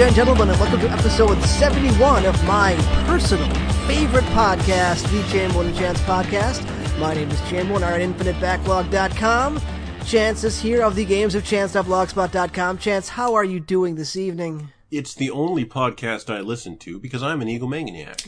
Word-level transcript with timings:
Good 0.00 0.16
evening, 0.16 0.26
ladies 0.26 0.48
and 0.48 0.48
gentlemen, 0.48 0.48
and 0.48 0.58
welcome 0.58 0.80
to 0.80 0.90
episode 0.90 1.42
71 1.42 2.24
of 2.24 2.44
my 2.46 2.74
personal 3.06 3.46
favorite 3.86 4.24
podcast, 4.32 5.02
the 5.10 5.30
Chamberlain 5.30 5.66
and 5.66 5.76
Chance 5.76 6.00
Podcast. 6.00 6.98
My 6.98 7.12
name 7.12 7.30
is 7.30 7.38
Chamberlain, 7.50 7.82
our 7.82 7.92
at 7.92 8.00
infinitebacklog.com. 8.00 9.60
Chance 10.06 10.44
is 10.44 10.58
here 10.58 10.82
of 10.82 10.94
the 10.94 11.04
games 11.04 11.34
of 11.34 11.44
chance.blogspot.com. 11.44 12.78
Chance, 12.78 13.10
how 13.10 13.34
are 13.34 13.44
you 13.44 13.60
doing 13.60 13.96
this 13.96 14.16
evening? 14.16 14.70
It's 14.90 15.12
the 15.12 15.28
only 15.28 15.66
podcast 15.66 16.34
I 16.34 16.40
listen 16.40 16.78
to 16.78 16.98
because 16.98 17.22
I'm 17.22 17.42
an 17.42 17.48
egomaniac. 17.48 18.26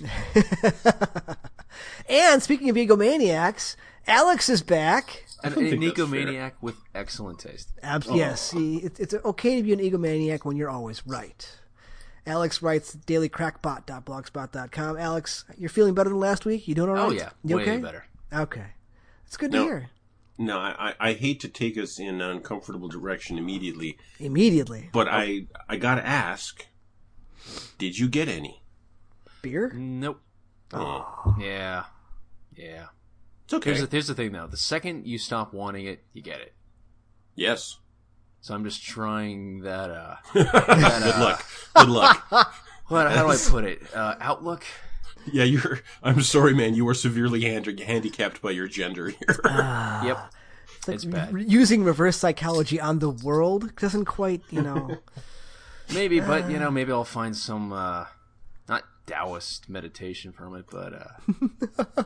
And 2.06 2.42
speaking 2.42 2.68
of 2.68 2.76
egomaniacs, 2.76 3.76
Alex 4.06 4.50
is 4.50 4.62
back. 4.62 5.24
An, 5.42 5.54
an 5.54 5.70
think 5.70 5.82
that's 5.82 6.10
fair. 6.10 6.26
egomaniac 6.26 6.52
with 6.60 6.76
excellent 6.94 7.38
taste. 7.38 7.72
Abs- 7.82 8.08
oh. 8.10 8.14
Yes, 8.14 8.42
see, 8.50 8.76
it, 8.76 9.00
it's 9.00 9.14
okay 9.14 9.56
to 9.56 9.62
be 9.62 9.72
an 9.72 9.78
egomaniac 9.78 10.44
when 10.44 10.56
you're 10.56 10.68
always 10.68 11.06
right. 11.06 11.48
Alex 12.26 12.62
writes 12.62 12.94
dailycrackbot.blogspot.com. 12.96 14.98
Alex, 14.98 15.44
you're 15.58 15.70
feeling 15.70 15.94
better 15.94 16.10
than 16.10 16.20
last 16.20 16.44
week? 16.44 16.68
You 16.68 16.74
doing 16.74 16.90
all 16.90 16.96
oh, 16.96 17.08
right? 17.08 17.10
Oh 17.10 17.12
yeah, 17.12 17.30
You 17.44 17.56
way 17.56 17.62
okay? 17.62 17.78
better. 17.78 18.06
Okay. 18.32 18.66
It's 19.26 19.36
good 19.36 19.52
to 19.52 19.62
hear. 19.62 19.90
No, 20.38 20.58
I, 20.58 20.94
I 21.00 21.10
I 21.10 21.12
hate 21.14 21.40
to 21.40 21.48
take 21.48 21.76
us 21.76 21.98
in 21.98 22.08
an 22.08 22.20
uncomfortable 22.20 22.88
direction 22.88 23.38
immediately, 23.38 23.98
Immediately. 24.18 24.88
but 24.92 25.08
I 25.08 25.46
I 25.68 25.76
gotta 25.76 26.06
ask, 26.06 26.66
did 27.78 27.98
you 27.98 28.08
get 28.08 28.28
any? 28.28 28.62
Beer? 29.42 29.72
Nope. 29.74 30.20
Oh, 30.72 31.36
Yeah, 31.38 31.84
yeah. 32.56 32.86
it's 33.44 33.54
okay. 33.54 33.70
Here's 33.70 33.82
the, 33.82 33.88
here's 33.90 34.06
the 34.06 34.14
thing 34.14 34.32
though. 34.32 34.46
The 34.46 34.56
second 34.56 35.06
you 35.06 35.18
stop 35.18 35.52
wanting 35.52 35.86
it, 35.86 36.04
you 36.12 36.22
get 36.22 36.40
it. 36.40 36.54
yes. 37.34 37.78
So 38.42 38.54
I'm 38.54 38.64
just 38.64 38.82
trying 38.82 39.60
that. 39.60 39.90
uh 39.90 40.16
Good 40.34 40.46
uh, 40.52 41.16
luck. 41.20 41.46
Good 41.74 41.88
luck. 41.88 42.54
What? 42.88 43.10
How 43.10 43.22
do 43.22 43.30
I 43.30 43.36
put 43.48 43.64
it? 43.64 43.80
Uh, 43.94 44.16
outlook. 44.20 44.64
Yeah, 45.32 45.44
you're. 45.44 45.80
I'm 46.02 46.20
sorry, 46.20 46.52
man. 46.52 46.74
You 46.74 46.86
are 46.88 46.94
severely 46.94 47.40
hand- 47.40 47.80
handicapped 47.80 48.42
by 48.42 48.50
your 48.50 48.68
gender 48.68 49.08
here. 49.08 49.40
Yep. 50.04 50.18
It's 50.76 50.88
like 50.88 50.94
It's 50.96 51.04
bad. 51.06 51.32
re- 51.32 51.44
using 51.44 51.84
reverse 51.84 52.18
psychology 52.18 52.78
on 52.80 52.98
the 52.98 53.08
world 53.08 53.74
doesn't 53.76 54.04
quite, 54.04 54.42
you 54.50 54.60
know. 54.60 54.98
Maybe, 55.94 56.20
but 56.20 56.50
you 56.50 56.58
know, 56.58 56.70
maybe 56.70 56.92
I'll 56.92 57.04
find 57.04 57.34
some 57.34 57.72
uh 57.72 58.06
not 58.68 58.82
Taoist 59.06 59.70
meditation 59.70 60.32
from 60.32 60.54
it, 60.56 60.66
but 60.70 60.92
uh 60.92 62.04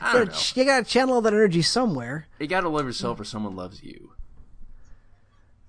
I 0.00 0.12
don't 0.14 0.28
know. 0.28 0.34
you 0.54 0.64
gotta 0.64 0.84
channel 0.86 1.16
all 1.16 1.20
that 1.20 1.34
energy 1.34 1.62
somewhere. 1.62 2.26
You 2.38 2.46
gotta 2.46 2.68
love 2.70 2.86
yourself 2.86 3.20
or 3.20 3.24
someone 3.24 3.54
loves 3.56 3.82
you. 3.82 4.12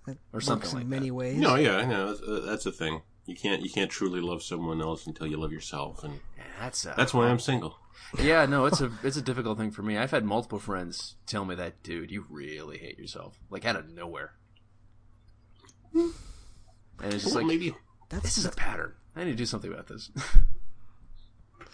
That 0.07 0.17
Or 0.33 0.41
something 0.41 0.71
like 0.73 0.83
in 0.83 0.89
that. 0.89 0.95
many 0.95 1.11
ways. 1.11 1.37
no, 1.37 1.55
yeah, 1.55 1.77
I 1.77 1.85
know. 1.85 2.07
That's, 2.07 2.21
uh, 2.21 2.39
that's 2.45 2.65
a 2.65 2.71
thing. 2.71 3.01
You 3.27 3.35
can't 3.35 3.61
you 3.61 3.69
can't 3.69 3.89
truly 3.91 4.19
love 4.19 4.41
someone 4.41 4.81
else 4.81 5.05
until 5.05 5.27
you 5.27 5.37
love 5.37 5.51
yourself, 5.51 6.03
and 6.03 6.19
Yeah, 6.37 6.43
that's 6.59 6.85
uh, 6.85 6.93
that's 6.97 7.13
why 7.13 7.27
I'm 7.27 7.39
single. 7.39 7.77
Yeah, 8.19 8.45
no, 8.47 8.65
it's 8.65 8.81
a 8.81 8.91
it's 9.03 9.15
a 9.15 9.21
difficult 9.21 9.57
thing 9.59 9.69
for 9.71 9.83
me. 9.83 9.97
I've 9.97 10.09
had 10.11 10.25
multiple 10.25 10.57
friends 10.59 11.15
tell 11.27 11.45
me 11.45 11.53
that, 11.55 11.83
dude, 11.83 12.09
you 12.09 12.25
really 12.29 12.79
hate 12.79 12.97
yourself, 12.97 13.39
like 13.51 13.63
out 13.63 13.75
of 13.75 13.89
nowhere. 13.89 14.33
And 15.93 16.13
it's 17.13 17.23
just 17.23 17.27
Well, 17.35 17.43
like 17.43 17.45
maybe 17.47 17.75
That's 18.09 18.23
this 18.23 18.37
is 18.37 18.45
a 18.45 18.51
pattern. 18.51 18.93
I 19.15 19.23
need 19.23 19.31
to 19.31 19.37
do 19.37 19.45
something 19.45 19.71
about 19.71 19.87
this. 19.87 20.09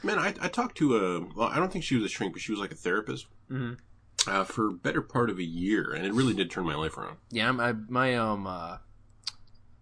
Man, 0.03 0.19
I, 0.19 0.33
I 0.41 0.47
talked 0.47 0.77
to 0.77 0.95
a. 0.97 1.19
Well, 1.35 1.47
I 1.47 1.57
don't 1.57 1.71
think 1.71 1.83
she 1.83 1.95
was 1.95 2.03
a 2.03 2.09
shrink, 2.09 2.33
but 2.33 2.41
she 2.41 2.51
was 2.51 2.59
like 2.59 2.71
a 2.71 2.75
therapist 2.75 3.25
Mhm. 3.51 3.77
Uh, 4.25 4.43
for 4.43 4.71
better 4.71 5.01
part 5.01 5.29
of 5.29 5.37
a 5.37 5.43
year, 5.43 5.91
and 5.93 6.05
it 6.05 6.13
really 6.13 6.33
did 6.33 6.49
turn 6.49 6.65
my 6.65 6.75
life 6.75 6.97
around. 6.97 7.17
yeah, 7.29 7.49
I'm, 7.49 7.85
my 7.89 8.15
um 8.15 8.47
uh, 8.47 8.77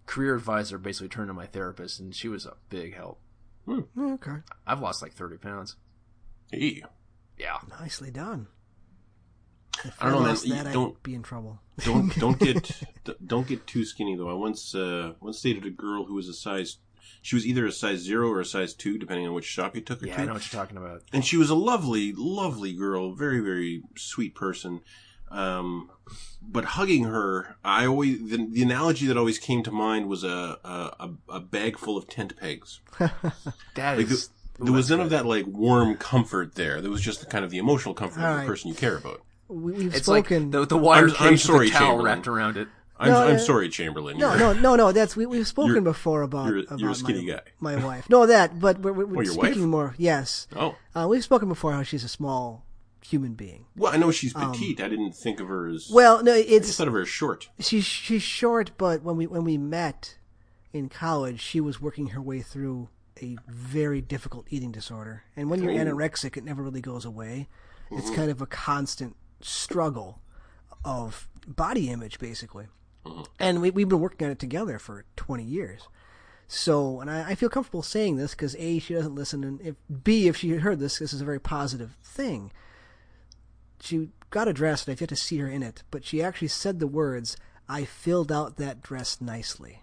career 0.06 0.36
advisor 0.36 0.78
basically 0.78 1.10
turned 1.10 1.30
to 1.30 1.34
my 1.34 1.46
therapist, 1.46 2.00
and 2.00 2.14
she 2.16 2.28
was 2.28 2.46
a 2.46 2.54
big 2.70 2.96
help. 2.96 3.20
okay. 3.98 4.38
I've 4.68 4.82
lost 4.82 5.02
like 5.02 5.14
thirty 5.14 5.38
pounds. 5.38 5.76
Hey, 6.52 6.84
Yeah, 7.38 7.58
Nicely 7.80 8.12
done. 8.12 8.48
If 9.84 10.02
I 10.02 10.10
don't 10.10 10.24
know, 10.24 10.34
man. 10.56 10.64
that, 10.66 10.74
don't- 10.74 10.96
I'd 10.96 11.04
be 11.04 11.16
in 11.16 11.24
trouble. 11.24 11.60
don't 11.80 12.16
don't 12.18 12.40
get 12.40 12.72
don't 13.26 13.46
get 13.48 13.68
too 13.68 13.84
skinny 13.84 14.16
though. 14.16 14.30
I 14.30 14.34
once 14.34 14.74
uh, 14.76 15.14
once 15.20 15.42
dated 15.42 15.66
a 15.66 15.70
girl 15.70 16.06
who 16.06 16.14
was 16.14 16.30
a 16.30 16.34
size. 16.34 16.78
She 17.22 17.36
was 17.36 17.46
either 17.46 17.66
a 17.66 17.72
size 17.72 18.00
zero 18.00 18.30
or 18.30 18.40
a 18.40 18.46
size 18.46 18.74
two, 18.74 18.98
depending 18.98 19.28
on 19.28 19.34
which 19.34 19.46
shop 19.46 19.76
you 19.76 19.82
took 19.82 20.02
her 20.02 20.08
yeah, 20.08 20.16
to. 20.18 20.22
I 20.22 20.26
know 20.26 20.34
what 20.34 20.52
you're 20.54 20.62
talking 20.62 20.78
about. 20.78 21.02
and 21.14 21.26
she 21.26 21.38
was 21.38 21.50
a 21.50 21.56
lovely, 21.56 22.14
lovely 22.16 22.74
girl, 22.74 23.14
very, 23.14 23.40
very 23.40 23.84
sweet 23.98 24.36
person. 24.36 24.82
Um, 25.32 25.90
but 26.42 26.64
hugging 26.66 27.06
her, 27.06 27.58
I 27.66 27.88
always 27.88 28.30
the, 28.30 28.38
the 28.50 28.62
analogy 28.62 29.08
that 29.08 29.18
always 29.18 29.40
came 29.40 29.64
to 29.64 29.72
mind 29.72 30.08
was 30.08 30.24
a 30.24 30.60
a, 30.64 30.96
a, 31.00 31.10
a 31.30 31.40
bag 31.40 31.78
full 31.80 31.98
of 31.98 32.08
tent 32.08 32.38
pegs. 32.38 32.80
That 33.76 33.98
Like, 33.98 34.10
is. 34.12 34.30
There 34.58 34.72
was 34.72 34.90
none 34.90 35.02
of 35.02 35.10
that 35.10 35.26
like 35.26 35.46
warm 35.48 35.98
comfort 35.98 36.56
there. 36.56 36.80
There 36.80 36.92
was 36.92 37.02
just 37.02 37.20
the 37.20 37.26
kind 37.26 37.44
of 37.44 37.52
the 37.52 37.58
emotional 37.58 37.94
comfort 37.94 38.20
of 38.22 38.26
Alright. 38.26 38.46
the 38.46 38.50
person 38.52 38.70
you 38.70 38.76
care 38.76 38.96
about. 38.96 39.22
we, 39.50 39.74
we've 39.74 39.94
It's 39.96 40.06
spoken. 40.06 40.52
like 40.52 40.52
the 40.70 40.76
the 40.76 40.78
wire 40.82 41.08
I'm- 41.10 41.16
I'm 41.20 41.38
sorry, 41.38 41.66
with 41.66 41.76
a 41.76 41.78
towel 41.80 42.02
wrapped 42.02 42.28
around 42.28 42.56
it. 42.56 42.70
I'm, 42.98 43.12
No, 43.12 43.28
I'm 43.28 43.36
uh, 43.36 43.40
sorry, 43.40 43.68
Chamberlain. 43.70 44.18
No, 44.18 44.38
no, 44.38 44.54
no, 44.68 44.76
no. 44.76 44.92
That's 44.92 45.16
we 45.16 45.26
we've 45.26 45.48
spoken 45.48 45.84
before 45.84 46.22
about 46.22 46.48
you're- 46.48 46.64
about 46.66 46.80
you're 46.80 46.92
a 46.92 46.96
skinny 46.96 47.26
my, 47.26 47.34
guy. 47.34 47.42
my 47.60 47.76
wife. 47.76 48.10
No, 48.10 48.26
that, 48.26 48.60
but 48.60 48.80
we're, 48.80 48.94
we're 48.94 49.22
Oh, 49.22 49.26
speaking 49.26 49.62
wife? 49.64 49.70
more. 49.70 49.96
Yes, 49.98 50.48
Oh, 50.56 50.76
uh, 50.96 51.06
we've 51.10 51.24
spoken 51.24 51.50
before 51.50 51.74
how 51.74 51.84
she's 51.84 52.04
a 52.06 52.08
small 52.10 52.66
human 53.04 53.34
being. 53.34 53.66
well, 53.76 53.94
I 53.94 53.98
know 53.98 54.12
she's 54.12 54.34
petite. 54.34 54.82
I 54.82 54.88
didn't 54.88 55.12
think 55.14 55.40
of 55.40 55.48
her 55.50 55.68
as. 55.68 55.90
Um, 55.90 55.96
Well, 55.96 56.24
no, 56.24 56.34
I 56.34 56.42
just 56.44 56.50
it's 56.52 56.78
thought 56.78 56.88
of 56.88 56.94
her 56.94 57.02
as 57.02 57.10
short. 57.10 57.50
she's 57.60 57.86
she's 57.86 58.24
short, 58.24 58.72
but 58.78 59.04
when 59.04 59.18
we 59.18 59.28
when 59.28 59.44
we 59.44 59.58
met 59.58 60.18
in 60.74 60.88
college, 60.90 61.40
she 61.42 61.60
was 61.62 61.82
working 61.82 62.08
her 62.08 62.22
way 62.22 62.42
through 62.42 62.90
a 63.22 63.38
very 63.48 64.02
difficult 64.02 64.46
eating 64.50 64.72
disorder. 64.72 65.24
And 65.36 65.50
when 65.50 65.62
you're 65.62 65.72
Oh. 65.72 65.76
anorexic, 65.86 66.36
it 66.38 66.44
never 66.44 66.62
really 66.64 66.82
goes 66.82 67.06
away. 67.06 67.48
It's 67.92 68.10
kind 68.10 68.30
of 68.32 68.42
a 68.42 68.46
constant 68.46 69.16
struggle 69.42 70.22
of 70.84 71.28
body 71.48 71.90
image, 71.90 72.20
basically. 72.20 72.68
Mm-hmm. 73.06 73.22
And 73.40 73.62
we, 73.62 73.72
we've 73.72 73.90
been 73.90 74.00
working 74.00 74.26
on 74.26 74.32
it 74.32 74.40
together 74.40 74.80
for 74.80 75.06
20 75.16 75.44
years. 75.44 75.88
So, 76.48 77.02
and 77.02 77.10
I, 77.10 77.32
I 77.32 77.36
feel 77.36 77.50
comfortable 77.50 77.82
saying 77.82 78.18
this 78.18 78.32
because 78.32 78.56
A, 78.58 78.80
she 78.80 78.94
doesn't 78.94 79.16
listen, 79.16 79.44
and 79.44 79.62
if 79.62 79.76
B, 80.04 80.28
if 80.28 80.38
she 80.38 80.50
heard 80.50 80.80
this, 80.80 81.00
this 81.00 81.14
is 81.14 81.22
a 81.22 81.26
very 81.26 81.40
positive 81.40 81.98
thing. 82.04 82.52
She 83.82 84.10
got 84.30 84.48
a 84.48 84.54
dress, 84.54 84.86
and 84.86 84.92
I've 84.92 85.02
yet 85.02 85.10
to 85.10 85.16
see 85.16 85.38
her 85.40 85.48
in 85.48 85.64
it, 85.64 85.84
but 85.92 86.06
she 86.06 86.22
actually 86.22 86.50
said 86.50 86.80
the 86.80 86.88
words, 86.88 87.36
I 87.68 87.84
filled 87.84 88.32
out 88.32 88.58
that 88.58 88.82
dress 88.82 89.20
nicely. 89.20 89.82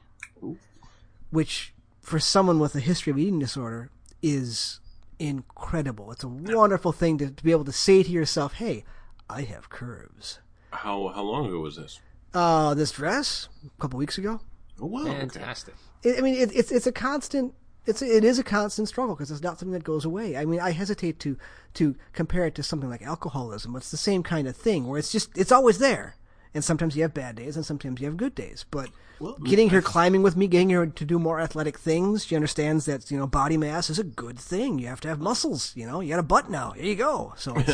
Which, 1.30 1.72
for 2.00 2.20
someone 2.20 2.58
with 2.58 2.74
a 2.74 2.80
history 2.80 3.10
of 3.10 3.18
eating 3.18 3.38
disorder, 3.38 3.90
is 4.22 4.80
incredible. 5.18 6.12
It's 6.12 6.24
a 6.24 6.28
wonderful 6.28 6.92
thing 6.92 7.18
to, 7.18 7.30
to 7.30 7.44
be 7.44 7.52
able 7.52 7.64
to 7.64 7.72
say 7.72 8.02
to 8.02 8.10
yourself, 8.10 8.54
hey, 8.54 8.84
I 9.28 9.42
have 9.42 9.70
curves. 9.70 10.38
How 10.70 11.08
how 11.08 11.22
long 11.22 11.46
ago 11.46 11.60
was 11.60 11.76
this? 11.76 12.00
Uh, 12.34 12.74
this 12.74 12.92
dress, 12.92 13.48
a 13.66 13.80
couple 13.80 13.98
weeks 13.98 14.18
ago. 14.18 14.40
Oh 14.80 14.86
wow. 14.86 15.04
Fantastic. 15.04 15.74
I 16.04 16.16
I 16.18 16.20
mean, 16.20 16.34
it, 16.34 16.54
it's 16.54 16.72
it's 16.72 16.86
a 16.86 16.92
constant. 16.92 17.54
It's 17.84 18.00
it 18.00 18.24
is 18.24 18.38
a 18.38 18.44
constant 18.44 18.88
struggle 18.88 19.14
because 19.14 19.30
it's 19.30 19.42
not 19.42 19.58
something 19.58 19.72
that 19.72 19.84
goes 19.84 20.04
away. 20.04 20.36
I 20.36 20.44
mean, 20.44 20.60
I 20.60 20.70
hesitate 20.70 21.18
to 21.20 21.36
to 21.74 21.94
compare 22.12 22.46
it 22.46 22.54
to 22.56 22.62
something 22.62 22.88
like 22.88 23.02
alcoholism. 23.02 23.76
It's 23.76 23.90
the 23.90 23.96
same 23.96 24.22
kind 24.22 24.46
of 24.48 24.56
thing 24.56 24.86
where 24.86 24.98
it's 24.98 25.12
just 25.12 25.36
it's 25.36 25.52
always 25.52 25.78
there, 25.78 26.16
and 26.54 26.64
sometimes 26.64 26.96
you 26.96 27.02
have 27.02 27.14
bad 27.14 27.36
days 27.36 27.56
and 27.56 27.66
sometimes 27.66 28.00
you 28.00 28.06
have 28.06 28.16
good 28.16 28.34
days. 28.34 28.64
But 28.70 28.90
Well, 29.18 29.36
getting 29.44 29.70
her 29.70 29.82
climbing 29.82 30.22
with 30.22 30.36
me, 30.36 30.46
getting 30.46 30.70
her 30.70 30.86
to 30.86 31.04
do 31.04 31.18
more 31.18 31.40
athletic 31.40 31.78
things, 31.78 32.24
she 32.24 32.36
understands 32.36 32.86
that 32.86 33.10
you 33.10 33.18
know 33.18 33.26
body 33.26 33.56
mass 33.56 33.90
is 33.90 33.98
a 33.98 34.04
good 34.04 34.38
thing. 34.38 34.78
You 34.78 34.86
have 34.86 35.00
to 35.02 35.08
have 35.08 35.20
muscles. 35.20 35.72
You 35.76 35.86
know, 35.86 36.00
you 36.00 36.10
got 36.10 36.18
a 36.20 36.24
butt 36.24 36.50
now. 36.50 36.70
Here 36.72 36.86
you 36.86 36.96
go. 36.96 37.34
So. 37.36 37.54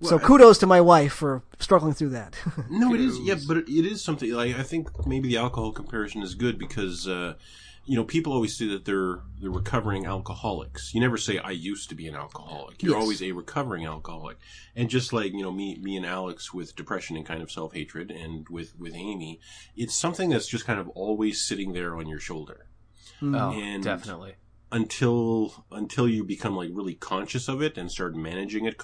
It's, 0.00 0.08
so 0.10 0.18
kudos 0.18 0.58
to 0.58 0.66
my 0.66 0.80
wife 0.80 1.12
for 1.14 1.42
struggling 1.58 1.94
through 1.94 2.10
that. 2.10 2.36
No, 2.70 2.94
it 2.94 3.00
is. 3.00 3.18
Yeah, 3.20 3.36
but 3.48 3.56
it, 3.58 3.68
it 3.68 3.86
is 3.86 4.02
something. 4.04 4.30
Like 4.30 4.56
I 4.58 4.62
think 4.62 5.06
maybe 5.06 5.28
the 5.28 5.38
alcohol 5.38 5.72
comparison 5.72 6.22
is 6.22 6.34
good 6.34 6.58
because 6.58 7.08
uh, 7.08 7.34
you 7.86 7.96
know 7.96 8.04
people 8.04 8.32
always 8.32 8.56
say 8.56 8.66
that 8.68 8.84
they're 8.84 9.20
they're 9.40 9.50
recovering 9.50 10.04
alcoholics. 10.06 10.92
You 10.94 11.00
never 11.00 11.16
say 11.16 11.38
I 11.38 11.50
used 11.52 11.88
to 11.88 11.94
be 11.94 12.06
an 12.08 12.14
alcoholic. 12.14 12.82
You're 12.82 12.94
Yes. 12.94 13.00
always 13.02 13.22
a 13.22 13.32
recovering 13.32 13.86
alcoholic. 13.86 14.36
And 14.74 14.90
just 14.90 15.12
like 15.12 15.32
you 15.32 15.42
know 15.42 15.52
me 15.52 15.78
me 15.80 15.96
and 15.96 16.04
Alex 16.04 16.52
with 16.52 16.76
depression 16.76 17.16
and 17.16 17.24
kind 17.24 17.42
of 17.42 17.50
self 17.50 17.72
hatred, 17.74 18.10
and 18.10 18.46
with 18.50 18.78
with 18.78 18.94
Amy, 18.94 19.40
it's 19.76 19.94
something 19.94 20.28
that's 20.30 20.46
just 20.48 20.66
kind 20.66 20.78
of 20.80 20.88
always 20.90 21.40
sitting 21.40 21.72
there 21.72 21.96
on 21.96 22.06
your 22.06 22.20
shoulder 22.20 22.66
Oh, 23.22 23.52
And- 23.52 23.82
definitely. 23.82 24.34
Until 24.72 25.64
until 25.70 26.08
you 26.08 26.24
become 26.24 26.56
like 26.56 26.70
really 26.72 26.94
conscious 26.94 27.48
of 27.48 27.62
it 27.62 27.78
and 27.78 27.90
start 27.90 28.16
managing 28.16 28.64
it 28.64 28.76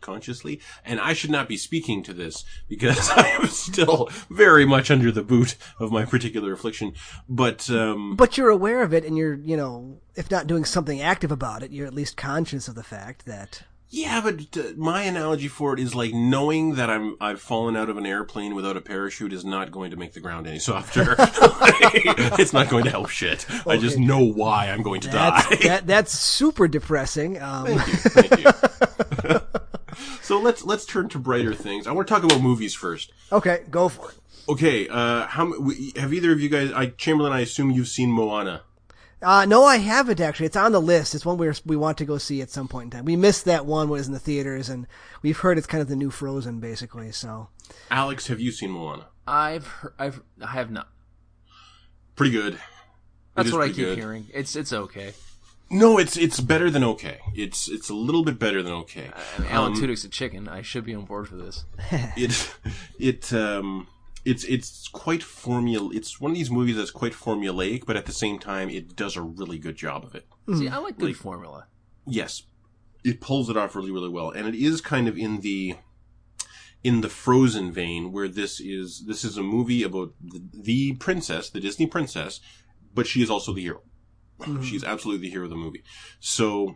consciously. 0.00 0.60
And 0.84 1.00
I 1.00 1.12
should 1.12 1.30
not 1.30 1.48
be 1.48 1.56
speaking 1.56 2.02
to 2.04 2.12
this 2.12 2.44
because 2.68 3.10
I 3.16 3.28
am 3.28 3.48
still 3.48 4.08
very 4.30 4.64
much 4.64 4.90
under 4.90 5.10
the 5.10 5.22
boot 5.22 5.56
of 5.78 5.90
my 5.90 6.04
particular 6.04 6.52
affliction. 6.52 6.94
But 7.28 7.68
um, 7.70 8.16
But 8.16 8.38
you're 8.38 8.50
aware 8.50 8.82
of 8.82 8.94
it, 8.94 9.04
and 9.04 9.16
you're, 9.16 9.34
you 9.34 9.56
know, 9.56 10.00
if 10.14 10.30
not 10.30 10.46
doing 10.46 10.64
something 10.64 11.00
active 11.00 11.32
about 11.32 11.62
it, 11.62 11.70
you're 11.72 11.86
at 11.86 11.94
least 11.94 12.16
conscious 12.16 12.68
of 12.68 12.74
the 12.74 12.84
fact 12.84 13.26
that 13.26 13.62
Yeah, 13.94 14.20
but 14.22 14.56
uh, 14.56 14.72
my 14.76 15.02
analogy 15.02 15.46
for 15.46 15.72
it 15.72 15.78
is 15.78 15.94
like 15.94 16.12
knowing 16.12 16.74
that 16.74 16.90
I'm 16.90 17.16
I've 17.20 17.40
fallen 17.40 17.76
out 17.76 17.88
of 17.88 17.96
an 17.96 18.04
airplane 18.04 18.56
without 18.56 18.76
a 18.76 18.80
parachute 18.80 19.32
is 19.32 19.44
not 19.44 19.70
going 19.70 19.92
to 19.92 19.96
make 19.96 20.14
the 20.14 20.20
ground 20.20 20.48
any 20.48 20.58
softer. 20.58 21.14
it's 21.18 22.52
not 22.52 22.68
going 22.68 22.82
to 22.86 22.90
help 22.90 23.08
shit. 23.08 23.46
I 23.68 23.76
just 23.76 23.96
know 23.96 24.18
why 24.18 24.70
I'm 24.70 24.82
going 24.82 25.00
to 25.02 25.10
That's, 25.10 25.48
die. 25.48 25.56
that, 25.68 25.86
that's 25.86 26.10
super 26.10 26.66
depressing. 26.66 27.40
Um, 27.40 27.66
Thank 27.66 27.86
you. 27.86 27.94
Thank 27.94 29.30
you. 29.30 29.40
so 30.22 30.40
let's 30.40 30.64
let's 30.64 30.86
turn 30.86 31.08
to 31.10 31.20
brighter 31.20 31.54
things. 31.54 31.86
I 31.86 31.92
want 31.92 32.08
to 32.08 32.14
talk 32.14 32.24
about 32.24 32.40
movies 32.40 32.74
first. 32.74 33.12
okay, 33.30 33.62
go 33.70 33.88
for 33.88 34.10
it. 34.10 34.16
Okay, 34.48 34.88
uh, 34.88 35.28
how 35.28 35.52
have 35.94 36.12
either 36.12 36.32
of 36.32 36.40
you 36.40 36.48
guys? 36.48 36.72
I 36.72 36.86
Chamberlain, 36.86 37.32
I 37.32 37.42
assume 37.42 37.70
you've 37.70 37.86
seen 37.86 38.10
Moana. 38.10 38.62
Uh, 39.22 39.44
no, 39.46 39.64
I 39.64 39.76
haven't 39.78 40.20
actually. 40.20 40.46
It's 40.46 40.56
on 40.56 40.72
the 40.72 40.80
list. 40.80 41.14
It's 41.14 41.24
one 41.24 41.38
we 41.38 41.50
we 41.64 41.76
want 41.76 41.98
to 41.98 42.04
go 42.04 42.18
see 42.18 42.42
at 42.42 42.50
some 42.50 42.68
point 42.68 42.86
in 42.86 42.90
time. 42.90 43.04
We 43.04 43.16
missed 43.16 43.44
that 43.46 43.64
one 43.66 43.88
was 43.88 44.06
in 44.06 44.12
the 44.12 44.18
theaters, 44.18 44.68
and 44.68 44.86
we've 45.22 45.38
heard 45.38 45.56
it's 45.58 45.66
kind 45.66 45.80
of 45.82 45.88
the 45.88 45.96
new 45.96 46.10
Frozen, 46.10 46.60
basically. 46.60 47.10
So 47.12 47.48
Alex, 47.90 48.26
have 48.26 48.40
you 48.40 48.52
seen 48.52 48.70
Moana? 48.70 49.06
I've 49.26 49.66
heard, 49.66 49.94
I've 49.98 50.22
I 50.42 50.48
have 50.48 50.70
not. 50.70 50.88
Pretty 52.16 52.32
good. 52.32 52.58
That's 53.34 53.50
what 53.50 53.62
I 53.62 53.68
keep 53.68 53.76
good. 53.76 53.98
hearing. 53.98 54.26
It's 54.32 54.54
it's 54.54 54.72
okay. 54.72 55.14
No, 55.70 55.98
it's 55.98 56.16
it's 56.16 56.38
better 56.40 56.70
than 56.70 56.84
okay. 56.84 57.18
It's 57.34 57.68
it's 57.68 57.88
a 57.88 57.94
little 57.94 58.22
bit 58.22 58.38
better 58.38 58.62
than 58.62 58.72
okay. 58.74 59.10
I 59.38 59.40
mean, 59.40 59.50
Alan 59.50 59.72
Um, 59.72 59.80
Tudyk's 59.80 60.04
a 60.04 60.08
chicken. 60.08 60.46
I 60.48 60.62
should 60.62 60.84
be 60.84 60.94
on 60.94 61.04
board 61.06 61.26
for 61.28 61.36
this. 61.36 61.64
it 61.90 62.54
it 62.98 63.32
um 63.32 63.88
it's 64.24 64.44
it's 64.44 64.88
quite 64.88 65.22
formula 65.22 65.90
it's 65.92 66.20
one 66.20 66.30
of 66.30 66.36
these 66.36 66.50
movies 66.50 66.76
that's 66.76 66.90
quite 66.90 67.12
formulaic 67.12 67.84
but 67.86 67.96
at 67.96 68.06
the 68.06 68.12
same 68.12 68.38
time 68.38 68.70
it 68.70 68.96
does 68.96 69.16
a 69.16 69.22
really 69.22 69.58
good 69.58 69.76
job 69.76 70.04
of 70.04 70.14
it. 70.14 70.26
See, 70.54 70.68
I 70.68 70.78
like 70.78 70.98
good 70.98 71.16
formula. 71.16 71.66
yes 72.06 72.42
it 73.04 73.20
pulls 73.20 73.50
it 73.50 73.56
off 73.56 73.76
really 73.76 73.92
really 73.92 74.08
well. 74.08 74.30
And 74.30 74.48
it 74.48 74.54
is 74.54 74.80
kind 74.80 75.06
of 75.06 75.16
in 75.16 75.40
the 75.40 75.76
in 76.82 77.02
the 77.02 77.08
frozen 77.08 77.70
vein 77.70 78.12
where 78.12 78.28
this 78.28 78.60
is 78.60 79.04
this 79.06 79.24
is 79.24 79.36
a 79.36 79.42
movie 79.42 79.82
about 79.82 80.12
the, 80.22 80.42
the 80.52 80.92
princess 80.94 81.48
the 81.50 81.60
disney 81.60 81.86
princess 81.86 82.40
but 82.94 83.06
she 83.06 83.22
is 83.22 83.30
also 83.30 83.52
the 83.52 83.62
hero. 83.62 83.82
Mm-hmm. 84.40 84.62
She's 84.62 84.84
absolutely 84.84 85.26
the 85.26 85.32
hero 85.32 85.44
of 85.44 85.50
the 85.50 85.56
movie. 85.56 85.84
So 86.20 86.74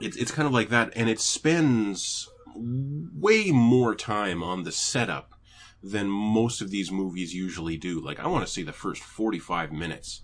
it's 0.00 0.16
it's 0.16 0.32
kind 0.32 0.46
of 0.46 0.52
like 0.52 0.68
that 0.70 0.92
and 0.96 1.08
it 1.08 1.20
spends 1.20 2.28
way 2.56 3.52
more 3.52 3.94
time 3.94 4.42
on 4.42 4.64
the 4.64 4.72
setup 4.72 5.37
than 5.82 6.08
most 6.08 6.60
of 6.60 6.70
these 6.70 6.90
movies 6.90 7.34
usually 7.34 7.76
do. 7.76 8.00
Like 8.00 8.18
i 8.20 8.26
want 8.26 8.46
to 8.46 8.52
see 8.52 8.62
the 8.62 8.72
first 8.72 9.02
45 9.02 9.72
minutes 9.72 10.22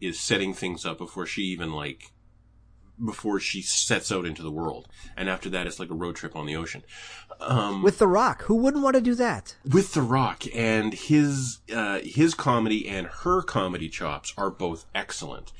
is 0.00 0.18
setting 0.18 0.54
things 0.54 0.84
up 0.84 0.98
before 0.98 1.26
she 1.26 1.42
even 1.42 1.72
like 1.72 2.12
before 3.04 3.40
she 3.40 3.60
sets 3.60 4.12
out 4.12 4.24
into 4.24 4.42
the 4.42 4.52
world. 4.52 4.88
And 5.16 5.28
after 5.28 5.48
that 5.50 5.66
it's 5.66 5.80
like 5.80 5.90
a 5.90 5.94
road 5.94 6.16
trip 6.16 6.36
on 6.36 6.46
the 6.46 6.56
ocean. 6.56 6.82
Um 7.40 7.82
with 7.82 7.98
The 7.98 8.06
Rock, 8.06 8.42
who 8.42 8.54
wouldn't 8.54 8.82
want 8.84 8.94
to 8.94 9.00
do 9.02 9.14
that? 9.16 9.56
with 9.68 9.92
The 9.94 10.02
Rock. 10.02 10.44
And 10.54 10.94
his 10.94 11.58
uh, 11.74 11.98
his 12.02 12.34
comedy 12.34 12.88
and 12.88 13.06
her 13.08 13.42
comedy 13.42 13.88
chops 13.88 14.32
are 14.38 14.50
both 14.50 14.86
excellent. 14.94 15.52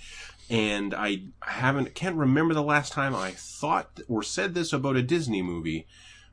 And 0.51 0.95
I 0.95 1.23
haven't 1.43 1.95
can't 1.95 2.17
remember 2.17 2.55
the 2.55 2.63
last 2.63 2.93
time 2.93 3.15
I 3.15 3.33
thought 3.33 4.01
or 4.09 4.23
said 4.23 4.55
this 4.55 4.73
about 4.73 4.97
a 4.97 5.03
Disney 5.03 5.43
movie, 5.43 5.87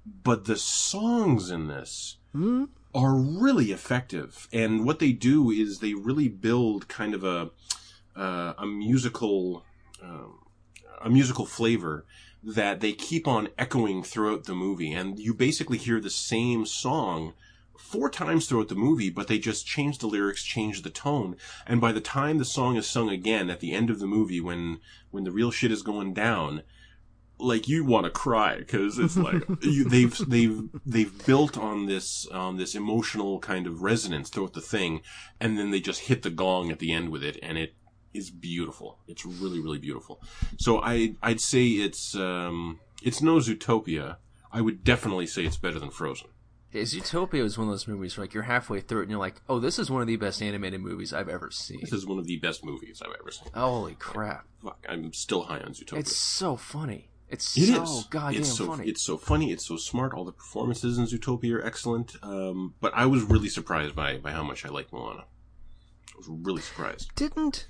but 0.06 0.46
the 0.46 0.58
songs 0.58 1.50
in 1.50 1.68
this 1.68 2.18
are 2.94 3.16
really 3.16 3.72
effective. 3.72 4.48
And 4.52 4.86
what 4.86 5.00
they 5.00 5.12
do 5.12 5.50
is 5.50 5.80
they 5.80 5.94
really 5.94 6.28
build 6.28 6.88
kind 6.88 7.14
of 7.14 7.24
a 7.24 7.52
uh, 8.16 8.54
a 8.58 8.66
musical 8.66 9.64
um, 10.04 10.40
a 11.02 11.10
musical 11.10 11.46
flavor 11.46 12.06
that 12.44 12.80
they 12.80 12.92
keep 12.94 13.28
on 13.28 13.50
echoing 13.58 14.04
throughout 14.04 14.46
the 14.46 14.56
movie 14.56 14.92
and 14.92 15.20
you 15.20 15.34
basically 15.34 15.78
hear 15.78 16.00
the 16.00 16.10
same 16.10 16.66
song 16.66 17.34
four 17.78 18.10
times 18.10 18.48
throughout 18.48 18.68
the 18.68 18.76
movie 18.76 19.10
but 19.10 19.28
they 19.28 19.38
just 19.38 19.66
change 19.66 20.00
the 20.00 20.08
lyrics 20.08 20.44
change 20.44 20.82
the 20.82 20.90
tone 20.90 21.36
and 21.68 21.80
by 21.80 21.92
the 21.92 22.02
time 22.02 22.38
the 22.38 22.46
song 22.46 22.76
is 22.76 22.88
sung 22.88 23.10
again 23.10 23.50
at 23.50 23.60
the 23.60 23.74
end 23.74 23.90
of 23.90 24.00
the 24.00 24.08
movie 24.08 24.42
when 24.42 24.80
when 25.12 25.24
the 25.24 25.32
real 25.32 25.52
shit 25.52 25.72
is 25.72 25.84
going 25.84 26.14
down 26.14 26.64
like 27.42 27.68
you 27.68 27.84
want 27.84 28.06
to 28.06 28.12
cry 28.12 28.58
because 28.58 29.00
it's 29.00 29.18
like 29.18 29.44
you, 29.62 29.84
they've 29.84 30.18
they've 30.28 30.70
they've 30.86 31.26
built 31.26 31.58
on 31.58 31.86
this 31.86 32.28
um, 32.32 32.58
this 32.58 32.76
emotional 32.76 33.40
kind 33.40 33.68
of 33.68 33.82
resonance 33.82 34.30
throughout 34.30 34.54
the 34.54 34.62
thing, 34.62 35.02
and 35.40 35.58
then 35.58 35.72
they 35.72 35.80
just 35.80 36.02
hit 36.02 36.22
the 36.24 36.30
gong 36.30 36.72
at 36.72 36.80
the 36.80 36.92
end 36.92 37.10
with 37.10 37.24
it, 37.24 37.38
and 37.42 37.58
it 37.58 37.74
is 38.14 38.30
beautiful. 38.30 39.00
It's 39.08 39.26
really 39.26 39.60
really 39.60 39.80
beautiful. 39.80 40.22
So 40.58 40.82
I 40.82 41.16
I'd 41.22 41.42
say 41.42 41.68
it's 41.68 42.16
um 42.16 42.80
it's 43.04 43.22
no 43.22 43.38
Zootopia. 43.38 44.18
I 44.52 44.62
would 44.62 44.84
definitely 44.84 45.28
say 45.28 45.46
it's 45.46 45.58
better 45.58 45.80
than 45.80 45.92
Frozen. 45.92 46.28
Zootopia 46.74 47.44
is 47.44 47.58
one 47.58 47.68
of 47.68 47.74
those 47.74 47.88
movies 47.88 48.18
where 48.18 48.24
like 48.24 48.34
you're 48.34 48.44
halfway 48.44 48.80
through 48.80 49.00
it 49.00 49.04
and 49.04 49.12
you're 49.12 49.20
like, 49.20 49.42
oh, 49.50 49.60
this 49.60 49.78
is 49.78 49.92
one 49.92 50.02
of 50.02 50.08
the 50.08 50.16
best 50.16 50.42
animated 50.42 50.82
movies 50.82 51.14
I've 51.14 51.28
ever 51.28 51.52
seen. 51.52 51.80
This 51.82 51.92
is 51.92 52.06
one 52.06 52.18
of 52.18 52.26
the 52.26 52.38
best 52.38 52.64
movies 52.64 53.02
I've 53.06 53.16
ever 53.20 53.32
seen. 53.32 53.50
Holy 53.54 53.96
crap! 53.96 54.46
Fuck, 54.64 54.86
I'm 54.88 55.12
still 55.14 55.44
high 55.44 55.60
on 55.60 55.74
Zootopia. 55.74 56.00
It's 56.00 56.16
so 56.16 56.56
funny. 56.56 57.11
It's 57.32 57.58
It 57.58 57.68
so 57.74 57.84
is. 57.84 58.04
goddamn 58.10 58.42
it's 58.42 58.54
so, 58.58 58.68
funny. 58.68 58.88
It's 58.88 59.02
so 59.02 59.18
funny. 59.18 59.52
It's 59.52 59.66
so 59.66 59.78
smart. 59.78 60.14
All 60.14 60.26
the 60.26 60.32
performances 60.34 60.98
in 60.98 61.06
Zootopia 61.06 61.56
are 61.56 61.66
excellent. 61.66 62.16
Um, 62.22 62.76
but 62.82 62.94
I 62.94 63.06
was 63.06 63.24
really 63.24 63.50
surprised 63.50 63.96
by, 63.96 64.18
by 64.18 64.32
how 64.32 64.44
much 64.44 64.66
I 64.66 64.70
like 64.70 64.92
Moana. 64.92 65.24
I 66.14 66.18
was 66.18 66.28
really 66.28 66.62
surprised. 66.62 67.12
Didn't 67.16 67.68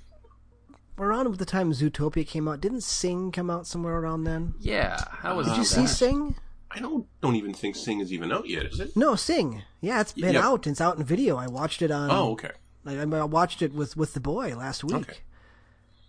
around 0.98 1.34
the 1.36 1.44
time 1.46 1.72
Zootopia 1.72 2.26
came 2.26 2.48
out? 2.48 2.60
Didn't 2.60 2.82
Sing 2.82 3.30
come 3.32 3.50
out 3.50 3.66
somewhere 3.66 3.96
around 3.98 4.24
then? 4.24 4.54
yeah, 4.60 5.02
how 5.10 5.36
was 5.36 5.46
Did 5.46 5.56
you 5.58 5.62
that? 5.62 5.68
see 5.68 5.86
Sing? 5.86 6.34
I 6.70 6.80
don't 6.80 7.06
don't 7.20 7.36
even 7.36 7.54
think 7.54 7.76
Sing 7.76 8.00
is 8.00 8.12
even 8.12 8.32
out 8.32 8.48
yet, 8.48 8.66
is 8.66 8.80
it? 8.80 8.96
No, 8.96 9.14
Sing. 9.14 9.62
Yeah, 9.80 10.00
it's 10.00 10.12
been 10.12 10.34
Yeah. 10.34 10.46
out. 10.48 10.66
It's 10.66 10.80
out 10.80 10.96
in 10.98 11.04
video. 11.04 11.36
I 11.36 11.46
watched 11.46 11.82
it 11.82 11.90
on. 11.90 12.10
Oh, 12.10 12.32
okay. 12.32 12.50
I, 12.84 12.94
I 12.98 13.04
watched 13.24 13.62
it 13.62 13.72
with 13.74 13.96
with 13.96 14.14
the 14.14 14.20
boy 14.20 14.56
last 14.56 14.82
week, 14.82 14.96
Okay. 14.96 15.18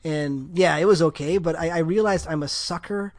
and 0.04 0.58
yeah, 0.58 0.76
it 0.78 0.86
was 0.86 1.02
okay. 1.02 1.38
But 1.38 1.58
I, 1.58 1.70
I 1.70 1.78
realized 1.80 2.28
I'm 2.28 2.44
a 2.44 2.48
sucker 2.48 3.14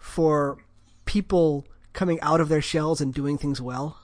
for 0.00 0.58
people 1.04 1.64
coming 1.92 2.20
out 2.20 2.40
of 2.40 2.48
their 2.48 2.60
shells 2.62 3.00
and 3.00 3.14
doing 3.14 3.38
things 3.38 3.60
well. 3.62 3.98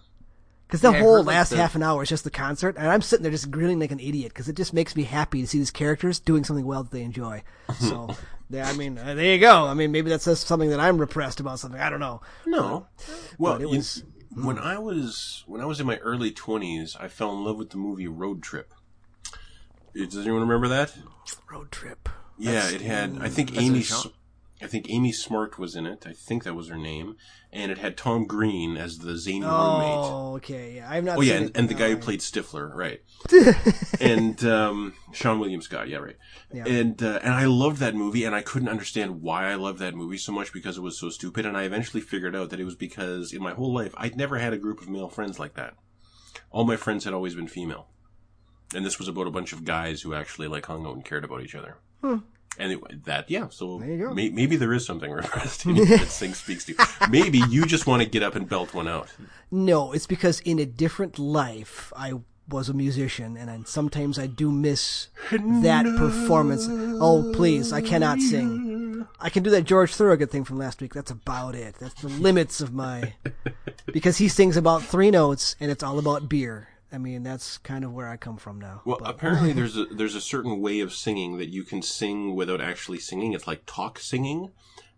Because 0.66 0.80
the 0.82 0.90
Yeah, 0.92 0.98
whole 1.00 1.16
heard, 1.18 1.26
like, 1.26 1.34
last 1.36 1.50
the- 1.50 1.56
half 1.56 1.74
an 1.76 1.82
hour 1.82 2.02
is 2.02 2.08
just 2.08 2.24
the 2.24 2.30
concert, 2.30 2.76
and 2.76 2.88
I'm 2.88 3.00
sitting 3.02 3.22
there 3.22 3.30
just 3.32 3.50
grinning 3.50 3.78
like 3.80 3.92
an 3.92 4.00
idiot 4.00 4.32
because 4.34 4.48
it 4.48 4.56
just 4.56 4.72
makes 4.74 4.94
me 4.96 5.04
happy 5.04 5.40
to 5.40 5.46
see 5.46 5.58
these 5.58 5.70
characters 5.70 6.18
doing 6.18 6.42
something 6.44 6.66
well 6.66 6.82
that 6.82 6.90
they 6.92 7.02
enjoy. 7.02 7.42
So, 7.78 8.14
yeah, 8.50 8.68
I 8.68 8.72
mean, 8.72 8.98
uh, 8.98 9.14
there 9.14 9.32
you 9.34 9.38
go. 9.38 9.66
I 9.66 9.74
mean, 9.74 9.92
maybe 9.92 10.10
that's 10.10 10.24
just 10.24 10.46
something 10.48 10.70
that 10.70 10.80
I'm 10.80 10.98
repressed 10.98 11.38
about 11.38 11.60
something. 11.60 11.80
I 11.80 11.88
don't 11.88 12.00
know. 12.00 12.20
No. 12.46 12.86
Well, 13.38 13.54
But 13.54 13.62
it 13.62 13.68
you- 13.70 13.76
was- 13.76 14.02
when 14.34 14.58
I 14.58 14.76
was 14.78 15.44
when 15.46 15.60
I 15.62 15.64
was 15.66 15.80
in 15.80 15.86
my 15.86 15.96
early 15.98 16.30
twenties, 16.30 16.94
I 17.00 17.08
fell 17.08 17.32
in 17.32 17.42
love 17.44 17.56
with 17.56 17.70
the 17.70 17.78
movie 17.78 18.06
Road 18.08 18.42
Trip. 18.42 18.74
Does 19.94 20.16
anyone 20.18 20.42
remember 20.42 20.68
that? 20.68 20.92
Road 21.50 21.70
trip. 21.72 22.08
Yeah, 22.36 22.68
it 22.68 22.82
had. 22.82 23.16
I 23.22 23.30
think 23.30 23.52
That's 23.52 23.62
Amy. 23.64 23.82
A 24.60 24.64
genre. 24.64 24.66
S- 24.66 24.68
I 24.68 24.70
think 24.70 24.90
Amy 24.90 25.12
Smart 25.12 25.58
was 25.58 25.76
in 25.76 25.86
it. 25.86 26.06
I 26.06 26.12
think 26.12 26.44
that 26.44 26.54
was 26.54 26.68
her 26.68 26.76
name, 26.76 27.16
and 27.52 27.70
it 27.72 27.78
had 27.78 27.96
Tom 27.96 28.26
Green 28.26 28.76
as 28.76 28.98
the 28.98 29.16
zany 29.16 29.40
roommate. 29.40 29.50
Oh, 29.50 30.34
okay. 30.36 30.76
Yeah, 30.76 30.90
I've 30.90 31.04
not. 31.04 31.18
Oh 31.18 31.20
yeah, 31.22 31.34
and, 31.34 31.56
and 31.56 31.68
the 31.68 31.74
guy 31.74 31.90
who 31.90 31.96
played 31.96 32.20
Stifler, 32.20 32.74
right? 32.74 33.00
and 34.00 34.44
um, 34.44 34.94
Sean 35.12 35.38
William 35.38 35.60
Scott, 35.62 35.88
yeah, 35.88 35.98
right. 35.98 36.16
Yeah. 36.52 36.64
And 36.66 37.02
uh, 37.02 37.20
and 37.22 37.34
I 37.34 37.46
loved 37.46 37.78
that 37.78 37.94
movie, 37.94 38.24
and 38.24 38.34
I 38.34 38.42
couldn't 38.42 38.68
understand 38.68 39.22
why 39.22 39.46
I 39.50 39.54
loved 39.54 39.78
that 39.80 39.94
movie 39.94 40.18
so 40.18 40.32
much 40.32 40.52
because 40.52 40.76
it 40.78 40.82
was 40.82 40.98
so 40.98 41.10
stupid. 41.10 41.46
And 41.46 41.56
I 41.56 41.64
eventually 41.64 42.00
figured 42.00 42.36
out 42.36 42.50
that 42.50 42.60
it 42.60 42.64
was 42.64 42.76
because 42.76 43.32
in 43.32 43.42
my 43.42 43.52
whole 43.54 43.72
life 43.74 43.94
I'd 43.96 44.16
never 44.16 44.38
had 44.38 44.52
a 44.52 44.58
group 44.58 44.80
of 44.80 44.88
male 44.88 45.08
friends 45.08 45.38
like 45.38 45.54
that. 45.54 45.74
All 46.50 46.64
my 46.64 46.76
friends 46.76 47.04
had 47.04 47.14
always 47.14 47.34
been 47.34 47.48
female, 47.48 47.88
and 48.74 48.84
this 48.84 48.98
was 48.98 49.08
about 49.08 49.26
a 49.26 49.30
bunch 49.30 49.52
of 49.52 49.64
guys 49.64 50.02
who 50.02 50.14
actually 50.14 50.48
like 50.48 50.66
hung 50.66 50.86
out 50.86 50.94
and 50.94 51.04
cared 51.04 51.24
about 51.24 51.42
each 51.42 51.54
other. 51.54 51.78
Anyway, 52.58 52.98
that 53.04 53.30
yeah. 53.30 53.48
So 53.50 53.78
There 53.78 54.10
may, 54.10 54.30
maybe 54.30 54.56
there 54.56 54.72
is 54.72 54.84
something 54.84 55.10
repressed 55.22 55.66
in 55.66 55.76
you 55.76 55.84
that 55.98 56.08
Sing 56.08 56.34
speaks 56.34 56.64
to. 56.66 56.74
Maybe 57.10 57.40
you 57.50 57.66
just 57.66 57.86
want 57.86 58.02
to 58.02 58.08
get 58.08 58.22
up 58.22 58.34
and 58.34 58.48
belt 58.48 58.74
one 58.74 58.88
out. 58.88 59.08
No, 59.50 59.92
it's 59.92 60.06
because 60.06 60.40
in 60.40 60.58
a 60.58 60.66
different 60.66 61.18
life, 61.18 61.92
I 61.96 62.14
was 62.48 62.68
a 62.68 62.74
musician, 62.74 63.36
and 63.36 63.50
I, 63.50 63.60
sometimes 63.64 64.18
I 64.18 64.26
do 64.26 64.50
miss 64.50 65.08
that 65.30 65.84
performance. 65.98 66.66
Oh, 66.70 67.32
please, 67.34 67.72
I 67.72 67.80
cannot 67.80 68.20
sing. 68.20 69.06
I 69.20 69.30
can 69.30 69.42
do 69.42 69.50
that 69.50 69.62
George 69.64 69.94
Thorogood 69.94 70.30
thing 70.30 70.44
from 70.44 70.58
last 70.58 70.80
week. 70.80 70.94
That's 70.94 71.10
about 71.10 71.54
it. 71.54 71.74
That's 71.80 72.00
the 72.00 72.08
limits 72.08 72.60
of 72.60 72.72
my. 72.72 73.14
Because 73.86 74.18
he 74.18 74.28
sings 74.28 74.56
about 74.56 74.82
three 74.82 75.10
notes, 75.10 75.56
and 75.60 75.70
it's 75.70 75.82
all 75.82 75.98
about 75.98 76.28
beer. 76.28 76.68
I 76.92 76.98
mean, 76.98 77.22
that's 77.22 77.58
kind 77.58 77.84
of 77.84 77.92
where 77.92 78.08
I 78.08 78.16
come 78.16 78.36
from 78.36 78.60
now. 78.60 78.82
Well, 78.84 78.98
But- 79.00 79.10
apparently 79.10 79.52
there's 79.54 79.76
a 79.76 79.86
there's 79.86 80.14
a 80.14 80.20
certain 80.20 80.60
way 80.60 80.80
of 80.80 80.92
singing 80.92 81.38
that 81.38 81.48
you 81.48 81.62
can 81.64 81.82
sing 81.82 82.34
without 82.34 82.60
actually 82.60 82.98
singing. 83.00 83.32
It's 83.32 83.46
like 83.46 83.66
talk 83.66 83.98
singing, 83.98 84.52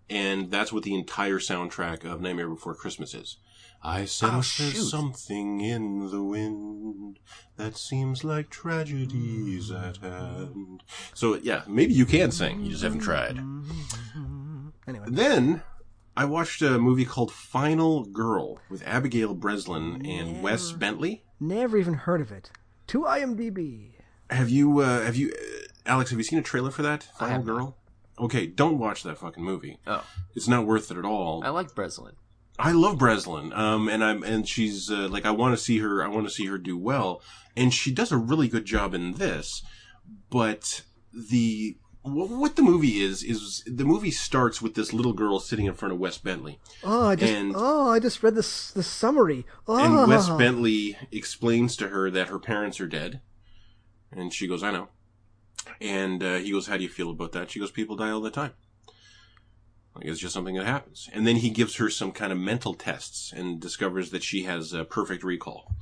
and 0.09 0.50
that's 0.50 0.73
what 0.73 0.83
the 0.83 0.95
entire 0.95 1.38
soundtrack 1.38 2.04
of 2.04 2.21
Nightmare 2.21 2.49
Before 2.49 2.75
Christmas 2.75 3.14
is. 3.14 3.38
I 3.80 4.07
sense 4.07 4.61
oh, 4.61 4.64
there's 4.64 4.90
something 4.90 5.61
in 5.61 6.11
the 6.11 6.23
wind 6.23 7.21
that 7.57 7.76
seems 7.76 8.25
like 8.25 8.50
tragedies 8.50 9.71
at 9.71 9.99
hand. 9.99 10.83
So 11.14 11.35
yeah, 11.37 11.62
maybe 11.68 11.95
you 11.95 12.04
can 12.04 12.33
sing. 12.33 12.64
You 12.64 12.73
just 12.73 12.83
haven't 12.83 13.00
tried. 13.00 13.38
anyway, 14.88 15.07
Then 15.09 15.62
I 16.16 16.25
watched 16.25 16.61
a 16.61 16.78
movie 16.78 17.04
called 17.04 17.30
Final 17.30 18.04
Girl 18.04 18.59
with 18.68 18.83
Abigail 18.85 19.35
Breslin 19.35 20.04
and 20.04 20.42
Wes 20.42 20.73
Bentley. 20.73 21.23
Never 21.40 21.76
even 21.78 21.95
heard 21.95 22.21
of 22.21 22.33
it. 22.33 22.50
To 22.88 23.02
IMDb. 23.02 23.92
Have 24.30 24.49
you, 24.50 24.80
uh, 24.80 25.02
have 25.02 25.16
you, 25.16 25.33
uh, 25.33 25.66
Alex, 25.87 26.11
have 26.11 26.18
you 26.18 26.25
seen 26.25 26.38
a 26.38 26.42
trailer 26.42 26.71
for 26.71 26.83
that? 26.83 27.04
Final 27.18 27.35
have 27.35 27.47
not. 27.47 27.54
Girl? 27.54 27.76
Okay, 28.18 28.47
don't 28.47 28.78
watch 28.78 29.02
that 29.04 29.18
fucking 29.18 29.45
movie. 29.45 29.78
Oh, 29.87 30.04
It's 30.35 30.49
not 30.49 30.66
worth 30.66 30.90
it 30.90 30.97
at 30.99 31.04
all. 31.04 31.42
I 31.45 31.50
like 31.50 31.75
Breslin. 31.75 32.14
I 32.59 32.73
love 32.73 32.99
Breslin, 32.99 33.52
um, 33.52 33.88
and 33.88 34.02
I'm 34.02 34.25
and 34.25 34.47
she's 34.49 34.90
uh, 34.90 35.07
like 35.09 35.25
I 35.25 35.30
want 35.30 35.57
to 35.57 35.62
see 35.62 35.78
her. 35.78 36.02
I 36.02 36.09
want 36.09 36.26
to 36.26 36.33
see 36.35 36.47
her 36.47 36.59
do 36.59 36.76
well, 36.76 37.23
and 37.57 37.73
she 37.73 37.92
does 37.92 38.11
a 38.11 38.16
really 38.16 38.49
good 38.49 38.64
job 38.64 38.95
in 38.95 39.12
this. 39.14 39.62
But 40.28 40.83
the 41.12 41.76
wh- 41.80 41.88
what 42.02 42.57
the 42.57 42.62
movie 42.62 43.00
is 43.00 43.23
is 43.23 43.62
the 43.67 43.85
movie 43.85 44.11
starts 44.11 44.62
with 44.62 44.75
this 44.75 44.93
little 44.93 45.12
girl 45.12 45.40
sitting 45.40 45.67
in 45.67 45.75
front 45.75 45.93
of 45.93 46.00
Wes 46.00 46.17
Bentley, 46.19 46.59
Oh, 46.83 47.09
I 47.09 47.17
just 47.17 47.33
And- 47.33 47.52
oh, 47.57 47.90
I 47.90 47.99
just 47.99 48.23
read 48.23 48.35
this 48.35 48.71
the 48.71 48.83
summary. 48.83 49.45
Oh, 49.67 49.76
and 49.76 50.09
Wes 50.09 50.28
Bentley 50.31 50.97
explains 51.12 51.76
to 51.76 51.88
her 51.88 52.11
that 52.11 52.28
her 52.28 52.38
parents 52.38 52.81
are 52.81 52.87
dead, 52.87 53.21
and 54.11 54.33
she 54.33 54.47
goes, 54.47 54.62
"I 54.62 54.71
know." 54.71 54.88
And 55.81 56.23
uh, 56.23 56.37
he 56.37 56.50
goes, 56.52 56.67
"How 56.67 56.76
do 56.76 56.83
you 56.83 56.88
feel 56.88 57.11
about 57.11 57.33
that?" 57.33 57.50
She 57.50 57.61
goes, 57.61 57.71
"People 57.71 57.97
die 57.97 58.11
all 58.11 58.21
the 58.23 58.31
time." 58.31 58.52
Like 59.95 60.07
it's 60.07 60.21
just 60.21 60.33
something 60.35 60.55
that 60.55 60.64
happens. 60.67 61.09
And 61.12 61.26
then 61.26 61.37
he 61.37 61.50
gives 61.50 61.76
her 61.76 61.90
some 61.90 62.12
kind 62.12 62.31
of 62.33 62.38
mental 62.38 62.75
tests 62.75 63.33
and 63.33 63.61
discovers 63.61 64.11
that 64.11 64.23
she 64.23 64.45
has 64.45 64.73
uh, 64.73 64.85
perfect 64.85 65.25
recall. 65.25 65.75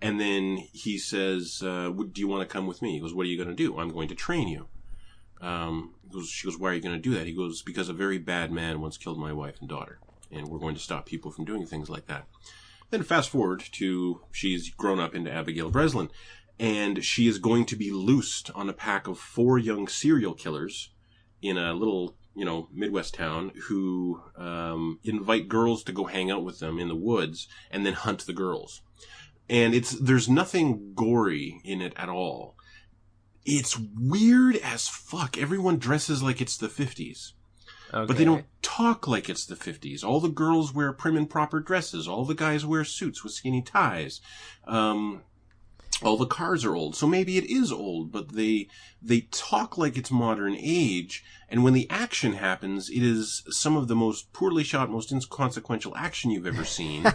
And 0.00 0.20
then 0.20 0.58
he 0.72 0.98
says, 0.98 1.62
uh, 1.64 1.88
"Do 1.90 2.20
you 2.20 2.28
want 2.28 2.46
to 2.46 2.52
come 2.52 2.66
with 2.66 2.82
me?" 2.82 2.92
He 2.92 3.00
goes, 3.00 3.14
"What 3.14 3.24
are 3.26 3.30
you 3.30 3.36
going 3.42 3.48
to 3.48 3.54
do?" 3.54 3.78
"I'm 3.78 3.90
going 3.90 4.08
to 4.08 4.14
train 4.14 4.46
you." 4.48 4.68
Um, 5.42 5.94
goes, 6.10 6.28
she 6.28 6.46
goes, 6.46 6.58
"Why 6.58 6.70
are 6.70 6.74
you 6.74 6.80
going 6.80 6.94
to 6.94 7.00
do 7.00 7.14
that?" 7.14 7.26
He 7.26 7.32
goes, 7.32 7.62
"Because 7.62 7.88
a 7.88 7.94
very 7.94 8.18
bad 8.18 8.52
man 8.52 8.80
once 8.80 8.96
killed 8.96 9.18
my 9.18 9.32
wife 9.32 9.56
and 9.60 9.68
daughter, 9.68 9.98
and 10.30 10.48
we're 10.48 10.58
going 10.58 10.76
to 10.76 10.80
stop 10.80 11.04
people 11.04 11.30
from 11.30 11.44
doing 11.44 11.66
things 11.66 11.90
like 11.90 12.06
that." 12.06 12.28
Then 12.90 13.02
fast 13.02 13.30
forward 13.30 13.62
to 13.72 14.20
she's 14.30 14.70
grown 14.70 15.00
up 15.00 15.14
into 15.14 15.32
Abigail 15.32 15.70
Breslin, 15.70 16.10
and 16.58 17.04
she 17.04 17.26
is 17.26 17.38
going 17.38 17.64
to 17.66 17.76
be 17.76 17.90
loosed 17.90 18.50
on 18.54 18.68
a 18.68 18.74
pack 18.74 19.08
of 19.08 19.18
four 19.18 19.58
young 19.58 19.88
serial 19.88 20.34
killers 20.34 20.90
in 21.40 21.58
a 21.58 21.74
little, 21.74 22.16
you 22.36 22.44
know, 22.44 22.68
Midwest 22.72 23.14
town 23.14 23.50
who 23.64 24.20
um, 24.36 25.00
invite 25.02 25.48
girls 25.48 25.82
to 25.84 25.92
go 25.92 26.04
hang 26.04 26.30
out 26.30 26.44
with 26.44 26.60
them 26.60 26.78
in 26.78 26.88
the 26.88 26.94
woods 26.94 27.48
and 27.70 27.84
then 27.84 27.94
hunt 27.94 28.26
the 28.26 28.32
girls. 28.32 28.82
And 29.48 29.74
it's 29.74 29.90
there's 29.92 30.28
nothing 30.28 30.92
gory 30.94 31.60
in 31.64 31.82
it 31.82 31.94
at 31.96 32.08
all. 32.08 32.56
It's 33.44 33.78
weird 33.78 34.56
as 34.56 34.88
fuck. 34.88 35.36
Everyone 35.36 35.78
dresses 35.78 36.22
like 36.22 36.40
it's 36.40 36.56
the 36.56 36.68
50s. 36.68 37.32
Okay. 37.92 38.06
But 38.06 38.16
they 38.16 38.24
don't 38.24 38.46
talk 38.62 39.06
like 39.06 39.28
it's 39.28 39.44
the 39.44 39.54
50s. 39.54 40.02
All 40.02 40.20
the 40.20 40.28
girls 40.28 40.72
wear 40.72 40.92
prim 40.92 41.16
and 41.16 41.28
proper 41.28 41.60
dresses. 41.60 42.08
All 42.08 42.24
the 42.24 42.34
guys 42.34 42.64
wear 42.64 42.84
suits 42.84 43.22
with 43.22 43.34
skinny 43.34 43.60
ties. 43.60 44.20
Um, 44.66 45.22
all 46.02 46.16
the 46.16 46.26
cars 46.26 46.64
are 46.64 46.74
old. 46.74 46.96
So 46.96 47.06
maybe 47.06 47.36
it 47.36 47.44
is 47.44 47.70
old, 47.70 48.10
but 48.10 48.30
they, 48.30 48.68
they 49.00 49.22
talk 49.30 49.76
like 49.76 49.96
it's 49.96 50.10
modern 50.10 50.56
age. 50.58 51.22
And 51.48 51.62
when 51.62 51.74
the 51.74 51.88
action 51.90 52.32
happens, 52.34 52.88
it 52.88 53.02
is 53.02 53.42
some 53.50 53.76
of 53.76 53.88
the 53.88 53.94
most 53.94 54.32
poorly 54.32 54.64
shot, 54.64 54.90
most 54.90 55.12
inconsequential 55.12 55.96
action 55.96 56.30
you've 56.30 56.46
ever 56.46 56.64
seen. 56.64 57.12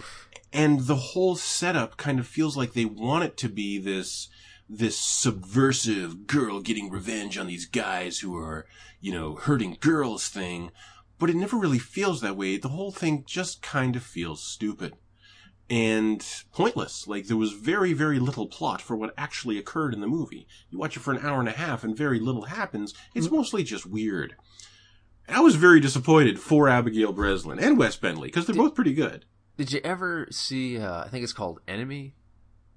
and 0.52 0.80
the 0.82 0.96
whole 0.96 1.34
setup 1.34 1.96
kind 1.96 2.20
of 2.20 2.26
feels 2.26 2.56
like 2.56 2.74
they 2.74 2.84
want 2.84 3.24
it 3.24 3.36
to 3.38 3.48
be 3.48 3.78
this 3.78 4.28
this 4.74 4.96
subversive 4.96 6.26
girl 6.26 6.60
getting 6.60 6.90
revenge 6.90 7.36
on 7.36 7.46
these 7.46 7.66
guys 7.66 8.20
who 8.20 8.36
are, 8.36 8.66
you 9.00 9.12
know, 9.12 9.34
hurting 9.34 9.76
girls 9.80 10.28
thing, 10.28 10.70
but 11.18 11.28
it 11.28 11.36
never 11.36 11.58
really 11.58 11.78
feels 11.78 12.20
that 12.22 12.36
way. 12.36 12.56
The 12.56 12.68
whole 12.68 12.90
thing 12.90 13.24
just 13.26 13.60
kind 13.60 13.96
of 13.96 14.02
feels 14.02 14.42
stupid 14.42 14.94
and 15.68 16.26
pointless. 16.52 17.06
Like 17.06 17.26
there 17.26 17.36
was 17.36 17.52
very, 17.52 17.92
very 17.92 18.18
little 18.18 18.46
plot 18.46 18.80
for 18.80 18.96
what 18.96 19.12
actually 19.18 19.58
occurred 19.58 19.92
in 19.92 20.00
the 20.00 20.06
movie. 20.06 20.46
You 20.70 20.78
watch 20.78 20.96
it 20.96 21.00
for 21.00 21.12
an 21.12 21.24
hour 21.24 21.38
and 21.38 21.48
a 21.48 21.52
half 21.52 21.84
and 21.84 21.96
very 21.96 22.18
little 22.18 22.46
happens. 22.46 22.94
It's 23.14 23.30
mostly 23.30 23.62
just 23.64 23.84
weird. 23.84 24.36
And 25.28 25.36
I 25.36 25.40
was 25.40 25.56
very 25.56 25.80
disappointed 25.80 26.40
for 26.40 26.68
Abigail 26.68 27.12
Breslin 27.12 27.60
and 27.60 27.78
Wes 27.78 27.96
Bentley 27.96 28.28
because 28.28 28.46
they're 28.46 28.56
both 28.56 28.74
pretty 28.74 28.94
good. 28.94 29.26
Did 29.58 29.70
you 29.70 29.80
ever 29.84 30.28
see? 30.30 30.78
Uh, 30.78 31.04
I 31.04 31.08
think 31.08 31.24
it's 31.24 31.34
called 31.34 31.60
Enemy, 31.68 32.14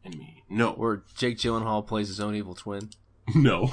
Enemy. 0.05 0.43
No. 0.50 0.74
where 0.74 1.03
Jake 1.15 1.38
Gyllenhaal 1.38 1.85
plays 1.85 2.07
his 2.07 2.19
own 2.19 2.35
evil 2.35 2.55
twin. 2.55 2.89
No. 3.33 3.71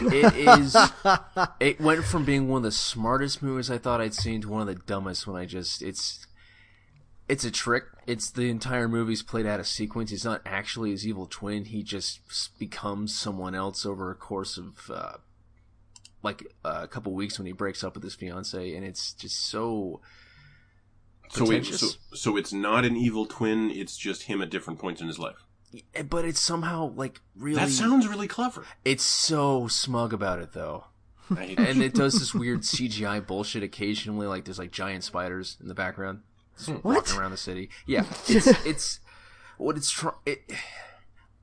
It 0.00 0.34
is. 0.36 0.76
it 1.60 1.80
went 1.80 2.04
from 2.04 2.24
being 2.24 2.48
one 2.48 2.58
of 2.58 2.62
the 2.64 2.72
smartest 2.72 3.42
movies 3.42 3.70
I 3.70 3.78
thought 3.78 4.00
I'd 4.00 4.14
seen 4.14 4.42
to 4.42 4.48
one 4.48 4.60
of 4.60 4.68
the 4.68 4.80
dumbest. 4.86 5.26
When 5.26 5.36
I 5.36 5.44
just, 5.44 5.82
it's, 5.82 6.26
it's 7.28 7.44
a 7.44 7.50
trick. 7.50 7.84
It's 8.06 8.30
the 8.30 8.48
entire 8.48 8.88
movie's 8.88 9.22
played 9.22 9.46
out 9.46 9.60
of 9.60 9.66
sequence. 9.66 10.10
He's 10.10 10.24
not 10.24 10.40
actually 10.46 10.92
his 10.92 11.06
evil 11.06 11.26
twin. 11.26 11.64
He 11.64 11.82
just 11.82 12.20
becomes 12.58 13.18
someone 13.18 13.54
else 13.54 13.84
over 13.84 14.10
a 14.10 14.14
course 14.14 14.56
of, 14.56 14.88
uh, 14.88 15.16
like 16.22 16.46
a 16.64 16.86
couple 16.86 17.12
weeks 17.12 17.38
when 17.38 17.46
he 17.46 17.52
breaks 17.52 17.82
up 17.82 17.94
with 17.94 18.04
his 18.04 18.14
fiance, 18.14 18.74
and 18.74 18.86
it's 18.86 19.12
just 19.12 19.46
so. 19.46 20.00
So, 21.30 21.44
wait, 21.44 21.62
pretentious. 21.62 21.80
so, 21.80 22.16
so 22.16 22.36
it's 22.36 22.52
not 22.52 22.84
an 22.84 22.96
evil 22.96 23.26
twin, 23.26 23.70
it's 23.70 23.96
just 23.96 24.24
him 24.24 24.42
at 24.42 24.50
different 24.50 24.78
points 24.78 25.00
in 25.00 25.08
his 25.08 25.18
life. 25.18 25.46
But 26.08 26.24
it's 26.24 26.40
somehow 26.40 26.92
like 26.94 27.20
really. 27.36 27.56
That 27.56 27.70
sounds 27.70 28.06
really 28.06 28.28
clever. 28.28 28.64
It's 28.84 29.04
so 29.04 29.68
smug 29.68 30.12
about 30.12 30.40
it 30.40 30.52
though. 30.52 30.84
And 31.30 31.82
it 31.82 31.94
does 31.94 32.14
this 32.18 32.34
weird 32.34 32.60
CGI 32.60 33.26
bullshit 33.26 33.62
occasionally. 33.62 34.26
Like 34.26 34.44
there's 34.44 34.58
like 34.58 34.70
giant 34.70 35.04
spiders 35.04 35.56
in 35.60 35.68
the 35.68 35.74
background 35.74 36.20
just. 36.58 36.84
What? 36.84 36.96
walking 36.96 37.16
around 37.18 37.30
the 37.30 37.36
city. 37.36 37.70
Yeah, 37.86 38.04
it's 38.28 38.46
it's 38.66 39.00
what 39.56 39.76
it's 39.76 39.90
trying. 39.90 40.14
It, 40.26 40.42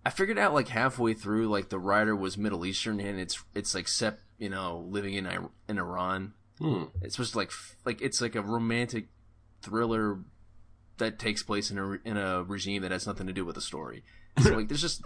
I 0.05 0.09
figured 0.11 0.37
out 0.37 0.53
like 0.53 0.67
halfway 0.67 1.13
through, 1.13 1.47
like 1.47 1.69
the 1.69 1.79
writer 1.79 2.15
was 2.15 2.37
Middle 2.37 2.65
Eastern, 2.65 2.99
and 2.99 3.19
it's 3.19 3.43
it's 3.53 3.73
like 3.73 3.87
set 3.87 4.19
you 4.37 4.49
know 4.49 4.85
living 4.87 5.15
in 5.15 5.27
I- 5.27 5.37
in 5.67 5.77
Iran. 5.77 6.33
Hmm. 6.59 6.83
It's 7.01 7.15
supposed 7.15 7.31
to 7.33 7.37
like 7.37 7.51
like 7.85 8.01
it's 8.01 8.21
like 8.21 8.35
a 8.35 8.41
romantic 8.41 9.07
thriller 9.61 10.19
that 10.97 11.19
takes 11.19 11.43
place 11.43 11.71
in 11.71 11.77
a 11.77 11.91
in 12.05 12.17
a 12.17 12.43
regime 12.43 12.81
that 12.81 12.91
has 12.91 13.07
nothing 13.07 13.27
to 13.27 13.33
do 13.33 13.45
with 13.45 13.55
the 13.55 13.61
story. 13.61 14.03
So 14.37 14.49
like 14.55 14.67
there's 14.67 14.81
just 14.81 15.03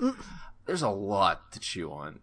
there's 0.66 0.82
a 0.82 0.90
lot 0.90 1.52
to 1.54 1.60
chew 1.60 1.92
on 1.92 2.20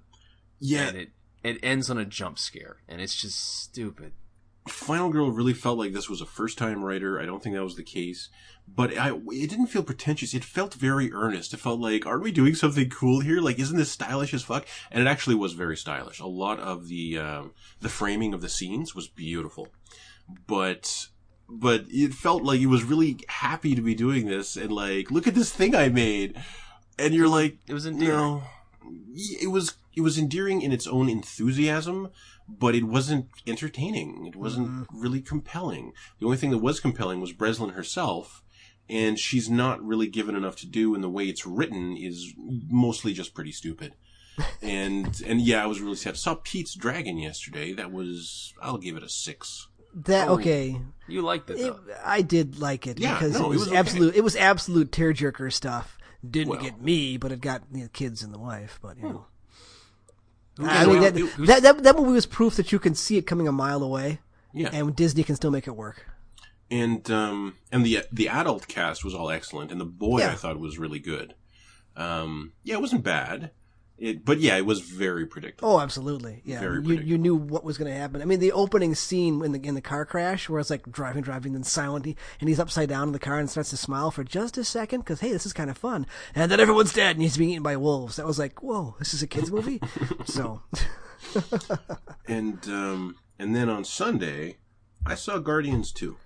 Yeah, 0.59 0.89
and 0.89 0.97
it 0.97 1.09
it 1.43 1.59
ends 1.63 1.91
on 1.91 1.99
a 1.99 2.05
jump 2.05 2.39
scare, 2.39 2.79
and 2.89 3.01
it's 3.01 3.15
just 3.15 3.63
stupid. 3.63 4.13
Final 4.69 5.11
Girl 5.11 5.31
really 5.31 5.55
felt 5.55 5.79
like 5.79 5.93
this 5.93 6.09
was 6.09 6.21
a 6.21 6.27
first 6.27 6.59
time 6.59 6.85
writer. 6.85 7.19
I 7.19 7.25
don't 7.25 7.43
think 7.43 7.55
that 7.55 7.65
was 7.65 7.77
the 7.77 7.83
case. 7.83 8.29
But 8.73 8.97
I, 8.97 9.11
it 9.11 9.51
didn't 9.51 9.67
feel 9.67 9.83
pretentious. 9.83 10.35
It 10.35 10.45
felt 10.45 10.75
very 10.75 11.13
earnest. 11.13 11.53
It 11.55 11.61
felt 11.61 11.81
like, 11.81 12.07
aren't 12.07 12.23
we 12.23 12.31
doing 12.31 12.55
something 12.55 12.89
cool 12.89 13.21
here? 13.21 13.41
Like, 13.41 13.59
isn't 13.59 13.77
this 13.77 13.91
stylish 13.91 14.33
as 14.33 14.43
fuck? 14.43 14.67
And 14.91 15.03
it 15.03 15.11
actually 15.11 15.35
was 15.37 15.55
very 15.55 15.77
stylish. 15.77 16.21
A 16.21 16.27
lot 16.27 16.61
of 16.61 16.89
the, 16.89 17.19
um, 17.19 17.53
the 17.81 17.89
framing 17.89 18.33
of 18.33 18.43
the 18.43 18.49
scenes 18.49 18.95
was 18.95 19.09
beautiful. 19.09 19.69
But, 20.47 21.09
but 21.49 21.87
it 21.89 22.15
felt 22.15 22.45
like 22.45 22.61
he 22.61 22.67
was 22.67 22.85
really 22.85 23.19
happy 23.29 23.75
to 23.75 23.83
be 23.83 23.95
doing 23.95 24.27
this 24.27 24.57
and 24.57 24.71
like, 24.71 25.11
look 25.11 25.27
at 25.27 25.35
this 25.35 25.51
thing 25.51 25.75
I 25.75 25.89
made. 25.89 26.37
And 27.01 27.15
you're 27.15 27.29
like, 27.29 27.59
It 27.67 27.75
was 27.75 27.87
endearing. 27.87 28.17
no, 28.17 28.43
it 29.07 29.51
was 29.51 29.75
it 29.95 30.03
was 30.03 30.19
endearing 30.19 30.63
in 30.63 30.73
its 30.73 30.87
own 30.87 31.09
enthusiasm, 31.09 32.11
but 32.49 32.75
it 32.75 32.85
wasn't 32.85 33.27
entertaining. 33.47 34.27
It 34.27 34.37
wasn't 34.37 34.69
mm-hmm. 34.69 35.01
really 35.01 35.21
compelling. 35.21 35.93
The 36.19 36.27
only 36.27 36.37
thing 36.37 36.51
that 36.51 36.59
was 36.59 36.81
compelling 36.81 37.21
was 37.21 37.33
Breslin 37.33 37.71
herself, 37.71 38.43
and 38.89 39.19
she's 39.19 39.51
not 39.51 39.83
really 39.85 40.07
given 40.07 40.37
enough 40.37 40.57
to 40.57 40.67
do. 40.67 40.95
And 40.95 41.03
the 41.03 41.09
way 41.09 41.25
it's 41.25 41.47
written 41.47 41.97
is 41.97 42.33
mostly 42.39 43.13
just 43.13 43.35
pretty 43.35 43.53
stupid. 43.53 43.95
and 44.63 45.21
and 45.27 45.41
yeah, 45.41 45.63
I 45.63 45.67
was 45.67 45.81
really 45.81 45.97
sad. 45.97 46.15
I 46.15 46.17
saw 46.17 46.37
Pete's 46.43 46.75
Dragon 46.75 47.19
yesterday. 47.19 47.73
That 47.73 47.93
was 47.93 48.55
I'll 48.63 48.79
give 48.79 48.97
it 48.97 49.03
a 49.03 49.09
six. 49.09 49.69
That 49.93 50.29
Oh. 50.29 50.35
okay. 50.35 50.81
You 51.09 51.23
liked 51.23 51.51
it 51.51 51.59
It, 51.59 51.87
though. 51.87 51.95
I 52.05 52.23
did 52.23 52.61
like 52.61 52.87
it 52.87 53.01
Yeah, 53.01 53.15
because 53.15 53.35
no, 53.35 53.47
it 53.47 53.47
it 53.47 53.49
was, 53.49 53.59
was 53.59 53.69
okay. 53.69 53.77
absolute. 53.77 54.15
It 54.15 54.25
was 54.25 54.37
absolute 54.37 54.93
tearjerker 54.93 55.53
stuff. 55.53 55.99
Didn't 56.29 56.51
Well. 56.51 56.61
get 56.61 56.81
me, 56.81 57.17
but 57.17 57.33
it 57.33 57.41
got 57.41 57.63
you 57.73 57.83
know, 57.83 57.89
kids 57.93 58.23
and 58.23 58.33
the 58.35 58.39
wife. 58.39 58.79
But 58.83 58.99
you 58.99 59.05
know, 59.05 59.27
I 60.59 60.85
mean 60.87 61.01
that, 61.01 61.17
who's- 61.17 61.49
that, 61.49 61.63
that 61.63 61.83
that 61.83 61.97
movie 61.97 62.13
was 62.13 62.27
proof 62.27 62.57
that 62.57 62.73
you 62.73 62.79
can 62.79 62.95
see 62.95 63.17
it 63.17 63.23
coming 63.27 63.49
a 63.49 63.53
mile 63.53 63.83
away, 63.83 64.21
Yeah, 64.53 64.69
and 64.73 64.95
Disney 64.95 65.23
can 65.25 65.37
still 65.37 65.51
make 65.51 65.67
it 65.67 65.77
work. 65.77 66.07
and 66.71 67.11
um 67.11 67.57
and 67.73 67.85
the 67.87 68.05
the 68.13 68.29
adult 68.29 68.69
cast 68.69 69.05
was 69.05 69.15
all 69.15 69.31
excellent, 69.31 69.73
and 69.73 69.81
the 69.81 69.85
boy 69.87 70.19
Yeah. 70.21 70.33
I 70.33 70.35
thought 70.35 70.59
was 70.61 70.79
really 70.79 70.99
good. 71.01 71.35
Um, 71.97 72.53
yeah, 72.63 72.75
it 72.75 72.81
wasn't 72.81 73.03
bad. 73.05 73.51
It, 74.01 74.25
but 74.25 74.41
yeah, 74.41 74.57
it 74.57 74.65
was 74.65 74.81
very 74.81 75.27
predictable. 75.27 75.73
Oh, 75.73 75.81
absolutely. 75.81 76.41
Yeah, 76.43 76.61
Very 76.61 76.83
you 76.83 76.95
you 76.95 77.19
knew 77.19 77.37
what 77.37 77.65
was 77.65 77.77
going 77.77 77.93
to 77.93 77.97
happen. 77.97 78.23
I 78.23 78.25
mean, 78.25 78.41
the 78.41 78.53
opening 78.53 78.95
scene 78.95 79.45
in 79.45 79.53
the 79.53 79.61
in 79.63 79.75
the 79.75 79.83
car 79.83 80.07
crash, 80.07 80.49
where 80.49 80.59
it's 80.59 80.71
like 80.71 80.91
driving, 80.91 81.23
driving, 81.23 81.53
then 81.53 81.65
silent, 81.65 82.07
and 82.07 82.49
he's 82.49 82.59
upside 82.59 82.89
down 82.89 83.09
in 83.09 83.13
the 83.13 83.19
car 83.19 83.39
and 83.39 83.51
starts 83.51 83.69
to 83.71 83.77
smile 83.77 84.11
for 84.11 84.25
just 84.25 84.57
a 84.57 84.65
second 84.65 85.01
because 85.01 85.21
hey, 85.21 85.33
this 85.33 85.45
is 85.45 85.53
kind 85.53 85.69
of 85.69 85.77
fun, 85.77 86.07
and 86.35 86.51
then 86.51 86.61
everyone's 86.61 86.95
dead 86.95 87.17
and 87.17 87.23
he's 87.23 87.37
being 87.37 87.51
eaten 87.51 87.63
by 87.63 87.77
wolves. 87.77 88.17
That 88.17 88.27
was 88.27 88.39
like, 88.39 88.63
whoa, 88.63 88.97
this 88.99 89.13
is 89.13 89.23
a 89.23 89.27
kids 89.27 89.51
movie. 89.53 89.83
so, 90.25 90.63
And 92.27 92.67
um, 92.69 93.17
and 93.39 93.55
then 93.55 93.69
on 93.69 93.85
Sunday, 93.85 94.57
I 95.05 95.15
saw 95.15 95.39
Guardians 95.39 95.93
two. 95.93 96.17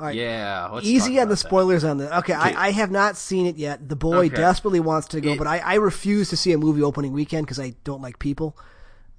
Right. 0.00 0.14
Yeah. 0.14 0.68
let's 0.72 0.86
Easy 0.86 1.10
on 1.10 1.14
the 1.14 1.22
about 1.22 1.28
that. 1.30 1.36
spoilers 1.38 1.82
on 1.84 1.98
the. 1.98 2.16
Okay, 2.18 2.32
Okay. 2.34 2.54
I, 2.54 2.68
I 2.68 2.70
have 2.70 2.90
not 2.92 3.16
seen 3.16 3.46
it 3.46 3.56
yet. 3.56 3.88
The 3.88 3.96
boy 3.96 4.26
Okay. 4.26 4.36
desperately 4.36 4.78
wants 4.80 5.08
to 5.08 5.20
go, 5.20 5.32
It- 5.32 5.38
but 5.38 5.46
I, 5.48 5.58
I 5.58 5.74
refuse 5.74 6.28
to 6.30 6.36
see 6.36 6.52
a 6.52 6.58
movie 6.58 6.82
opening 6.82 7.12
weekend 7.12 7.46
because 7.46 7.58
I 7.58 7.74
don't 7.82 8.00
like 8.00 8.18
people. 8.20 8.56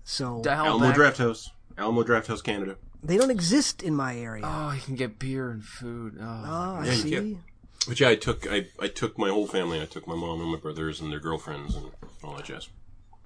So 0.06 0.42
Dial 0.42 0.66
Alamo 0.66 0.88
back- 0.88 0.96
Draft 0.96 1.18
House. 1.18 1.52
Alamo 1.78 2.04
Drafthouse, 2.04 2.44
Canada. 2.44 2.76
they 3.04 3.18
don't 3.18 3.30
exist 3.32 3.84
in 3.84 3.94
my 3.96 4.18
area. 4.18 4.44
Oh, 4.46 4.72
you 4.74 4.82
can 4.82 4.96
get 4.96 5.20
beer 5.20 5.50
and 5.52 5.64
food. 5.64 6.18
Oh, 6.20 6.24
Oh, 6.26 6.76
I 6.82 6.86
Yeah, 6.86 6.94
see. 6.94 7.10
can. 7.12 7.44
But 7.88 8.00
yeah, 8.00 8.10
I 8.10 8.16
took 8.16 8.46
I, 8.52 8.68
I 8.82 8.88
took 8.88 9.18
my 9.18 9.30
whole 9.30 9.48
family. 9.48 9.82
I 9.82 9.86
took 9.86 10.08
my 10.08 10.16
mom 10.16 10.42
and 10.42 10.50
my 10.52 10.58
brothers 10.58 11.00
and 11.02 11.12
their 11.12 11.20
girlfriends 11.22 11.76
and 11.76 11.92
all 12.24 12.36
that 12.36 12.46
jazz. 12.46 12.68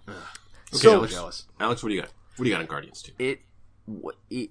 Okay, 0.08 0.18
So- 0.72 1.06
Alex. 1.06 1.46
Alex, 1.60 1.84
what 1.84 1.90
do 1.90 1.96
you 1.96 2.02
got? 2.02 2.10
What 2.36 2.46
do 2.46 2.50
you 2.50 2.56
got 2.56 2.62
on 2.62 2.68
Guardians 2.68 3.02
Two? 3.04 3.12
It, 3.20 3.42
wh- 3.88 4.16
it, 4.32 4.50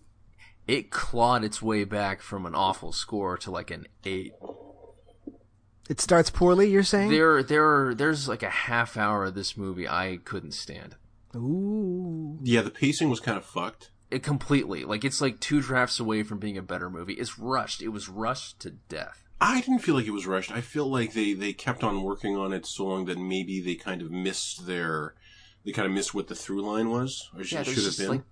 it 0.66 0.90
clawed 0.90 1.44
its 1.44 1.60
way 1.62 1.84
back 1.84 2.20
from 2.20 2.46
an 2.46 2.54
awful 2.54 2.92
score 2.92 3.36
to 3.38 3.50
like 3.50 3.70
an 3.70 3.86
eight. 4.04 4.32
It 5.88 6.00
starts 6.00 6.30
poorly. 6.30 6.70
You're 6.70 6.82
saying? 6.84 7.10
There, 7.10 7.42
there, 7.42 7.94
there's 7.94 8.28
like 8.28 8.42
a 8.42 8.48
half 8.50 8.96
hour 8.96 9.24
of 9.24 9.34
this 9.34 9.56
movie 9.56 9.88
I 9.88 10.18
couldn't 10.24 10.52
stand. 10.52 10.96
Ooh. 11.34 12.38
Yeah, 12.42 12.62
the 12.62 12.70
pacing 12.70 13.10
was 13.10 13.20
kind 13.20 13.36
of 13.36 13.44
fucked. 13.44 13.90
It 14.10 14.22
completely 14.22 14.84
like 14.84 15.04
it's 15.04 15.20
like 15.22 15.40
two 15.40 15.62
drafts 15.62 15.98
away 15.98 16.22
from 16.22 16.38
being 16.38 16.58
a 16.58 16.62
better 16.62 16.90
movie. 16.90 17.14
It's 17.14 17.38
rushed. 17.38 17.80
It 17.82 17.88
was 17.88 18.08
rushed 18.08 18.60
to 18.60 18.70
death. 18.70 19.24
I 19.40 19.60
didn't 19.60 19.80
feel 19.80 19.94
like 19.96 20.06
it 20.06 20.12
was 20.12 20.26
rushed. 20.26 20.52
I 20.52 20.60
feel 20.60 20.86
like 20.86 21.14
they, 21.14 21.32
they 21.32 21.52
kept 21.52 21.82
on 21.82 22.02
working 22.02 22.36
on 22.36 22.52
it 22.52 22.64
so 22.66 22.86
long 22.86 23.06
that 23.06 23.18
maybe 23.18 23.60
they 23.60 23.74
kind 23.74 24.00
of 24.02 24.10
missed 24.12 24.66
their, 24.66 25.14
they 25.64 25.72
kind 25.72 25.86
of 25.86 25.92
missed 25.92 26.14
what 26.14 26.28
the 26.28 26.36
through 26.36 26.62
line 26.62 26.90
was, 26.90 27.28
or 27.36 27.42
should, 27.42 27.52
Yeah, 27.52 27.62
there's 27.64 27.74
should 27.74 27.82
have 27.84 27.84
just 27.84 27.98
been. 27.98 28.08
like 28.08 28.22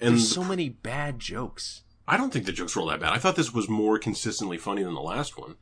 and 0.00 0.12
there's 0.14 0.28
so 0.30 0.44
many 0.44 0.68
bad 0.68 1.18
jokes. 1.18 1.82
I 2.08 2.16
don't 2.16 2.32
think 2.32 2.46
the 2.46 2.52
jokes 2.52 2.76
were 2.76 2.82
all 2.82 2.88
that 2.88 3.00
bad. 3.00 3.12
I 3.12 3.18
thought 3.18 3.36
this 3.36 3.52
was 3.52 3.68
more 3.68 3.98
consistently 3.98 4.58
funny 4.58 4.82
than 4.84 4.94
the 4.94 5.00
last 5.00 5.36
one. 5.38 5.56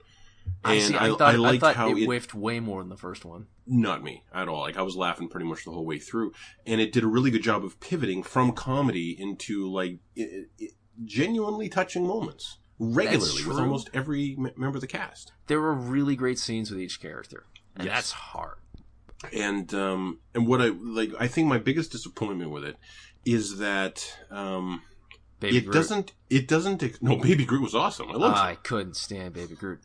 I, 0.62 0.74
And 0.74 0.82
see, 0.84 0.94
I, 0.94 1.06
I, 1.06 1.08
thought, 1.08 1.20
I 1.22 1.36
liked 1.36 1.60
thought 1.62 1.74
how 1.76 1.88
it, 1.88 1.96
it, 2.02 2.06
whiffed 2.06 2.34
way 2.34 2.60
more 2.60 2.82
than 2.82 2.90
the 2.90 2.98
first 2.98 3.24
one. 3.24 3.46
not 3.66 4.02
me 4.02 4.24
at 4.32 4.46
all. 4.46 4.60
Like 4.60 4.76
I 4.76 4.82
was 4.82 4.94
laughing 4.94 5.28
pretty 5.28 5.46
much 5.46 5.64
the 5.64 5.70
whole 5.70 5.86
way 5.86 5.98
through, 5.98 6.32
and 6.66 6.82
it 6.82 6.92
did 6.92 7.02
a 7.02 7.06
really 7.06 7.30
good 7.30 7.42
job 7.42 7.64
of 7.64 7.80
pivoting 7.80 8.22
from 8.22 8.52
comedy 8.52 9.16
into 9.18 9.70
like 9.70 9.98
i 10.18 10.22
i 10.60 10.66
genuinely 11.04 11.68
touching 11.68 12.06
moments 12.06 12.58
regularly 12.78 13.44
with 13.46 13.58
almost 13.58 13.90
every 13.94 14.36
m- 14.38 14.50
member 14.56 14.76
of 14.76 14.80
the 14.82 14.86
cast. 14.86 15.32
There 15.46 15.60
were 15.60 15.74
really 15.74 16.14
great 16.14 16.38
scenes 16.38 16.70
with 16.70 16.78
each 16.80 17.00
character, 17.00 17.46
and 17.74 17.86
Yes. 17.86 17.94
that's 17.94 18.10
hard. 18.12 18.58
And 19.32 19.72
um 19.74 20.20
and 20.34 20.46
what 20.46 20.60
I 20.60 20.66
like, 20.68 21.10
I 21.18 21.26
think 21.26 21.48
my 21.48 21.58
biggest 21.58 21.90
disappointment 21.92 22.50
with 22.50 22.64
it 22.64 22.76
is 23.24 23.58
that 23.58 24.16
um 24.30 24.82
Baby 25.40 25.58
it 25.58 25.64
Groot. 25.64 25.74
doesn't 25.74 26.12
it 26.30 26.48
doesn't 26.48 27.02
no 27.02 27.16
Baby 27.16 27.44
Groot 27.44 27.62
was 27.62 27.74
awesome. 27.74 28.08
I 28.10 28.14
loved. 28.14 28.36
I 28.38 28.54
couldn't 28.56 28.96
stand 28.96 29.34
Baby 29.34 29.54
Groot. 29.54 29.80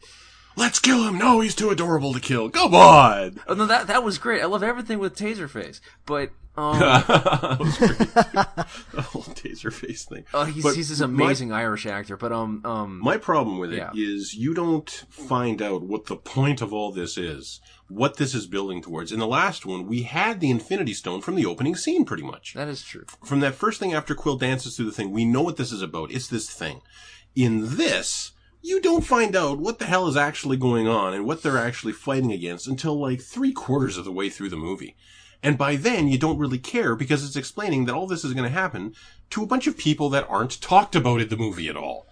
Let's 0.55 0.79
kill 0.79 1.03
him. 1.07 1.17
No, 1.17 1.39
he's 1.39 1.55
too 1.55 1.69
adorable 1.69 2.13
to 2.13 2.19
kill. 2.19 2.49
Come 2.49 2.75
on. 2.75 3.39
Oh 3.47 3.53
no, 3.53 3.65
that 3.65 3.87
that 3.87 4.03
was 4.03 4.17
great. 4.17 4.41
I 4.41 4.45
love 4.45 4.63
everything 4.63 4.99
with 4.99 5.15
Taserface, 5.15 5.79
but 6.05 6.31
um, 6.57 6.79
that 6.79 7.57
was 7.59 7.77
great. 7.77 7.97
the 8.93 9.01
whole 9.01 9.23
taser 9.23 9.71
face 9.71 10.03
thing. 10.05 10.25
oh, 10.33 10.43
he's 10.43 10.63
But 10.63 10.75
he's 10.75 10.89
this 10.89 10.99
my- 10.99 11.05
amazing 11.05 11.53
Irish 11.53 11.85
actor. 11.85 12.17
But 12.17 12.31
um 12.33 12.61
um, 12.65 12.99
My 13.01 13.17
problem 13.17 13.57
with 13.59 13.71
it 13.73 13.87
is 13.95 14.33
Yeah. 14.35 14.41
you 14.41 14.53
don't 14.53 14.89
find 15.09 15.61
out 15.61 15.83
what 15.83 16.07
the 16.07 16.17
point 16.17 16.61
of 16.61 16.73
all 16.73 16.91
this 16.91 17.17
is, 17.17 17.61
what 17.89 18.17
this 18.17 18.33
is 18.35 18.45
building 18.45 18.81
towards. 18.81 19.11
In 19.11 19.19
the 19.19 19.27
last 19.27 19.65
one, 19.65 19.87
we 19.87 20.03
had 20.03 20.39
the 20.39 20.51
Infinity 20.51 20.93
Stone 20.93 21.21
from 21.21 21.35
the 21.35 21.45
opening 21.45 21.75
scene, 21.75 22.05
pretty 22.05 22.23
much. 22.23 22.53
that 22.53 22.67
is 22.67 22.83
true. 22.83 23.05
From 23.25 23.39
that 23.41 23.55
first 23.55 23.79
thing 23.79 23.93
after 23.93 24.15
Quill 24.15 24.37
dances 24.37 24.75
through 24.75 24.85
the 24.85 24.91
thing, 24.91 25.11
we 25.11 25.25
know 25.25 25.41
what 25.41 25.57
this 25.57 25.71
is 25.71 25.81
about. 25.81 26.11
It's 26.11 26.27
this 26.27 26.49
thing. 26.49 26.81
In 27.35 27.75
this, 27.77 28.31
you 28.61 28.79
don't 28.81 29.05
find 29.05 29.35
out 29.35 29.59
what 29.59 29.79
the 29.79 29.85
hell 29.85 30.07
is 30.07 30.17
actually 30.17 30.57
going 30.57 30.87
on 30.87 31.13
and 31.13 31.25
what 31.25 31.41
they're 31.41 31.57
actually 31.57 31.93
fighting 31.93 32.31
against 32.31 32.67
until 32.67 32.99
like 32.99 33.21
three 33.21 33.51
quarters 33.53 33.97
of 33.97 34.05
the 34.05 34.11
way 34.11 34.29
through 34.29 34.49
the 34.49 34.55
movie. 34.55 34.95
And 35.41 35.57
by 35.57 35.77
then, 35.77 36.07
you 36.09 36.17
don't 36.17 36.37
really 36.37 36.57
care 36.59 36.95
because 36.95 37.25
it's 37.25 37.37
explaining 37.37 37.85
that 37.85 37.95
all 37.95 38.07
this 38.07 38.25
is 38.25 38.33
going 38.33 38.47
to 38.47 38.53
happen 38.53 38.93
to 39.29 39.43
a 39.43 39.47
bunch 39.47 39.67
of 39.67 39.77
people 39.77 40.09
that 40.09 40.27
aren't 40.29 40.61
talked 40.61 40.95
about 40.95 41.21
in 41.21 41.29
the 41.29 41.37
movie 41.37 41.69
at 41.69 41.77
all. 41.77 42.08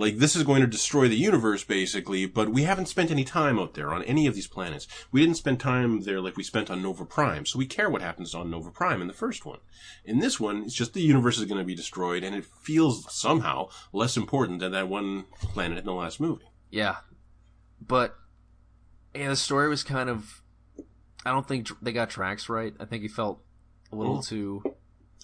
Like, 0.00 0.16
this 0.16 0.34
is 0.34 0.44
going 0.44 0.62
to 0.62 0.66
destroy 0.66 1.08
the 1.08 1.16
universe, 1.16 1.62
basically, 1.62 2.24
but 2.24 2.48
we 2.48 2.62
haven't 2.62 2.86
spent 2.86 3.10
any 3.10 3.22
time 3.22 3.58
out 3.58 3.74
there 3.74 3.92
on 3.92 4.02
any 4.04 4.26
of 4.26 4.34
these 4.34 4.46
planets. 4.48 4.88
We 5.12 5.20
didn't 5.20 5.36
spend 5.36 5.60
time 5.60 6.00
there 6.04 6.22
like 6.22 6.38
we 6.38 6.42
spent 6.42 6.70
on 6.70 6.80
Nova 6.82 7.04
Prime, 7.04 7.44
so 7.44 7.58
we 7.58 7.66
care 7.66 7.90
what 7.90 8.00
happens 8.00 8.34
on 8.34 8.50
Nova 8.50 8.70
Prime 8.70 9.02
in 9.02 9.08
the 9.08 9.12
first 9.12 9.44
one. 9.44 9.58
In 10.04 10.18
this 10.20 10.40
one, 10.40 10.62
it's 10.64 10.74
just 10.74 10.94
the 10.94 11.02
universe 11.02 11.38
is 11.38 11.44
going 11.44 11.58
to 11.60 11.64
be 11.66 11.74
destroyed, 11.74 12.24
and 12.24 12.34
it 12.34 12.46
feels 12.46 13.12
somehow 13.14 13.68
less 13.92 14.16
important 14.16 14.60
than 14.60 14.72
that 14.72 14.88
one 14.88 15.26
planet 15.40 15.78
in 15.78 15.84
the 15.84 15.92
last 15.92 16.18
movie. 16.18 16.50
Yeah, 16.70 16.96
but 17.86 18.16
yeah, 19.14 19.28
the 19.28 19.36
story 19.36 19.68
was 19.68 19.82
kind 19.82 20.08
of. 20.08 20.42
I 21.26 21.30
don't 21.32 21.46
think 21.46 21.68
they 21.82 21.92
got 21.92 22.08
Drax 22.08 22.48
right. 22.48 22.72
I 22.80 22.86
think 22.86 23.02
he 23.02 23.08
felt 23.08 23.42
a 23.92 23.96
little 23.96 24.18
Oh. 24.18 24.22
too. 24.22 24.62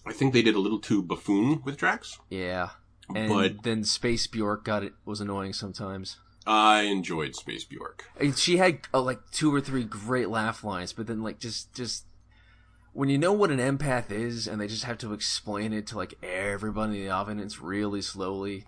I 0.05 0.13
think 0.13 0.35
they 0.35 0.43
did 0.43 0.55
a 0.55 0.61
little 0.61 0.81
too 0.81 1.03
buffoon 1.03 1.63
with 1.65 1.79
Drax. 1.79 2.19
Yeah, 2.29 2.71
and 3.15 3.29
But- 3.29 3.63
then 3.63 3.85
Space 3.85 4.27
Bjork 4.27 4.65
got 4.65 4.83
it 4.83 4.95
was 5.05 5.21
annoying 5.21 5.53
sometimes. 5.53 6.17
I 6.47 6.83
enjoyed 6.83 7.35
Space 7.35 7.65
Bjork. 7.65 8.05
And 8.21 8.37
she 8.39 8.59
had 8.59 8.81
uh, 8.95 9.01
like 9.03 9.19
two 9.33 9.53
or 9.53 9.61
three 9.61 9.83
great 9.85 10.29
laugh 10.29 10.63
lines, 10.63 10.93
but 10.93 11.07
then 11.09 11.23
like 11.23 11.39
just 11.41 11.75
just 11.75 12.05
when 12.93 13.09
you 13.09 13.19
know 13.19 13.33
what 13.33 13.51
an 13.51 13.59
empath 13.59 14.11
is, 14.11 14.47
and 14.47 14.61
they 14.61 14.69
just 14.69 14.85
have 14.85 14.97
to 14.99 15.13
explain 15.13 15.73
it 15.73 15.87
to 15.89 15.97
like 15.97 16.15
everybody 16.23 16.99
in 17.01 17.05
the 17.07 17.11
audience 17.11 17.61
really 17.61 18.01
slowly. 18.01 18.65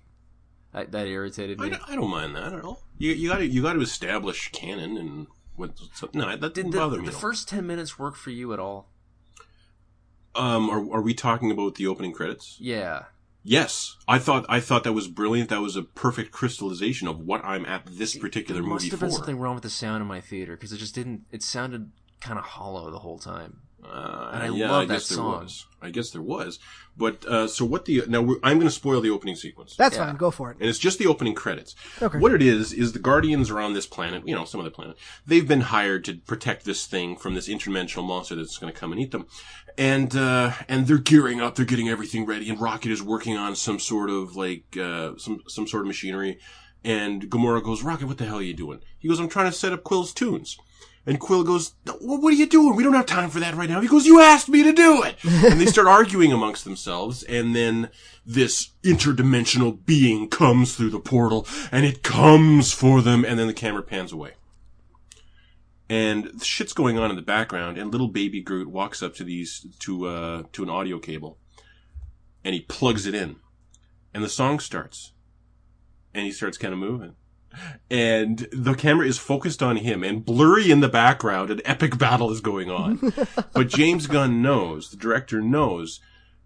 That, 0.72 0.92
that 0.92 1.06
irritated 1.06 1.58
me. 1.60 1.70
don't- 1.70 1.88
I 1.88 1.94
don't 1.94 2.10
mind 2.10 2.34
that 2.36 2.52
at 2.52 2.62
all. 2.64 2.82
You 2.98 3.12
you 3.12 3.28
got 3.28 3.38
to 3.38 3.46
you 3.46 3.62
got 3.62 3.72
to 3.74 3.80
establish 3.80 4.50
canon 4.52 4.96
and 4.98 5.26
what. 5.56 5.78
So, 5.94 6.08
no, 6.12 6.30
that 6.30 6.40
Did 6.40 6.54
didn't 6.54 6.72
the, 6.72 6.78
bother 6.78 6.98
me. 6.98 7.04
the 7.04 7.08
at 7.10 7.14
all. 7.14 7.20
first 7.20 7.48
ten 7.48 7.66
minutes 7.66 7.98
work 7.98 8.16
for 8.16 8.30
you 8.30 8.52
at 8.52 8.58
all? 8.58 8.88
Um, 10.34 10.68
are 10.68 10.98
are 10.98 11.02
we 11.02 11.14
talking 11.14 11.50
about 11.50 11.76
the 11.76 11.86
opening 11.86 12.12
credits? 12.12 12.56
Yeah. 12.60 13.04
Yes, 13.44 13.96
I 14.06 14.18
thought 14.18 14.44
I 14.48 14.60
thought 14.60 14.84
that 14.84 14.92
was 14.92 15.08
brilliant. 15.08 15.48
That 15.48 15.62
was 15.62 15.76
a 15.76 15.82
perfect 15.82 16.32
crystallization 16.32 17.08
of 17.08 17.20
what 17.20 17.44
I'm 17.44 17.64
at 17.66 17.86
this 17.86 18.16
particular 18.16 18.60
There 18.60 18.68
must 18.68 18.84
movie 18.84 18.90
have 18.90 19.00
for. 19.00 19.06
been 19.06 19.14
something 19.14 19.38
wrong 19.38 19.54
with 19.54 19.62
the 19.62 19.70
sound 19.70 20.02
in 20.02 20.08
my 20.08 20.20
theater 20.20 20.52
because 20.56 20.72
it 20.72 20.78
just 20.78 20.94
didn't. 20.94 21.22
It 21.32 21.42
sounded 21.42 21.90
kind 22.20 22.38
of 22.38 22.44
hollow 22.44 22.90
the 22.90 22.98
whole 22.98 23.18
time. 23.18 23.60
Uh, 23.82 24.30
And 24.34 24.42
I 24.42 24.48
yeah, 24.48 24.70
love 24.70 24.82
I 24.82 24.84
that 24.86 24.94
guess 24.94 25.08
there 25.08 25.16
song. 25.16 25.42
was. 25.42 25.66
I 25.80 25.90
guess 25.90 26.10
there 26.10 26.20
was. 26.20 26.58
But 26.96 27.24
uh, 27.26 27.46
so 27.46 27.64
what 27.64 27.84
the 27.84 28.02
now 28.08 28.20
we're, 28.20 28.36
I'm 28.42 28.56
going 28.58 28.66
to 28.66 28.74
spoil 28.74 29.00
the 29.00 29.10
opening 29.10 29.36
sequence. 29.36 29.76
That's 29.76 29.96
Yeah. 29.96 30.06
fine. 30.06 30.16
Go 30.16 30.32
for 30.32 30.50
it. 30.50 30.56
and 30.60 30.68
it's 30.68 30.80
just 30.80 30.98
the 30.98 31.06
opening 31.06 31.34
credits. 31.36 31.76
Okay. 32.02 32.18
What 32.18 32.32
it 32.34 32.42
is 32.42 32.72
is 32.72 32.92
the 32.92 32.98
Guardians 32.98 33.50
are 33.50 33.60
on 33.60 33.72
this 33.74 33.86
planet, 33.86 34.26
you 34.26 34.34
know, 34.34 34.44
some 34.44 34.60
other 34.60 34.68
planet. 34.70 34.96
They've 35.24 35.46
been 35.46 35.60
hired 35.60 36.04
to 36.06 36.16
protect 36.16 36.64
this 36.64 36.86
thing 36.86 37.16
from 37.16 37.34
this 37.34 37.48
interdimensional 37.48 38.04
monster 38.04 38.34
that's 38.34 38.58
going 38.58 38.72
to 38.72 38.78
come 38.78 38.90
and 38.90 39.00
eat 39.00 39.12
them, 39.12 39.26
and 39.78 40.14
uh, 40.14 40.52
and 40.68 40.86
they're 40.86 40.98
gearing 40.98 41.40
up. 41.40 41.54
They're 41.54 41.64
getting 41.64 41.88
everything 41.88 42.26
ready, 42.26 42.50
and 42.50 42.60
Rocket 42.60 42.90
is 42.90 43.02
working 43.02 43.36
on 43.36 43.56
some 43.56 43.78
sort 43.78 44.10
of 44.10 44.36
like 44.36 44.76
uh, 44.76 45.12
some 45.16 45.42
some 45.46 45.66
sort 45.66 45.82
of 45.82 45.86
machinery. 45.86 46.38
And 46.84 47.30
Gamora 47.30 47.62
goes, 47.62 47.82
Rocket, 47.82 48.06
what 48.06 48.18
the 48.18 48.24
hell 48.24 48.38
are 48.38 48.42
you 48.42 48.54
doing? 48.54 48.80
He 48.98 49.08
goes, 49.08 49.18
I'm 49.18 49.28
trying 49.28 49.50
to 49.50 49.56
set 49.56 49.72
up 49.72 49.84
Quill's 49.84 50.12
tunes. 50.12 50.58
And 51.06 51.18
Quill 51.18 51.42
goes, 51.42 51.74
well, 52.02 52.20
what 52.20 52.34
are 52.34 52.36
you 52.36 52.46
doing? 52.46 52.76
We 52.76 52.82
don't 52.82 52.92
have 52.92 53.06
time 53.06 53.30
for 53.30 53.40
that 53.40 53.54
right 53.54 53.68
now. 53.68 53.80
He 53.80 53.88
goes, 53.88 54.04
you 54.04 54.20
asked 54.20 54.48
me 54.48 54.62
to 54.62 54.72
do 54.72 55.02
it. 55.02 55.16
and 55.24 55.58
they 55.58 55.66
start 55.66 55.86
arguing 55.86 56.32
amongst 56.32 56.64
themselves. 56.64 57.22
And 57.22 57.56
then 57.56 57.88
this 58.26 58.70
interdimensional 58.82 59.84
being 59.86 60.28
comes 60.28 60.76
through 60.76 60.90
the 60.90 61.00
portal 61.00 61.46
and 61.72 61.86
it 61.86 62.02
comes 62.02 62.72
for 62.74 63.00
them. 63.00 63.24
And 63.24 63.38
then 63.38 63.46
the 63.46 63.54
camera 63.54 63.82
pans 63.82 64.12
away. 64.12 64.34
And 65.90 66.42
shit's 66.42 66.74
going 66.74 66.98
on 66.98 67.10
in 67.10 67.16
the 67.16 67.22
background. 67.22 67.78
And 67.78 67.90
little 67.90 68.08
baby 68.08 68.42
Groot 68.42 68.68
walks 68.68 69.02
up 69.02 69.14
to 69.16 69.24
these, 69.24 69.66
to, 69.80 70.06
uh, 70.06 70.42
to 70.52 70.62
an 70.62 70.68
audio 70.68 70.98
cable 70.98 71.38
and 72.44 72.54
he 72.54 72.60
plugs 72.60 73.06
it 73.06 73.14
in 73.14 73.36
and 74.14 74.22
the 74.22 74.28
song 74.28 74.58
starts 74.58 75.12
and 76.14 76.24
he 76.24 76.32
starts 76.32 76.58
kind 76.58 76.72
of 76.72 76.78
moving 76.78 77.14
and 77.90 78.46
the 78.52 78.74
camera 78.74 79.06
is 79.06 79.18
focused 79.18 79.62
on 79.62 79.76
him 79.76 80.04
and 80.04 80.24
blurry 80.24 80.70
in 80.70 80.80
the 80.80 80.88
background 80.88 81.50
an 81.50 81.60
epic 81.64 81.98
battle 81.98 82.30
is 82.30 82.40
going 82.40 82.70
on 82.70 83.12
but 83.52 83.68
james 83.68 84.06
gunn 84.06 84.42
knows 84.42 84.90
the 84.90 84.96
director 84.96 85.40
knows 85.40 86.00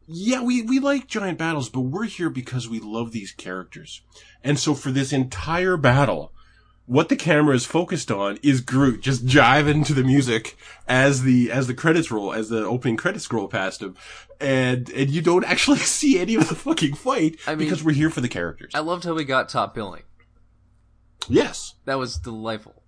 yeah 0.06 0.42
we, 0.42 0.62
we 0.62 0.78
like 0.78 1.06
giant 1.06 1.38
battles 1.38 1.68
but 1.68 1.80
we're 1.80 2.04
here 2.04 2.30
because 2.30 2.68
we 2.68 2.80
love 2.80 3.12
these 3.12 3.32
characters 3.32 4.02
and 4.42 4.58
so 4.58 4.74
for 4.74 4.90
this 4.90 5.12
entire 5.12 5.76
battle 5.76 6.32
what 6.86 7.08
the 7.08 7.16
camera 7.16 7.54
is 7.54 7.64
focused 7.64 8.10
on 8.10 8.38
is 8.42 8.60
Groot 8.60 9.00
just 9.02 9.24
jiving 9.26 9.86
to 9.86 9.94
the 9.94 10.02
music 10.04 10.56
as 10.88 11.22
the 11.22 11.50
as 11.50 11.66
the 11.66 11.74
credits 11.74 12.10
roll, 12.10 12.32
as 12.32 12.48
the 12.48 12.64
opening 12.64 12.96
credits 12.96 13.24
scroll 13.24 13.48
past 13.48 13.80
him, 13.82 13.96
and 14.40 14.90
and 14.90 15.10
you 15.10 15.22
don't 15.22 15.44
actually 15.44 15.78
see 15.98 16.18
any 16.18 16.34
of 16.34 16.48
the 16.48 16.54
fucking 16.54 16.94
fight 16.94 17.36
I 17.46 17.50
mean- 17.54 17.58
because 17.66 17.82
we're 17.84 17.92
here 17.92 18.10
for 18.10 18.20
the 18.20 18.28
characters. 18.28 18.72
I 18.74 18.80
loved 18.80 19.04
how 19.04 19.14
we 19.14 19.24
got 19.24 19.48
top 19.48 19.74
billing. 19.74 20.02
yes, 21.28 21.74
That 21.84 21.98
was 21.98 22.18
delightful. 22.18 22.82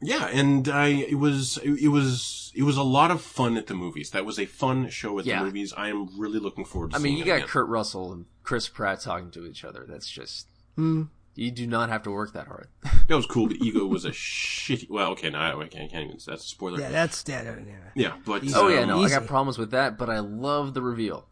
Yeah, 0.00 0.26
and 0.28 0.68
I 0.68 0.88
it 0.88 1.18
was 1.18 1.58
it 1.64 1.88
was 1.88 2.52
it 2.54 2.62
was 2.62 2.76
a 2.76 2.84
lot 2.84 3.10
of 3.10 3.20
fun 3.20 3.56
at 3.56 3.66
the 3.66 3.74
movies. 3.74 4.10
That 4.10 4.24
was 4.24 4.38
a 4.38 4.46
fun 4.46 4.90
show 4.90 5.18
at 5.18 5.26
Yeah. 5.26 5.40
the 5.40 5.46
movies. 5.46 5.72
I 5.76 5.88
am 5.88 6.16
really 6.16 6.38
looking 6.38 6.64
forward 6.64 6.92
to. 6.92 6.98
Seeing 7.00 7.02
I 7.02 7.08
mean, 7.08 7.18
you 7.18 7.24
it 7.24 7.26
got 7.26 7.36
again. 7.38 7.48
Kurt 7.48 7.66
Russell 7.68 8.12
and 8.12 8.26
Chris 8.44 8.68
Pratt 8.68 9.00
talking 9.00 9.32
to 9.32 9.44
each 9.44 9.64
other. 9.64 9.84
That's 9.88 10.08
just 10.08 10.46
Hmm. 10.76 11.04
You 11.38 11.52
do 11.52 11.68
not 11.68 11.88
have 11.88 12.02
to 12.02 12.10
work 12.10 12.32
that 12.32 12.48
hard. 12.48 12.66
That 13.06 13.14
was 13.16 13.24
cool, 13.24 13.46
but 13.46 13.56
Ego 13.56 13.86
was 13.86 14.04
a 14.04 14.10
shitty. 14.10 14.90
Well, 14.90 15.12
okay, 15.12 15.30
no, 15.30 15.38
I 15.38 15.52
can't, 15.68 15.90
can't 15.90 16.04
even. 16.04 16.18
That's 16.26 16.44
a 16.44 16.48
spoiler. 16.48 16.78
Yeah, 16.78 16.90
that's 16.90 17.22
that. 17.22 17.46
Yeah, 17.46 17.54
yeah. 17.66 17.74
Yeah, 17.94 18.16
but 18.26 18.42
Oh 18.54 18.68
yeah, 18.68 18.84
no, 18.84 19.02
I 19.02 19.08
got 19.08 19.26
problems 19.26 19.56
with 19.56 19.70
that, 19.70 19.96
but 19.96 20.10
I 20.10 20.18
love 20.18 20.74
the 20.74 20.82
reveal. 20.82 21.26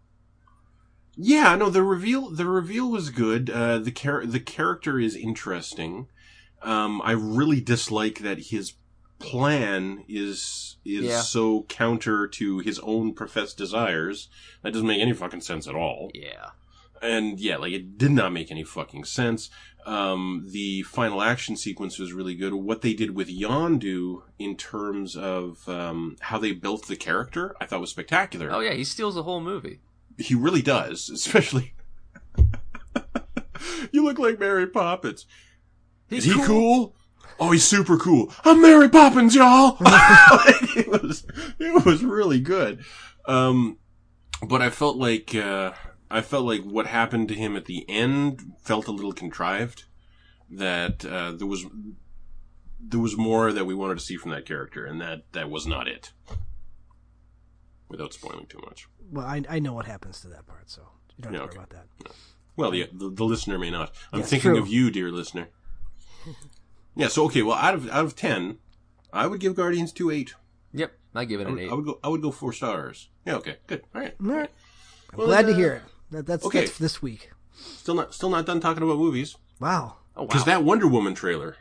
Yeah, 1.17 1.55
no, 1.57 1.69
the 1.69 1.83
reveal 1.83 2.31
the 2.31 2.47
reveal 2.47 2.91
was 2.91 3.11
good. 3.11 3.51
Uh, 3.51 3.79
the 3.79 3.91
char- 3.91 4.25
the 4.25 4.41
character 4.41 4.99
is 4.99 5.15
interesting. 5.17 6.09
Um, 6.63 7.03
I 7.05 7.11
really 7.13 7.61
dislike 7.61 8.21
that 8.21 8.39
his 8.47 8.73
plan 9.19 10.05
is 10.09 10.77
is 10.85 11.05
Yeah. 11.05 11.21
so 11.21 11.65
counter 11.69 12.27
to 12.27 12.61
his 12.61 12.79
own 12.79 13.13
professed 13.13 13.59
desires. 13.59 14.29
That 14.63 14.73
doesn't 14.73 14.87
make 14.89 15.03
any 15.03 15.13
fucking 15.13 15.43
sense 15.43 15.67
at 15.69 15.75
all. 15.75 16.11
Yeah. 16.15 16.51
And 17.03 17.39
yeah, 17.39 17.59
like 17.59 17.73
it 17.75 17.99
did 17.99 18.13
not 18.13 18.33
make 18.33 18.51
any 18.51 18.65
fucking 18.65 19.05
sense. 19.05 19.51
Um, 19.87 20.47
the 20.51 20.83
final 20.83 21.23
action 21.23 21.57
sequence 21.57 21.97
was 21.99 22.13
really 22.13 22.35
good. 22.35 22.53
What 22.55 22.83
they 22.83 22.93
did 22.93 23.15
with 23.15 23.29
Yondu 23.29 24.23
in 24.37 24.57
terms 24.57 25.15
of 25.17 25.67
um, 25.69 26.17
how 26.21 26.39
they 26.39 26.51
built 26.51 26.89
the 26.89 26.97
character, 26.97 27.55
I 27.61 27.67
thought 27.67 27.81
was 27.81 27.91
spectacular 27.91 28.51
Oh 28.53 28.59
yeah, 28.59 28.73
he 28.73 28.83
steals 28.83 29.15
the 29.15 29.23
whole 29.23 29.41
movie. 29.41 29.79
he 30.19 30.35
really 30.35 30.63
does, 30.63 31.09
especially. 31.15 31.73
you 33.93 34.05
look 34.05 34.19
like 34.19 34.41
Mary 34.41 34.67
Poppins. 34.67 35.25
Is 36.11 36.25
he 36.25 36.35
cool? 36.45 36.95
Oh, 37.39 37.51
he's 37.53 37.65
super 37.65 37.97
cool. 37.97 38.33
I'm 38.45 38.63
Mary 38.63 38.89
Poppins, 38.89 39.35
y'all. 39.35 39.77
it 39.81 40.89
was, 40.89 41.27
it 41.59 41.85
was 41.87 42.03
really 42.03 42.41
good. 42.41 42.85
Um, 43.27 43.79
but 44.43 44.63
I 44.63 44.71
felt 44.71 44.97
like, 44.97 45.35
uh, 45.35 45.73
I 46.11 46.21
felt 46.21 46.45
like 46.47 46.63
what 46.63 46.87
happened 46.87 47.29
to 47.29 47.35
him 47.35 47.57
at 47.57 47.65
the 47.67 47.85
end 47.89 48.53
felt 48.61 48.87
a 48.87 48.93
little 48.93 49.13
contrived. 49.13 49.85
That, 50.49 51.05
uh, 51.05 51.33
there 51.33 51.47
was, 51.47 51.67
there 52.81 53.01
was 53.01 53.17
more 53.17 53.53
that 53.53 53.65
we 53.67 53.75
wanted 53.75 53.99
to 53.99 54.05
see 54.05 54.17
from 54.17 54.31
that 54.31 54.47
character, 54.47 54.85
and 54.87 55.01
that, 55.01 55.25
that 55.33 55.51
was 55.51 55.67
not 55.67 55.89
it. 55.89 56.13
Without 57.89 58.13
spoiling 58.13 58.47
too 58.47 58.61
much. 58.65 58.89
Well, 59.13 59.27
I 59.27 59.43
I 59.49 59.59
know 59.61 59.73
what 59.73 59.87
happens 59.87 60.21
to 60.23 60.29
that 60.29 60.47
part, 60.47 60.69
so 60.69 60.83
you 61.17 61.23
don't 61.23 61.33
have 61.35 61.43
Yeah, 61.43 61.49
to 61.49 61.57
worry 61.57 61.65
okay. 61.67 61.77
about 61.81 61.89
that. 62.05 62.13
Well, 62.57 62.71
the, 62.73 62.89
the, 62.93 63.11
the 63.11 63.25
listener 63.25 63.59
may 63.59 63.71
not. 63.71 63.93
I'm 64.13 64.21
Yes, 64.21 64.31
thinking 64.31 64.53
true. 64.53 64.59
of 64.61 64.67
you, 64.69 64.91
dear 64.91 65.11
listener. 65.13 65.49
yeah. 66.97 67.07
So 67.09 67.25
okay. 67.27 67.43
Well, 67.43 67.57
out 67.57 67.75
of 67.75 67.89
out 67.91 68.05
of 68.05 68.17
ten, 68.17 68.59
I 69.13 69.29
would 69.29 69.39
give 69.39 69.55
Guardians 69.55 69.93
two 69.93 70.11
eight. 70.11 70.35
Yep, 70.73 70.93
I 71.15 71.25
give 71.27 71.41
it 71.41 71.45
I 71.47 71.51
an 71.51 71.55
would, 71.55 71.63
eight. 71.63 71.71
I 71.71 71.75
would 71.75 71.85
go. 71.85 72.01
I 72.03 72.09
would 72.09 72.23
go 72.23 72.33
four 72.33 72.53
stars. 72.53 73.09
Yeah. 73.25 73.37
Okay. 73.37 73.57
Good. 73.69 73.83
All 73.95 74.01
right. 74.01 74.15
All 74.21 74.27
right. 74.33 74.51
I'm 75.13 75.19
Well, 75.19 75.29
glad 75.29 75.47
to 75.47 75.53
uh, 75.53 75.57
hear 75.57 75.73
it. 75.75 75.83
That, 76.11 76.27
that's 76.27 76.45
okay. 76.47 76.61
that's 76.67 76.79
this 76.79 77.03
week. 77.03 77.31
Still 77.55 77.95
not. 77.95 78.15
Still 78.15 78.31
not 78.31 78.47
done 78.47 78.61
talking 78.61 78.83
about 78.83 78.99
movies 78.99 79.37
Wow, 79.61 79.97
oh 80.17 80.23
wow. 80.23 80.27
because 80.29 80.45
that 80.45 80.63
Wonder 80.65 80.87
Woman 80.87 81.15
trailer. 81.15 81.57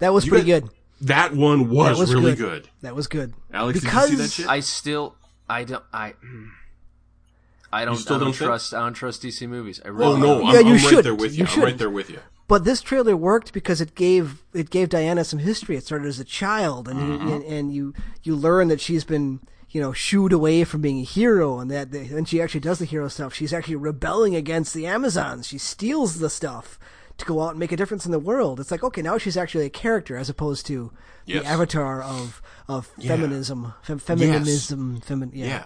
that 0.00 0.12
was 0.12 0.24
You 0.26 0.32
pretty 0.32 0.50
bet- 0.50 0.62
good. 0.64 0.70
That 1.02 1.34
one 1.34 1.68
was, 1.70 1.96
That 1.96 2.00
was 2.00 2.12
really 2.14 2.34
good. 2.34 2.64
good. 2.64 2.68
That 2.82 2.96
was 2.96 3.06
good. 3.06 3.34
Alex, 3.52 3.80
Because- 3.80 4.10
did 4.10 4.18
you 4.18 4.18
see 4.18 4.22
that 4.24 4.30
shit? 4.32 4.48
I 4.48 4.60
still, 4.60 5.14
I 5.48 5.62
don't, 5.64 5.84
I, 5.92 6.14
I 7.72 7.84
don't, 7.84 7.96
still 7.96 8.16
I 8.16 8.18
don't, 8.18 8.26
don't 8.28 8.32
think? 8.34 8.48
trust, 8.48 8.74
I 8.74 8.80
don't 8.80 8.94
trust 8.94 9.22
DC 9.22 9.48
movies. 9.48 9.80
I 9.84 9.88
really 9.88 10.14
oh 10.14 10.16
no. 10.16 10.46
I'm, 10.46 10.54
Yeah, 10.54 10.60
you 10.60 10.66
I'm 10.66 10.72
right 10.72 10.80
shouldn't. 10.80 11.04
there 11.04 11.14
with 11.14 11.36
You 11.38 11.44
you. 11.44 11.52
I'm 11.52 11.62
right 11.62 11.78
there 11.78 11.90
with 11.90 12.10
you. 12.10 12.18
But 12.48 12.64
this 12.64 12.80
trailer 12.80 13.14
worked 13.16 13.52
because 13.52 13.80
it 13.82 13.94
gave 13.94 14.42
it 14.54 14.70
gave 14.70 14.88
Diana 14.88 15.22
some 15.22 15.38
history. 15.38 15.76
It 15.76 15.84
started 15.84 16.08
as 16.08 16.18
a 16.18 16.24
child, 16.24 16.88
and 16.88 16.98
Mm-hmm. 16.98 17.28
you, 17.28 17.34
and, 17.34 17.44
and 17.44 17.74
you 17.74 17.94
you 18.22 18.34
learn 18.34 18.68
that 18.68 18.80
she's 18.80 19.04
been 19.04 19.40
you 19.70 19.80
know 19.80 19.92
shooed 19.92 20.32
away 20.32 20.64
from 20.64 20.80
being 20.80 21.00
a 21.00 21.04
hero, 21.04 21.58
and 21.58 21.70
that 21.70 21.90
when 21.92 22.24
she 22.24 22.40
actually 22.40 22.60
does 22.60 22.78
the 22.78 22.84
hero 22.84 23.08
stuff, 23.08 23.34
she's 23.34 23.52
actually 23.52 23.76
rebelling 23.76 24.34
against 24.34 24.74
the 24.74 24.86
Amazons. 24.86 25.46
She 25.46 25.58
steals 25.58 26.18
the 26.18 26.30
stuff 26.30 26.78
to 27.18 27.24
go 27.24 27.42
out 27.42 27.50
and 27.50 27.58
make 27.58 27.72
a 27.72 27.76
difference 27.76 28.06
in 28.06 28.12
the 28.12 28.18
world. 28.18 28.60
It's 28.60 28.70
like 28.70 28.82
okay, 28.84 29.02
now 29.02 29.18
she's 29.18 29.36
actually 29.36 29.66
a 29.66 29.70
character 29.70 30.16
as 30.16 30.28
opposed 30.28 30.66
to 30.66 30.92
Yes. 31.26 31.42
the 31.42 31.48
avatar 31.50 32.00
of 32.02 32.40
of 32.68 32.90
Yeah. 32.96 33.08
feminism, 33.16 33.74
fem- 33.82 33.98
feminism, 33.98 35.00
femin- 35.00 35.30
yeah. 35.34 35.46
Yeah. 35.46 35.64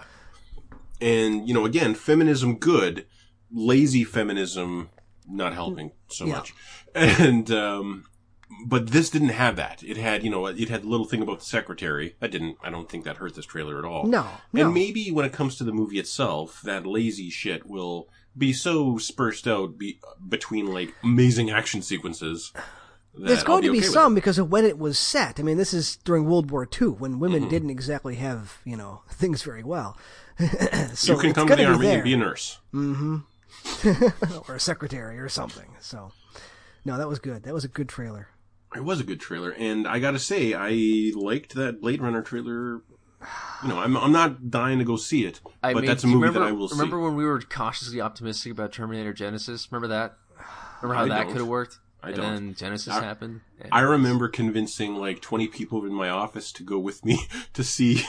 And, 1.01 1.47
you 1.47 1.53
know, 1.53 1.65
again, 1.65 1.95
feminism 1.95 2.55
good, 2.55 3.05
lazy 3.51 4.03
feminism 4.05 4.89
not 5.27 5.53
helping 5.53 5.91
so 6.09 6.25
Yeah. 6.25 6.33
much. 6.37 6.53
And, 6.95 7.49
um, 7.51 8.05
but 8.65 8.87
this 8.87 9.09
didn't 9.09 9.29
have 9.29 9.55
that. 9.57 9.83
It 9.83 9.97
had, 9.97 10.23
you 10.23 10.29
know, 10.29 10.45
it 10.47 10.69
had 10.69 10.83
the 10.83 10.87
little 10.87 11.05
thing 11.05 11.21
about 11.21 11.39
the 11.39 11.45
secretary. 11.45 12.15
That 12.19 12.31
didn't, 12.31 12.57
I 12.63 12.69
don't 12.69 12.89
think 12.89 13.03
that 13.05 13.17
hurt 13.17 13.35
this 13.35 13.45
trailer 13.45 13.79
at 13.79 13.85
all. 13.85 14.05
No, 14.05 14.27
no. 14.51 14.65
And 14.65 14.73
maybe 14.73 15.11
when 15.11 15.25
it 15.25 15.33
comes 15.33 15.55
to 15.57 15.63
the 15.63 15.71
movie 15.73 15.99
itself, 15.99 16.61
that 16.63 16.85
lazy 16.85 17.29
shit 17.29 17.65
will 17.67 18.07
be 18.37 18.53
so 18.53 18.97
spursed 18.97 19.47
out 19.47 19.77
be, 19.77 19.99
between 20.27 20.73
like 20.73 20.93
amazing 21.03 21.51
action 21.51 21.81
sequences. 21.81 22.51
There's 23.15 23.43
going 23.43 23.61
to 23.61 23.71
be 23.71 23.77
okay 23.77 23.87
some 23.87 24.13
it. 24.13 24.15
because 24.15 24.39
of 24.39 24.51
when 24.51 24.65
it 24.65 24.79
was 24.79 24.97
set. 24.97 25.39
I 25.39 25.43
mean, 25.43 25.57
this 25.57 25.71
is 25.73 25.97
during 25.97 26.25
World 26.25 26.49
War 26.49 26.67
II 26.81 26.87
when 26.89 27.19
women 27.19 27.41
Mm-hmm. 27.41 27.49
didn't 27.49 27.69
exactly 27.69 28.15
have 28.15 28.57
you 28.65 28.75
know 28.75 29.01
things 29.09 29.43
very 29.43 29.63
well. 29.63 29.97
so 30.93 31.13
You 31.13 31.19
can 31.19 31.33
come 31.33 31.47
to 31.47 31.55
the 31.55 31.65
army 31.65 31.85
be 31.87 31.93
and 31.93 32.03
be 32.03 32.13
a 32.13 32.17
nurse. 32.17 32.57
or 32.73 34.55
a 34.55 34.59
secretary 34.59 35.19
or 35.19 35.29
something. 35.29 35.75
So, 35.79 36.11
no, 36.85 36.97
that 36.97 37.07
was 37.07 37.19
good. 37.19 37.43
That 37.43 37.53
was 37.53 37.63
a 37.63 37.67
good 37.67 37.87
trailer. 37.87 38.29
It 38.75 38.83
was 38.83 38.99
a 38.99 39.03
good 39.03 39.19
trailer, 39.19 39.51
and 39.51 39.87
I 39.87 39.99
gotta 39.99 40.19
say, 40.19 40.53
I 40.53 41.11
liked 41.15 41.55
that 41.55 41.81
Blade 41.81 42.01
Runner 42.01 42.21
trailer. 42.21 42.81
You 43.61 43.69
know, 43.69 43.79
I'm 43.79 43.95
I'm 43.95 44.11
not 44.11 44.49
dying 44.51 44.79
to 44.79 44.85
go 44.85 44.95
see 44.97 45.25
it, 45.25 45.39
I 45.61 45.73
but 45.73 45.81
mean, 45.81 45.87
that's 45.87 46.03
a 46.03 46.07
movie 46.07 46.17
remember, 46.27 46.39
that 46.41 46.49
I 46.49 46.51
will 46.51 46.67
see. 46.67 46.75
Remember 46.75 46.97
see. 46.97 47.01
when 47.03 47.15
we 47.15 47.23
were 47.25 47.39
cautiously 47.41 48.01
optimistic 48.01 48.51
about 48.51 48.73
Terminator 48.73 49.13
Genisys? 49.13 49.71
Remember 49.71 49.87
that? 49.87 50.17
Remember 50.81 50.95
how 50.95 51.05
I 51.05 51.07
that 51.23 51.27
could 51.27 51.37
have 51.37 51.47
worked? 51.47 51.79
I 52.01 52.09
and 52.09 52.17
don't. 52.17 52.33
then 52.33 52.53
Genisys 52.71 52.91
I- 52.91 53.01
happened. 53.01 53.39
I 53.71 53.79
remember 53.79 54.27
convincing 54.27 54.95
like 54.97 55.21
20 55.21 55.47
people 55.47 55.85
in 55.85 55.93
my 55.93 56.09
office 56.09 56.51
to 56.53 56.63
go 56.63 56.77
with 56.77 57.05
me 57.05 57.27
to 57.53 57.63
see 57.63 58.01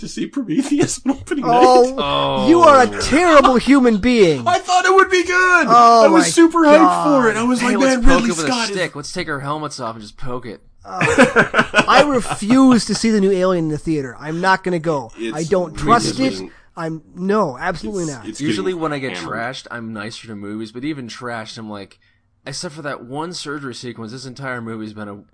to 0.00 0.08
see 0.08 0.26
Prometheus 0.26 1.00
on 1.06 1.12
opening 1.12 1.44
oh, 1.44 1.48
night. 1.48 1.94
Oh, 1.96 1.96
Oh. 1.98 2.48
you 2.48 2.60
are 2.60 2.82
a 2.82 3.00
terrible 3.02 3.56
human 3.56 3.98
being. 3.98 4.46
I 4.46 4.58
thought 4.58 4.84
it 4.84 4.94
would 4.94 5.10
be 5.10 5.22
good. 5.24 5.66
Oh 5.68 6.04
I 6.04 6.08
was 6.08 6.24
my 6.24 6.28
super 6.28 6.58
hyped 6.60 7.04
for 7.04 7.30
it. 7.30 7.36
I 7.36 7.42
was 7.44 7.60
Hey, 7.60 7.68
like, 7.68 7.78
let's 7.78 7.96
man, 7.96 8.04
poke 8.04 8.22
Ridley 8.22 8.30
it 8.30 8.36
with 8.36 8.46
Scott 8.46 8.70
a 8.70 8.82
is. 8.84 8.94
Let's 8.94 9.12
take 9.12 9.28
our 9.28 9.40
helmets 9.40 9.78
off 9.80 9.94
and 9.94 10.02
just 10.02 10.16
poke 10.16 10.46
it. 10.46 10.60
Oh. 10.84 11.84
I 11.88 12.02
refuse 12.08 12.86
to 12.86 12.94
see 12.94 13.10
the 13.10 13.20
new 13.20 13.30
Alien 13.30 13.66
in 13.66 13.70
the 13.70 13.78
theater. 13.78 14.16
I'm 14.18 14.40
not 14.40 14.64
going 14.64 14.72
to 14.72 14.78
go. 14.78 15.12
It's 15.16 15.36
I 15.36 15.44
don't 15.44 15.72
really 15.72 15.82
trust 15.84 16.18
it. 16.20 16.50
I'm 16.76 17.02
no, 17.14 17.58
absolutely 17.58 18.04
It's- 18.04 18.16
not. 18.18 18.28
it's 18.28 18.40
Usually 18.40 18.72
when 18.74 18.92
I 18.92 18.98
get 18.98 19.16
hammered. 19.16 19.34
trashed, 19.34 19.66
I'm 19.70 19.92
nicer 19.92 20.28
to 20.28 20.36
movies, 20.36 20.72
but 20.72 20.84
even 20.84 21.08
trashed, 21.08 21.58
I'm 21.58 21.68
like, 21.68 21.98
except 22.46 22.74
for 22.74 22.82
that 22.82 23.04
one 23.04 23.32
surgery 23.34 23.74
sequence, 23.74 24.12
this 24.12 24.24
entire 24.24 24.62
movie's 24.62 24.94
been 24.94 25.08
a 25.08 25.24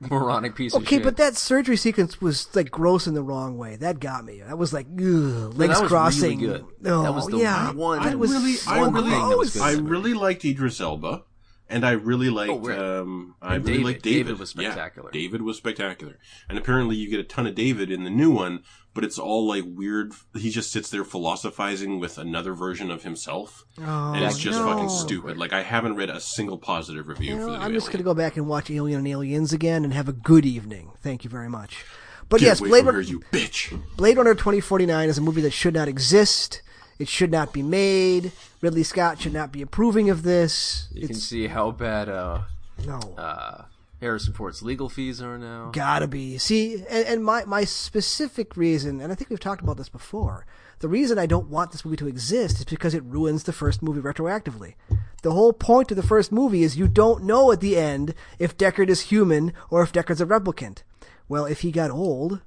moronic 0.00 0.54
piece 0.54 0.74
of 0.74 0.82
Okay, 0.82 0.98
but 0.98 1.16
that 1.16 1.36
surgery 1.36 1.76
sequence 1.76 2.20
was 2.20 2.54
like 2.54 2.70
gross 2.70 3.06
in 3.06 3.14
the 3.14 3.22
wrong 3.22 3.56
way. 3.56 3.76
That 3.76 3.98
got 4.00 4.24
me. 4.24 4.40
That 4.46 4.58
was 4.58 4.72
like 4.72 4.86
ugh, 4.92 5.54
legs 5.56 5.74
that 5.74 5.82
was 5.82 5.88
crossing. 5.90 6.40
really 6.40 6.58
good. 6.58 6.66
Oh, 6.86 7.02
That 7.02 7.14
was 7.14 7.26
the 7.26 7.38
yeah, 7.38 7.72
one- 7.72 8.02
That 8.02 8.18
was 8.18 8.30
really, 8.32 8.52
so 8.54 8.70
I 8.70 8.86
really, 8.88 9.10
that 9.10 9.38
was 9.38 9.52
good. 9.54 9.62
I 9.62 9.72
really 9.80 10.14
liked 10.14 10.44
Idris 10.44 10.80
Elba, 10.80 11.22
and 11.68 11.84
I 11.86 11.92
really 11.92 12.30
liked. 12.30 12.66
right. 12.66 12.78
um, 12.78 13.34
I 13.40 13.56
And 13.56 13.64
really 13.64 13.78
David. 13.78 13.86
liked 13.86 14.02
David. 14.02 14.24
David 14.26 14.38
was 14.40 14.54
Yeah, 14.54 14.62
spectacular. 14.72 15.10
David 15.10 15.42
was 15.42 15.56
spectacular, 15.56 16.18
and 16.48 16.58
apparently 16.58 16.96
you 16.96 17.08
get 17.10 17.20
a 17.20 17.24
ton 17.24 17.46
of 17.46 17.54
David 17.54 17.90
in 17.90 18.04
the 18.04 18.10
new 18.10 18.30
one, 18.30 18.62
but 18.96 19.04
it's 19.04 19.18
all 19.18 19.46
like 19.46 19.62
weird. 19.64 20.12
He 20.34 20.50
just 20.50 20.72
sits 20.72 20.90
there 20.90 21.04
philosophizing 21.04 22.00
with 22.00 22.18
another 22.18 22.52
version 22.54 22.90
of 22.90 23.04
himself, 23.04 23.64
Oh, 23.78 24.12
and 24.14 24.24
it's 24.24 24.38
just 24.38 24.58
no. 24.58 24.66
fucking 24.66 24.88
stupid. 24.88 25.36
Like 25.38 25.52
I 25.52 25.62
haven't 25.62 25.94
read 25.94 26.10
a 26.10 26.18
single 26.18 26.58
positive 26.58 27.06
review 27.06 27.30
You 27.30 27.36
know, 27.36 27.44
for 27.46 27.50
the 27.52 27.58
new 27.58 27.64
I'm 27.64 27.72
just 27.72 27.86
Alien. 27.86 28.02
gonna 28.04 28.14
go 28.14 28.18
back 28.18 28.36
and 28.36 28.48
watch 28.48 28.68
Alien 28.70 28.98
and 28.98 29.06
Aliens 29.08 29.52
again 29.52 29.84
and 29.84 29.92
have 29.94 30.08
a 30.08 30.12
good 30.12 30.44
evening. 30.44 30.90
Thank 31.02 31.22
you 31.22 31.30
very 31.30 31.48
much. 31.48 31.84
But 32.28 32.40
Get 32.40 32.46
yes, 32.46 32.60
away 32.60 32.70
Blade 32.70 32.86
Runner, 32.86 33.00
you 33.02 33.20
bitch. 33.30 33.80
Blade 33.96 34.16
Runner 34.16 34.34
2049 34.34 35.08
is 35.08 35.16
a 35.18 35.20
movie 35.20 35.42
that 35.42 35.52
should 35.52 35.74
not 35.74 35.86
exist. 35.86 36.60
It 36.98 37.06
should 37.08 37.30
not 37.30 37.52
be 37.52 37.62
made. 37.62 38.32
Ridley 38.62 38.82
Scott 38.82 39.20
should 39.20 39.34
not 39.34 39.52
be 39.52 39.62
approving 39.62 40.10
of 40.10 40.22
this. 40.24 40.88
you 40.92 41.06
can 41.06 41.14
see 41.16 41.46
how 41.46 41.70
bad 41.70 42.08
uh, 42.08 42.40
no. 42.84 42.98
uh, 43.18 43.62
Harrison 44.06 44.32
Ford's 44.32 44.62
legal 44.62 44.88
fees 44.88 45.20
are 45.20 45.36
now. 45.36 45.70
Gotta 45.72 46.06
be. 46.06 46.38
See, 46.38 46.74
and, 46.88 47.06
and 47.06 47.24
my, 47.24 47.44
my 47.44 47.64
specific 47.64 48.56
reason, 48.56 49.00
and 49.00 49.10
I 49.10 49.16
think 49.16 49.30
we've 49.30 49.40
talked 49.40 49.62
about 49.62 49.78
this 49.78 49.88
before, 49.88 50.46
the 50.78 50.86
reason 50.86 51.18
I 51.18 51.26
don't 51.26 51.48
want 51.48 51.72
this 51.72 51.84
movie 51.84 51.96
to 51.96 52.06
exist 52.06 52.58
is 52.58 52.64
because 52.64 52.94
it 52.94 53.02
ruins 53.02 53.42
the 53.42 53.52
first 53.52 53.82
movie 53.82 54.00
retroactively. 54.00 54.74
The 55.22 55.32
whole 55.32 55.52
point 55.52 55.90
of 55.90 55.96
the 55.96 56.04
first 56.04 56.30
movie 56.30 56.62
is 56.62 56.76
you 56.76 56.86
don't 56.86 57.24
know 57.24 57.50
at 57.50 57.60
the 57.60 57.76
end 57.76 58.14
if 58.38 58.56
Deckard 58.56 58.90
is 58.90 59.00
human 59.00 59.52
or 59.70 59.82
if 59.82 59.92
Deckard's 59.92 60.20
a 60.20 60.26
replicant. 60.26 60.84
Well, 61.28 61.44
if 61.44 61.62
he 61.62 61.72
got 61.72 61.90
old, 61.90 62.42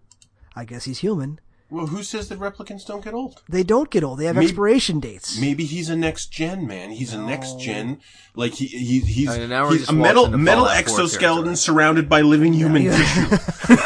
I 0.55 0.63
guess 0.63 0.85
he's 0.85 0.99
human. 0.99 1.41
Well, 1.71 1.85
who 1.87 2.01
says 2.01 2.29
that 2.29 2.39
replicants 2.39 2.85
don't 2.85 3.03
get 3.03 3.13
old? 3.13 3.43
They 3.47 3.61
don't 3.61 3.91
get 3.91 4.03
old. 4.03 4.17
They 4.19 4.25
have 4.25 4.35
Maybe- 4.35 4.47
expiration 4.47 4.99
dates. 4.99 5.39
Maybe 5.39 5.65
he's 5.65 5.87
a 5.89 5.95
next 5.95 6.27
gen 6.31 6.65
man. 6.65 6.89
He's 6.91 7.13
a 7.13 7.21
next 7.21 7.59
gen. 7.59 7.99
Like 8.35 8.53
he, 8.53 8.65
he 8.65 8.99
he's, 9.01 9.29
I 9.29 9.37
mean, 9.39 9.49
now 9.49 9.69
he's 9.69 9.87
a 9.87 9.93
metal 9.93 10.29
metal 10.35 10.67
exoskeleton 10.67 11.55
surrounded 11.55 12.09
by 12.09 12.21
living 12.21 12.53
human 12.53 12.83
Yeah. 12.83 12.97
tissue. 12.97 13.75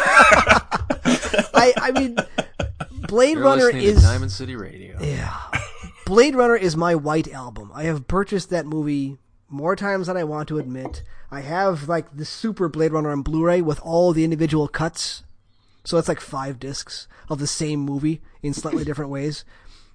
I, 1.55 1.73
I 1.77 1.91
mean, 1.91 2.17
Blade 3.07 3.33
You're 3.37 3.43
Runner 3.43 3.69
is 3.69 3.97
to 3.97 4.01
Diamond 4.01 4.31
City 4.31 4.55
Radio. 4.55 4.97
Yeah. 5.01 5.37
Blade 6.05 6.35
Runner 6.35 6.55
is 6.55 6.75
my 6.75 6.95
white 6.95 7.31
album. 7.31 7.71
I 7.73 7.83
have 7.83 8.07
purchased 8.07 8.49
that 8.49 8.65
movie 8.65 9.17
more 9.49 9.75
times 9.75 10.07
than 10.07 10.17
I 10.17 10.23
want 10.23 10.47
to 10.49 10.59
admit. 10.59 11.03
I 11.31 11.41
have 11.41 11.87
like 11.89 12.15
the 12.15 12.25
Super 12.25 12.69
Blade 12.69 12.91
Runner 12.91 13.11
on 13.11 13.21
Blu-ray 13.21 13.61
with 13.61 13.79
all 13.81 14.13
the 14.13 14.23
individual 14.23 14.67
cuts, 14.67 15.23
so 15.83 15.97
it's 15.97 16.07
like 16.07 16.19
five 16.19 16.59
discs 16.59 17.07
of 17.33 17.39
the 17.39 17.47
same 17.47 17.79
movie 17.79 18.21
in 18.41 18.53
slightly 18.53 18.83
different 18.83 19.11
ways. 19.11 19.43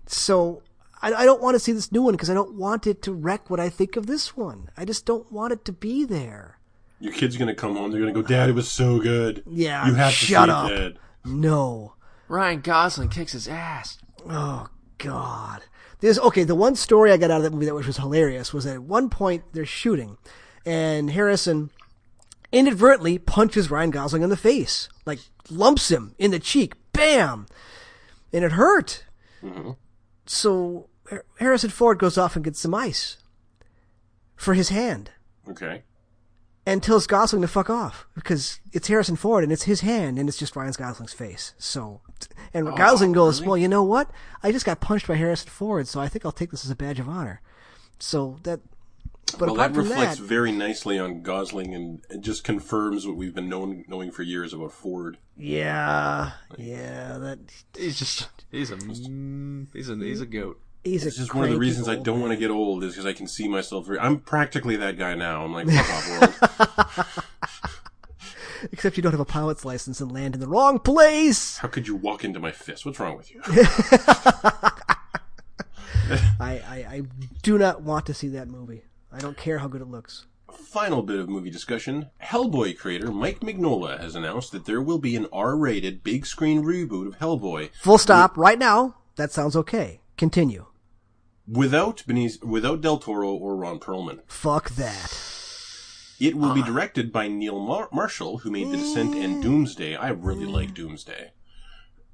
So 0.06 0.62
I, 1.00 1.12
I 1.12 1.24
don't 1.24 1.42
want 1.42 1.54
to 1.54 1.58
see 1.60 1.72
this 1.72 1.92
new 1.92 2.02
one 2.02 2.14
because 2.14 2.30
I 2.30 2.34
don't 2.34 2.54
want 2.54 2.86
it 2.86 3.02
to 3.02 3.12
wreck 3.12 3.50
what 3.50 3.60
I 3.60 3.68
think 3.68 3.96
of 3.96 4.06
this 4.06 4.36
one. 4.36 4.70
I 4.76 4.84
just 4.84 5.06
don't 5.06 5.30
want 5.32 5.52
it 5.52 5.64
to 5.66 5.72
be 5.72 6.04
there. 6.04 6.58
Your 7.00 7.12
kid's 7.12 7.36
gonna 7.36 7.54
come 7.54 7.76
home. 7.76 7.90
They're 7.90 8.00
gonna 8.00 8.12
go, 8.12 8.22
Dad, 8.22 8.48
it 8.48 8.54
was 8.54 8.68
so 8.68 8.98
good. 8.98 9.44
Yeah, 9.46 9.86
you 9.86 9.94
have 9.94 10.10
to 10.10 10.16
shut 10.16 10.50
up. 10.50 10.70
it, 10.70 10.74
Dad. 10.76 10.98
No. 11.24 11.94
Ryan 12.26 12.60
Gosling 12.60 13.08
kicks 13.08 13.32
his 13.32 13.46
ass. 13.48 13.98
Oh 14.28 14.66
God. 14.98 15.62
There's 16.00 16.18
okay. 16.18 16.44
The 16.44 16.54
one 16.54 16.74
story 16.74 17.12
I 17.12 17.16
got 17.16 17.30
out 17.30 17.38
of 17.38 17.42
that 17.44 17.52
movie 17.52 17.66
that 17.66 17.74
which 17.74 17.86
was 17.86 17.96
hilarious 17.96 18.52
was 18.52 18.64
that 18.64 18.74
at 18.74 18.82
one 18.82 19.10
point 19.10 19.44
they're 19.52 19.64
shooting, 19.66 20.18
and 20.66 21.10
Harrison 21.10 21.70
inadvertently 22.52 23.18
punches 23.18 23.70
Ryan 23.70 23.90
Gosling 23.90 24.22
in 24.22 24.30
the 24.30 24.36
face, 24.36 24.88
like 25.06 25.20
lumps 25.50 25.90
him 25.90 26.14
in 26.18 26.30
the 26.30 26.38
cheek, 26.38 26.74
bam, 26.98 27.46
and 28.32 28.44
it 28.44 28.52
hurt. 28.52 29.04
Mm-hmm. 29.42 29.70
So 30.26 30.88
Harrison 31.38 31.70
Ford 31.70 31.98
goes 31.98 32.18
off 32.18 32.36
and 32.36 32.44
gets 32.44 32.60
some 32.60 32.74
ice 32.74 33.16
for 34.36 34.54
his 34.54 34.68
hand 34.68 35.10
Okay. 35.48 35.82
and 36.66 36.82
tells 36.82 37.06
Gosling 37.06 37.42
to 37.42 37.48
fuck 37.48 37.70
off 37.70 38.06
because 38.14 38.60
it's 38.72 38.88
Harrison 38.88 39.16
Ford 39.16 39.42
and 39.42 39.52
it's 39.52 39.62
his 39.64 39.80
hand 39.80 40.18
and 40.18 40.28
it's 40.28 40.38
just 40.38 40.54
Ryan 40.54 40.72
Gosling's 40.76 41.14
face. 41.14 41.54
So, 41.58 42.02
and 42.52 42.68
oh, 42.68 42.76
Gosling 42.76 43.12
goes, 43.12 43.40
really? 43.40 43.48
"Well, 43.48 43.56
you 43.58 43.68
know 43.68 43.82
what? 43.84 44.10
I 44.42 44.52
just 44.52 44.66
got 44.66 44.80
punched 44.80 45.06
by 45.08 45.14
Harrison 45.14 45.48
Ford, 45.48 45.88
so 45.88 46.00
I 46.00 46.08
think 46.08 46.24
I'll 46.26 46.32
take 46.32 46.50
this 46.50 46.64
as 46.64 46.70
a 46.70 46.76
badge 46.76 47.00
of 47.00 47.08
honor." 47.08 47.40
So 47.98 48.38
that, 48.42 48.60
but 49.30 49.46
well, 49.46 49.54
that 49.56 49.74
reflects 49.74 50.18
that, 50.18 50.24
very 50.24 50.52
nicely 50.52 50.98
on 50.98 51.22
Gosling, 51.22 51.74
and 51.74 52.04
it 52.10 52.20
just 52.20 52.44
confirms 52.44 53.06
what 53.06 53.16
we've 53.16 53.34
been 53.34 53.48
knowing 53.48 53.84
knowing 53.88 54.10
for 54.10 54.22
years 54.22 54.52
about 54.52 54.72
Ford. 54.72 55.18
yeah, 55.36 56.32
yeah, 56.56 57.18
that 57.18 57.38
He's 57.76 57.98
just 57.98 58.28
he's 58.50 58.70
a 58.70 58.76
mm, 58.76 59.66
he's 59.72 59.88
a 59.90 59.96
he's 59.96 60.20
a 60.20 60.26
goat. 60.26 60.60
he's 60.84 61.04
a 61.04 61.08
It's 61.08 61.16
just 61.16 61.34
one 61.34 61.44
of 61.44 61.50
the 61.50 61.58
reasons 61.58 61.88
I 61.88 61.96
don't 61.96 62.20
want 62.20 62.32
to 62.32 62.38
get 62.38 62.50
old 62.50 62.84
is 62.84 62.92
because 62.92 63.06
I 63.06 63.12
can 63.12 63.26
see 63.26 63.48
myself. 63.48 63.86
Very, 63.86 63.98
I'm 63.98 64.18
practically 64.20 64.76
that 64.76 64.98
guy 64.98 65.14
now. 65.14 65.44
I'm 65.44 65.52
like, 65.52 65.68
fuck 65.68 65.90
off, 65.90 66.08
world. 66.08 67.06
Except 68.72 68.96
you 68.96 69.02
don't 69.02 69.12
have 69.12 69.20
a 69.20 69.24
pilot's 69.24 69.64
license 69.64 70.00
and 70.00 70.10
land 70.12 70.34
in 70.34 70.40
the 70.40 70.48
wrong 70.48 70.78
place. 70.78 71.58
How 71.58 71.68
could 71.68 71.86
you 71.86 71.96
walk 71.96 72.24
into 72.24 72.40
my 72.40 72.52
fist? 72.52 72.84
What's 72.84 72.98
wrong 72.98 73.16
with 73.16 73.32
you? 73.32 73.40
I, 76.40 76.60
I, 76.66 76.86
I 76.90 77.02
do 77.42 77.58
not 77.58 77.82
want 77.82 78.06
to 78.06 78.14
see 78.14 78.28
that 78.28 78.48
movie. 78.48 78.82
I 79.12 79.18
don't 79.18 79.36
care 79.36 79.58
how 79.58 79.68
good 79.68 79.80
it 79.82 79.88
looks. 79.88 80.26
Final 80.52 81.02
bit 81.02 81.18
of 81.18 81.28
movie 81.28 81.50
discussion. 81.50 82.10
Hellboy 82.22 82.78
creator 82.78 83.10
Mike 83.10 83.40
Mignola 83.40 84.00
has 84.00 84.14
announced 84.14 84.52
that 84.52 84.64
there 84.64 84.80
will 84.80 84.98
be 84.98 85.14
an 85.16 85.26
R-rated 85.32 86.02
big 86.02 86.24
screen 86.26 86.62
reboot 86.62 87.06
of 87.08 87.18
Hellboy 87.18 87.70
Full 87.80 87.98
stop. 87.98 88.36
Right 88.36 88.58
now, 88.58 88.96
that 89.16 89.32
sounds 89.32 89.56
okay. 89.56 90.00
Continue. 90.16 90.66
without 91.46 92.02
Benicio, 92.06 92.44
without 92.44 92.82
Del 92.82 92.98
Toro 92.98 93.30
or 93.32 93.56
Ron 93.56 93.78
Perlman. 93.80 94.20
Fuck 94.26 94.70
that. 94.72 95.16
It 96.20 96.34
will 96.36 96.50
Ah. 96.50 96.54
be 96.54 96.62
directed 96.62 97.10
by 97.12 97.26
Neil 97.28 97.58
Mar- 97.58 97.88
Marshall, 97.90 98.38
who 98.38 98.50
made 98.50 98.70
The 98.70 98.76
Descent 98.76 99.14
Mm. 99.14 99.24
and 99.24 99.42
Doomsday. 99.42 99.96
I 99.96 100.08
really 100.10 100.44
like 100.44 100.74
Doomsday. 100.74 101.30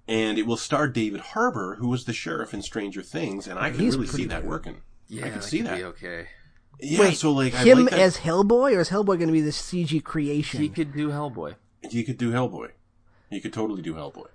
And 0.07 0.39
it 0.39 0.47
will 0.47 0.57
star 0.57 0.87
David 0.87 1.21
Harbour, 1.21 1.77
who 1.81 1.89
was 1.89 2.05
the 2.05 2.13
sheriff 2.13 2.55
in 2.55 2.63
Stranger 2.63 3.03
Things, 3.03 3.49
and 3.49 3.59
I 3.59 3.71
can 3.71 3.81
He's 3.81 3.97
really 3.97 4.07
see 4.07 4.11
pretty 4.13 4.27
that 4.29 4.43
good. 4.43 4.51
working. 4.51 4.77
Yeah, 5.09 5.25
I 5.27 5.29
can 5.31 5.39
that 5.41 5.45
see 5.45 5.57
could 5.59 5.67
that. 5.67 5.77
be 5.79 5.85
okay. 5.85 6.27
Yeah, 6.81 7.01
Wait, 7.01 7.17
so 7.17 7.33
like 7.33 7.55
I 7.55 7.65
him 7.65 7.81
like 7.83 7.91
that. 7.91 8.01
as 8.01 8.19
Hellboy, 8.19 8.77
or 8.77 8.81
is 8.81 8.91
Hellboy 8.91 9.07
going 9.19 9.27
to 9.29 9.33
be 9.33 9.41
the 9.41 9.51
CG 9.51 10.03
creation? 10.03 10.61
He 10.61 10.69
could 10.69 10.93
do 10.93 11.09
Hellboy. 11.11 11.55
you 11.91 12.05
could 12.05 12.19
do 12.19 12.31
Hellboy. 12.33 12.71
You 13.31 13.41
could 13.41 13.53
totally 13.53 13.83
do 13.83 13.95
Hellboy. 13.95 14.27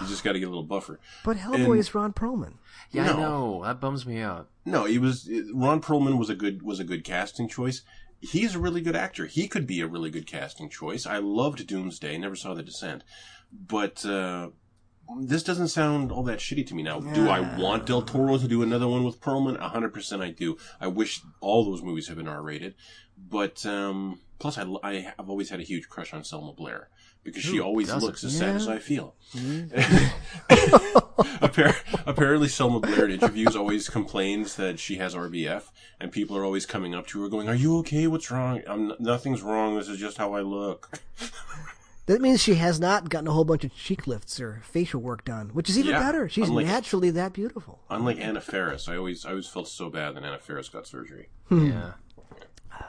You 0.00 0.06
just 0.08 0.24
got 0.24 0.32
to 0.32 0.40
get 0.40 0.46
a 0.46 0.48
little 0.50 0.64
buffer. 0.64 0.98
but 1.24 1.36
Hellboy 1.36 1.70
and- 1.70 1.78
is 1.78 1.94
Ron 1.94 2.12
Perlman. 2.12 2.54
Yeah, 2.90 3.04
No. 3.06 3.12
I 3.12 3.16
know 3.20 3.60
that 3.64 3.80
bums 3.80 4.06
me 4.06 4.20
out. 4.20 4.48
No, 4.64 4.84
he 4.84 4.98
was 4.98 5.28
Ron 5.54 5.80
Perlman 5.80 6.18
was 6.18 6.30
a 6.30 6.34
good 6.34 6.62
was 6.62 6.80
a 6.80 6.84
good 6.84 7.04
casting 7.04 7.48
choice. 7.48 7.82
He's 8.20 8.54
a 8.56 8.58
really 8.58 8.80
good 8.80 8.96
actor. 8.96 9.26
He 9.26 9.46
could 9.46 9.66
be 9.66 9.80
a 9.80 9.86
really 9.86 10.10
good 10.10 10.26
casting 10.26 10.68
choice. 10.68 11.06
I 11.06 11.18
loved 11.18 11.64
Doomsday. 11.66 12.18
Never 12.18 12.34
saw 12.34 12.54
The 12.54 12.62
Descent, 12.64 13.04
but 13.52 14.04
uh, 14.04 14.48
this 15.22 15.42
doesn't 15.42 15.68
sound 15.68 16.12
all 16.12 16.22
that 16.24 16.38
shitty 16.38 16.66
to 16.68 16.74
me 16.74 16.82
now. 16.82 17.00
Do 17.00 17.28
I 17.28 17.40
want 17.58 17.86
Del 17.86 18.02
Toro 18.02 18.36
to 18.38 18.46
do 18.48 18.62
another 18.62 18.86
one 18.88 19.04
with 19.04 19.20
Perlman? 19.20 19.58
Hundred 19.58 19.92
percent, 19.94 20.22
I 20.22 20.30
do. 20.30 20.56
I 20.80 20.86
wish 20.88 21.20
all 21.40 21.64
those 21.64 21.82
movies 21.82 22.08
had 22.08 22.16
been 22.16 22.28
R 22.28 22.42
rated, 22.42 22.74
but 23.16 23.64
um, 23.66 24.20
plus 24.38 24.58
I, 24.58 24.66
I 24.82 25.12
have 25.16 25.28
always 25.30 25.50
had 25.50 25.60
a 25.60 25.64
huge 25.64 25.88
crush 25.88 26.12
on 26.12 26.24
Selma 26.24 26.52
Blair 26.52 26.88
because 27.24 27.42
she 27.42 27.58
always 27.60 27.92
looks 27.94 28.22
as 28.24 28.36
sad 28.36 28.48
Yeah. 28.50 28.54
as 28.56 28.68
I 28.68 28.78
feel. 28.78 29.14
Appar- 30.48 31.76
apparently, 32.06 32.48
Selma 32.48 32.80
Blair 32.80 33.06
in 33.06 33.12
interviews 33.12 33.56
always 33.56 33.88
complains 33.88 34.56
that 34.56 34.78
she 34.78 34.96
has 34.96 35.14
RBF, 35.14 35.64
and 36.00 36.12
people 36.12 36.36
are 36.36 36.44
always 36.44 36.66
coming 36.66 36.94
up 36.94 37.06
to 37.08 37.22
her 37.22 37.28
going, 37.28 37.48
"Are 37.48 37.54
you 37.54 37.76
okay? 37.78 38.06
What's 38.06 38.30
wrong? 38.30 38.62
I'm 38.68 38.92
nothing's 38.98 39.42
wrong. 39.42 39.76
This 39.76 39.88
is 39.88 39.98
just 39.98 40.18
how 40.18 40.34
I 40.34 40.40
look." 40.42 40.98
That 42.08 42.20
means 42.20 42.42
she 42.42 42.54
has 42.56 42.80
not 42.80 43.08
gotten 43.10 43.28
a 43.28 43.32
whole 43.32 43.44
bunch 43.44 43.64
of 43.64 43.74
cheek 43.76 44.06
lifts 44.06 44.40
or 44.40 44.60
facial 44.64 45.00
work 45.00 45.24
done, 45.24 45.50
which 45.50 45.68
is 45.70 45.78
even 45.78 45.92
Yeah, 45.92 46.00
better. 46.00 46.28
She's 46.28 46.48
unlike- 46.48 46.66
naturally 46.66 47.10
that 47.10 47.32
beautiful. 47.34 47.80
Unlike 47.90 48.18
Anna 48.20 48.40
Faris, 48.40 48.88
I 48.88 48.96
always 48.96 49.24
I 49.24 49.30
always 49.30 49.46
felt 49.46 49.68
so 49.68 49.88
bad 49.90 50.16
that 50.16 50.24
Anna 50.24 50.38
Faris 50.38 50.68
got 50.68 50.86
surgery. 50.86 51.28
Yeah. 51.50 51.92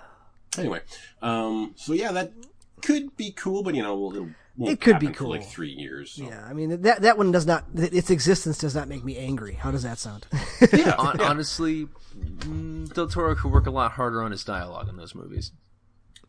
Anyway, 0.57 0.81
um, 1.21 1.73
so 1.75 1.93
yeah, 1.93 2.11
that 2.11 2.33
could 2.81 3.15
be 3.15 3.31
cool, 3.31 3.61
but 3.61 3.75
you 3.75 3.83
know, 3.83 4.09
it'll, 4.09 4.29
won't 4.57 4.71
It 4.73 4.81
could 4.81 4.99
be 4.99 5.07
cool. 5.07 5.31
for 5.31 5.37
like 5.37 5.47
three 5.47 5.69
years. 5.69 6.13
so. 6.13 6.23
Yeah, 6.23 6.43
I 6.49 6.53
mean 6.53 6.81
that 6.81 7.01
that 7.03 7.17
one 7.17 7.31
does 7.31 7.45
not. 7.45 7.65
Its 7.75 8.09
existence 8.09 8.57
does 8.57 8.73
not 8.73 8.87
make 8.87 9.03
me 9.05 9.15
angry. 9.17 9.53
How 9.53 9.69
does 9.71 9.83
that 9.83 9.99
sound? 9.99 10.25
Yeah, 10.73 10.91
Hon- 10.97 11.21
Honestly, 11.21 11.87
mm, 12.17 12.91
Del 12.93 13.07
Toro 13.07 13.35
could 13.35 13.51
work 13.51 13.67
a 13.67 13.71
lot 13.71 13.91
harder 13.91 14.21
on 14.23 14.31
his 14.31 14.43
dialogue 14.43 14.89
in 14.89 14.97
those 14.97 15.13
movies. 15.13 15.51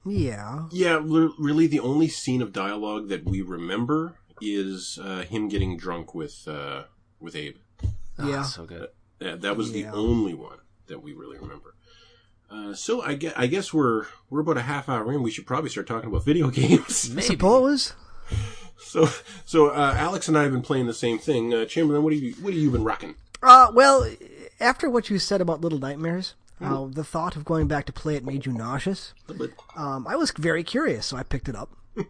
Yeah, 0.04 0.64
Yeah, 0.72 1.00
re- 1.02 1.32
really, 1.38 1.66
the 1.66 1.80
only 1.80 2.08
scene 2.08 2.42
of 2.42 2.52
dialogue 2.52 3.08
that 3.08 3.24
we 3.24 3.42
remember 3.42 4.14
is 4.40 4.98
uh, 5.02 5.22
him 5.22 5.48
getting 5.48 5.76
drunk 5.76 6.14
with 6.14 6.46
uh, 6.48 6.84
with 7.20 7.36
Abe. 7.36 7.56
Oh, 8.18 8.28
Yeah. 8.28 8.42
so 8.42 8.64
good. 8.64 8.88
Yeah, 9.20 9.36
that 9.36 9.56
was 9.56 9.70
Yeah. 9.70 9.90
the 9.90 9.96
only 9.96 10.34
one 10.34 10.58
that 10.86 11.02
we 11.02 11.12
really 11.12 11.38
remember. 11.38 11.74
Uh, 12.50 12.74
so 12.74 13.00
I 13.02 13.14
guess, 13.14 13.32
I 13.36 13.46
guess 13.46 13.72
we're 13.72 14.06
we're 14.28 14.40
about 14.40 14.56
a 14.56 14.62
half 14.62 14.88
hour 14.88 15.12
in. 15.12 15.22
We 15.22 15.30
should 15.30 15.46
probably 15.46 15.70
start 15.70 15.86
talking 15.86 16.08
about 16.08 16.24
video 16.24 16.50
games. 16.50 17.10
Maybe. 17.10 17.26
suppose. 17.26 17.92
So 18.78 19.08
so 19.44 19.68
uh, 19.68 19.94
Alex 19.96 20.26
and 20.28 20.36
I 20.38 20.42
have 20.44 20.52
been 20.52 20.62
playing 20.62 20.86
the 20.86 20.94
same 20.94 21.18
thing. 21.18 21.52
Uh, 21.54 21.64
Chamberlain, 21.66 22.02
what 22.02 22.12
have 22.12 22.22
you 22.22 22.32
what 22.40 22.52
have 22.54 22.62
you 22.62 22.70
been 22.70 22.82
rocking? 22.84 23.14
Uh, 23.42 23.70
well, 23.72 24.10
after 24.58 24.90
what 24.90 25.10
you 25.10 25.18
said 25.18 25.40
about 25.40 25.60
Little 25.60 25.78
Nightmares, 25.78 26.34
uh, 26.60 26.86
the 26.90 27.04
thought 27.04 27.36
of 27.36 27.44
going 27.44 27.66
back 27.68 27.86
to 27.86 27.92
play 27.92 28.16
it 28.16 28.24
made 28.24 28.46
you 28.46 28.52
nauseous. 28.52 29.14
Um, 29.76 30.06
I 30.06 30.16
was 30.16 30.30
very 30.32 30.62
curious, 30.64 31.06
so 31.06 31.16
I 31.16 31.22
picked 31.22 31.48
it 31.48 31.56
up. 31.56 31.70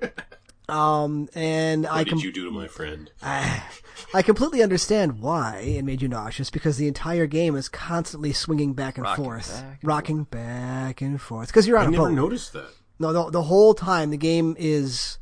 Um, 0.68 1.28
and 1.34 1.84
I 1.84 2.04
com- 2.04 2.18
did 2.18 2.22
you 2.24 2.30
do 2.32 2.44
to 2.44 2.50
my 2.52 2.68
friend? 2.68 3.10
I 3.22 4.22
completely 4.22 4.62
understand 4.62 5.20
why 5.20 5.56
it 5.66 5.84
made 5.84 6.00
you 6.00 6.06
nauseous 6.06 6.48
because 6.48 6.76
the 6.76 6.86
entire 6.86 7.26
game 7.26 7.56
is 7.56 7.68
constantly 7.68 8.32
swinging 8.32 8.74
back 8.74 8.96
and 8.96 9.04
Rocking 9.04 9.24
forth, 9.24 9.48
back 9.52 9.78
and 9.80 9.88
rocking 9.88 10.24
back 10.24 11.00
and 11.00 11.20
forth. 11.20 11.48
Because 11.48 11.66
you're 11.66 11.76
on 11.76 11.86
I 11.86 11.88
a 11.88 11.90
never 11.90 12.04
boat. 12.04 12.14
noticed 12.14 12.52
that. 12.52 12.70
No, 13.00 13.12
the, 13.12 13.30
the 13.30 13.42
whole 13.42 13.74
time 13.74 14.10
the 14.10 14.16
game 14.16 14.54
is 14.60 15.18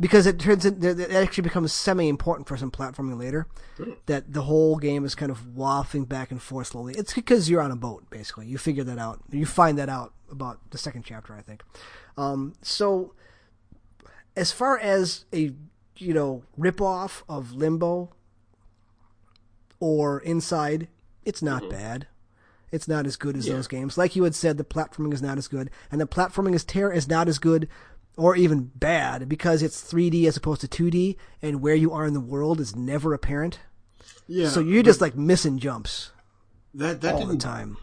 because 0.00 0.26
it 0.26 0.38
turns 0.38 0.64
in, 0.64 0.82
it 0.82 1.12
actually 1.12 1.42
becomes 1.42 1.72
semi-important 1.72 2.48
for 2.48 2.56
some 2.56 2.70
platforming 2.70 3.18
later. 3.18 3.46
That 4.06 4.32
the 4.32 4.42
whole 4.42 4.76
game 4.76 5.04
is 5.04 5.14
kind 5.14 5.30
of 5.30 5.56
wafting 5.56 6.04
back 6.04 6.30
and 6.30 6.40
forth 6.40 6.68
slowly. 6.68 6.94
It's 6.96 7.14
because 7.14 7.48
you're 7.48 7.60
on 7.60 7.70
a 7.70 7.76
boat, 7.76 8.08
basically. 8.10 8.46
You 8.46 8.58
figure 8.58 8.84
that 8.84 8.98
out. 8.98 9.20
You 9.30 9.46
find 9.46 9.78
that 9.78 9.88
out 9.88 10.12
about 10.30 10.58
the 10.70 10.78
second 10.78 11.04
chapter, 11.04 11.34
I 11.34 11.40
think. 11.40 11.62
Um, 12.16 12.54
so, 12.62 13.14
as 14.36 14.50
far 14.52 14.78
as 14.78 15.24
a 15.32 15.52
you 15.96 16.14
know 16.14 16.42
rip-off 16.56 17.24
of 17.28 17.52
Limbo 17.52 18.10
or 19.78 20.20
Inside, 20.20 20.88
it's 21.24 21.42
not 21.42 21.68
bad. 21.70 22.06
It's 22.72 22.88
not 22.88 23.06
as 23.06 23.16
good 23.16 23.36
as 23.36 23.44
those 23.44 23.68
games. 23.68 23.98
Like 23.98 24.16
you 24.16 24.24
had 24.24 24.34
said, 24.34 24.56
the 24.56 24.64
platforming 24.64 25.12
is 25.12 25.20
not 25.20 25.36
as 25.36 25.46
good, 25.46 25.70
and 25.90 26.00
the 26.00 26.06
platforming 26.06 26.54
is 26.54 26.64
ter- 26.64 26.90
is 26.90 27.06
not 27.06 27.28
as 27.28 27.38
good 27.38 27.68
or 28.16 28.36
even 28.36 28.70
bad 28.74 29.28
because 29.28 29.62
it's 29.62 29.82
3D 29.82 30.26
as 30.26 30.36
opposed 30.36 30.60
to 30.60 30.68
2D, 30.68 31.16
and 31.40 31.60
where 31.62 31.74
you 31.74 31.92
are 31.92 32.06
in 32.06 32.14
the 32.14 32.20
world 32.20 32.60
is 32.60 32.76
never 32.76 33.14
apparent. 33.14 33.60
Yeah. 34.26 34.48
So 34.48 34.60
you're 34.60 34.82
just 34.82 35.00
like 35.00 35.16
missing 35.16 35.58
jumps 35.58 36.10
that 36.74 37.00
that 37.00 37.14
all 37.14 37.20
the 37.20 37.26
didn't 37.26 37.40
time. 37.40 37.76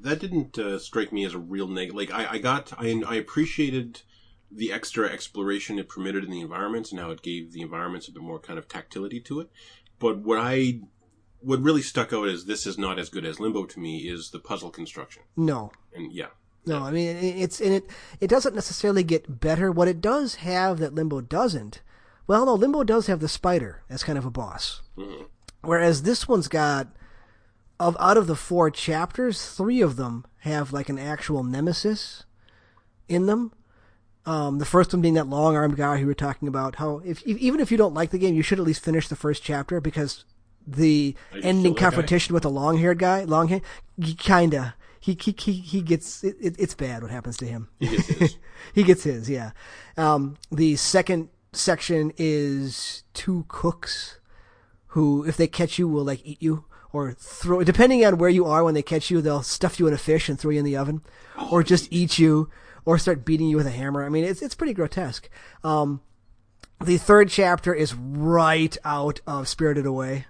that 0.00 0.18
didn't 0.20 0.58
uh, 0.58 0.78
strike 0.78 1.12
me 1.12 1.24
as 1.24 1.34
a 1.34 1.38
real 1.38 1.68
negative. 1.68 1.96
Like 1.96 2.12
I, 2.12 2.32
I 2.32 2.38
got, 2.38 2.72
I, 2.78 3.02
I 3.06 3.14
appreciated 3.16 4.02
the 4.50 4.72
extra 4.72 5.08
exploration 5.08 5.78
it 5.78 5.88
permitted 5.88 6.24
in 6.24 6.30
the 6.30 6.40
environments 6.40 6.90
and 6.90 7.00
how 7.00 7.10
it 7.10 7.22
gave 7.22 7.52
the 7.52 7.62
environments 7.62 8.08
a 8.08 8.12
bit 8.12 8.22
more 8.22 8.38
kind 8.38 8.58
of 8.58 8.68
tactility 8.68 9.20
to 9.20 9.40
it. 9.40 9.48
But 9.98 10.18
what 10.18 10.38
I, 10.38 10.80
what 11.40 11.62
really 11.62 11.82
stuck 11.82 12.12
out 12.12 12.28
as 12.28 12.44
this 12.44 12.66
is 12.66 12.76
not 12.76 12.98
as 12.98 13.08
good 13.08 13.24
as 13.24 13.40
Limbo 13.40 13.64
to 13.66 13.80
me 13.80 13.98
is 14.00 14.30
the 14.30 14.38
puzzle 14.38 14.70
construction. 14.70 15.22
No, 15.36 15.72
And 15.94 16.12
yeah, 16.12 16.28
No, 16.64 16.82
I 16.84 16.90
mean 16.90 17.16
it- 17.16 17.36
it's 17.42 17.60
and 17.60 17.72
it 17.74 17.90
it 18.20 18.28
doesn't 18.28 18.54
necessarily 18.54 19.02
get 19.02 19.40
better. 19.40 19.72
What 19.72 19.88
it 19.88 20.00
does 20.00 20.36
have 20.36 20.78
that 20.78 20.94
Limbo 20.94 21.20
doesn't. 21.20 21.82
Well, 22.26 22.46
no, 22.46 22.54
Limbo 22.54 22.84
does 22.84 23.08
have 23.08 23.20
the 23.20 23.28
spider 23.28 23.82
as 23.90 24.04
kind 24.04 24.16
of 24.16 24.24
a 24.24 24.30
boss, 24.30 24.82
whereas 25.62 26.02
this 26.02 26.28
one's 26.28 26.48
got 26.48 26.88
of 27.80 27.96
out 27.98 28.16
of 28.16 28.28
the 28.28 28.36
four 28.36 28.70
chapters, 28.70 29.44
three 29.50 29.80
of 29.80 29.96
them 29.96 30.24
have 30.40 30.72
like 30.72 30.88
an 30.88 30.98
actual 31.00 31.42
nemesis 31.42 32.24
in 33.08 33.26
them. 33.26 33.52
Um, 34.24 34.58
the 34.60 34.64
first 34.64 34.92
one 34.92 35.02
being 35.02 35.14
that 35.14 35.26
long 35.26 35.56
armed 35.56 35.76
guy 35.76 35.96
who 35.96 36.02
we 36.02 36.10
were 36.10 36.14
talking 36.14 36.46
about. 36.46 36.76
How 36.76 37.02
if 37.04 37.26
even 37.26 37.58
if 37.58 37.72
you 37.72 37.76
don't 37.76 37.92
like 37.94 38.10
the 38.10 38.18
game, 38.18 38.36
you 38.36 38.42
should 38.42 38.60
at 38.60 38.64
least 38.64 38.84
finish 38.84 39.08
the 39.08 39.16
first 39.16 39.42
chapter 39.42 39.80
because 39.80 40.24
the 40.64 41.16
ending 41.42 41.72
that 41.74 41.80
guy? 41.80 41.86
confrontation 41.86 42.32
with 42.34 42.44
the 42.44 42.50
long 42.50 42.78
haired 42.78 43.00
guy, 43.00 43.24
long 43.24 43.48
hair, 43.48 43.60
kinda. 44.16 44.76
He, 45.02 45.18
he, 45.20 45.34
he, 45.36 45.52
he 45.52 45.82
gets, 45.82 46.22
it, 46.22 46.36
it, 46.40 46.54
it's 46.60 46.74
bad 46.74 47.02
what 47.02 47.10
happens 47.10 47.36
to 47.38 47.44
him. 47.44 47.68
He 47.80 47.88
gets 47.88 48.06
his. 48.06 48.36
he 48.72 48.82
gets 48.84 49.02
his, 49.02 49.28
yeah. 49.28 49.50
Um, 49.96 50.36
the 50.52 50.76
second 50.76 51.28
section 51.52 52.12
is 52.16 53.02
two 53.12 53.44
cooks 53.48 54.20
who, 54.88 55.24
if 55.24 55.36
they 55.36 55.48
catch 55.48 55.76
you, 55.76 55.88
will 55.88 56.04
like 56.04 56.20
eat 56.24 56.40
you 56.40 56.66
or 56.92 57.14
throw, 57.14 57.64
depending 57.64 58.04
on 58.06 58.16
where 58.16 58.30
you 58.30 58.44
are 58.44 58.62
when 58.62 58.74
they 58.74 58.82
catch 58.82 59.10
you, 59.10 59.20
they'll 59.20 59.42
stuff 59.42 59.80
you 59.80 59.88
in 59.88 59.92
a 59.92 59.98
fish 59.98 60.28
and 60.28 60.38
throw 60.38 60.52
you 60.52 60.60
in 60.60 60.64
the 60.64 60.76
oven 60.76 61.02
or 61.50 61.64
just 61.64 61.92
eat 61.92 62.20
you 62.20 62.48
or 62.84 62.96
start 62.96 63.24
beating 63.24 63.48
you 63.48 63.56
with 63.56 63.66
a 63.66 63.70
hammer. 63.70 64.04
I 64.04 64.08
mean, 64.08 64.22
it's, 64.22 64.40
it's 64.40 64.54
pretty 64.54 64.72
grotesque. 64.72 65.28
Um, 65.64 66.00
the 66.80 66.96
third 66.96 67.28
chapter 67.28 67.74
is 67.74 67.92
right 67.92 68.76
out 68.84 69.20
of 69.26 69.48
Spirited 69.48 69.84
Away. 69.84 70.26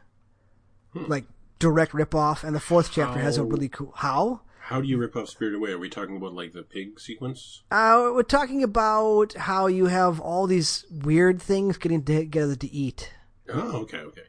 Like 0.94 1.24
direct 1.58 1.92
ripoff. 1.92 2.42
And 2.42 2.56
the 2.56 2.60
fourth 2.60 2.90
chapter 2.90 3.20
has 3.20 3.36
a 3.36 3.44
really 3.44 3.68
cool, 3.68 3.92
how? 3.96 4.40
How 4.72 4.80
do 4.80 4.88
you 4.88 4.96
rip 4.96 5.14
off 5.16 5.28
Spirit 5.28 5.54
Away? 5.54 5.72
Are 5.72 5.78
we 5.78 5.90
talking 5.90 6.16
about 6.16 6.32
like 6.32 6.54
the 6.54 6.62
pig 6.62 6.98
sequence? 6.98 7.62
Uh, 7.70 8.10
we're 8.14 8.22
talking 8.22 8.62
about 8.62 9.34
how 9.34 9.66
you 9.66 9.86
have 9.86 10.18
all 10.18 10.46
these 10.46 10.86
weird 10.90 11.42
things 11.42 11.76
getting 11.76 12.02
together 12.02 12.56
to 12.56 12.72
eat, 12.72 13.12
Oh, 13.52 13.82
okay, 13.82 13.98
okay. 13.98 14.22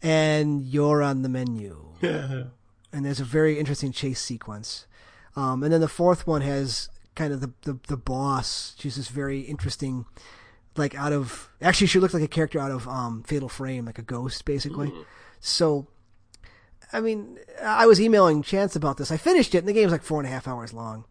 and 0.00 0.62
you're 0.64 1.02
on 1.02 1.20
the 1.20 1.28
menu. 1.28 1.92
Yeah. 2.00 2.44
And 2.94 3.06
there's 3.06 3.20
a 3.20 3.24
very 3.24 3.58
interesting 3.58 3.90
chase 3.90 4.20
sequence. 4.20 4.86
Um, 5.34 5.62
and 5.62 5.72
then 5.72 5.80
the 5.80 5.88
fourth 5.88 6.26
one 6.26 6.42
has 6.42 6.90
kind 7.14 7.32
of 7.32 7.40
the, 7.40 7.50
the, 7.62 7.78
the 7.88 7.96
boss. 7.96 8.74
She's 8.78 8.96
this 8.96 9.08
very 9.08 9.40
interesting, 9.40 10.04
like 10.76 10.94
out 10.94 11.12
of, 11.14 11.50
actually 11.62 11.86
she 11.86 12.00
looks 12.00 12.12
like 12.12 12.22
a 12.22 12.28
character 12.28 12.58
out 12.60 12.70
of 12.70 12.86
um, 12.86 13.22
Fatal 13.22 13.48
Frame, 13.48 13.86
like 13.86 13.98
a 13.98 14.02
ghost, 14.02 14.44
basically. 14.44 14.92
So, 15.40 15.86
I 16.92 17.00
mean, 17.00 17.38
I 17.62 17.86
was 17.86 18.00
emailing 18.00 18.42
Chance 18.42 18.76
about 18.76 18.96
this. 18.98 19.10
I 19.10 19.16
finished 19.16 19.54
it, 19.54 19.58
and 19.58 19.68
the 19.68 19.72
game's 19.72 19.92
like 19.92 20.02
four 20.02 20.20
and 20.20 20.26
a 20.28 20.30
half 20.30 20.46
hours 20.46 20.72
long. 20.72 21.04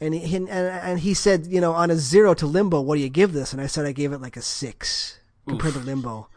And 0.00 0.12
he, 0.12 0.36
and, 0.36 0.48
and 0.50 0.98
he 1.00 1.14
said, 1.14 1.46
you 1.46 1.60
know, 1.60 1.72
on 1.72 1.90
a 1.90 1.96
zero 1.96 2.34
to 2.34 2.46
Limbo, 2.46 2.80
what 2.80 2.96
do 2.96 3.00
you 3.00 3.08
give 3.08 3.32
this? 3.32 3.52
And 3.52 3.62
I 3.62 3.66
said 3.66 3.86
I 3.86 3.92
gave 3.92 4.12
it 4.12 4.20
like 4.20 4.36
a 4.36 4.42
six 4.42 5.18
compared 5.48 5.74
to 5.74 5.80
Limbo. 5.80 6.28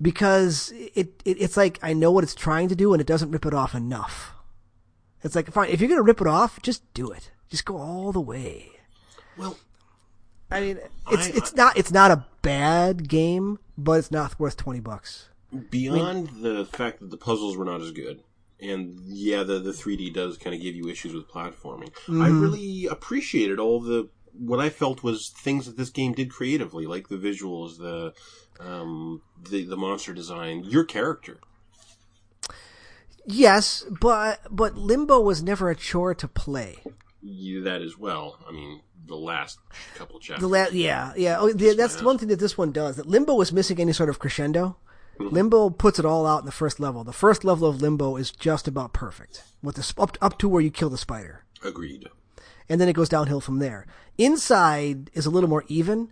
Because 0.00 0.72
it, 0.74 1.22
it 1.24 1.36
it's 1.40 1.56
like 1.56 1.78
I 1.80 1.92
know 1.92 2.10
what 2.10 2.24
it's 2.24 2.34
trying 2.34 2.68
to 2.68 2.74
do 2.74 2.92
and 2.92 3.00
it 3.00 3.06
doesn't 3.06 3.30
rip 3.30 3.46
it 3.46 3.54
off 3.54 3.74
enough. 3.74 4.32
It's 5.22 5.36
like 5.36 5.50
fine, 5.52 5.70
if 5.70 5.80
you're 5.80 5.88
gonna 5.88 6.02
rip 6.02 6.20
it 6.20 6.26
off, 6.26 6.60
just 6.60 6.82
do 6.92 7.10
it. 7.12 7.30
Just 7.48 7.64
go 7.64 7.76
all 7.76 8.10
the 8.10 8.20
way. 8.20 8.70
Well, 9.38 9.56
I 10.50 10.60
mean, 10.60 10.78
it's 11.10 11.28
I- 11.28 11.30
it's 11.36 11.54
not 11.54 11.76
it's 11.76 11.92
not 11.92 12.10
a 12.10 12.24
bad 12.42 13.08
game, 13.08 13.60
but 13.78 14.00
it's 14.00 14.10
not 14.10 14.38
worth 14.40 14.56
twenty 14.56 14.80
bucks. 14.80 15.28
Beyond 15.70 16.42
the 16.42 16.64
fact 16.64 17.00
that 17.00 17.10
the 17.10 17.16
puzzles 17.16 17.56
were 17.56 17.64
not 17.64 17.80
as 17.80 17.92
good, 17.92 18.22
and 18.60 18.98
yeah, 19.04 19.42
the 19.42 19.58
the 19.58 19.72
3D 19.72 20.12
does 20.12 20.38
kind 20.38 20.54
of 20.54 20.62
give 20.62 20.74
you 20.74 20.88
issues 20.88 21.14
with 21.14 21.28
platforming. 21.28 21.92
I 22.08 22.28
really 22.28 22.86
appreciated 22.86 23.58
all 23.58 23.80
the 23.80 24.08
what 24.32 24.60
I 24.60 24.70
felt 24.70 25.02
was 25.02 25.28
things 25.28 25.66
that 25.66 25.76
this 25.76 25.90
game 25.90 26.12
did 26.12 26.30
creatively, 26.30 26.86
like 26.86 27.08
the 27.08 27.16
visuals, 27.16 27.78
the 27.78 28.14
um, 28.60 29.22
the 29.50 29.64
the 29.64 29.76
monster 29.76 30.12
design, 30.12 30.64
your 30.64 30.84
character. 30.84 31.38
Yes, 33.26 33.84
but 34.00 34.40
but 34.50 34.76
Limbo 34.76 35.20
was 35.20 35.42
never 35.42 35.70
a 35.70 35.76
chore 35.76 36.14
to 36.14 36.28
play. 36.28 36.78
That 37.22 37.82
as 37.82 37.96
well. 37.96 38.38
I 38.48 38.52
mean, 38.52 38.80
the 39.06 39.14
last 39.14 39.58
couple 39.94 40.18
chapters. 40.18 40.42
The 40.42 40.48
la- 40.48 40.66
yeah, 40.72 41.12
yeah. 41.16 41.38
Oh, 41.38 41.52
the, 41.52 41.74
that's 41.74 41.96
the 41.96 42.04
one 42.04 42.18
thing 42.18 42.28
that 42.30 42.40
this 42.40 42.58
one 42.58 42.72
does. 42.72 42.96
That 42.96 43.06
Limbo 43.06 43.34
was 43.34 43.52
missing 43.52 43.78
any 43.78 43.92
sort 43.92 44.08
of 44.08 44.18
crescendo. 44.18 44.76
Limbo 45.30 45.70
puts 45.70 45.98
it 45.98 46.04
all 46.04 46.26
out 46.26 46.40
in 46.40 46.46
the 46.46 46.52
first 46.52 46.80
level. 46.80 47.04
The 47.04 47.12
first 47.12 47.44
level 47.44 47.68
of 47.68 47.80
Limbo 47.80 48.16
is 48.16 48.30
just 48.30 48.66
about 48.66 48.92
perfect, 48.92 49.42
with 49.62 49.76
the 49.76 49.94
up 50.00 50.16
up 50.20 50.38
to 50.38 50.48
where 50.48 50.62
you 50.62 50.70
kill 50.70 50.90
the 50.90 50.98
spider, 50.98 51.44
Agreed. 51.64 52.08
and 52.68 52.80
then 52.80 52.88
it 52.88 52.94
goes 52.94 53.08
downhill 53.08 53.40
from 53.40 53.58
there. 53.58 53.86
Inside 54.18 55.10
is 55.14 55.26
a 55.26 55.30
little 55.30 55.48
more 55.48 55.64
even, 55.68 56.10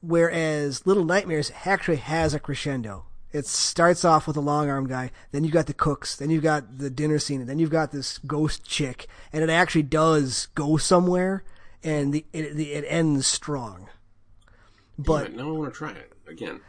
whereas 0.00 0.86
Little 0.86 1.04
Nightmares 1.04 1.50
actually 1.64 1.96
has 1.98 2.34
a 2.34 2.40
crescendo. 2.40 3.06
It 3.32 3.46
starts 3.46 4.04
off 4.04 4.28
with 4.28 4.36
a 4.36 4.40
long 4.40 4.70
arm 4.70 4.86
guy, 4.86 5.10
then 5.32 5.42
you've 5.42 5.52
got 5.52 5.66
the 5.66 5.74
cooks, 5.74 6.14
then 6.14 6.30
you've 6.30 6.44
got 6.44 6.78
the 6.78 6.88
dinner 6.90 7.18
scene, 7.18 7.40
and 7.40 7.48
then 7.50 7.58
you've 7.58 7.70
got 7.70 7.90
this 7.90 8.18
ghost 8.18 8.64
chick, 8.64 9.08
and 9.32 9.42
it 9.42 9.50
actually 9.50 9.82
does 9.82 10.46
go 10.54 10.76
somewhere, 10.76 11.42
and 11.82 12.12
the, 12.12 12.24
it, 12.32 12.54
the, 12.54 12.72
it 12.74 12.84
ends 12.86 13.26
strong. 13.26 13.88
But 14.96 15.24
But 15.24 15.34
now 15.34 15.48
I 15.48 15.52
want 15.52 15.72
to 15.74 15.76
try 15.76 15.90
it 15.90 16.12
again. 16.28 16.60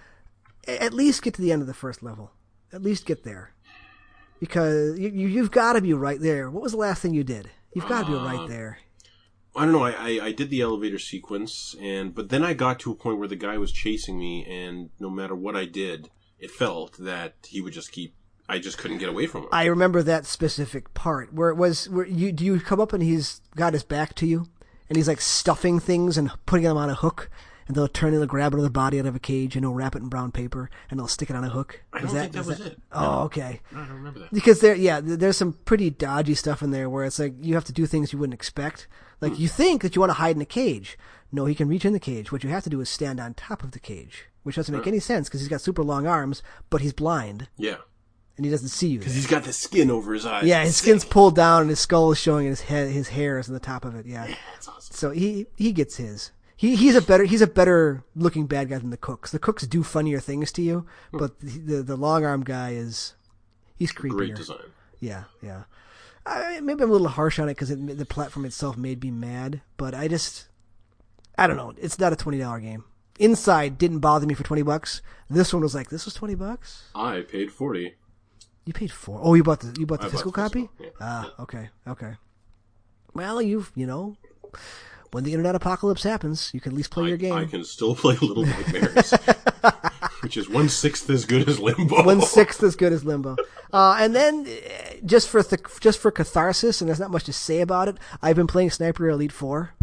At 0.67 0.93
least 0.93 1.21
get 1.21 1.33
to 1.35 1.41
the 1.41 1.51
end 1.51 1.61
of 1.61 1.67
the 1.67 1.73
first 1.73 2.03
level. 2.03 2.31
At 2.73 2.81
least 2.81 3.05
get 3.05 3.23
there, 3.23 3.53
because 4.39 4.99
you, 4.99 5.09
you 5.09 5.27
you've 5.27 5.51
got 5.51 5.73
to 5.73 5.81
be 5.81 5.93
right 5.93 6.19
there. 6.19 6.49
What 6.49 6.63
was 6.63 6.73
the 6.73 6.77
last 6.77 7.01
thing 7.01 7.13
you 7.13 7.23
did? 7.23 7.49
You've 7.73 7.87
got 7.87 8.05
to 8.05 8.11
be 8.11 8.17
right 8.17 8.39
um, 8.39 8.49
there. 8.49 8.79
I 9.55 9.63
don't 9.63 9.71
know. 9.71 9.83
I, 9.83 9.91
I, 9.91 10.25
I 10.25 10.31
did 10.33 10.49
the 10.49 10.61
elevator 10.61 10.99
sequence, 10.99 11.75
and 11.81 12.13
but 12.13 12.29
then 12.29 12.43
I 12.43 12.53
got 12.53 12.79
to 12.81 12.91
a 12.91 12.95
point 12.95 13.19
where 13.19 13.27
the 13.27 13.37
guy 13.37 13.57
was 13.57 13.71
chasing 13.71 14.19
me, 14.19 14.45
and 14.45 14.89
no 14.99 15.09
matter 15.09 15.35
what 15.35 15.55
I 15.55 15.65
did, 15.65 16.09
it 16.39 16.51
felt 16.51 16.97
that 16.97 17.35
he 17.47 17.61
would 17.61 17.73
just 17.73 17.91
keep. 17.91 18.13
I 18.47 18.59
just 18.59 18.77
couldn't 18.77 18.97
get 18.97 19.09
away 19.09 19.25
from 19.27 19.43
him. 19.43 19.49
I 19.51 19.65
remember 19.65 20.03
that 20.03 20.25
specific 20.25 20.93
part 20.93 21.33
where 21.33 21.49
it 21.49 21.55
was 21.55 21.89
where 21.89 22.05
you 22.05 22.31
do 22.31 22.43
you 22.43 22.59
come 22.59 22.79
up 22.79 22.93
and 22.93 23.01
he's 23.01 23.41
got 23.55 23.73
his 23.73 23.83
back 23.83 24.13
to 24.15 24.27
you, 24.27 24.47
and 24.89 24.97
he's 24.97 25.07
like 25.07 25.21
stuffing 25.21 25.79
things 25.79 26.17
and 26.17 26.31
putting 26.45 26.65
them 26.65 26.77
on 26.77 26.89
a 26.89 26.95
hook. 26.95 27.29
And 27.67 27.75
they'll 27.75 27.87
turn 27.87 28.13
and 28.13 28.21
they'll 28.21 28.27
grab 28.27 28.53
another 28.53 28.69
body 28.69 28.99
out 28.99 29.07
of 29.07 29.15
a 29.15 29.19
cage 29.19 29.55
and 29.55 29.63
they'll 29.63 29.73
wrap 29.73 29.95
it 29.95 30.01
in 30.03 30.07
brown 30.07 30.31
paper 30.31 30.69
and 30.89 30.99
they'll 30.99 31.07
stick 31.07 31.29
it 31.31 31.35
on 31.35 31.43
a 31.43 31.49
hook. 31.49 31.81
I 31.91 31.99
don't 32.01 32.09
think 32.09 32.31
that 32.33 32.45
was 32.45 32.59
it. 32.59 32.79
Oh, 32.91 33.21
okay. 33.23 33.59
I 33.73 33.77
don't 33.79 33.89
remember 33.91 34.19
that. 34.19 34.31
because 34.31 34.59
there 34.61 34.75
yeah 34.75 34.99
there's 35.01 35.37
some 35.37 35.53
pretty 35.65 35.89
dodgy 35.89 36.35
stuff 36.35 36.61
in 36.61 36.69
there 36.71 36.89
where 36.89 37.05
it's 37.05 37.17
like 37.17 37.33
you 37.41 37.55
have 37.55 37.63
to 37.65 37.73
do 37.73 37.85
things 37.87 38.13
you 38.13 38.19
wouldn't 38.19 38.35
expect 38.35 38.87
like 39.21 39.39
you 39.39 39.47
think 39.47 39.81
that 39.81 39.95
you 39.95 39.99
want 39.99 40.11
to 40.11 40.15
hide 40.15 40.35
in 40.35 40.41
a 40.41 40.45
cage 40.45 40.97
no 41.31 41.45
he 41.45 41.55
can 41.55 41.67
reach 41.67 41.85
in 41.85 41.93
the 41.93 41.99
cage 41.99 42.31
what 42.31 42.43
you 42.43 42.49
have 42.51 42.63
to 42.63 42.69
do 42.69 42.81
is 42.81 42.89
stand 42.89 43.19
on 43.19 43.33
top 43.33 43.63
of 43.63 43.71
the 43.71 43.79
cage 43.79 44.25
which 44.43 44.57
doesn't 44.57 44.75
make 44.75 44.85
any 44.85 44.99
sense 44.99 45.27
because 45.27 45.39
he's 45.39 45.49
got 45.49 45.59
super 45.61 45.81
long 45.83 46.05
arms 46.05 46.43
but 46.69 46.81
he's 46.81 46.93
blind 46.93 47.47
Yeah, 47.57 47.77
and 48.37 48.45
he 48.45 48.51
doesn't 48.51 48.67
see 48.69 48.89
you 48.89 48.99
because 48.99 49.15
he's 49.15 49.25
got 49.27 49.43
the 49.43 49.53
skin 49.53 49.89
over 49.89 50.13
his 50.13 50.25
eyes. 50.25 50.43
yeah 50.45 50.63
his 50.63 50.75
skin's 50.77 51.03
pulled 51.05 51.35
down 51.35 51.61
and 51.61 51.69
his 51.71 51.79
skull 51.79 52.11
is 52.11 52.19
showing 52.19 52.45
and 52.45 52.51
his 52.51 52.61
head 52.61 52.91
his 52.91 53.07
hair 53.09 53.39
is 53.39 53.47
on 53.47 53.53
the 53.55 53.59
top 53.59 53.85
of 53.85 53.95
it 53.95 54.05
yeah 54.05 54.27
That's 54.53 54.67
awesome. 54.67 54.95
so 54.95 55.09
he 55.11 55.47
he 55.55 55.71
gets 55.71 55.95
his 55.97 56.31
he 56.55 56.75
he's 56.75 56.95
a 56.95 57.01
better 57.01 57.23
he's 57.25 57.41
a 57.41 57.47
better 57.47 58.03
looking 58.15 58.45
bad 58.47 58.69
guy 58.69 58.77
than 58.77 58.89
the 58.89 58.97
cooks 58.97 59.31
the 59.31 59.39
cooks 59.39 59.65
do 59.67 59.83
funnier 59.83 60.19
things 60.19 60.51
to 60.51 60.61
you 60.61 60.85
but 61.11 61.39
the 61.39 61.59
the, 61.59 61.83
the 61.83 61.95
long 61.95 62.23
arm 62.25 62.43
guy 62.43 62.71
is 62.71 63.13
he's 63.75 63.91
creepier 63.91 64.17
Great 64.17 64.35
design. 64.35 64.57
yeah, 64.99 65.23
yeah. 65.41 65.63
I, 66.27 66.59
maybe 66.59 66.81
I'm 66.83 66.89
a 66.89 66.93
little 66.93 67.07
harsh 67.09 67.37
on 67.37 67.49
it 67.49 67.53
because 67.53 67.69
it, 67.69 67.97
the 67.97 68.05
platform 68.05 68.45
itself 68.45 68.77
made 68.77 69.03
me 69.03 69.11
mad, 69.11 69.61
but 69.77 69.93
I 69.93 70.07
just, 70.07 70.47
I 71.37 71.45
don't 71.45 71.55
know. 71.55 71.71
It's 71.77 71.99
not 71.99 72.13
a 72.13 72.15
twenty 72.15 72.39
dollar 72.39 72.59
game. 72.59 72.83
Inside 73.19 73.77
didn't 73.77 73.99
bother 73.99 74.25
me 74.25 74.33
for 74.33 74.41
twenty 74.43 74.63
bucks. 74.63 75.03
This 75.29 75.53
one 75.53 75.61
was 75.61 75.75
like, 75.75 75.89
this 75.89 76.03
was 76.03 76.15
twenty 76.15 76.33
bucks. 76.33 76.85
I 76.95 77.21
paid 77.21 77.51
forty. 77.51 77.93
You 78.65 78.73
paid 78.73 78.91
four. 78.91 79.19
Oh, 79.21 79.35
you 79.35 79.43
bought 79.43 79.59
the 79.59 79.79
you 79.79 79.85
bought 79.85 79.99
the 79.99 80.07
I 80.07 80.09
bought 80.09 80.11
physical 80.13 80.31
the 80.31 80.41
copy. 80.41 80.69
yeah. 80.79 80.89
Ah, 80.99 81.33
okay, 81.41 81.69
okay. 81.87 82.13
Well, 83.13 83.39
you've 83.39 83.71
you 83.75 83.85
know, 83.85 84.17
when 85.11 85.23
the 85.23 85.31
internet 85.33 85.55
apocalypse 85.55 86.03
happens, 86.03 86.51
you 86.53 86.59
can 86.59 86.71
at 86.73 86.75
least 86.77 86.91
play 86.91 87.05
I, 87.05 87.07
your 87.09 87.17
game. 87.17 87.33
I 87.33 87.45
can 87.45 87.63
still 87.63 87.95
play 88.03 88.15
Little 88.21 88.45
Nightmares, 88.45 89.11
which 90.21 90.37
is 90.37 90.49
one 90.49 90.69
sixth 90.69 91.09
as 91.09 91.25
good 91.25 91.47
as 91.47 91.59
Limbo. 91.59 92.03
one 92.03 92.21
sixth 92.21 92.61
as 92.63 92.75
good 92.75 92.93
as 92.93 93.03
Limbo. 93.05 93.35
Uh, 93.73 93.97
and 93.99 94.15
then, 94.15 94.45
uh, 94.47 94.95
just 95.05 95.27
for 95.29 95.41
th- 95.43 95.61
just 95.79 95.99
for 95.99 96.11
catharsis, 96.11 96.81
and 96.81 96.87
there's 96.89 96.99
not 96.99 97.11
much 97.11 97.23
to 97.25 97.33
say 97.33 97.61
about 97.61 97.87
it. 97.87 97.97
I've 98.21 98.35
been 98.35 98.47
playing 98.47 98.69
Sniper 98.71 99.09
Elite 99.09 99.31
Four, 99.31 99.73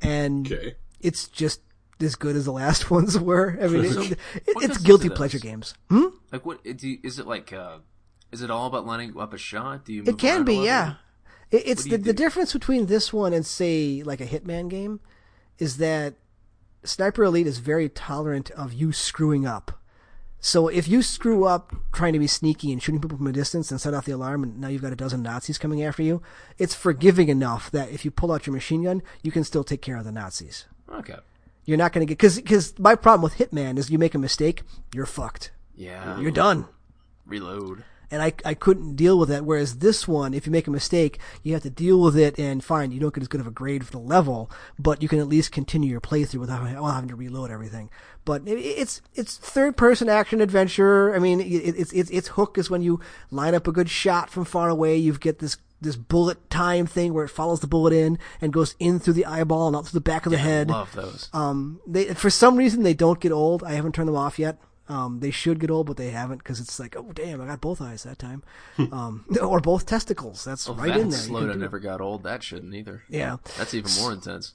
and 0.00 0.50
Okay. 0.52 0.74
it's 1.00 1.28
just 1.28 1.60
as 2.00 2.14
good 2.16 2.34
as 2.36 2.44
the 2.44 2.52
last 2.52 2.90
ones 2.90 3.18
were. 3.18 3.56
I 3.62 3.68
mean, 3.68 3.84
it, 3.84 4.12
it, 4.12 4.18
it's 4.56 4.78
guilty 4.78 5.08
of 5.08 5.14
pleasure 5.14 5.38
those? 5.38 5.42
games. 5.42 5.74
Hmm? 5.88 6.06
Like 6.32 6.44
what? 6.44 6.62
Do 6.64 6.88
you, 6.88 6.98
is 7.04 7.18
it 7.18 7.26
like? 7.26 7.52
Uh, 7.52 7.78
is 8.32 8.42
it 8.42 8.50
all 8.50 8.66
about 8.66 8.86
lining 8.86 9.18
up 9.18 9.32
a 9.34 9.38
shot? 9.38 9.84
Do 9.84 9.92
you? 9.92 10.02
It 10.06 10.18
can 10.18 10.44
be, 10.44 10.56
lot? 10.56 10.64
yeah. 10.64 10.94
It, 11.52 11.62
it's 11.66 11.84
the, 11.84 11.98
the 11.98 12.12
difference 12.12 12.52
between 12.52 12.86
this 12.86 13.12
one 13.12 13.32
and 13.32 13.46
say 13.46 14.02
like 14.04 14.20
a 14.20 14.26
Hitman 14.26 14.68
game 14.68 14.98
is 15.58 15.76
that 15.76 16.14
Sniper 16.82 17.22
Elite 17.22 17.46
is 17.46 17.58
very 17.58 17.88
tolerant 17.88 18.50
of 18.52 18.72
you 18.72 18.90
screwing 18.90 19.46
up. 19.46 19.78
So 20.40 20.66
if 20.66 20.88
you 20.88 21.02
screw 21.02 21.44
up 21.44 21.72
trying 21.92 22.14
to 22.14 22.18
be 22.18 22.26
sneaky 22.26 22.72
and 22.72 22.82
shooting 22.82 23.00
people 23.00 23.16
from 23.16 23.28
a 23.28 23.32
distance 23.32 23.70
and 23.70 23.80
set 23.80 23.94
off 23.94 24.06
the 24.06 24.12
alarm 24.12 24.42
and 24.42 24.60
now 24.60 24.66
you've 24.66 24.82
got 24.82 24.92
a 24.92 24.96
dozen 24.96 25.22
Nazis 25.22 25.56
coming 25.56 25.84
after 25.84 26.02
you, 26.02 26.20
it's 26.58 26.74
forgiving 26.74 27.28
enough 27.28 27.70
that 27.70 27.90
if 27.90 28.04
you 28.04 28.10
pull 28.10 28.32
out 28.32 28.44
your 28.44 28.54
machine 28.54 28.82
gun, 28.82 29.02
you 29.22 29.30
can 29.30 29.44
still 29.44 29.62
take 29.62 29.82
care 29.82 29.96
of 29.96 30.04
the 30.04 30.10
Nazis. 30.10 30.66
Okay. 30.92 31.14
You're 31.64 31.78
not 31.78 31.92
going 31.92 32.04
to 32.04 32.12
get, 32.12 32.18
cause, 32.18 32.42
cause 32.44 32.76
my 32.76 32.96
problem 32.96 33.22
with 33.22 33.36
Hitman 33.36 33.78
is 33.78 33.88
you 33.88 33.98
make 33.98 34.16
a 34.16 34.18
mistake, 34.18 34.62
you're 34.92 35.06
fucked. 35.06 35.52
Yeah. 35.76 36.18
You're 36.18 36.32
done. 36.32 36.66
Reload. 37.24 37.84
And 38.12 38.20
I, 38.20 38.34
I 38.44 38.52
couldn't 38.52 38.94
deal 38.94 39.18
with 39.18 39.30
that. 39.30 39.46
Whereas 39.46 39.78
this 39.78 40.06
one, 40.06 40.34
if 40.34 40.44
you 40.44 40.52
make 40.52 40.66
a 40.66 40.70
mistake, 40.70 41.18
you 41.42 41.54
have 41.54 41.62
to 41.62 41.70
deal 41.70 41.98
with 41.98 42.14
it 42.16 42.38
and 42.38 42.62
fine, 42.62 42.92
you 42.92 43.00
don't 43.00 43.14
get 43.14 43.22
as 43.22 43.28
good 43.28 43.40
of 43.40 43.46
a 43.46 43.50
grade 43.50 43.86
for 43.86 43.92
the 43.92 43.98
level, 43.98 44.50
but 44.78 45.00
you 45.00 45.08
can 45.08 45.18
at 45.18 45.28
least 45.28 45.50
continue 45.50 45.90
your 45.90 46.00
playthrough 46.00 46.40
without 46.40 46.62
having 46.62 47.08
to 47.08 47.16
reload 47.16 47.50
everything. 47.50 47.88
But 48.26 48.42
it's, 48.46 49.00
it's 49.14 49.38
third 49.38 49.78
person 49.78 50.10
action 50.10 50.42
adventure. 50.42 51.14
I 51.14 51.18
mean, 51.20 51.40
it, 51.40 51.46
it's, 51.46 51.92
it's, 51.92 52.10
its 52.10 52.28
hook 52.28 52.58
is 52.58 52.68
when 52.68 52.82
you 52.82 53.00
line 53.30 53.54
up 53.54 53.66
a 53.66 53.72
good 53.72 53.88
shot 53.88 54.28
from 54.28 54.44
far 54.44 54.68
away, 54.68 54.94
you 54.96 55.14
get 55.14 55.38
this, 55.38 55.56
this 55.80 55.96
bullet 55.96 56.50
time 56.50 56.86
thing 56.86 57.14
where 57.14 57.24
it 57.24 57.30
follows 57.30 57.60
the 57.60 57.66
bullet 57.66 57.94
in 57.94 58.18
and 58.42 58.52
goes 58.52 58.76
in 58.78 59.00
through 59.00 59.14
the 59.14 59.24
eyeball 59.24 59.68
and 59.68 59.74
out 59.74 59.86
through 59.86 59.98
the 59.98 60.02
back 60.02 60.26
of 60.26 60.32
the 60.32 60.38
head. 60.38 60.68
Love 60.68 60.92
those. 60.92 61.30
Um, 61.32 61.80
they, 61.86 62.12
for 62.12 62.28
some 62.28 62.56
reason, 62.56 62.82
they 62.82 62.94
don't 62.94 63.20
get 63.20 63.32
old. 63.32 63.64
I 63.64 63.72
haven't 63.72 63.94
turned 63.94 64.08
them 64.08 64.16
off 64.16 64.38
yet. 64.38 64.58
Um, 64.88 65.20
they 65.20 65.30
should 65.30 65.60
get 65.60 65.70
old, 65.70 65.86
but 65.86 65.96
they 65.96 66.10
haven't 66.10 66.38
because 66.38 66.58
it's 66.60 66.78
like, 66.80 66.96
oh 66.96 67.12
damn, 67.14 67.40
I 67.40 67.46
got 67.46 67.60
both 67.60 67.80
eyes 67.80 68.02
that 68.02 68.18
time, 68.18 68.42
um, 68.92 69.24
or 69.40 69.60
both 69.60 69.86
testicles. 69.86 70.44
That's 70.44 70.68
Well, 70.68 70.76
right 70.76 70.88
that 70.88 71.00
in 71.00 71.08
there. 71.10 71.20
You 71.20 71.26
can 71.26 71.34
Sloda 71.34 71.44
do 71.46 71.50
it. 71.52 71.58
never 71.58 71.78
got 71.78 72.00
old. 72.00 72.24
That 72.24 72.42
shouldn't 72.42 72.74
either. 72.74 73.04
Yeah. 73.08 73.36
That's 73.58 73.74
even 73.74 73.90
more 74.00 74.12
intense. 74.12 74.54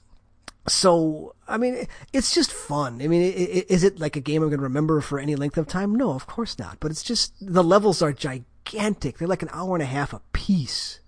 So 0.68 1.34
I 1.48 1.56
mean, 1.56 1.86
it's 2.12 2.34
just 2.34 2.52
fun. 2.52 3.00
I 3.00 3.08
mean, 3.08 3.22
i- 3.22 3.34
i- 3.60 3.64
is 3.68 3.84
it 3.84 3.98
like 3.98 4.16
a 4.16 4.20
game 4.20 4.42
I'm 4.42 4.50
going 4.50 4.58
to 4.58 4.64
remember 4.64 5.00
for 5.00 5.18
any 5.18 5.34
length 5.34 5.56
of 5.56 5.66
time? 5.66 5.94
No, 5.94 6.10
of 6.12 6.26
course 6.26 6.58
not. 6.58 6.76
But 6.78 6.90
it's 6.90 7.02
just 7.02 7.32
the 7.40 7.64
levels 7.64 8.02
are 8.02 8.12
gigantic. 8.12 9.16
They're 9.18 9.26
like 9.28 9.42
an 9.42 9.48
hour 9.52 9.74
and 9.74 9.82
a 9.82 9.86
half 9.86 10.12
a 10.12 10.20
piece. 10.34 11.00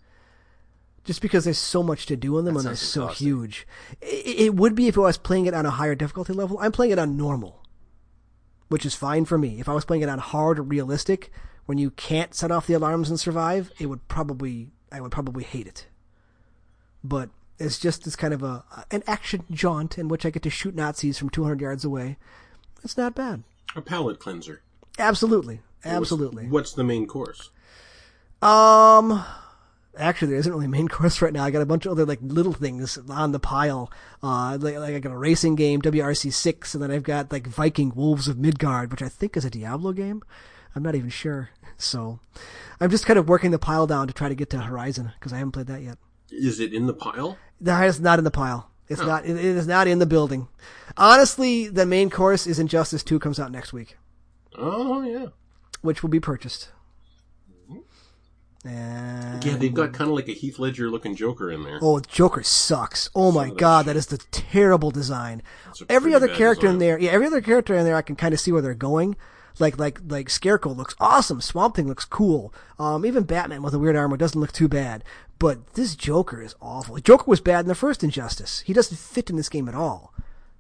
Just 1.05 1.21
because 1.21 1.45
there's 1.45 1.59
so 1.59 1.83
much 1.83 2.07
to 2.07 2.17
do 2.17 2.39
in 2.39 2.45
them 2.47 2.57
and 2.57 2.65
they're 2.65 2.75
so 2.75 3.05
exhausting. 3.05 3.27
huge. 3.27 3.67
I- 4.03 4.07
It 4.47 4.55
would 4.55 4.75
be 4.75 4.89
if 4.89 4.97
I 4.97 5.03
was 5.03 5.19
playing 5.19 5.45
it 5.47 5.55
on 5.55 5.67
a 5.67 5.71
higher 5.71 5.95
difficulty 5.95 6.33
level. 6.33 6.59
I'm 6.59 6.73
playing 6.73 6.93
it 6.93 6.99
on 6.99 7.17
normal, 7.19 7.60
which 8.71 8.87
is 8.87 8.95
fine 8.95 9.27
for 9.27 9.37
me. 9.37 9.61
If 9.61 9.69
I 9.69 9.75
was 9.75 9.85
playing 9.85 10.03
it 10.03 10.09
on 10.09 10.19
hard 10.19 10.59
or 10.59 10.63
realistic, 10.63 11.31
when 11.67 11.77
you 11.77 11.91
can't 11.91 12.35
set 12.35 12.51
off 12.51 12.67
the 12.67 12.73
alarms 12.75 13.11
and 13.11 13.21
survive, 13.21 13.71
it 13.79 13.87
would 13.87 14.09
probably 14.09 14.71
I 14.91 15.01
would 15.03 15.13
probably 15.13 15.45
hate 15.45 15.67
it. 15.67 15.87
But 17.05 17.29
it's 17.59 17.79
just 17.79 18.05
this 18.05 18.17
kind 18.17 18.33
of 18.33 18.43
a 18.43 18.65
an 18.91 19.03
action 19.07 19.45
jaunt 19.51 19.99
in 19.99 20.09
which 20.09 20.25
I 20.25 20.31
get 20.31 20.43
to 20.45 20.51
shoot 20.51 20.75
Nazis 20.75 21.19
from 21.19 21.29
200 21.31 21.61
yards 21.61 21.85
away. 21.85 22.17
It's 22.83 22.97
not 22.97 23.15
bad. 23.15 23.43
A 23.77 23.83
palate 23.83 24.19
cleanser. 24.19 24.63
Absolutely, 24.99 25.61
What's- 25.83 25.97
absolutely. 25.97 26.47
What's, 26.49 26.73
the 26.73 26.83
main 26.85 27.07
course? 27.07 27.51
Um, 28.43 29.23
actually, 30.01 30.29
there 30.29 30.39
isn't 30.39 30.53
really 30.53 30.67
a 30.67 30.69
main 30.69 30.89
course 30.97 31.21
right 31.23 31.33
now. 31.33 31.45
I 31.45 31.51
got 31.51 31.63
a 31.63 31.67
bunch 31.67 31.87
of 31.87 31.93
other 31.93 32.05
like 32.07 32.19
little 32.23 32.53
things 32.53 32.99
on 33.09 33.33
the 33.33 33.39
pile. 33.41 33.91
Uh, 34.23 34.59
like, 34.61 34.77
like 34.77 34.95
I 34.95 34.99
got 34.99 35.13
a 35.13 35.17
racing 35.19 35.55
game, 35.57 35.81
WRC 35.83 36.33
six, 36.33 36.75
and 36.75 36.83
then 36.83 36.91
I've 36.91 37.03
got 37.03 37.31
like 37.33 37.47
Viking 37.47 37.93
Wolves 37.95 38.29
of 38.29 38.39
Midgard, 38.39 38.91
which 38.91 39.03
I 39.03 39.09
think 39.09 39.37
is 39.37 39.45
a 39.45 39.51
Diablo 39.51 39.93
game. 39.93 40.23
I'm 40.75 40.83
not 40.83 40.95
even 40.95 41.11
sure. 41.11 41.51
So, 41.77 42.21
I'm 42.81 42.91
just 42.91 43.07
kind 43.07 43.19
of 43.19 43.29
working 43.29 43.51
the 43.53 43.59
pile 43.59 43.87
down 43.87 44.07
to 44.07 44.13
try 44.13 44.29
to 44.29 44.35
get 44.35 44.51
to 44.51 44.59
Horizon 44.61 45.13
because 45.19 45.33
I 45.33 45.39
haven't 45.39 45.53
played 45.53 45.67
that 45.69 45.83
yet. 45.83 45.99
Is 46.31 46.61
it 46.61 46.73
in 46.75 46.87
the 46.87 46.93
pile? 46.95 47.39
That 47.61 47.85
is 47.87 47.99
not 48.01 48.19
in 48.19 48.25
the 48.25 48.31
pile. 48.31 48.71
It's 48.89 49.01
not. 49.01 49.25
It, 49.25 49.37
it 49.37 49.45
is 49.45 49.67
not 49.67 49.87
in 49.89 49.99
the 49.99 50.07
building. 50.07 50.49
Honestly, 50.97 51.69
the 51.69 51.87
main 51.87 52.11
course 52.11 52.47
is 52.47 52.59
Injustice 52.59 53.03
Two 53.03 53.19
comes 53.19 53.39
out 53.41 53.51
next 53.53 53.73
week, 53.73 53.97
Oh 54.59 55.03
yeah. 55.03 55.27
which 55.81 56.03
will 56.03 56.11
be 56.11 56.21
purchased. 56.21 56.71
And 58.65 59.43
Yeah, 59.45 59.57
they've 59.57 59.73
got 59.73 59.93
kind 59.93 60.11
of 60.11 60.17
like 60.17 60.29
a 60.29 60.33
Heath 60.33 60.59
Ledger 60.59 60.91
looking 60.91 61.17
Joker 61.17 61.51
in 61.51 61.63
there. 61.63 61.79
Oh, 61.81 62.01
Joker 62.01 62.43
sucks. 62.43 63.09
Oh 63.15 63.33
my 63.33 63.49
of 63.49 63.57
god, 63.57 63.87
that 63.87 63.97
is 63.97 64.07
the 64.07 64.19
terrible 64.31 64.91
design. 64.91 65.43
Every 65.89 66.15
other 66.15 66.29
bad 66.29 66.37
character 66.37 66.67
in 66.67 66.79
there, 66.79 66.99
yeah, 66.99 67.11
every 67.11 67.27
other 67.27 67.41
character 67.41 67.75
in 67.75 67.85
there, 67.85 67.97
I 67.97 68.03
can 68.03 68.17
kind 68.17 68.35
of 68.35 68.41
see 68.41 68.53
where 68.53 68.61
they're 68.61 68.75
going. 68.75 69.17
Like, 69.59 69.79
like, 69.79 70.01
like 70.07 70.31
Scarecrow 70.31 70.73
looks 70.73 70.95
awesome. 71.01 71.41
Swamp 71.41 71.75
Thing 71.75 71.89
looks 71.89 72.05
cool. 72.05 72.55
Um, 72.79 73.05
even 73.05 73.25
Batman 73.25 73.63
with 73.63 73.75
a 73.75 73.79
weird 73.79 73.97
armor 73.97 74.17
doesn't 74.17 74.41
look 74.41 74.53
too 74.53 74.69
bad. 74.69 75.05
But 75.39 75.75
this 75.75 75.97
Joker 75.97 76.43
is 76.43 76.55
awful. 76.61 76.97
Joker 76.99 77.25
was 77.27 77.41
bad 77.41 77.61
in 77.61 77.69
the 77.69 77.75
first 77.75 78.05
Injustice. 78.05 78.61
He 78.61 78.73
doesn't 78.73 78.97
fit 78.99 79.31
in 79.31 79.37
this 79.37 79.49
game 79.49 79.69
at 79.69 79.75
all. 79.75 80.15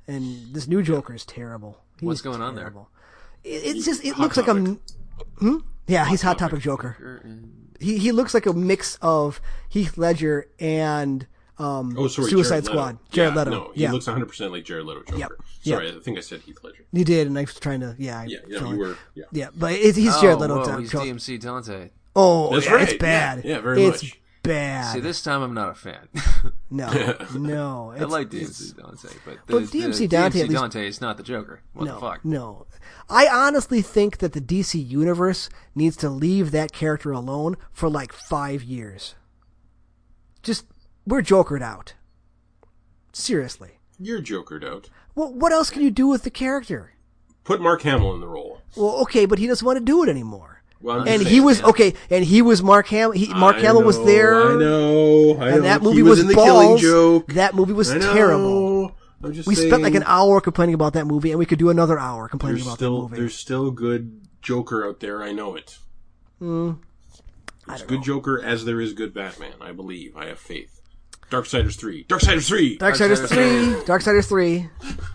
And 0.08 0.54
this 0.54 0.66
new 0.66 0.82
Joker 0.82 1.14
is 1.14 1.24
terrible. 1.24 1.78
He's 1.98 2.06
What's 2.06 2.22
going 2.22 2.42
on 2.42 2.54
there? 2.56 2.72
It, 3.44 3.48
it's 3.76 3.84
just, 3.84 4.04
it 4.04 4.14
Hot 4.14 4.22
looks 4.22 4.36
like 4.36 4.48
a, 4.48 4.54
Topic. 4.54 4.78
hmm? 5.38 5.58
Yeah, 5.86 6.06
he's 6.06 6.22
Hot 6.22 6.38
Topic 6.38 6.62
Topic. 6.62 6.64
Joker 6.64 7.22
he 7.80 7.98
he 7.98 8.12
looks 8.12 8.34
like 8.34 8.46
a 8.46 8.52
mix 8.52 8.96
of 9.02 9.40
Heath 9.68 9.96
Ledger 9.98 10.46
and 10.58 11.26
um, 11.58 11.94
Oh, 11.98 12.08
sorry, 12.08 12.30
Suicide 12.30 12.64
Jared 12.64 12.64
Leto. 12.64 12.72
Squad. 12.72 12.98
Jared 13.10 13.34
yeah, 13.34 13.38
Leto. 13.38 13.50
No, 13.50 13.70
he 13.74 13.82
yeah, 13.82 13.92
looks 13.92 14.06
100 14.06 14.26
percent 14.26 14.52
like 14.52 14.64
Jared 14.64 14.86
Leto 14.86 15.00
Joker. 15.02 15.18
Yep. 15.18 15.30
Sorry, 15.62 15.86
Yep. 15.88 15.96
I 15.96 16.00
think 16.00 16.18
I 16.18 16.20
said 16.22 16.40
Heath 16.40 16.58
Ledger. 16.62 16.84
you 16.92 17.04
did, 17.04 17.26
and 17.26 17.38
I 17.38 17.42
was 17.42 17.58
trying 17.60 17.80
to 17.80 17.94
yeah. 17.98 18.20
I- 18.20 18.24
Yeah, 18.24 18.38
yeah, 18.48 18.58
sorry. 18.60 18.70
you 18.70 18.78
were. 18.78 18.96
Yeah, 19.14 19.24
Yeah, 19.32 19.48
but 19.56 19.72
it, 19.72 19.96
he's 19.96 20.16
Jared 20.20 20.36
oh, 20.36 20.40
Leto. 20.40 20.56
whoa, 20.66 20.78
he's 20.78 20.90
DMC 20.92 21.40
Dante. 21.40 21.90
Oh, 22.16 22.52
That's 22.54 22.66
yeah, 22.66 22.72
right. 22.72 22.88
it's 22.88 22.98
bad. 22.98 23.44
Yeah, 23.44 23.56
yeah, 23.56 23.60
very 23.60 23.82
it's 23.84 24.02
much. 24.02 24.19
Bad. 24.42 24.92
See, 24.94 25.00
this 25.00 25.22
time 25.22 25.42
I'm 25.42 25.54
not 25.54 25.70
a 25.70 25.74
fan. 25.74 26.08
no, 26.70 26.88
no. 27.34 27.94
I 27.96 28.04
like 28.04 28.32
it's- 28.32 28.72
DMC 28.72 28.76
Dante, 28.76 29.08
but 29.24 29.38
the, 29.46 29.52
Well, 29.54 29.66
the 29.66 29.78
DMC 29.80 30.08
Dante 30.08 30.38
DMC 30.38 30.42
at 30.42 30.48
least- 30.48 30.60
Dante 30.60 30.86
is 30.88 31.00
not 31.00 31.16
the 31.16 31.22
Joker. 31.22 31.62
What 31.72 31.86
no, 31.86 31.94
the 31.94 32.00
fuck? 32.00 32.24
no. 32.24 32.66
I 33.08 33.26
honestly 33.26 33.82
think 33.82 34.18
that 34.18 34.32
the 34.32 34.40
DC 34.40 34.84
universe 34.86 35.48
needs 35.74 35.96
to 35.98 36.08
leave 36.08 36.50
that 36.52 36.72
character 36.72 37.12
alone 37.12 37.56
for 37.72 37.88
like 37.88 38.12
five 38.12 38.62
years. 38.62 39.14
Just 40.42 40.64
we're 41.06 41.22
Jokered 41.22 41.62
out. 41.62 41.94
Seriously. 43.12 43.78
You're 43.98 44.22
Jokered 44.22 44.64
out. 44.64 44.88
Well, 45.14 45.32
what 45.34 45.52
else 45.52 45.70
can 45.70 45.82
you 45.82 45.90
do 45.90 46.06
with 46.06 46.22
the 46.22 46.30
character? 46.30 46.94
Put 47.44 47.60
Mark 47.60 47.82
Hamill 47.82 48.14
in 48.14 48.20
the 48.20 48.28
role. 48.28 48.62
Well, 48.76 49.00
okay, 49.02 49.26
but 49.26 49.38
he 49.38 49.46
doesn't 49.46 49.66
want 49.66 49.78
to 49.78 49.84
do 49.84 50.02
it 50.04 50.08
anymore. 50.08 50.59
Well, 50.82 51.06
And 51.06 51.20
he 51.22 51.40
was 51.40 51.60
yeah. 51.60 51.66
okay, 51.66 51.94
and 52.08 52.24
he 52.24 52.40
was 52.42 52.62
Mark 52.62 52.86
Hamill. 52.88 53.12
He, 53.12 53.32
Mark 53.34 53.56
I 53.56 53.60
Hamill 53.60 53.82
was 53.82 54.02
there, 54.04 54.52
I 54.52 54.56
know. 54.56 55.36
I 55.38 55.48
and 55.48 55.56
know. 55.56 55.62
that 55.62 55.80
He 55.82 55.86
movie 55.86 56.02
was, 56.02 56.10
was, 56.10 56.20
in 56.20 56.26
the 56.28 56.34
balls. 56.34 56.46
Killing 56.48 56.78
Joke. 56.78 57.26
That 57.34 57.54
movie 57.54 57.74
was 57.74 57.90
I 57.90 57.98
know. 57.98 58.12
terrible. 58.14 58.96
I'm 59.22 59.34
just 59.34 59.46
We 59.46 59.54
saying, 59.54 59.68
spent 59.68 59.82
like 59.82 59.94
an 59.94 60.04
hour 60.06 60.40
complaining 60.40 60.74
about 60.74 60.94
that 60.94 61.06
movie, 61.06 61.30
and 61.30 61.38
we 61.38 61.44
could 61.44 61.58
do 61.58 61.68
another 61.68 61.98
hour 61.98 62.28
complaining 62.28 62.56
There's 62.56 62.66
about 62.66 62.76
still 62.78 62.96
that 63.02 63.10
movie. 63.10 63.20
there's 63.20 63.34
still 63.34 63.70
good 63.70 64.22
Joker 64.40 64.88
out 64.88 65.00
there. 65.00 65.22
I 65.22 65.32
know 65.32 65.54
it. 65.56 65.76
Hmm. 66.38 66.72
There's 67.66 67.82
good 67.82 68.02
Joker 68.02 68.42
as 68.42 68.64
there 68.64 68.80
is 68.80 68.94
good 68.94 69.12
Batman. 69.12 69.52
I 69.60 69.72
believe. 69.72 70.16
I 70.16 70.26
have 70.26 70.38
faith. 70.38 70.80
Darksiders 71.30 71.78
three. 71.78 72.04
Darksiders 72.04 72.48
three. 72.48 72.78
Darksiders 72.78 73.20
Darksiders 73.20 73.28
three, 73.28 73.84
Darksiders 73.84 74.28
three. 74.28 74.70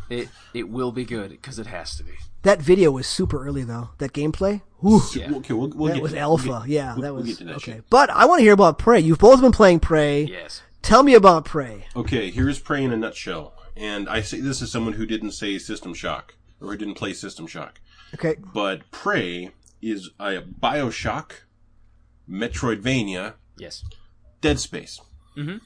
It 0.10 0.30
it 0.54 0.70
will 0.70 0.92
be 0.92 1.04
good 1.04 1.32
because 1.32 1.58
it 1.60 1.66
has 1.68 1.98
to 1.98 2.04
be. 2.04 2.14
That 2.46 2.62
video 2.62 2.92
was 2.92 3.06
super 3.08 3.44
early 3.46 3.64
though. 3.64 3.90
That 3.98 4.14
gameplay, 4.14 4.62
Whew, 4.80 5.02
Yeah. 5.16 5.34
Okay, 5.38 5.54
we'll, 5.54 5.70
we'll 5.70 5.88
that 5.90 5.94
get 5.96 6.04
was 6.04 6.12
to 6.14 6.20
alpha. 6.20 6.48
We'll 6.48 6.60
get- 6.62 6.70
yeah, 6.70 6.94
we'll- 6.94 7.02
that 7.02 7.14
we'll 7.14 7.24
was 7.24 7.28
get 7.32 7.38
to 7.40 7.44
that 7.46 7.56
okay. 7.58 7.72
shit. 7.74 7.90
But 7.90 8.10
I 8.10 8.26
want 8.26 8.40
to 8.40 8.44
hear 8.44 8.54
about 8.54 8.78
Prey. 8.80 9.00
You've 9.02 9.20
both 9.20 9.42
been 9.42 9.52
playing 9.52 9.80
Prey. 9.82 10.24
Yes. 10.24 10.62
Tell 10.82 11.04
me 11.04 11.16
about 11.16 11.46
Prey. 11.46 11.86
Okay, 11.96 12.30
here's 12.32 12.60
Prey 12.60 12.84
in 12.84 12.92
a 12.94 12.98
nutshell. 12.98 13.54
And 13.76 14.08
I 14.08 14.22
say 14.22 14.40
this 14.40 14.62
as 14.62 14.72
someone 14.72 14.94
who 14.94 15.06
didn't 15.06 15.32
say 15.32 15.58
System 15.58 15.94
Shock 15.94 16.36
or 16.62 16.70
who 16.72 16.78
didn't 16.78 16.94
play 16.94 17.14
System 17.14 17.48
Shock. 17.48 17.82
Okay, 18.14 18.36
But 18.54 18.90
Prey 18.92 19.52
is 19.82 20.12
a 20.20 20.42
Bioshock, 20.42 21.32
Metroidvania, 22.30 23.34
Yes. 23.58 23.84
Dead 24.42 24.60
Space. 24.60 25.00
Mhm. 25.38 25.62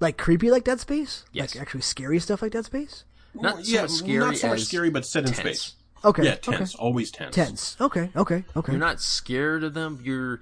Like 0.00 0.16
creepy 0.16 0.50
like 0.50 0.64
Dead 0.64 0.80
Space. 0.80 1.24
Yes. 1.32 1.54
Like 1.54 1.62
actually 1.62 1.80
scary 1.82 2.18
stuff 2.20 2.42
like 2.42 2.52
Dead 2.52 2.64
Space. 2.64 3.04
Not 3.34 3.64
so 3.64 3.82
much 3.82 3.90
scary 3.90 4.18
not 4.18 4.36
so 4.36 4.48
much 4.48 4.60
as 4.60 4.68
scary, 4.68 4.90
but 4.90 5.04
set 5.04 5.24
in 5.26 5.32
tense. 5.32 5.38
space. 5.38 5.72
Okay. 6.06 6.24
Yeah, 6.24 6.36
tense, 6.36 6.74
always 6.76 7.10
tense. 7.10 7.36
Okay. 7.36 7.44
Tense. 7.44 7.76
Okay. 7.80 8.10
Okay. 8.14 8.44
Okay. 8.54 8.72
You're 8.72 8.80
not 8.80 9.00
scared 9.00 9.64
of 9.64 9.74
them. 9.74 10.00
You're 10.02 10.40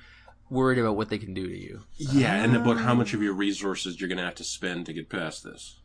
worried 0.51 0.79
about 0.79 0.97
what 0.97 1.09
they 1.09 1.19
can 1.19 1.33
do 1.33 1.49
to 1.49 1.59
you. 1.59 1.85
Yeah, 1.97 2.45
and 2.45 2.55
about 2.55 2.79
how 2.79 2.95
much 2.95 3.15
of 3.15 3.23
your 3.23 3.33
resources 3.33 4.01
you're 4.01 4.09
going 4.09 4.19
to 4.19 4.25
have 4.25 4.35
to 4.37 4.45
spend 4.45 4.87
to 4.87 4.93
get 4.93 5.09
past 5.09 5.43
this. 5.43 5.81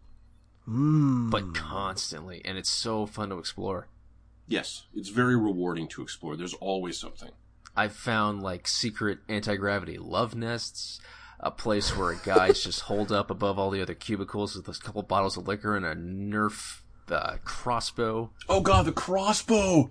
Hmm. 0.65 1.29
But 1.29 1.55
constantly, 1.55 2.41
and 2.43 2.57
it's 2.57 2.69
so 2.69 3.05
fun 3.05 3.29
to 3.29 3.37
explore. 3.37 3.87
Yes, 4.47 4.83
it's 4.93 5.09
very 5.09 5.35
rewarding 5.35 5.87
to 5.89 6.01
explore. 6.01 6.35
There's 6.35 6.53
always 6.55 6.97
something. 6.97 7.31
I've 7.75 7.93
found 7.93 8.43
like 8.43 8.67
secret 8.67 9.19
anti 9.29 9.55
gravity 9.55 9.97
love 9.97 10.35
nests, 10.35 10.99
a 11.39 11.51
place 11.51 11.95
where 11.95 12.11
a 12.11 12.17
guy's 12.17 12.63
just 12.63 12.81
holed 12.81 13.11
up 13.11 13.31
above 13.31 13.57
all 13.57 13.69
the 13.69 13.81
other 13.81 13.93
cubicles 13.93 14.55
with 14.55 14.67
a 14.67 14.79
couple 14.79 15.01
bottles 15.03 15.37
of 15.37 15.47
liquor 15.47 15.77
and 15.77 15.85
a 15.85 15.95
Nerf 15.95 16.81
uh, 17.11 17.37
crossbow. 17.43 18.29
Oh 18.47 18.61
god, 18.61 18.85
the 18.85 18.91
crossbow! 18.91 19.89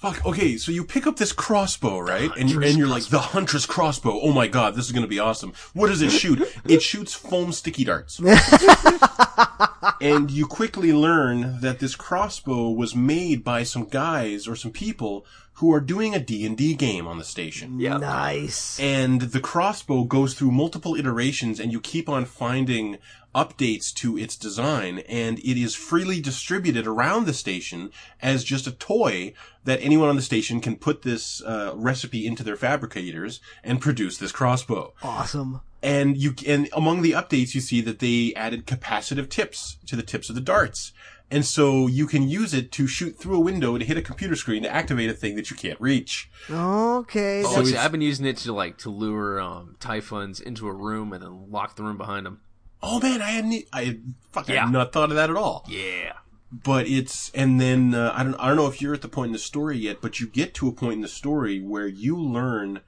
Fuck, 0.00 0.24
okay, 0.24 0.56
so 0.56 0.72
you 0.72 0.82
pick 0.82 1.06
up 1.06 1.16
this 1.16 1.30
crossbow, 1.30 1.98
right? 1.98 2.30
And, 2.34 2.48
Huntress 2.48 2.70
and 2.70 2.78
you're 2.78 2.88
like, 2.88 3.04
the 3.08 3.18
Huntress 3.18 3.66
crossbow. 3.66 4.18
Oh 4.22 4.32
my 4.32 4.46
god, 4.46 4.74
this 4.74 4.86
is 4.86 4.92
gonna 4.92 5.06
be 5.06 5.18
awesome. 5.18 5.52
What 5.74 5.88
does 5.88 6.00
it 6.00 6.10
shoot? 6.10 6.40
it 6.64 6.80
shoots 6.80 7.12
foam 7.12 7.52
sticky 7.52 7.84
darts. 7.84 8.18
and 10.00 10.30
you 10.30 10.46
quickly 10.46 10.94
learn 10.94 11.60
that 11.60 11.80
this 11.80 11.94
crossbow 11.94 12.70
was 12.70 12.96
made 12.96 13.44
by 13.44 13.62
some 13.62 13.84
guys 13.84 14.48
or 14.48 14.56
some 14.56 14.72
people 14.72 15.26
who 15.60 15.74
are 15.74 15.80
doing 15.80 16.14
a 16.14 16.18
D&D 16.18 16.72
game 16.72 17.06
on 17.06 17.18
the 17.18 17.24
station. 17.24 17.78
Yeah. 17.78 17.98
Nice. 17.98 18.80
And 18.80 19.20
the 19.20 19.40
crossbow 19.40 20.04
goes 20.04 20.32
through 20.32 20.52
multiple 20.52 20.96
iterations 20.96 21.60
and 21.60 21.70
you 21.70 21.82
keep 21.82 22.08
on 22.08 22.24
finding 22.24 22.96
updates 23.34 23.92
to 23.92 24.16
its 24.16 24.36
design 24.36 25.00
and 25.00 25.38
it 25.40 25.60
is 25.60 25.74
freely 25.74 26.18
distributed 26.18 26.86
around 26.86 27.26
the 27.26 27.34
station 27.34 27.90
as 28.22 28.42
just 28.42 28.66
a 28.66 28.72
toy 28.72 29.34
that 29.64 29.78
anyone 29.82 30.08
on 30.08 30.16
the 30.16 30.22
station 30.22 30.62
can 30.62 30.76
put 30.76 31.02
this 31.02 31.42
uh, 31.42 31.72
recipe 31.76 32.26
into 32.26 32.42
their 32.42 32.56
fabricators 32.56 33.38
and 33.62 33.82
produce 33.82 34.16
this 34.16 34.32
crossbow. 34.32 34.94
Awesome. 35.02 35.60
And 35.82 36.16
you 36.16 36.34
and 36.46 36.70
among 36.72 37.02
the 37.02 37.12
updates 37.12 37.54
you 37.54 37.60
see 37.60 37.82
that 37.82 37.98
they 37.98 38.32
added 38.34 38.66
capacitive 38.66 39.28
tips 39.28 39.76
to 39.86 39.94
the 39.94 40.02
tips 40.02 40.30
of 40.30 40.34
the 40.34 40.40
darts. 40.40 40.92
And 41.32 41.46
so 41.46 41.86
you 41.86 42.06
can 42.08 42.28
use 42.28 42.52
it 42.54 42.72
to 42.72 42.86
shoot 42.88 43.16
through 43.18 43.36
a 43.36 43.40
window 43.40 43.78
to 43.78 43.84
hit 43.84 43.96
a 43.96 44.02
computer 44.02 44.34
screen 44.34 44.64
to 44.64 44.68
activate 44.68 45.08
a 45.10 45.12
thing 45.12 45.36
that 45.36 45.48
you 45.50 45.56
can't 45.56 45.80
reach. 45.80 46.28
Okay. 46.50 47.44
Oh, 47.44 47.54
So 47.54 47.64
see, 47.64 47.76
I've 47.76 47.92
been 47.92 48.00
using 48.00 48.26
it 48.26 48.36
to 48.38 48.52
like 48.52 48.78
to 48.78 48.90
lure 48.90 49.40
um, 49.40 49.76
Typhons 49.78 50.40
into 50.40 50.66
a 50.66 50.72
room 50.72 51.12
and 51.12 51.22
then 51.22 51.50
lock 51.50 51.76
the 51.76 51.84
room 51.84 51.96
behind 51.96 52.26
them. 52.26 52.40
Oh 52.82 52.98
man, 53.00 53.22
I 53.22 53.30
hadn't, 53.30 53.64
I 53.72 53.98
fuck, 54.32 54.50
I 54.50 54.54
Yeah. 54.54 54.64
had 54.64 54.72
not 54.72 54.92
thought 54.92 55.10
of 55.10 55.16
that 55.16 55.30
at 55.30 55.36
all. 55.36 55.64
Yeah. 55.68 56.14
But 56.50 56.88
it's, 56.88 57.30
and 57.32 57.60
then, 57.60 57.94
uh, 57.94 58.12
I 58.12 58.24
don't, 58.24 58.34
I 58.34 58.48
don't 58.48 58.56
know 58.56 58.66
if 58.66 58.82
you're 58.82 58.94
at 58.94 59.02
the 59.02 59.08
point 59.08 59.28
in 59.28 59.32
the 59.34 59.38
story 59.38 59.78
yet, 59.78 60.00
but 60.00 60.18
you 60.18 60.26
get 60.26 60.52
to 60.54 60.66
a 60.68 60.72
point 60.72 60.94
in 60.94 61.00
the 61.00 61.06
story 61.08 61.60
where 61.60 61.86
you 61.86 62.16
learn 62.18 62.80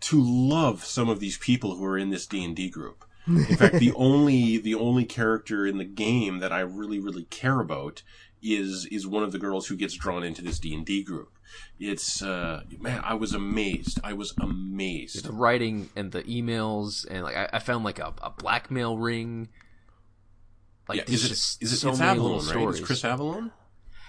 to 0.00 0.20
love 0.20 0.84
some 0.84 1.08
of 1.08 1.20
these 1.20 1.38
people 1.38 1.76
who 1.76 1.84
are 1.86 1.96
in 1.96 2.10
this 2.10 2.26
D&D 2.26 2.68
group. 2.68 3.04
In 3.28 3.56
fact, 3.56 3.78
the 3.78 3.92
only, 3.96 4.58
the 4.58 4.74
only 4.74 5.04
character 5.04 5.66
in 5.66 5.78
the 5.78 5.84
game 5.84 6.38
that 6.38 6.52
I 6.52 6.60
really, 6.60 6.98
really 6.98 7.24
care 7.24 7.60
about 7.60 8.02
is, 8.42 8.86
is 8.86 9.06
one 9.06 9.22
of 9.22 9.32
the 9.32 9.38
girls 9.38 9.66
who 9.66 9.76
gets 9.76 9.94
drawn 9.94 10.22
into 10.24 10.42
this 10.42 10.58
D&D 10.58 11.02
group. 11.04 11.30
It's, 11.78 12.22
uh, 12.22 12.62
man, 12.78 13.00
I 13.04 13.14
was 13.14 13.32
amazed. 13.34 14.00
I 14.04 14.12
was 14.12 14.34
amazed. 14.40 15.24
The 15.24 15.32
writing 15.32 15.90
and 15.96 16.12
the 16.12 16.22
emails 16.24 17.06
and 17.08 17.22
like 17.22 17.36
I, 17.36 17.48
I 17.54 17.58
found 17.58 17.84
like 17.84 17.98
a, 17.98 18.12
a 18.22 18.30
blackmail 18.30 18.98
ring. 18.98 19.48
Like 20.88 20.98
Yeah, 20.98 21.14
is 21.14 21.24
it, 21.24 21.28
just 21.28 21.62
is 21.62 21.72
it, 21.72 21.76
so 21.76 21.90
it's 21.90 21.98
many 21.98 22.18
Avellone, 22.18 22.22
little 22.22 22.38
right? 22.38 22.46
stories. 22.46 22.78
It's 22.78 22.86
Chris 22.86 23.02
Avellone? 23.02 23.50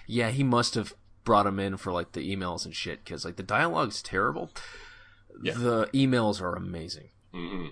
Yeah, 0.07 0.29
he 0.29 0.43
must 0.43 0.75
have 0.75 0.93
brought 1.23 1.45
him 1.45 1.59
in 1.59 1.77
for 1.77 1.91
like 1.91 2.13
the 2.13 2.35
emails 2.35 2.65
and 2.65 2.75
shit 2.75 3.03
because 3.03 3.23
like 3.23 3.35
the 3.35 3.43
dialogue's 3.43 4.01
terrible. 4.01 4.49
Yeah. 5.41 5.53
The 5.53 5.85
emails 5.93 6.41
are 6.41 6.55
amazing. 6.55 7.09
hmm 7.33 7.67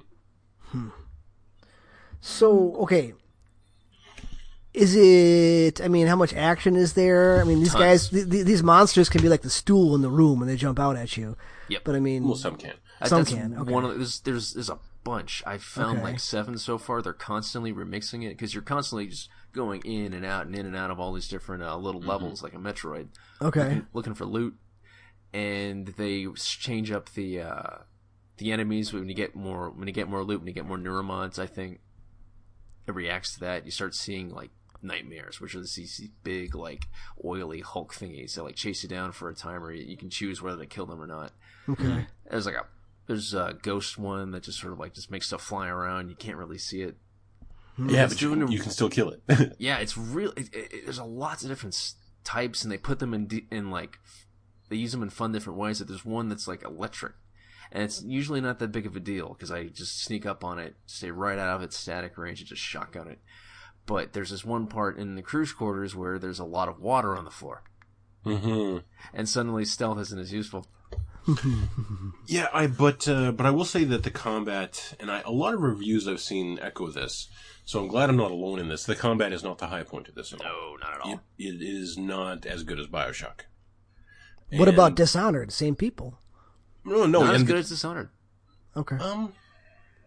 So 2.27 2.75
okay. 2.81 3.13
Is 4.73 4.95
it? 4.95 5.81
I 5.81 5.87
mean, 5.87 6.05
how 6.07 6.15
much 6.15 6.33
action 6.33 6.75
is 6.75 6.93
there? 6.93 7.39
I 7.41 7.45
mean, 7.45 7.59
these 7.59 7.71
Tons. 7.71 7.83
guys, 7.83 8.09
th- 8.09 8.29
th- 8.29 8.45
these 8.45 8.61
monsters 8.61 9.09
can 9.09 9.21
be 9.21 9.29
like 9.29 9.41
the 9.41 9.49
stool 9.49 9.95
in 9.95 10.01
the 10.01 10.09
room 10.09 10.39
when 10.39 10.47
they 10.47 10.55
jump 10.57 10.77
out 10.79 10.95
at 10.97 11.17
you. 11.17 11.35
Yep. 11.69 11.81
But 11.83 11.95
I 11.95 11.99
mean, 11.99 12.25
Well, 12.25 12.35
some 12.35 12.57
can. 12.57 12.73
That- 12.99 13.09
Some 13.09 13.19
that's 13.23 13.33
can, 13.33 13.57
okay. 13.57 13.71
One 13.71 13.85
of 13.85 13.95
there's 13.95 14.19
there's 14.21 14.53
there's 14.53 14.69
a 14.69 14.77
bunch. 15.03 15.41
I've 15.47 15.63
found 15.63 15.99
Okay. 15.99 16.03
like 16.11 16.19
seven 16.19 16.57
so 16.57 16.77
far. 16.77 17.01
They're 17.01 17.13
constantly 17.13 17.71
remixing 17.73 18.23
it 18.25 18.29
because 18.29 18.53
you're 18.53 18.61
constantly 18.63 19.07
just 19.07 19.29
going 19.53 19.81
in 19.83 20.13
and 20.13 20.25
out 20.25 20.45
and 20.47 20.55
in 20.55 20.65
and 20.65 20.75
out 20.75 20.91
of 20.91 20.99
all 20.99 21.13
these 21.13 21.27
different 21.27 21.63
uh, 21.63 21.77
little 21.77 22.01
levels 22.01 22.43
like 22.43 22.53
a 22.53 22.57
Metroid, 22.57 23.07
okay, 23.41 23.61
looking, 23.63 23.85
looking 23.93 24.13
for 24.15 24.25
loot, 24.25 24.55
and 25.33 25.87
they 25.97 26.27
change 26.35 26.91
up 26.91 27.13
the 27.13 27.41
uh, 27.41 27.77
the 28.37 28.51
enemies 28.51 28.91
when 28.93 29.07
you 29.07 29.15
get 29.15 29.35
more 29.35 29.69
when 29.71 29.87
you 29.87 29.93
get 29.93 30.07
more 30.09 30.23
loot 30.23 30.39
when 30.41 30.47
you 30.47 30.53
get 30.53 30.65
more 30.67 30.77
neuromods. 30.77 31.39
I 31.39 31.45
think 31.47 31.79
it 32.87 32.93
reacts 32.95 33.33
to 33.35 33.39
that. 33.41 33.65
You 33.65 33.71
start 33.71 33.93
seeing 33.95 34.29
like 34.29 34.49
nightmares, 34.81 35.41
which 35.41 35.55
are 35.55 35.59
these, 35.59 35.75
these 35.75 36.09
big 36.23 36.55
like 36.55 36.87
oily 37.25 37.61
Hulk 37.61 37.93
thingies 37.93 38.35
that 38.35 38.43
like 38.43 38.55
chase 38.55 38.83
you 38.83 38.89
down 38.89 39.11
for 39.11 39.29
a 39.29 39.35
timer. 39.35 39.71
You 39.71 39.83
you 39.83 39.97
can 39.97 40.09
choose 40.09 40.41
whether 40.41 40.57
to 40.59 40.65
kill 40.65 40.85
them 40.85 41.01
or 41.01 41.07
not 41.07 41.31
okay. 41.69 42.05
there's 42.29 42.45
like 42.45 42.55
a 42.55 42.65
there's 43.07 43.33
a 43.33 43.55
ghost 43.61 43.97
one 43.97 44.31
that 44.31 44.43
just 44.43 44.59
sort 44.59 44.73
of 44.73 44.79
like 44.79 44.93
just 44.93 45.09
makes 45.11 45.27
stuff 45.27 45.41
fly 45.41 45.67
around. 45.67 46.09
You 46.09 46.15
can't 46.15 46.37
really 46.37 46.57
see 46.57 46.81
it. 46.81 46.95
Yeah, 47.77 48.05
It's 48.05 48.13
but 48.15 48.21
you, 48.21 48.27
doing 48.29 48.39
can- 48.47 48.51
you 48.51 48.59
can 48.59 48.71
still 48.71 48.89
kill 48.89 49.09
it. 49.11 49.21
Yeah, 49.59 49.77
it's 49.77 49.97
real. 49.97 50.31
It, 50.35 50.53
it, 50.53 50.73
it- 50.73 50.83
there's 50.85 50.97
a 50.97 51.03
lots 51.03 51.43
of 51.43 51.49
different 51.49 51.93
types, 52.23 52.63
and 52.63 52.71
they 52.71 52.77
put 52.77 52.99
them 52.99 53.13
in 53.13 53.29
in 53.51 53.69
like 53.71 53.99
they 54.69 54.75
use 54.75 54.91
them 54.91 55.01
in 55.03 55.09
fun 55.09 55.31
different 55.31 55.57
ways. 55.59 55.79
That 55.79 55.87
there's 55.87 56.03
one 56.05 56.27
that's 56.27 56.47
like 56.47 56.63
electric, 56.63 57.13
and 57.71 57.83
it's 57.83 58.03
usually 58.03 58.41
not 58.41 58.59
that 58.59 58.71
big 58.71 58.85
of 58.85 58.95
a 58.95 58.99
deal 58.99 59.29
because 59.29 59.51
I 59.51 59.65
just 59.65 60.03
sneak 60.03 60.25
up 60.25 60.43
on 60.43 60.59
it, 60.59 60.75
stay 60.85 61.11
right 61.11 61.37
out 61.37 61.55
of 61.55 61.63
its 61.63 61.77
static 61.77 62.17
range, 62.17 62.39
and 62.39 62.49
just 62.49 62.61
shotgun 62.61 63.07
it. 63.07 63.19
But 63.85 64.13
there's 64.13 64.31
this 64.31 64.45
one 64.45 64.67
part 64.67 64.97
in 64.97 65.15
the 65.15 65.21
crew 65.21 65.45
quarters 65.47 65.95
where 65.95 66.19
there's 66.19 66.39
a 66.39 66.45
lot 66.45 66.69
of 66.69 66.79
water 66.79 67.15
on 67.15 67.25
the 67.25 67.31
floor, 67.31 67.63
hmm 68.23 68.77
and 69.13 69.29
suddenly 69.29 69.65
stealth 69.65 69.99
isn't 69.99 70.19
as 70.19 70.33
useful. 70.33 70.67
Yeah, 72.27 72.47
I 72.53 72.67
but 72.67 73.07
uh, 73.07 73.31
but 73.31 73.45
I 73.45 73.51
will 73.51 73.65
say 73.65 73.83
that 73.85 74.03
the 74.03 74.11
combat 74.11 74.95
and 74.99 75.09
I, 75.09 75.21
a 75.21 75.31
lot 75.31 75.53
of 75.53 75.61
reviews 75.61 76.07
I've 76.07 76.19
seen 76.19 76.59
echo 76.61 76.89
this. 76.89 77.29
So 77.65 77.79
I'm 77.81 77.87
glad 77.87 78.09
I'm 78.09 78.17
not 78.17 78.31
alone 78.31 78.59
in 78.59 78.69
this. 78.69 78.85
The 78.85 78.95
combat 78.95 79.33
is 79.33 79.43
not 79.43 79.57
the 79.57 79.67
high 79.67 79.83
point 79.83 80.07
of 80.07 80.15
this 80.15 80.31
at 80.33 80.41
all. 80.41 80.47
No, 80.47 80.75
not 80.77 80.93
at 80.93 81.01
all. 81.01 81.13
It, 81.13 81.19
it 81.37 81.61
is 81.61 81.97
not 81.97 82.45
as 82.45 82.63
good 82.63 82.79
as 82.79 82.87
Bioshock. 82.87 83.41
What 84.51 84.69
about 84.69 84.95
Dishonored? 84.95 85.51
Same 85.51 85.75
people. 85.75 86.19
No 86.87 87.05
no 87.05 87.23
not 87.23 87.35
as 87.35 87.43
good 87.43 87.55
the- 87.55 87.59
as 87.59 87.69
Dishonored. 87.69 88.09
Okay. 88.75 88.95
um 88.97 89.33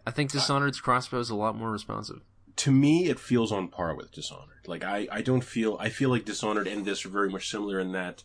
I 0.05 0.11
think 0.11 0.31
Dishonored's 0.31 0.81
crossbow 0.81 1.19
is 1.19 1.29
a 1.29 1.35
lot 1.35 1.55
more 1.55 1.71
responsive. 1.71 2.21
to 2.57 2.71
me 2.71 3.07
it 3.09 3.19
feels 3.19 3.51
on 3.51 3.67
par 3.69 3.95
with 3.95 4.11
Dishonored. 4.11 4.67
Like 4.67 4.83
I 4.83 5.07
I 5.11 5.21
don't 5.21 5.43
feel 5.43 5.77
I 5.79 5.89
feel 5.89 6.09
like 6.09 6.25
Dishonored 6.25 6.67
and 6.67 6.85
this 6.85 7.05
are 7.05 7.09
very 7.09 7.29
much 7.29 7.49
similar 7.49 7.79
in 7.79 7.91
that 7.93 8.23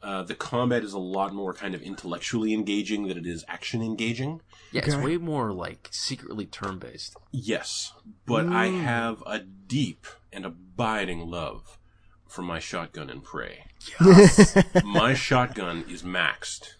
uh, 0.00 0.22
the 0.22 0.34
combat 0.34 0.84
is 0.84 0.92
a 0.92 0.98
lot 0.98 1.34
more 1.34 1.52
kind 1.52 1.74
of 1.74 1.82
intellectually 1.82 2.54
engaging 2.54 3.08
than 3.08 3.18
it 3.18 3.26
is 3.26 3.44
action 3.48 3.82
engaging. 3.82 4.40
Yeah, 4.70 4.82
it's 4.84 4.94
way 4.94 5.16
more 5.16 5.52
like 5.52 5.88
secretly 5.90 6.46
turn 6.46 6.78
based. 6.78 7.16
Yes, 7.32 7.92
but 8.24 8.46
I 8.46 8.66
have 8.66 9.22
a 9.26 9.40
deep 9.40 10.06
and 10.32 10.46
abiding 10.46 11.28
love 11.28 11.78
for 12.28 12.42
my 12.42 12.60
shotgun 12.60 13.10
and 13.10 13.24
prey. 13.24 13.64
Yes. 14.00 14.56
my 14.84 15.14
shotgun 15.14 15.84
is 15.88 16.04
maxed 16.04 16.74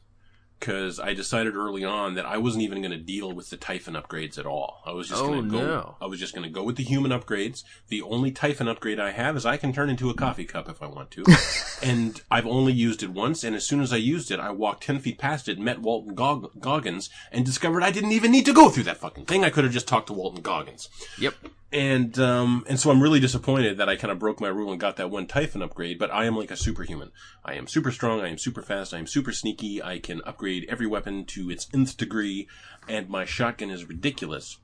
because 0.59 0.98
I 0.98 1.14
decided 1.14 1.54
early 1.54 1.84
on 1.84 2.14
that 2.14 2.26
I 2.26 2.36
wasn't 2.38 2.64
even 2.64 2.80
going 2.82 2.90
to 2.92 2.98
deal 2.98 3.32
with 3.32 3.50
the 3.50 3.56
Typhon 3.56 3.94
upgrades 3.94 4.38
at 4.38 4.46
all. 4.46 4.82
I 4.84 4.92
was 4.92 5.09
just 5.09 5.22
Oh, 5.22 5.28
going 5.28 5.44
to 5.44 5.50
go. 5.50 5.59
no. 5.66 5.94
I 6.00 6.06
was 6.06 6.18
just 6.18 6.34
going 6.34 6.42
to 6.44 6.50
go 6.52 6.62
with 6.64 6.76
the 6.76 6.82
human 6.82 7.11
upgrades. 7.12 7.62
The 7.88 8.02
only 8.02 8.30
Typhon 8.32 8.66
upgrade 8.68 8.98
I 8.98 9.12
have 9.12 9.36
is 9.36 9.46
I 9.46 9.56
can 9.56 9.72
turn 9.72 9.88
into 9.90 10.11
a 10.11 10.14
coffee 10.14 10.44
cup 10.44 10.68
if 10.68 10.82
I 10.82 10.86
want 10.86 11.11
to, 11.12 11.24
and 11.82 12.20
I've 12.30 12.46
only 12.46 12.72
used 12.72 13.02
it 13.02 13.11
once. 13.11 13.44
And 13.44 13.54
as 13.54 13.66
soon 13.66 13.80
as 13.80 13.92
I 13.92 13.96
used 13.96 14.30
it, 14.30 14.40
I 14.40 14.50
walked 14.50 14.82
ten 14.84 14.98
feet 14.98 15.18
past 15.18 15.48
it, 15.48 15.59
met 15.59 15.80
Walton 15.80 16.14
Gog- 16.14 16.61
Goggins, 16.61 17.09
and 17.30 17.44
discovered 17.44 17.82
I 17.82 17.90
didn't 17.90 18.12
even 18.12 18.32
need 18.32 18.46
to 18.46 18.52
go 18.52 18.68
through 18.68 18.84
that 18.84 18.96
fucking 18.98 19.26
thing. 19.26 19.44
I 19.44 19.50
could 19.50 19.64
have 19.64 19.72
just 19.72 19.88
talked 19.88 20.09
to 20.09 20.12
Walton 20.12 20.42
Goggins 20.42 20.88
Yep. 21.18 21.34
And 21.73 22.19
um, 22.19 22.64
and 22.66 22.81
so 22.81 22.91
I'm 22.91 23.03
really 23.03 23.21
disappointed 23.21 23.77
that 23.77 23.89
I 23.89 23.97
kind 23.97 24.11
of 24.11 24.19
broke 24.19 24.41
my 24.41 24.49
rule 24.49 24.71
and 24.71 24.81
got 24.81 24.97
that 24.97 25.11
one 25.11 25.27
Typhon 25.27 25.62
upgrade. 25.62 25.99
But 25.99 26.12
I 26.12 26.25
am 26.25 26.37
like 26.37 26.51
a 26.51 26.57
superhuman. 26.57 27.12
I 27.45 27.55
am 27.55 27.66
super 27.66 27.91
strong. 27.91 28.21
I 28.21 28.29
am 28.29 28.39
super 28.39 28.62
fast. 28.62 28.95
I 28.95 28.99
am 28.99 29.07
super 29.07 29.33
sneaky. 29.33 29.83
I 29.83 29.99
can 29.99 30.23
upgrade 30.25 30.66
every 30.69 30.87
weapon 30.87 31.27
to 31.27 31.51
its 31.51 31.69
nth 31.75 31.97
degree, 31.97 32.49
and 32.89 33.09
my 33.09 33.25
shotgun 33.25 33.71
is 33.71 33.85
ridiculous. 33.85 34.59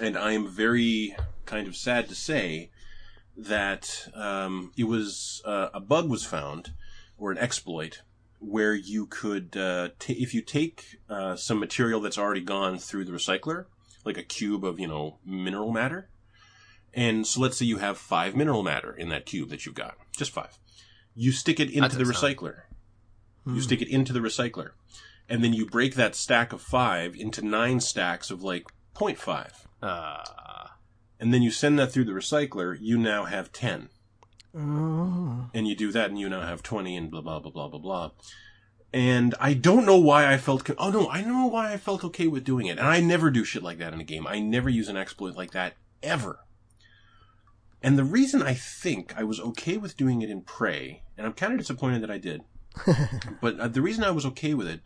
And 0.00 0.16
I 0.16 0.32
am 0.32 0.48
very 0.48 1.14
kind 1.44 1.68
of 1.68 1.76
sad 1.76 2.08
to 2.08 2.14
say 2.14 2.70
that 3.36 4.08
um, 4.14 4.72
it 4.76 4.84
was 4.84 5.42
uh, 5.44 5.68
a 5.72 5.80
bug 5.80 6.08
was 6.08 6.24
found 6.24 6.72
or 7.18 7.30
an 7.30 7.38
exploit 7.38 8.02
where 8.40 8.74
you 8.74 9.06
could 9.06 9.56
uh, 9.56 9.90
ta 10.00 10.12
if 10.18 10.34
you 10.34 10.42
take 10.42 10.98
uh, 11.08 11.36
some 11.36 11.60
material 11.60 12.00
that's 12.00 12.18
already 12.18 12.40
gone 12.40 12.78
through 12.78 13.04
the 13.04 13.12
recycler, 13.12 13.66
like 14.04 14.18
a 14.18 14.24
cube 14.24 14.64
of 14.64 14.80
you 14.80 14.88
know 14.88 15.18
mineral 15.24 15.70
matter, 15.70 16.08
and 16.94 17.26
so 17.26 17.40
let's 17.40 17.56
say 17.56 17.64
you 17.66 17.78
have 17.78 17.96
five 17.98 18.34
mineral 18.36 18.62
matter 18.62 18.92
in 18.92 19.08
that 19.10 19.26
cube 19.26 19.48
that 19.50 19.64
you've 19.66 19.74
got, 19.74 19.96
just 20.16 20.30
five. 20.32 20.58
You 21.14 21.32
stick 21.32 21.60
it 21.60 21.70
into 21.70 21.96
the 21.96 22.04
took 22.04 22.14
some. 22.14 22.30
recycler. 22.30 22.54
You 23.46 23.60
stick 23.60 23.82
it 23.82 23.88
into 23.88 24.12
the 24.12 24.20
recycler, 24.20 24.70
and 25.28 25.42
then 25.42 25.52
you 25.52 25.66
break 25.66 25.94
that 25.96 26.14
stack 26.14 26.52
of 26.52 26.60
five 26.62 27.16
into 27.16 27.42
nine 27.42 27.80
stacks 27.80 28.30
of 28.30 28.42
like 28.42 28.64
0.5. 28.94 29.50
Uh, 29.82 30.22
And 31.18 31.32
then 31.34 31.42
you 31.42 31.50
send 31.50 31.78
that 31.78 31.92
through 31.92 32.04
the 32.04 32.12
recycler, 32.12 32.76
you 32.80 32.98
now 32.98 33.24
have 33.24 33.52
10. 33.52 33.88
Oh. 34.56 35.48
And 35.54 35.66
you 35.66 35.74
do 35.74 35.92
that 35.92 36.10
and 36.10 36.18
you 36.18 36.28
now 36.28 36.42
have 36.42 36.62
20 36.62 36.96
and 36.96 37.10
blah, 37.10 37.20
blah, 37.20 37.38
blah, 37.40 37.50
blah, 37.50 37.68
blah, 37.68 37.78
blah. 37.78 38.10
And 38.92 39.34
I 39.40 39.54
don't 39.54 39.86
know 39.86 39.98
why 39.98 40.30
I 40.32 40.36
felt, 40.36 40.64
co- 40.64 40.74
oh 40.78 40.90
no, 40.90 41.08
I 41.08 41.22
know 41.22 41.46
why 41.46 41.72
I 41.72 41.78
felt 41.78 42.04
okay 42.04 42.26
with 42.26 42.44
doing 42.44 42.66
it. 42.66 42.78
And 42.78 42.86
I 42.86 43.00
never 43.00 43.30
do 43.30 43.44
shit 43.44 43.62
like 43.62 43.78
that 43.78 43.94
in 43.94 44.00
a 44.00 44.04
game. 44.04 44.26
I 44.26 44.38
never 44.40 44.68
use 44.68 44.88
an 44.88 44.96
exploit 44.96 45.34
like 45.36 45.52
that, 45.52 45.74
ever. 46.02 46.40
And 47.82 47.98
the 47.98 48.04
reason 48.04 48.42
I 48.42 48.54
think 48.54 49.14
I 49.16 49.24
was 49.24 49.40
okay 49.40 49.76
with 49.76 49.96
doing 49.96 50.22
it 50.22 50.30
in 50.30 50.42
Prey, 50.42 51.02
and 51.16 51.26
I'm 51.26 51.32
kind 51.32 51.52
of 51.52 51.58
disappointed 51.58 52.02
that 52.02 52.10
I 52.10 52.18
did, 52.18 52.42
but 53.40 53.58
uh, 53.58 53.68
the 53.68 53.82
reason 53.82 54.04
I 54.04 54.12
was 54.12 54.24
okay 54.26 54.54
with 54.54 54.68
it 54.68 54.80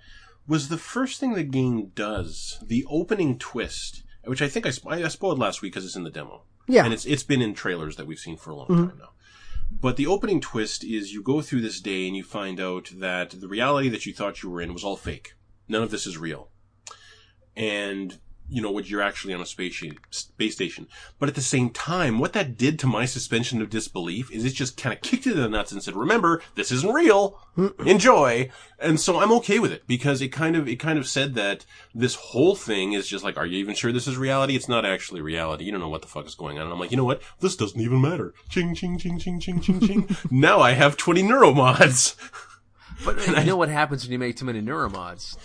was 0.47 0.69
the 0.69 0.79
first 0.79 1.21
thing 1.21 1.35
the 1.35 1.43
game 1.43 1.91
does, 1.95 2.59
the 2.65 2.87
opening 2.89 3.39
twist, 3.39 4.03
which 4.25 4.43
I 4.43 4.49
think 4.49 4.67
I, 4.67 4.71
I 4.87 5.09
spoiled 5.09 5.39
last 5.39 5.63
week 5.63 5.73
because 5.73 5.85
it's 5.85 5.97
in 5.97 6.05
the 6.05 6.11
demo. 6.11 6.43
Yeah. 6.69 6.85
And 6.85 6.93
it's 6.93 7.05
it's 7.05 7.23
been 7.23 7.43
in 7.43 7.55
trailers 7.55 7.97
that 7.97 8.07
we've 8.07 8.19
seen 8.19 8.37
for 8.37 8.51
a 8.51 8.57
long 8.57 8.67
time 8.67 8.99
now. 8.99 9.11
But 9.71 9.97
the 9.97 10.07
opening 10.07 10.41
twist 10.41 10.85
is 10.85 11.13
you 11.13 11.23
go 11.23 11.43
through 11.43 11.61
this 11.61 11.81
day 11.81 12.07
and 12.07 12.17
you 12.17 12.25
find 12.25 12.61
out 12.61 12.91
that 12.97 13.41
the 13.41 13.49
reality 13.49 13.89
that 13.89 14.07
you 14.07 14.13
thought 14.13 14.43
you 14.43 14.51
were 14.51 14.61
in 14.61 14.73
was 14.73 14.85
all 14.85 14.97
fake. 14.97 15.35
None 15.69 15.83
of 15.83 15.91
this 15.91 16.07
is 16.07 16.19
real. 16.19 16.51
And 17.57 18.19
you 18.49 18.63
know 18.63 18.71
what 18.71 18.89
you're 18.89 19.03
actually 19.03 19.35
on 19.35 19.41
a 19.41 19.47
space 19.47 19.83
space 20.11 20.55
station. 20.55 20.87
But 21.19 21.29
at 21.29 21.35
the 21.35 21.41
same 21.41 21.71
time, 21.71 22.19
what 22.19 22.33
that 22.35 22.57
did 22.57 22.79
to 22.81 22.87
my 22.87 23.05
suspension 23.05 23.61
of 23.61 23.71
disbelief 23.71 24.31
is 24.31 24.45
it 24.45 24.51
just 24.51 24.77
kind 24.77 24.95
of 24.95 25.01
kicked 25.01 25.27
it 25.27 25.33
in 25.33 25.41
the 25.41 25.49
nuts 25.49 25.73
and 25.73 25.83
said, 25.83 25.97
"Remember, 25.97 26.43
this 26.55 26.71
isn't 26.71 26.93
real. 26.93 27.41
Enjoy." 27.85 28.51
And 28.79 29.01
so 29.01 29.19
I'm 29.19 29.33
okay 29.33 29.59
with 29.59 29.73
it 29.73 29.87
because 29.87 30.21
it 30.21 30.29
kind 30.29 30.55
of 30.55 30.69
it 30.69 30.77
kind 30.77 30.99
of 30.99 31.09
said 31.09 31.35
that 31.35 31.65
this 31.95 32.15
whole 32.15 32.55
thing 32.55 32.93
is 32.93 33.09
just 33.09 33.25
like, 33.25 33.37
"Are 33.37 33.47
you 33.47 33.59
even 33.59 33.75
sure 33.75 33.93
this 33.93 34.07
is 34.07 34.17
reality? 34.17 34.55
It's 34.55 34.69
not 34.69 34.85
actually 34.85 35.21
reality. 35.21 35.65
You 35.65 35.73
don't 35.73 35.81
know 35.81 35.89
what 35.89 36.03
the 36.03 36.09
fuck 36.09 36.27
is 36.27 36.35
going 36.35 36.59
on." 36.59 36.65
And 36.65 36.73
I'm 36.73 36.79
like, 36.79 36.91
"You 36.91 36.97
know 36.97 37.05
what? 37.05 37.23
This 37.41 37.57
doesn't 37.57 37.81
even 37.81 38.01
matter." 38.01 38.35
Ching 38.49 38.75
ching 38.75 38.99
ching 38.99 39.19
ching 39.19 39.41
ching 39.41 39.61
ching 39.61 39.81
ching. 39.81 40.17
now 40.31 40.61
I 40.61 40.73
have 40.73 40.97
20 40.97 41.23
neuromods. 41.23 42.15
But 43.05 43.27
you 43.39 43.45
know 43.45 43.57
what 43.57 43.69
happens 43.69 44.05
when 44.05 44.13
you 44.13 44.19
make 44.19 44.37
too 44.37 44.45
many 44.45 44.63
neuromods? 44.63 45.37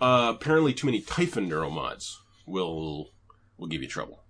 Uh, 0.00 0.32
apparently, 0.34 0.74
too 0.74 0.86
many 0.86 1.00
Typhon 1.00 1.48
neuromods 1.48 2.16
will 2.46 3.10
will 3.56 3.68
give 3.68 3.82
you 3.82 3.88
trouble. 3.88 4.20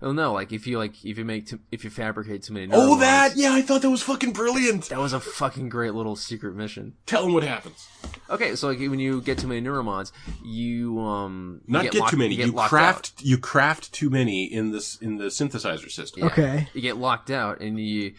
Oh 0.00 0.12
no, 0.12 0.32
like 0.32 0.52
if 0.52 0.64
you 0.68 0.78
like 0.78 1.04
if 1.04 1.18
you 1.18 1.24
make 1.24 1.46
too, 1.46 1.58
if 1.72 1.82
you 1.82 1.90
fabricate 1.90 2.44
too 2.44 2.52
many. 2.52 2.72
Oh, 2.72 2.94
neuromods- 2.96 3.00
that 3.00 3.36
yeah, 3.36 3.52
I 3.52 3.62
thought 3.62 3.82
that 3.82 3.90
was 3.90 4.02
fucking 4.02 4.32
brilliant. 4.32 4.90
That 4.90 5.00
was 5.00 5.12
a 5.12 5.18
fucking 5.18 5.70
great 5.70 5.92
little 5.92 6.14
secret 6.14 6.54
mission. 6.54 6.94
Tell 7.06 7.24
them 7.24 7.32
what 7.32 7.42
happens. 7.42 7.88
Okay, 8.30 8.54
so 8.54 8.68
like 8.68 8.78
when 8.78 9.00
you 9.00 9.20
get 9.20 9.38
too 9.38 9.48
many 9.48 9.60
neuromods, 9.60 10.12
you 10.44 11.00
um 11.00 11.62
you 11.66 11.72
Not 11.72 11.82
get, 11.84 11.94
locked- 11.96 12.10
too 12.12 12.16
many. 12.16 12.34
You, 12.36 12.40
You, 12.40 12.46
get 12.46 12.54
locked 12.54 12.68
craft 12.70 13.12
out. 13.18 13.24
you 13.24 13.38
craft 13.38 13.92
too 13.92 14.08
many 14.08 14.44
in 14.44 14.70
this 14.70 14.94
in 14.96 15.16
the 15.16 15.24
synthesizer 15.24 15.90
system. 15.90 16.20
Yeah. 16.22 16.26
Okay. 16.28 16.68
You 16.74 16.80
get 16.80 16.96
locked 16.96 17.30
out, 17.32 17.60
and 17.60 17.80
you 17.80 18.12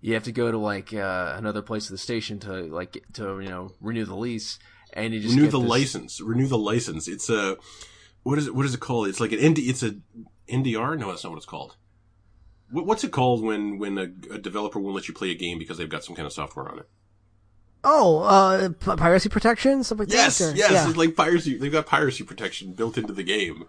you 0.00 0.14
have 0.14 0.24
to 0.24 0.32
go 0.32 0.50
to 0.50 0.58
like 0.58 0.92
uh, 0.92 1.34
another 1.36 1.62
place 1.62 1.84
of 1.84 1.90
the 1.92 1.98
station 1.98 2.40
to 2.40 2.62
like 2.64 3.00
to 3.12 3.38
you 3.40 3.48
know 3.48 3.70
renew 3.80 4.04
the 4.06 4.16
lease, 4.16 4.58
and 4.92 5.14
you 5.14 5.20
just 5.20 5.34
Renew 5.36 5.44
get 5.46 5.52
the 5.52 5.60
this- 5.60 5.68
license. 5.70 6.20
Renew 6.20 6.48
the 6.48 6.58
license. 6.58 7.06
It's 7.06 7.30
a 7.30 7.58
what 8.22 8.38
is 8.38 8.46
it? 8.46 8.54
What 8.54 8.64
is 8.66 8.74
it 8.74 8.80
called? 8.80 9.08
It's 9.08 9.20
like 9.20 9.32
an 9.32 9.38
ND. 9.50 9.58
It's 9.58 9.82
a 9.82 9.96
NDR. 10.48 10.98
No, 10.98 11.08
that's 11.08 11.24
not 11.24 11.30
what 11.30 11.36
it's 11.38 11.46
called. 11.46 11.76
What, 12.70 12.86
what's 12.86 13.04
it 13.04 13.10
called 13.12 13.42
when 13.44 13.78
when 13.78 13.98
a, 13.98 14.02
a 14.34 14.38
developer 14.38 14.78
won't 14.78 14.94
let 14.94 15.08
you 15.08 15.14
play 15.14 15.30
a 15.30 15.34
game 15.34 15.58
because 15.58 15.78
they've 15.78 15.88
got 15.88 16.04
some 16.04 16.14
kind 16.16 16.26
of 16.26 16.32
software 16.32 16.68
on 16.68 16.78
it? 16.80 16.88
Oh, 17.84 18.20
uh, 18.22 18.68
p- 18.68 18.96
piracy 18.96 19.28
protection, 19.28 19.82
stuff 19.82 19.98
like 19.98 20.12
Yes, 20.12 20.38
that. 20.38 20.54
or- 20.54 20.56
yes. 20.56 20.70
Yeah. 20.72 20.92
Like 20.96 21.16
piracy. 21.16 21.58
They've 21.58 21.72
got 21.72 21.86
piracy 21.86 22.22
protection 22.24 22.74
built 22.74 22.96
into 22.96 23.12
the 23.12 23.24
game. 23.24 23.64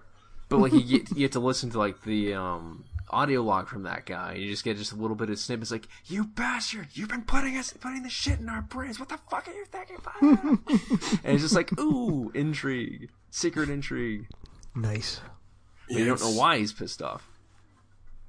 But 0.50 0.60
like 0.60 0.74
you 0.74 0.84
get 0.84 1.16
you 1.18 1.24
have 1.24 1.32
to 1.32 1.40
listen 1.40 1.72
to 1.72 1.80
like 1.80 2.04
the 2.04 2.36
um 2.36 2.86
audio 3.10 3.42
log 3.42 3.68
from 3.68 3.84
that 3.84 4.06
guy. 4.06 4.34
You 4.36 4.50
just 4.52 4.64
get 4.64 4.78
just 4.78 4.92
a 4.92 4.96
little 4.96 5.16
bit 5.16 5.32
of 5.32 5.40
snippets 5.40 5.72
like, 5.72 5.88
"You 6.06 6.26
bastard! 6.26 6.90
You've 6.94 7.10
been 7.10 7.24
putting 7.24 7.58
us 7.58 7.74
putting 7.74 8.04
the 8.04 8.10
shit 8.10 8.40
in 8.40 8.50
our 8.50 8.62
brains. 8.62 9.00
What 9.00 9.10
the 9.10 9.18
fuck 9.32 9.48
are 9.48 9.52
you 9.54 9.66
thinking 9.66 9.96
about?" 9.98 10.22
and 11.24 11.34
it's 11.34 11.42
just 11.42 11.56
like, 11.56 11.78
ooh, 11.80 12.32
intrigue, 12.36 13.10
secret 13.32 13.70
intrigue. 13.70 14.28
Nice. 14.76 15.22
But 15.88 15.98
you 15.98 16.06
don't 16.06 16.22
know 16.22 16.32
why 16.32 16.58
he's 16.58 16.74
pissed 16.74 17.02
off. 17.02 17.28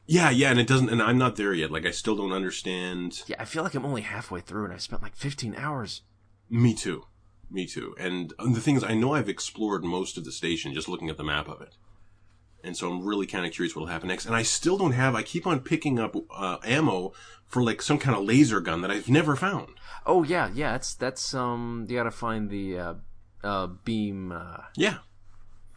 Yeah, 0.06 0.30
yeah, 0.30 0.50
and 0.50 0.60
it 0.60 0.66
doesn't. 0.66 0.90
And 0.90 1.02
I'm 1.02 1.18
not 1.18 1.36
there 1.36 1.54
yet. 1.54 1.70
Like 1.70 1.86
I 1.86 1.90
still 1.90 2.16
don't 2.16 2.32
understand. 2.32 3.22
Yeah, 3.26 3.36
I 3.38 3.44
feel 3.44 3.62
like 3.62 3.74
I'm 3.74 3.86
only 3.86 4.02
halfway 4.02 4.40
through, 4.40 4.64
and 4.64 4.74
I 4.74 4.76
spent 4.76 5.02
like 5.02 5.16
15 5.16 5.54
hours. 5.56 6.02
Me 6.50 6.74
too. 6.74 7.04
Me 7.50 7.66
too. 7.66 7.94
And 7.98 8.32
the 8.38 8.60
thing 8.60 8.76
is, 8.76 8.84
I 8.84 8.94
know 8.94 9.14
I've 9.14 9.28
explored 9.28 9.84
most 9.84 10.18
of 10.18 10.24
the 10.24 10.32
station 10.32 10.74
just 10.74 10.88
looking 10.88 11.08
at 11.08 11.16
the 11.16 11.24
map 11.24 11.48
of 11.48 11.60
it. 11.60 11.76
And 12.62 12.76
so 12.76 12.90
I'm 12.90 13.04
really 13.04 13.26
kind 13.26 13.44
of 13.44 13.52
curious 13.52 13.76
what'll 13.76 13.88
happen 13.88 14.08
next. 14.08 14.24
And 14.26 14.34
I 14.34 14.42
still 14.42 14.78
don't 14.78 14.92
have, 14.92 15.14
I 15.14 15.22
keep 15.22 15.46
on 15.46 15.60
picking 15.60 15.98
up 15.98 16.16
uh, 16.34 16.56
ammo 16.64 17.12
for 17.46 17.62
like 17.62 17.82
some 17.82 17.98
kind 17.98 18.16
of 18.16 18.24
laser 18.24 18.60
gun 18.60 18.80
that 18.80 18.90
I've 18.90 19.08
never 19.08 19.36
found. 19.36 19.68
Oh 20.06 20.22
yeah, 20.22 20.50
yeah. 20.52 20.72
That's 20.72 20.94
that's 20.94 21.34
um. 21.34 21.86
You 21.88 21.96
gotta 21.96 22.10
find 22.10 22.50
the 22.50 22.78
uh, 22.78 22.94
uh 23.42 23.66
beam 23.66 24.32
uh 24.32 24.58
Yeah. 24.76 24.98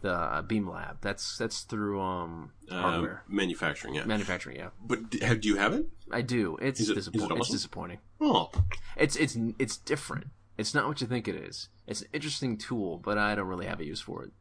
The 0.00 0.12
uh, 0.12 0.42
beam 0.42 0.68
lab. 0.68 0.98
That's 1.00 1.36
that's 1.38 1.62
through 1.62 2.00
um 2.00 2.52
Uh, 2.70 2.80
hardware 2.80 3.22
manufacturing, 3.28 3.94
yeah. 3.94 4.04
manufacturing. 4.04 4.56
Yeah, 4.56 4.70
but 4.84 5.10
d- 5.10 5.24
have, 5.24 5.40
do 5.40 5.48
you 5.48 5.56
have 5.56 5.72
it? 5.74 5.86
I 6.10 6.22
do. 6.22 6.56
It's 6.60 6.80
it- 6.80 6.94
disappoint- 6.94 7.32
is 7.32 7.36
it 7.36 7.40
It's 7.40 7.50
disappointing. 7.50 7.98
Oh. 8.20 8.50
It's 8.96 9.16
it's 9.16 9.36
it's 9.58 9.76
different. 9.76 10.28
It's 10.56 10.74
not 10.74 10.88
what 10.88 11.00
you 11.00 11.06
think 11.06 11.28
it 11.28 11.36
is. 11.36 11.68
It's 11.86 12.02
an 12.02 12.08
interesting 12.12 12.56
tool, 12.58 12.98
but 12.98 13.16
I 13.16 13.34
don't 13.34 13.46
really 13.46 13.66
have 13.66 13.80
a 13.80 13.84
use 13.84 14.00
for 14.00 14.24
it. 14.24 14.32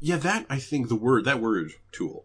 Yeah, 0.00 0.16
that, 0.16 0.46
I 0.48 0.58
think 0.58 0.88
the 0.88 0.96
word, 0.96 1.24
that 1.26 1.40
word, 1.40 1.72
tool, 1.92 2.24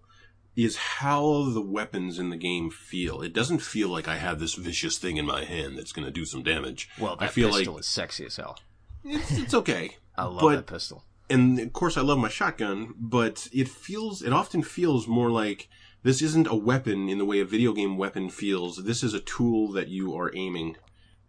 is 0.56 0.78
how 0.78 1.44
the 1.52 1.62
weapons 1.62 2.18
in 2.18 2.30
the 2.30 2.38
game 2.38 2.72
feel. 2.72 3.22
It 3.22 3.34
doesn't 3.34 3.60
feel 3.60 3.90
like 3.90 4.08
I 4.08 4.16
have 4.16 4.40
this 4.40 4.56
vicious 4.56 4.98
thing 4.98 5.18
in 5.18 5.26
my 5.26 5.44
hand 5.44 5.78
that's 5.78 5.92
going 5.92 6.06
to 6.06 6.12
do 6.12 6.26
some 6.26 6.42
damage. 6.42 6.90
Well, 6.98 7.18
that 7.18 7.26
I 7.26 7.28
feel 7.28 7.52
pistol 7.52 7.74
like 7.74 7.82
is 7.82 7.88
sexy 7.88 8.26
as 8.26 8.38
hell. 8.38 8.58
it's, 9.04 9.32
it's 9.38 9.54
okay. 9.54 9.98
I 10.18 10.24
love 10.24 10.40
But- 10.42 10.56
that 10.56 10.66
pistol. 10.68 11.04
And 11.30 11.60
of 11.60 11.74
course 11.74 11.98
I 11.98 12.02
love 12.02 12.18
my 12.20 12.30
shotgun, 12.30 12.94
but 12.98 13.48
it 13.52 13.68
feels, 13.68 14.22
it 14.22 14.34
often 14.34 14.62
feels 14.64 15.08
more 15.08 15.30
like 15.32 15.70
this 16.04 16.22
isn't 16.22 16.48
a 16.48 16.56
weapon 16.56 17.10
in 17.10 17.18
the 17.18 17.26
way 17.26 17.40
a 17.40 17.46
video 17.46 17.74
game 17.74 17.98
weapon 17.98 18.30
feels. 18.30 18.84
This 18.86 19.04
is 19.04 19.14
a 19.14 19.20
tool 19.20 19.72
that 19.74 19.88
you 19.90 20.16
are 20.16 20.32
aiming 20.36 20.78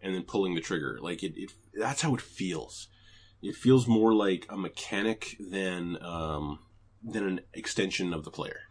and 0.01 0.15
then 0.15 0.23
pulling 0.23 0.55
the 0.55 0.61
trigger. 0.61 0.97
Like 1.01 1.23
it, 1.23 1.33
it 1.35 1.51
that's 1.73 2.01
how 2.01 2.13
it 2.15 2.21
feels. 2.21 2.87
It 3.41 3.55
feels 3.55 3.87
more 3.87 4.13
like 4.13 4.45
a 4.49 4.57
mechanic 4.57 5.37
than, 5.39 5.97
um, 6.01 6.59
than 7.03 7.25
an 7.25 7.39
extension 7.53 8.13
of 8.13 8.23
the 8.25 8.31
player. 8.31 8.61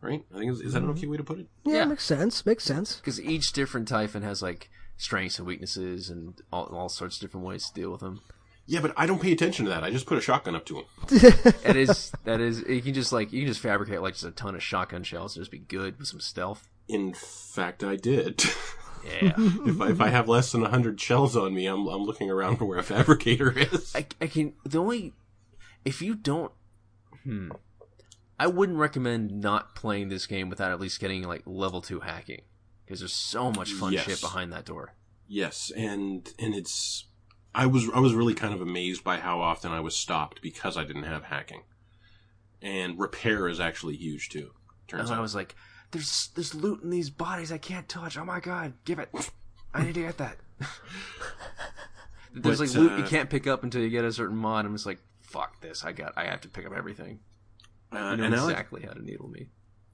Right? 0.00 0.24
I 0.34 0.38
think, 0.38 0.52
is, 0.52 0.60
is 0.60 0.72
that 0.74 0.82
an 0.82 0.90
okay 0.90 1.06
way 1.06 1.16
to 1.16 1.24
put 1.24 1.38
it? 1.40 1.48
Yeah, 1.64 1.74
Yeah. 1.74 1.84
makes 1.86 2.04
sense. 2.04 2.44
Makes 2.46 2.64
sense. 2.64 2.96
Because 2.96 3.20
each 3.20 3.52
different 3.52 3.88
Typhon 3.88 4.22
has 4.22 4.42
like 4.42 4.70
strengths 4.96 5.38
and 5.38 5.46
weaknesses 5.46 6.08
and 6.10 6.40
all, 6.52 6.64
all 6.66 6.88
sorts 6.88 7.16
of 7.16 7.20
different 7.22 7.46
ways 7.46 7.66
to 7.68 7.74
deal 7.80 7.90
with 7.90 8.00
them. 8.00 8.20
Yeah, 8.68 8.80
but 8.80 8.92
I 8.96 9.06
don't 9.06 9.22
pay 9.22 9.30
attention 9.32 9.64
to 9.66 9.70
that. 9.70 9.84
I 9.84 9.90
just 9.90 10.06
put 10.06 10.18
a 10.18 10.20
shotgun 10.20 10.56
up 10.56 10.66
to 10.66 10.78
him. 10.78 10.84
It 11.64 11.76
is 11.76 12.12
that 12.24 12.40
is 12.40 12.60
you 12.68 12.82
can 12.82 12.94
just 12.94 13.12
like 13.12 13.32
you 13.32 13.42
can 13.42 13.48
just 13.48 13.60
fabricate 13.60 14.02
like 14.02 14.14
just 14.14 14.24
a 14.26 14.30
ton 14.32 14.54
of 14.54 14.62
shotgun 14.62 15.02
shells 15.04 15.36
and 15.36 15.42
just 15.42 15.50
be 15.52 15.58
good 15.58 15.98
with 15.98 16.08
some 16.08 16.20
stealth. 16.20 16.68
In 16.88 17.14
fact, 17.14 17.82
I 17.84 17.96
did. 17.96 18.42
Yeah. 19.22 19.34
if, 19.38 19.80
I, 19.80 19.90
if 19.90 20.00
I 20.00 20.08
have 20.08 20.28
less 20.28 20.50
than 20.50 20.62
100 20.62 21.00
shells 21.00 21.36
on 21.36 21.54
me, 21.54 21.66
I'm, 21.66 21.86
I'm 21.86 22.02
looking 22.02 22.28
around 22.28 22.56
for 22.56 22.64
where 22.64 22.78
a 22.78 22.82
fabricator 22.82 23.50
is. 23.56 23.94
I, 23.94 24.04
I 24.20 24.26
can 24.26 24.54
the 24.64 24.78
only 24.80 25.12
if 25.84 26.02
you 26.02 26.16
don't 26.16 26.50
hmm 27.22 27.50
I 28.40 28.48
wouldn't 28.48 28.78
recommend 28.78 29.40
not 29.40 29.76
playing 29.76 30.08
this 30.08 30.26
game 30.26 30.48
without 30.48 30.72
at 30.72 30.80
least 30.80 30.98
getting 30.98 31.22
like 31.22 31.42
level 31.46 31.80
2 31.82 32.00
hacking 32.00 32.42
because 32.84 32.98
there's 32.98 33.12
so 33.12 33.52
much 33.52 33.70
fun 33.74 33.92
Yes. 33.92 34.06
shit 34.06 34.20
behind 34.20 34.52
that 34.52 34.64
door. 34.64 34.94
Yes, 35.28 35.70
and 35.76 36.28
and 36.40 36.52
it's 36.56 37.04
I 37.56 37.64
was 37.64 37.88
I 37.94 38.00
was 38.00 38.12
really 38.12 38.34
kind 38.34 38.52
of 38.52 38.60
amazed 38.60 39.02
by 39.02 39.16
how 39.16 39.40
often 39.40 39.72
I 39.72 39.80
was 39.80 39.96
stopped 39.96 40.42
because 40.42 40.76
I 40.76 40.84
didn't 40.84 41.04
have 41.04 41.24
hacking. 41.24 41.62
And 42.60 42.98
repair 42.98 43.48
is 43.48 43.60
actually 43.60 43.96
huge 43.96 44.28
too. 44.28 44.50
Turns 44.86 45.08
And 45.08 45.18
I 45.18 45.22
was 45.22 45.34
like 45.34 45.56
there's 45.90 46.28
there's 46.34 46.54
loot 46.54 46.82
in 46.82 46.90
these 46.90 47.08
bodies 47.08 47.50
I 47.50 47.56
can't 47.56 47.88
touch. 47.88 48.18
Oh 48.18 48.26
my 48.26 48.40
god, 48.40 48.74
give 48.84 48.98
it. 48.98 49.08
I 49.72 49.84
need 49.84 49.94
to 49.94 50.02
get 50.02 50.18
that. 50.18 50.36
there's 52.34 52.58
But, 52.58 52.68
like 52.68 52.76
loot 52.76 52.98
you 52.98 53.04
uh, 53.04 53.08
can't 53.08 53.30
pick 53.30 53.46
up 53.46 53.64
until 53.64 53.80
you 53.80 53.88
get 53.88 54.04
a 54.04 54.12
certain 54.12 54.36
mod. 54.36 54.66
I'm 54.66 54.74
just 54.74 54.84
like 54.84 55.00
fuck 55.22 55.62
this. 55.62 55.82
I 55.82 55.92
got 55.92 56.12
I 56.14 56.26
have 56.26 56.42
to 56.42 56.48
pick 56.48 56.66
up 56.66 56.72
everything. 56.76 57.20
Uh, 57.90 57.96
I 57.96 58.16
know 58.16 58.24
and 58.24 58.34
Alex, 58.34 58.52
exactly 58.52 58.82
how 58.82 58.92
to 58.92 59.02
needle 59.02 59.28
me. 59.28 59.48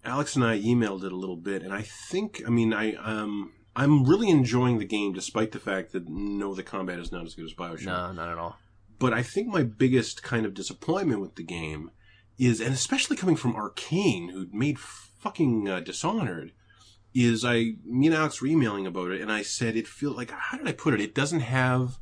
Alex 0.04 0.34
and 0.34 0.44
I 0.44 0.58
emailed 0.58 1.04
it 1.04 1.12
a 1.12 1.16
little 1.16 1.36
bit, 1.36 1.62
and 1.62 1.72
I 1.72 1.82
think 1.82 2.42
I 2.44 2.50
mean 2.50 2.72
I 2.72 2.94
um 2.94 3.52
I'm 3.74 4.04
really 4.04 4.28
enjoying 4.28 4.78
the 4.78 4.84
game 4.84 5.12
despite 5.12 5.52
the 5.52 5.58
fact 5.58 5.92
that 5.92 6.08
no, 6.08 6.54
the 6.54 6.62
combat 6.62 6.98
is 6.98 7.10
not 7.10 7.24
as 7.24 7.34
good 7.34 7.46
as 7.46 7.54
Bioshock. 7.54 7.86
No, 7.86 8.12
not 8.12 8.28
at 8.28 8.38
all. 8.38 8.58
But 8.98 9.12
I 9.12 9.22
think 9.22 9.48
my 9.48 9.62
biggest 9.62 10.22
kind 10.22 10.44
of 10.46 10.54
disappointment 10.54 11.20
with 11.20 11.34
the 11.36 11.42
game 11.42 11.90
is, 12.38 12.60
and 12.60 12.74
especially 12.74 13.16
coming 13.16 13.36
from 13.36 13.54
Arkane, 13.54 14.30
who 14.30 14.46
made 14.52 14.78
fucking 14.78 15.68
uh, 15.68 15.80
Dishonored, 15.80 16.52
is 17.14 17.44
I, 17.44 17.72
me 17.84 18.06
and 18.06 18.14
Alex 18.14 18.40
were 18.40 18.48
emailing 18.48 18.86
about 18.86 19.10
it, 19.10 19.20
and 19.20 19.30
I 19.30 19.42
said 19.42 19.76
it 19.76 19.86
feels 19.88 20.16
like, 20.16 20.30
how 20.30 20.56
did 20.58 20.68
I 20.68 20.72
put 20.72 20.94
it? 20.94 21.00
It 21.00 21.14
doesn't 21.14 21.40
have 21.40 21.98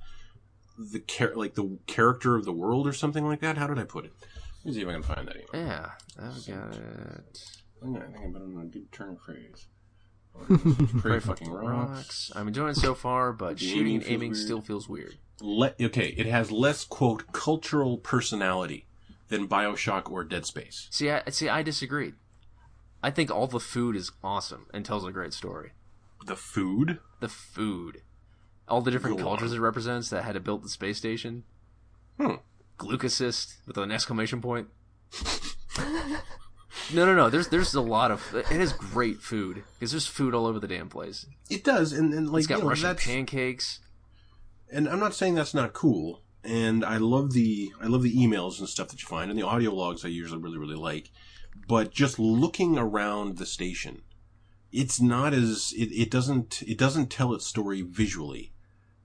the 0.79 1.01
char- 1.01 1.35
like 1.35 1.55
the 1.55 1.79
character 1.87 2.37
of 2.37 2.45
the 2.45 2.53
world 2.53 2.87
or 2.87 2.93
something 2.93 3.25
like 3.27 3.41
that. 3.41 3.59
How 3.59 3.67
did 3.67 3.79
I 3.79 3.85
put 3.85 4.05
it? 4.07 4.13
Let 4.65 4.67
me 4.67 4.73
see 4.75 4.83
if 4.83 4.89
I 4.89 4.93
can 4.93 5.03
find 5.03 5.27
that 5.29 5.37
email. 5.37 5.49
Yeah, 5.67 5.91
I've 6.19 6.47
got 6.47 6.75
it. 6.77 7.43
I'm 7.83 7.93
gonna 7.95 8.07
think 8.13 8.37
it 8.37 8.43
in 8.43 8.61
a 8.61 8.65
good 8.67 8.93
turn 8.93 9.17
phrase. 9.17 9.67
Prey 11.01 11.21
fucking 11.21 11.51
rocks. 11.51 12.33
I'm 12.35 12.49
enjoying 12.49 12.71
it 12.71 12.77
so 12.77 12.95
far, 12.95 13.33
but 13.33 13.59
The 13.59 13.67
shooting 13.67 13.87
aiming 13.87 13.95
and 13.97 14.03
feels 14.05 14.13
aiming 14.15 14.31
weird. 14.31 14.43
still 14.45 14.61
feels 14.61 14.89
weird. 14.89 15.15
Le- 15.41 15.75
okay, 15.81 16.15
it 16.17 16.27
has 16.27 16.51
less 16.51 16.85
quote 16.85 17.33
cultural 17.33 17.99
personality 17.99 18.87
than 19.29 19.47
Bioshock 19.49 20.11
or 20.11 20.25
Dead 20.25 20.45
Space. 20.47 20.89
See, 20.91 21.11
I 21.11 21.23
see. 21.31 21.49
I 21.49 21.63
disagreed. 21.63 22.15
I 23.03 23.11
think 23.11 23.31
all 23.31 23.47
the 23.47 23.61
food 23.61 23.97
is 23.97 24.11
awesome 24.25 24.67
and 24.75 24.85
tells 24.85 25.05
a 25.07 25.13
great 25.13 25.33
story. 25.33 25.71
The 26.27 26.37
food. 26.37 26.99
The 27.21 27.29
food, 27.29 28.03
all 28.69 28.81
the 28.83 28.91
different 28.91 29.19
Go 29.19 29.25
cultures 29.25 29.53
on. 29.53 29.59
it 29.59 29.61
represents 29.61 30.11
that 30.11 30.25
had 30.25 30.33
to 30.33 30.41
build 30.41 30.63
the 30.65 30.69
space 30.69 30.97
station. 30.99 31.45
Hmm. 32.19 32.37
Glucosist 32.79 33.57
with 33.67 33.77
an 33.79 33.91
exclamation 33.93 34.41
point. 34.41 34.69
No, 36.93 37.05
no, 37.05 37.15
no. 37.15 37.31
There's 37.31 37.49
there's 37.49 37.75
a 37.75 37.81
lot 37.81 38.11
of 38.11 38.35
it 38.35 38.47
has 38.47 38.73
great 38.73 39.21
food 39.21 39.65
because 39.75 39.91
there's 39.93 40.07
food 40.07 40.35
all 40.35 40.47
over 40.47 40.59
the 40.61 40.69
damn 40.69 40.89
place. 40.89 41.27
It 41.49 41.65
does, 41.65 41.93
and, 41.93 42.15
and 42.15 42.31
like 42.31 42.41
It's 42.41 42.47
got 42.47 42.59
you 42.59 42.63
know, 42.65 42.71
Russian 42.71 42.89
that's, 42.89 43.05
pancakes. 43.07 43.81
and 44.73 44.89
I'm 44.89 45.01
not 45.01 45.15
saying 45.15 45.35
that's 45.35 45.55
not 45.55 45.73
cool. 45.73 46.23
And 46.43 46.85
I 46.85 46.97
love 46.97 47.33
the 47.33 47.73
I 47.83 47.87
love 47.87 48.03
the 48.03 48.17
emails 48.17 48.61
and 48.61 48.69
stuff 48.69 48.89
that 48.89 49.03
you 49.03 49.09
find, 49.09 49.31
and 49.31 49.39
the 49.39 49.47
audio 49.47 49.75
logs 49.75 50.05
I 50.05 50.09
usually 50.09 50.41
really 50.41 50.59
really 50.59 50.77
like. 50.77 51.11
But 51.69 51.93
just 51.93 52.19
looking 52.19 52.79
around 52.79 53.37
the 53.39 53.47
station, 53.47 54.03
it's 54.73 55.01
not 55.01 55.35
as 55.35 55.75
it, 55.77 55.93
it 55.93 56.11
doesn't 56.11 56.63
it 56.67 56.79
doesn't 56.79 57.11
tell 57.11 57.35
its 57.35 57.47
story 57.47 57.83
visually 57.83 58.53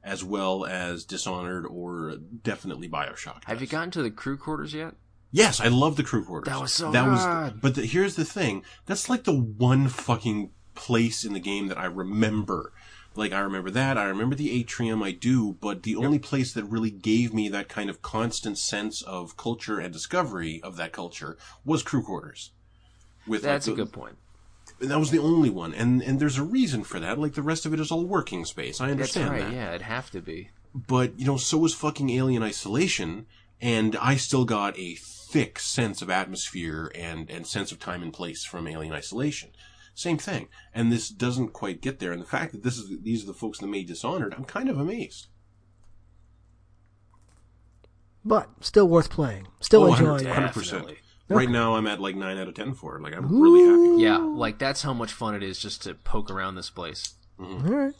as 0.03 0.24
well 0.24 0.66
as 0.66 1.03
Dishonored 1.03 1.66
or 1.66 2.16
definitely 2.43 2.88
Bioshock. 2.88 3.43
Have 3.45 3.59
you 3.59 3.68
gotten 3.68 3.89
to 3.91 4.03
the 4.03 4.11
crew 4.11 4.38
quarters 4.38 4.74
yet? 4.74 4.93
Yes, 5.32 5.60
I 5.60 5.68
love 5.68 5.96
the 5.98 6.04
crew 6.04 6.24
quarters. 6.24 6.52
That 6.54 6.62
was 6.62 6.74
so 6.74 6.92
that 6.92 7.04
good. 7.06 7.12
was 7.12 7.54
but 7.62 7.76
the, 7.76 7.86
here's 7.86 8.16
the 8.16 8.26
thing. 8.26 8.64
That's 8.86 9.10
like 9.10 9.24
the 9.26 9.34
one 9.38 9.88
fucking 9.90 10.52
place 10.76 11.24
in 11.26 11.34
the 11.34 11.40
game 11.40 11.68
that 11.68 11.78
I 11.78 11.86
remember. 11.86 12.72
Like 13.18 13.32
I 13.32 13.40
remember 13.40 13.70
that, 13.72 13.98
I 13.98 14.06
remember 14.06 14.36
the 14.36 14.52
atrium, 14.52 15.02
I 15.02 15.12
do, 15.12 15.54
but 15.62 15.84
the 15.84 15.96
only 15.96 16.20
place 16.20 16.54
that 16.54 16.66
really 16.66 16.92
gave 16.92 17.34
me 17.34 17.48
that 17.50 17.70
kind 17.70 17.90
of 17.90 18.02
constant 18.02 18.58
sense 18.58 19.02
of 19.04 19.38
culture 19.38 19.80
and 19.80 19.94
discovery 19.94 20.60
of 20.64 20.76
that 20.78 20.92
culture 20.92 21.38
was 21.64 21.82
crew 21.82 22.04
quarters. 22.04 22.52
With 23.26 23.44
like, 23.44 23.52
That's 23.54 23.68
a 23.70 23.74
good 23.74 23.94
point. 23.94 24.18
And 24.82 24.92
That 24.92 25.00
was 25.00 25.12
the 25.12 25.20
only 25.20 25.50
one, 25.50 25.74
and 25.74 26.02
and 26.02 26.20
there's 26.20 26.38
a 26.38 26.44
reason 26.44 26.84
for 26.84 27.00
that. 27.00 27.18
Like 27.18 27.34
the 27.36 27.42
rest 27.42 27.66
of 27.66 27.74
it 27.74 27.80
is 27.80 27.90
all 27.92 28.04
working 28.06 28.44
space. 28.44 28.82
I 28.82 28.88
That's 28.88 28.92
understand 29.16 29.30
right. 29.32 29.44
that 29.44 29.54
Yeah, 29.54 29.70
it'd 29.70 29.82
have 29.84 30.12
to 30.12 30.22
be. 30.22 30.50
but 30.74 31.18
you 31.18 31.26
know, 31.26 31.38
so 31.38 31.58
was 31.58 31.74
fucking 31.74 32.10
Alien 32.10 32.44
Isolation, 32.44 33.28
and 33.62 33.96
I 33.96 34.18
still 34.18 34.44
got 34.44 34.78
a 34.78 34.96
thick 35.36 35.60
sense 35.60 36.02
of 36.02 36.10
atmosphere 36.10 36.90
and 36.96 37.30
and 37.30 37.46
sense 37.46 37.74
of 37.74 37.78
time 37.78 38.02
and 38.02 38.14
place 38.14 38.46
from 38.46 38.68
Alien 38.70 38.94
Isolation. 38.94 39.50
Same 39.94 40.18
thing, 40.18 40.48
and 40.74 40.92
this 40.94 41.10
doesn't 41.10 41.50
quite 41.52 41.82
get 41.82 42.00
there. 42.00 42.14
And 42.14 42.22
the 42.22 42.26
fact 42.26 42.54
that 42.54 42.64
this 42.64 42.78
is 42.78 42.90
these 43.02 43.22
are 43.24 43.28
the 43.28 43.34
folks 43.34 43.60
that 43.60 43.68
made 43.68 43.88
Dishonored, 43.88 44.34
I'm 44.34 44.46
kind 44.46 44.70
of 44.70 44.80
amazed. 44.80 45.28
But 48.24 48.50
still 48.62 48.88
worth 48.88 49.10
playing. 49.10 49.48
Still 49.60 49.84
Oh, 49.84 49.94
enjoying 49.94 50.24
100%. 50.26 50.30
it. 50.30 50.54
Definitely. 50.54 50.98
Right 51.28 51.50
now, 51.50 51.76
I'm 51.76 51.88
at 51.88 52.00
like 52.00 52.16
nine 52.16 52.38
out 52.38 52.48
of 52.48 52.54
ten 52.54 52.74
for 52.74 52.96
it. 52.96 53.02
Like 53.02 53.14
I'm 53.16 53.28
really 53.42 53.66
happy. 53.66 54.02
Yeah, 54.04 54.18
like 54.18 54.58
that's 54.58 54.84
how 54.84 54.94
much 54.94 55.12
fun 55.12 55.36
it 55.36 55.44
is 55.44 55.60
just 55.60 55.82
to 55.84 55.96
poke 55.96 56.32
around 56.32 56.56
this 56.56 56.70
place. 56.70 57.16
Mm-hmm. 57.40 57.68
All 57.68 57.74
right. 57.74 57.94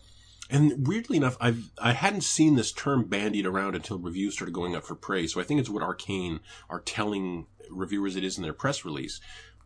And 0.50 0.88
weirdly 0.88 1.18
enough, 1.18 1.38
I've 1.40 1.72
I 1.82 1.94
hadn't 1.94 2.22
seen 2.22 2.56
this 2.56 2.72
term 2.72 3.06
bandied 3.06 3.46
around 3.46 3.76
until 3.76 3.98
reviews 3.98 4.36
started 4.36 4.54
going 4.54 4.76
up 4.76 4.86
for 4.86 4.96
Prey's. 4.96 5.34
So 5.34 5.42
I 5.42 5.44
think 5.44 5.60
it's 5.60 5.70
what 5.70 5.82
Arkane 5.84 6.40
are 6.70 6.82
telling 6.82 7.48
reviewers 7.70 8.16
it 8.16 8.24
is 8.24 8.38
in 8.38 8.44
their 8.44 8.54
press 8.54 8.86
release. 8.86 9.20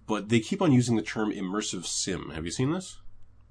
But 0.08 0.30
they 0.30 0.40
keep 0.40 0.62
on 0.62 0.72
using 0.72 0.96
the 0.96 1.02
term 1.02 1.32
immersive 1.32 1.86
sim. 1.86 2.32
Have 2.34 2.46
you 2.46 2.52
seen 2.52 2.72
this? 2.72 2.98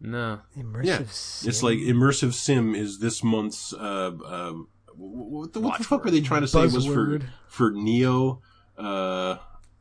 No, 0.01 0.41
Immersive 0.57 0.85
Yeah, 0.85 1.03
sim. 1.11 1.49
it's 1.49 1.63
like 1.63 1.79
immersive 1.79 2.33
sim 2.33 2.75
is 2.75 2.99
this 3.01 3.23
month's. 3.23 3.73
Uh, 3.75 4.13
uh, 4.25 4.53
what 4.97 5.53
the, 5.53 5.61
what 5.61 5.79
the 5.79 5.85
fuck 5.85 5.91
Watchword. 5.91 6.05
were 6.05 6.11
they 6.13 6.21
trying 6.21 6.41
to 6.43 6.49
say 6.49 6.63
was 6.63 6.87
for 6.87 7.07
Buzzword. 7.07 7.25
for 7.49 7.73
Nioh? 7.73 8.41
Uh, 8.77 9.37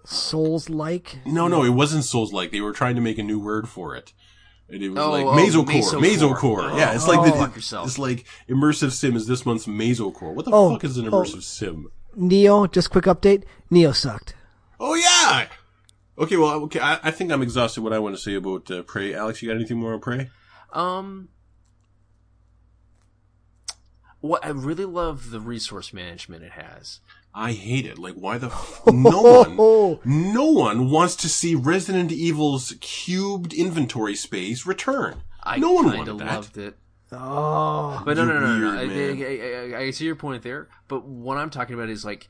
Souls 0.06 0.70
like. 0.70 1.20
no, 1.26 1.48
no, 1.48 1.64
it 1.64 1.70
wasn't 1.70 2.04
Souls 2.04 2.34
like. 2.34 2.52
They 2.52 2.62
were 2.62 2.74
trying 2.74 2.96
to 2.96 3.02
make 3.02 3.18
a 3.18 3.24
new 3.24 3.40
word 3.40 3.68
for 3.70 3.96
it. 3.96 4.14
And 4.70 4.84
it 4.84 4.90
was 4.90 5.00
Oh, 5.00 5.12
like 5.12 5.26
oh, 5.26 5.32
Masocore, 5.32 5.82
Masocore. 5.82 6.02
Masocore. 6.72 6.78
yeah, 6.78 6.94
it's 6.94 7.08
Oh, 7.08 7.12
like 7.12 7.32
the, 7.32 7.38
fuck 7.38 7.56
yourself. 7.56 7.88
it's 7.88 7.98
like 7.98 8.26
immersive 8.50 8.92
sim 8.92 9.16
is 9.16 9.26
this 9.28 9.46
month's 9.46 9.66
Masocore. 9.66 10.34
What 10.34 10.46
the 10.46 10.52
Oh, 10.52 10.72
fuck 10.74 10.84
is 10.84 10.98
an 10.98 11.08
oh. 11.08 11.12
immersive 11.12 11.44
sim? 11.44 11.88
Nioh, 12.18 12.70
just 12.72 12.90
quick 12.90 13.06
update. 13.06 13.44
Nioh 13.72 13.96
sucked. 13.96 14.36
Oh 14.80 14.96
yeah. 14.96 15.48
Okay, 16.20 16.36
well, 16.36 16.64
okay. 16.64 16.80
I, 16.80 17.00
I 17.04 17.12
think 17.12 17.32
I'm 17.32 17.42
exhausted. 17.44 17.82
What 17.82 17.94
I 17.94 18.00
want 18.00 18.16
to 18.16 18.22
say 18.22 18.34
about 18.34 18.70
uh, 18.72 18.82
Prey, 18.82 19.14
Alex, 19.14 19.42
you 19.42 19.48
got 19.50 19.56
anything 19.56 19.78
more 19.78 19.94
on 19.94 20.00
Prey? 20.00 20.30
Um, 20.74 21.30
what 24.20 24.44
I 24.44 24.50
really 24.50 24.86
love 24.86 25.30
the 25.32 25.40
resource 25.40 25.94
management 25.94 26.44
it 26.44 26.54
has. 26.54 27.00
I 27.40 27.52
hate 27.52 27.86
it. 27.86 28.00
Like, 28.00 28.16
why 28.16 28.40
the 28.40 28.48
f- 28.48 28.82
no 28.88 29.22
one, 29.22 30.00
no 30.34 30.46
one 30.52 30.90
wants 30.90 31.16
to 31.18 31.30
see 31.30 31.54
Resident 31.54 32.12
Evil's 32.12 32.74
cubed 32.82 33.54
inventory 33.54 34.16
space 34.16 34.66
return. 34.66 35.22
I 35.44 35.58
no 35.60 35.72
one 35.72 35.86
kind 35.86 35.98
wanted 36.00 36.18
that. 36.18 36.36
loved 36.36 36.58
it. 36.58 36.78
oh. 37.12 38.02
But 38.04 38.18
no, 38.18 38.24
You 38.24 38.30
no, 38.34 38.40
no, 38.40 38.58
no. 38.58 38.86
weird 38.88 39.22
I. 39.22 39.76
I, 39.76 39.78
I, 39.78 39.82
I 39.86 39.92
see 39.92 40.06
your 40.06 40.16
point 40.16 40.42
there. 40.42 40.68
But 40.88 41.06
what 41.06 41.38
I'm 41.38 41.50
talking 41.52 41.76
about 41.76 41.90
is 41.90 42.04
like, 42.04 42.28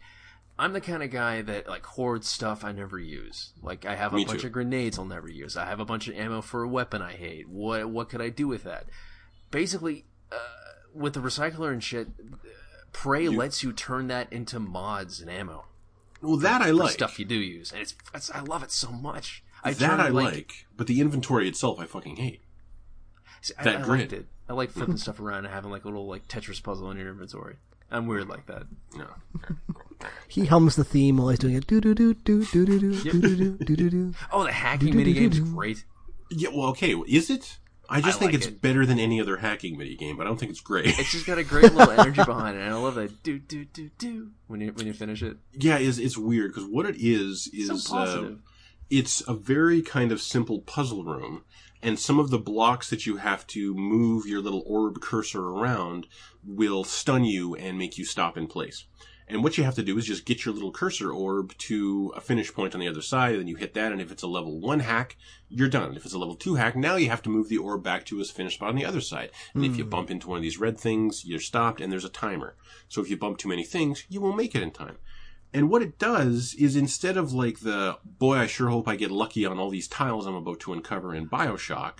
I'm 0.60 0.74
the 0.74 0.82
kind 0.82 1.01
of 1.01 1.10
guy 1.10 1.41
that 1.41 1.70
like 1.70 1.86
hoards 1.86 2.28
stuff 2.28 2.66
I 2.66 2.72
never 2.74 2.99
use. 2.99 3.53
Like 3.64 3.86
I 3.86 3.95
have 3.95 4.12
a 4.12 4.18
Me 4.18 4.26
bunch 4.26 4.41
too. 4.41 4.47
of 4.47 4.53
grenades 4.53 4.99
I'll 4.99 5.05
never 5.05 5.30
use. 5.30 5.55
I 5.55 5.66
have 5.66 5.80
a 5.80 5.86
bunch 5.86 6.08
of 6.10 6.16
ammo 6.16 6.41
for 6.41 6.64
a 6.64 6.68
weapon 6.68 7.01
I 7.01 7.14
hate. 7.14 7.47
What 7.47 7.89
what 7.89 8.10
could 8.10 8.22
I 8.22 8.30
do 8.30 8.47
with 8.47 8.64
that? 8.66 8.88
Basically, 9.51 10.05
uh, 10.32 10.36
with 10.93 11.14
the 11.14 11.22
recycler 11.22 11.72
and 11.72 11.82
shit, 11.84 12.08
Prey 12.98 13.30
lets 13.30 13.62
you 13.62 13.74
turn 13.74 14.08
that 14.08 14.34
into 14.34 14.60
mods 14.60 15.22
and 15.22 15.30
ammo. 15.30 15.66
Well, 16.20 16.38
that 16.38 16.64
I 16.64 16.70
for 16.70 16.74
like. 16.74 16.91
stuff 16.93 17.20
you 17.20 17.26
do 17.26 17.36
use, 17.36 17.72
and 17.72 17.80
it's, 17.80 17.93
it's 18.12 18.32
I 18.32 18.39
love 18.39 18.64
it 18.64 18.72
so 18.72 18.91
much. 18.91 19.43
I 19.64 19.74
that 19.74 19.88
turned, 19.88 20.02
I 20.02 20.08
like. 20.08 20.66
but 20.76 20.88
the 20.88 21.00
inventory 21.00 21.48
itself, 21.48 21.80
I 21.80 21.86
fucking 21.86 22.16
hate. 22.16 22.41
See, 23.41 23.54
that 23.64 23.68
I 23.68 23.82
grid. 23.84 24.00
liked 24.00 24.14
it. 24.14 24.26
I 24.50 24.54
like 24.54 24.72
flipping 24.72 24.98
stuff 24.98 25.20
around 25.20 25.45
and 25.45 25.54
having 25.54 25.70
like 25.70 25.84
a 25.84 25.88
little 25.88 26.08
like 26.08 26.28
Tetris 26.28 26.62
puzzle 26.64 26.89
in 26.89 26.98
your 26.98 27.10
inventory. 27.10 27.58
I'm 27.91 28.08
weird 28.08 28.30
like 28.30 28.48
that. 28.48 28.64
No. 28.95 29.08
He 30.28 30.45
hums 30.45 30.76
the 30.76 30.84
theme 30.84 31.18
while 31.18 31.30
he's 31.30 31.38
doing 31.38 31.54
it. 31.54 31.68
Do 31.68 31.80
do 31.80 31.93
do 31.93 32.16
do 32.16 32.43
do 32.45 32.66
do 32.66 32.80
do 32.80 33.02
do 33.04 33.36
do 33.36 33.58
do 33.58 33.76
do 33.76 33.89
do. 33.91 34.14
Oh, 34.32 34.43
the 34.43 34.52
hacking 34.52 34.95
minigame's 34.95 35.39
great. 35.39 35.86
Yeah. 36.32 36.50
Well, 36.50 36.70
okay. 36.70 36.93
Is 37.08 37.30
it? 37.30 37.60
I 37.89 38.01
just 38.01 38.17
I 38.17 38.19
think 38.19 38.31
like 38.31 38.35
it's 38.35 38.47
it. 38.47 38.61
better 38.61 38.85
than 38.85 38.99
any 38.99 39.21
other 39.21 39.38
hacking 39.38 39.77
minigame, 39.77 40.17
but 40.17 40.25
I 40.25 40.29
don't 40.29 40.39
think 40.39 40.51
it's 40.51 40.59
great. 40.61 40.88
It's 40.99 41.11
just 41.11 41.25
got 41.25 41.38
a 41.38 41.43
great 41.43 41.73
little 41.73 41.91
energy 41.99 42.23
behind 42.23 42.57
it, 42.57 42.61
and 42.61 42.73
I 42.73 42.77
love 42.77 42.95
that 42.95 43.23
do 43.23 43.39
do 43.39 43.65
do 43.65 43.89
do 43.97 44.31
when 44.47 44.61
you 44.61 44.71
when 44.73 44.88
you 44.88 44.93
finish 44.93 45.23
it. 45.23 45.38
yeah, 45.53 45.77
it's, 45.77 45.97
it's 45.97 46.17
weird 46.17 46.53
because 46.53 46.69
what 46.69 46.85
it 46.85 46.95
is 46.99 47.49
is 47.53 47.83
So 47.85 47.97
uh, 47.97 48.31
it's 48.89 49.21
a 49.27 49.33
very 49.33 49.81
kind 49.81 50.11
of 50.11 50.21
simple 50.21 50.61
puzzle 50.61 51.03
room, 51.03 51.43
and 51.81 51.99
some 51.99 52.19
of 52.19 52.29
the 52.29 52.39
blocks 52.39 52.89
that 52.89 53.05
you 53.05 53.17
have 53.17 53.45
to 53.47 53.73
move 53.73 54.25
your 54.25 54.41
little 54.41 54.63
orb 54.65 55.01
cursor 55.01 55.41
around 55.41 56.07
will 56.45 56.83
stun 56.83 57.23
you 57.23 57.55
and 57.55 57.77
make 57.77 57.97
you 57.97 58.05
stop 58.05 58.38
in 58.38 58.47
place. 58.47 58.85
And 59.30 59.43
what 59.43 59.57
you 59.57 59.65
have 59.65 59.75
to 59.75 59.84
do 59.84 59.97
is 59.97 60.05
just 60.05 60.25
get 60.25 60.45
your 60.45 60.53
little 60.53 60.71
cursor 60.71 61.11
orb 61.11 61.57
to 61.57 62.13
a 62.15 62.21
finish 62.21 62.53
point 62.53 62.73
on 62.73 62.80
the 62.80 62.88
other 62.88 63.01
side, 63.01 63.32
and 63.32 63.41
then 63.41 63.47
you 63.47 63.57
hit 63.57 63.73
that, 63.73 63.91
and 63.91 63.99
if 63.99 64.09
it's 64.09 64.23
a 64.23 64.28
level 64.28 64.57
one 64.59 64.80
hack, 64.80 65.17
you're 65.49 65.67
done. 65.67 65.97
If 65.97 66.05
it's 66.05 66.13
a 66.13 66.17
level 66.19 66.36
two 66.36 66.55
hack, 66.55 66.78
now 66.78 66.95
you 66.95 67.09
have 67.09 67.21
to 67.23 67.30
move 67.30 67.49
the 67.49 67.57
orb 67.57 67.84
back 67.84 68.05
to 68.05 68.21
its 68.21 68.32
finish 68.32 68.53
spot 68.53 68.69
on 68.69 68.75
the 68.75 68.86
other 68.86 69.01
side. 69.01 69.32
And 69.53 69.65
if 69.65 69.75
you 69.75 69.84
hmm. 69.84 69.89
bump 69.89 70.11
into 70.11 70.30
one 70.30 70.38
of 70.38 70.43
these 70.43 70.59
red 70.59 70.78
things, 70.78 71.25
you're 71.25 71.41
stopped, 71.41 71.82
and 71.82 71.91
there's 71.91 72.05
a 72.05 72.09
timer. 72.09 72.55
So 72.88 73.01
if 73.01 73.09
you 73.09 73.17
bump 73.17 73.38
too 73.38 73.49
many 73.49 73.63
things, 73.63 74.05
you 74.07 74.21
won't 74.21 74.38
make 74.38 74.55
it 74.55 74.63
in 74.63 74.71
time. 74.71 74.97
And 75.53 75.69
what 75.69 75.82
it 75.82 75.99
does 75.99 76.55
is 76.57 76.75
instead 76.75 77.17
of 77.17 77.34
like 77.34 77.59
the, 77.59 77.97
boy, 78.05 78.36
I 78.36 78.47
sure 78.47 78.69
hope 78.69 78.88
I 78.88 78.95
get 78.95 79.11
lucky 79.11 79.45
on 79.45 79.59
all 79.59 79.69
these 79.69 79.88
tiles 79.88 80.25
I'm 80.25 80.36
about 80.36 80.59
to 80.61 80.73
uncover 80.73 81.13
in 81.13 81.28
Bioshock, 81.28 81.99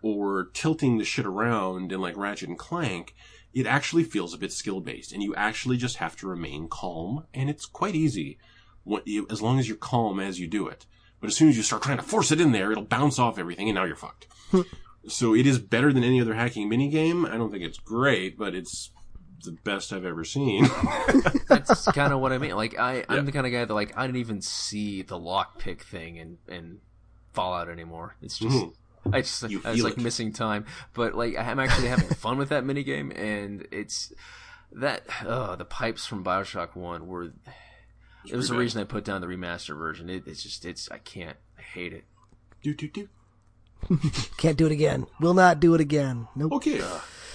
or 0.00 0.50
tilting 0.52 0.98
the 0.98 1.04
shit 1.04 1.26
around 1.26 1.92
in 1.92 2.00
like 2.00 2.16
Ratchet 2.16 2.48
and 2.48 2.58
Clank, 2.58 3.14
it 3.54 3.66
actually 3.66 4.04
feels 4.04 4.32
a 4.34 4.38
bit 4.38 4.52
skill 4.52 4.80
based, 4.80 5.12
and 5.12 5.22
you 5.22 5.34
actually 5.34 5.76
just 5.76 5.96
have 5.96 6.16
to 6.16 6.26
remain 6.28 6.68
calm, 6.68 7.26
and 7.34 7.50
it's 7.50 7.66
quite 7.66 7.94
easy, 7.94 8.38
what 8.84 9.06
you, 9.06 9.26
as 9.30 9.42
long 9.42 9.58
as 9.58 9.68
you're 9.68 9.76
calm 9.76 10.18
as 10.20 10.40
you 10.40 10.46
do 10.46 10.66
it. 10.68 10.86
But 11.20 11.28
as 11.28 11.36
soon 11.36 11.48
as 11.48 11.56
you 11.56 11.62
start 11.62 11.82
trying 11.82 11.98
to 11.98 12.02
force 12.02 12.32
it 12.32 12.40
in 12.40 12.52
there, 12.52 12.72
it'll 12.72 12.84
bounce 12.84 13.18
off 13.18 13.38
everything, 13.38 13.68
and 13.68 13.76
now 13.76 13.84
you're 13.84 13.94
fucked. 13.96 14.26
so 15.06 15.34
it 15.34 15.46
is 15.46 15.58
better 15.58 15.92
than 15.92 16.02
any 16.04 16.20
other 16.20 16.34
hacking 16.34 16.68
minigame. 16.70 17.28
I 17.30 17.36
don't 17.36 17.50
think 17.50 17.62
it's 17.62 17.78
great, 17.78 18.36
but 18.38 18.54
it's 18.54 18.90
the 19.44 19.52
best 19.52 19.92
I've 19.92 20.04
ever 20.04 20.24
seen. 20.24 20.66
That's 21.48 21.84
kind 21.92 22.12
of 22.12 22.20
what 22.20 22.32
I 22.32 22.38
mean. 22.38 22.56
Like 22.56 22.78
I, 22.78 23.04
I'm 23.08 23.16
Yeah. 23.18 23.22
the 23.22 23.32
kind 23.32 23.46
of 23.46 23.52
guy 23.52 23.64
that 23.64 23.74
like 23.74 23.96
I 23.96 24.06
didn't 24.06 24.18
even 24.20 24.40
see 24.40 25.02
the 25.02 25.18
lockpick 25.18 25.82
thing 25.82 26.16
in 26.16 26.38
in 26.48 26.78
Fallout 27.32 27.68
anymore. 27.68 28.16
It's 28.22 28.38
just. 28.38 28.54
Mhm. 28.56 28.74
I 29.10 29.22
just 29.22 29.42
You 29.50 29.60
I 29.64 29.70
was 29.70 29.76
feel 29.78 29.84
like 29.88 29.98
it. 29.98 30.02
missing 30.02 30.32
time, 30.32 30.66
but 30.94 31.14
like 31.14 31.36
I'm 31.36 31.58
actually 31.58 31.88
having 31.88 32.08
fun 32.16 32.38
with 32.38 32.50
that 32.50 32.64
minigame, 32.64 33.16
and 33.18 33.66
it's 33.72 34.12
that 34.72 35.02
uh, 35.26 35.56
the 35.56 35.64
pipes 35.64 36.06
from 36.06 36.22
Bioshock 36.24 36.76
One 36.76 37.06
were. 37.06 37.32
It 38.24 38.36
was 38.36 38.46
the 38.48 38.54
pretty 38.54 38.60
reason 38.66 38.80
I 38.80 38.84
put 38.84 39.04
down 39.04 39.20
the 39.20 39.26
remaster 39.26 39.76
version. 39.76 40.08
It, 40.08 40.24
it's 40.26 40.42
just 40.44 40.64
it's 40.64 40.88
I 40.90 40.98
can't 40.98 41.36
I 41.58 41.62
hate 41.62 41.92
it. 41.92 42.04
do, 42.62 42.72
do, 42.74 42.86
do. 42.88 43.08
Can't 44.36 44.56
do 44.56 44.66
it 44.66 44.70
again. 44.72 45.06
Will 45.18 45.34
not 45.34 45.58
do 45.58 45.74
it 45.74 45.80
again. 45.80 46.28
Nope. 46.36 46.52
Okay. 46.52 46.80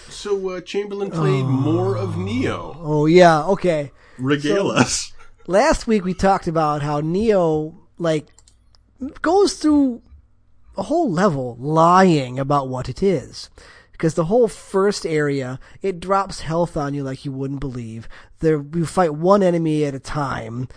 So 0.07 0.49
uh, 0.51 0.61
Chamberlain 0.61 1.11
played 1.11 1.43
more 1.43 1.97
of 1.97 2.11
Nioh. 2.11 2.77
Oh 2.79 3.05
yeah. 3.05 3.43
Okay. 3.47 3.91
Regale 4.17 4.69
So- 4.69 4.75
us. 4.77 5.11
last 5.47 5.87
week 5.87 6.05
we 6.05 6.13
talked 6.13 6.47
about 6.47 6.81
how 6.81 7.01
Nioh 7.01 7.75
like 7.97 8.27
goes 9.21 9.55
through 9.55 10.01
a 10.77 10.83
whole 10.83 11.11
level 11.11 11.57
lying 11.59 12.39
about 12.39 12.69
what 12.69 12.89
it 12.89 13.01
is. 13.01 13.49
Because 13.91 14.13
the 14.13 14.25
whole 14.25 14.47
first 14.47 15.05
area, 15.05 15.59
it 15.81 15.99
drops 15.99 16.41
health 16.41 16.77
on 16.77 16.93
you 16.93 17.03
like 17.03 17.25
you 17.25 17.31
wouldn't 17.31 17.59
believe. 17.59 18.07
There, 18.39 18.63
you 18.75 18.85
fight 18.85 19.15
one 19.15 19.41
enemy 19.41 19.85
at 19.85 19.95
a 19.95 19.99
time. 19.99 20.67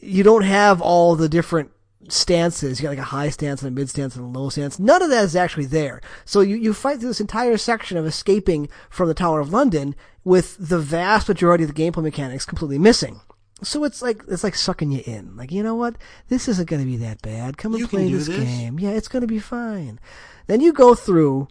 You 0.00 0.22
don't 0.22 0.44
have 0.44 0.80
all 0.80 1.16
the 1.16 1.28
different 1.28 1.72
stances. 2.08 2.78
You 2.78 2.84
got 2.84 2.90
like 2.90 2.98
a 2.98 3.02
high 3.02 3.30
stance 3.30 3.62
and 3.62 3.76
a 3.76 3.78
mid 3.78 3.90
stance 3.90 4.14
and 4.14 4.24
a 4.24 4.38
low 4.38 4.50
stance. 4.50 4.78
None 4.78 5.02
of 5.02 5.10
that 5.10 5.24
is 5.24 5.34
actually 5.34 5.66
there. 5.66 6.00
So 6.24 6.40
you, 6.42 6.56
you 6.56 6.72
fight 6.72 7.00
through 7.00 7.08
this 7.08 7.20
entire 7.20 7.56
section 7.56 7.98
of 7.98 8.06
escaping 8.06 8.68
from 8.88 9.08
the 9.08 9.14
Tower 9.14 9.40
of 9.40 9.52
London 9.52 9.96
with 10.22 10.56
the 10.60 10.78
vast 10.78 11.28
majority 11.28 11.64
of 11.64 11.74
the 11.74 11.82
gameplay 11.82 12.04
mechanics 12.04 12.44
completely 12.44 12.78
missing. 12.78 13.20
So 13.62 13.84
it's 13.84 14.00
like 14.02 14.22
it's 14.28 14.44
like 14.44 14.54
sucking 14.54 14.90
you 14.92 15.02
in. 15.04 15.36
Like 15.36 15.52
you 15.52 15.62
know 15.62 15.74
what? 15.74 15.96
This 16.28 16.48
isn't 16.48 16.68
going 16.68 16.80
to 16.82 16.86
be 16.86 16.96
that 16.98 17.22
bad. 17.22 17.58
Come 17.58 17.72
and 17.72 17.80
You 17.80 17.88
play 17.88 18.10
this, 18.10 18.26
this. 18.26 18.36
game. 18.36 18.78
Yeah, 18.78 18.90
it's 18.90 19.08
going 19.08 19.22
to 19.22 19.26
be 19.26 19.38
fine. 19.38 20.00
Then 20.46 20.60
you 20.60 20.72
go 20.72 20.94
through 20.94 21.48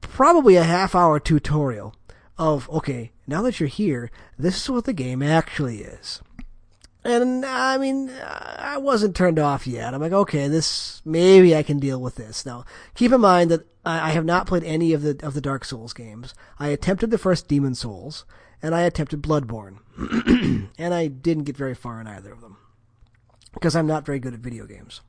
probably 0.00 0.56
a 0.56 0.62
half 0.62 0.94
hour 0.94 1.18
tutorial 1.18 1.94
of 2.38 2.68
okay, 2.70 3.12
now 3.26 3.42
that 3.42 3.60
you're 3.60 3.68
here, 3.68 4.10
this 4.38 4.62
is 4.62 4.70
what 4.70 4.84
the 4.84 4.92
game 4.92 5.22
actually 5.22 5.78
is. 5.78 6.20
And 7.04 7.46
I 7.46 7.78
mean, 7.78 8.10
I 8.10 8.78
wasn't 8.78 9.14
turned 9.14 9.38
off 9.38 9.66
yet. 9.66 9.94
I'm 9.94 10.00
like, 10.00 10.12
okay, 10.12 10.48
this 10.48 11.00
maybe 11.04 11.54
I 11.54 11.62
can 11.62 11.78
deal 11.78 12.00
with 12.00 12.16
this. 12.16 12.44
Now, 12.44 12.64
keep 12.94 13.12
in 13.12 13.20
mind 13.20 13.50
that 13.52 13.64
I 13.86 14.10
have 14.10 14.24
not 14.24 14.48
played 14.48 14.64
any 14.64 14.92
of 14.92 15.02
the 15.02 15.16
of 15.22 15.34
the 15.34 15.40
Dark 15.40 15.64
Souls 15.64 15.92
games. 15.92 16.34
I 16.58 16.68
attempted 16.68 17.10
the 17.10 17.18
first 17.18 17.46
Demon 17.46 17.76
Souls, 17.76 18.24
and 18.60 18.74
I 18.74 18.82
attempted 18.82 19.22
Bloodborne, 19.22 19.78
and 20.78 20.92
I 20.92 21.06
didn't 21.06 21.44
get 21.44 21.56
very 21.56 21.74
far 21.74 22.00
in 22.00 22.08
either 22.08 22.32
of 22.32 22.40
them 22.40 22.56
because 23.54 23.76
I'm 23.76 23.86
not 23.86 24.04
very 24.04 24.18
good 24.18 24.34
at 24.34 24.40
video 24.40 24.66
games. 24.66 25.00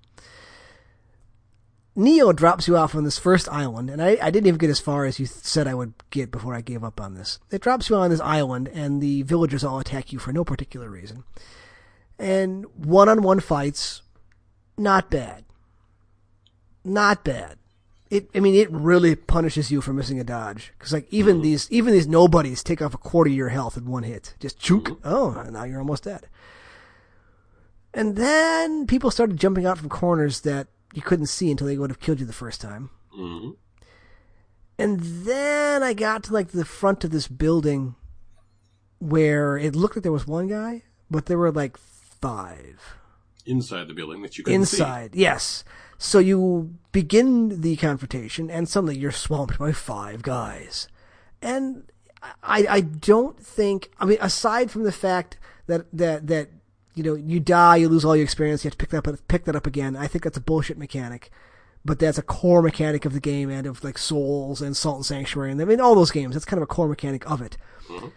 Nioh 1.97 2.35
drops 2.35 2.67
you 2.67 2.77
off 2.77 2.93
on 2.93 3.03
this 3.03 3.17
first 3.17 3.49
island, 3.49 3.89
and 3.89 4.01
I, 4.01 4.19
I 4.21 4.29
didn't 4.29 4.45
even 4.45 4.59
get 4.59 4.69
as 4.69 4.79
far 4.79 5.05
as 5.05 5.19
you 5.19 5.25
th- 5.25 5.39
said 5.39 5.65
I 5.65 5.73
would 5.73 5.93
get 6.11 6.29
before 6.29 6.53
I 6.53 6.61
gave 6.61 6.83
up 6.83 7.01
on 7.01 7.15
this. 7.15 7.39
It 7.49 7.61
drops 7.61 7.89
you 7.89 7.95
on 7.95 8.11
this 8.11 8.21
island, 8.21 8.67
and 8.67 9.01
the 9.01 9.23
villagers 9.23 9.63
all 9.63 9.79
attack 9.79 10.13
you 10.13 10.19
for 10.19 10.31
no 10.31 10.45
particular 10.45 10.91
reason. 10.91 11.23
And 12.19 12.65
one 12.75 13.09
on 13.09 13.23
one 13.23 13.39
fights, 13.39 14.03
not 14.77 15.09
bad. 15.09 15.43
Not 16.85 17.23
bad. 17.23 17.57
It, 18.09 18.29
I 18.33 18.39
mean, 18.39 18.55
it 18.55 18.71
really 18.71 19.15
punishes 19.15 19.69
you 19.69 19.81
for 19.81 19.91
missing 19.93 20.19
a 20.19 20.23
dodge. 20.23 20.71
Cause 20.79 20.93
like, 20.93 21.07
even 21.11 21.41
these, 21.41 21.69
even 21.71 21.91
these 21.93 22.07
nobodies 22.07 22.63
take 22.63 22.81
off 22.81 22.93
a 22.93 22.97
quarter 22.97 23.29
of 23.29 23.35
your 23.35 23.49
health 23.49 23.75
in 23.75 23.85
one 23.85 24.03
hit. 24.03 24.33
Just 24.39 24.59
chook. 24.59 24.99
Oh, 25.03 25.45
now 25.49 25.63
you're 25.65 25.79
almost 25.79 26.03
dead. 26.05 26.27
And 27.93 28.15
then 28.15 28.87
people 28.87 29.11
started 29.11 29.37
jumping 29.37 29.65
out 29.65 29.77
from 29.77 29.89
corners 29.89 30.41
that 30.41 30.67
you 30.93 31.01
couldn't 31.01 31.25
see 31.27 31.51
until 31.51 31.67
they 31.67 31.77
would 31.77 31.89
have 31.89 31.99
killed 31.99 32.19
you 32.19 32.25
the 32.25 32.33
first 32.33 32.61
time. 32.61 32.91
hmm 33.11 33.49
And 34.77 34.99
then 35.01 35.83
I 35.83 35.93
got 35.93 36.23
to 36.25 36.33
like 36.33 36.49
the 36.49 36.65
front 36.65 37.03
of 37.03 37.11
this 37.11 37.27
building 37.27 37.95
where 38.99 39.57
it 39.57 39.75
looked 39.75 39.95
like 39.97 40.03
there 40.03 40.11
was 40.11 40.27
one 40.27 40.47
guy, 40.47 40.83
but 41.11 41.25
there 41.25 41.37
were 41.37 41.51
like 41.51 41.77
five 41.77 42.79
Inside 43.45 43.87
the 43.87 43.93
building 43.93 44.21
that 44.23 44.37
you 44.37 44.43
couldn't 44.43 44.65
see. 44.65 44.77
inside. 44.77 45.15
Yes. 45.15 45.63
So 45.97 46.19
you 46.19 46.75
begin 46.91 47.61
the 47.61 47.75
confrontation, 47.75 48.49
and 48.51 48.69
suddenly 48.69 48.97
you're 48.97 49.11
swamped 49.11 49.57
by 49.57 49.71
five 49.71 50.21
guys. 50.21 50.87
And 51.41 51.91
I, 52.43 52.65
I 52.69 52.81
don't 52.81 53.39
think. 53.39 53.91
I 53.99 54.05
mean, 54.05 54.17
aside 54.21 54.71
from 54.71 54.83
the 54.83 54.91
fact 54.91 55.37
that 55.67 55.85
that 55.93 56.27
that 56.27 56.49
you 56.93 57.03
know 57.03 57.15
you 57.15 57.39
die, 57.39 57.77
you 57.77 57.89
lose 57.89 58.05
all 58.05 58.15
your 58.15 58.23
experience, 58.23 58.63
you 58.63 58.69
have 58.69 58.77
to 58.77 58.85
pick 58.85 58.89
that 58.89 59.07
up, 59.07 59.27
pick 59.27 59.45
that 59.45 59.55
up 59.55 59.67
again. 59.67 59.95
I 59.95 60.07
think 60.07 60.23
that's 60.23 60.37
a 60.37 60.41
bullshit 60.41 60.77
mechanic. 60.77 61.31
But 61.85 61.99
that's 61.99 62.17
a 62.17 62.23
core 62.23 62.61
mechanic 62.61 63.05
of 63.05 63.13
the 63.13 63.21
game 63.21 63.49
and 63.49 63.65
of 63.65 63.81
like 63.83 63.97
Souls 63.97 64.61
and 64.61 64.75
Salt 64.75 64.97
and 64.97 65.05
Sanctuary 65.05 65.51
and 65.51 65.61
I 65.61 65.65
mean 65.65 65.79
all 65.79 65.95
those 65.95 66.11
games. 66.11 66.35
That's 66.35 66.43
kind 66.43 66.57
of 66.57 66.63
a 66.63 66.67
core 66.67 66.89
mechanic 66.89 67.29
of 67.29 67.41
it. 67.41 67.55
Mm-hmm. 67.87 68.07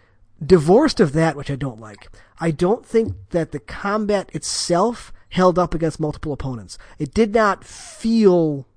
Divorced 0.45 0.99
of 0.99 1.13
that, 1.13 1.37
which 1.37 1.51
I 1.51 1.55
don't 1.55 1.79
like, 1.79 2.09
I 2.39 2.51
don't 2.51 2.85
think 2.85 3.15
that 3.29 3.51
the 3.51 3.59
combat 3.59 4.29
itself 4.33 5.13
held 5.31 5.57
up 5.57 5.73
against 5.73 5.99
multiple 5.99 6.33
opponents. 6.33 6.77
It 6.99 7.13
did 7.13 7.33
not 7.33 7.63
feel 7.63 8.67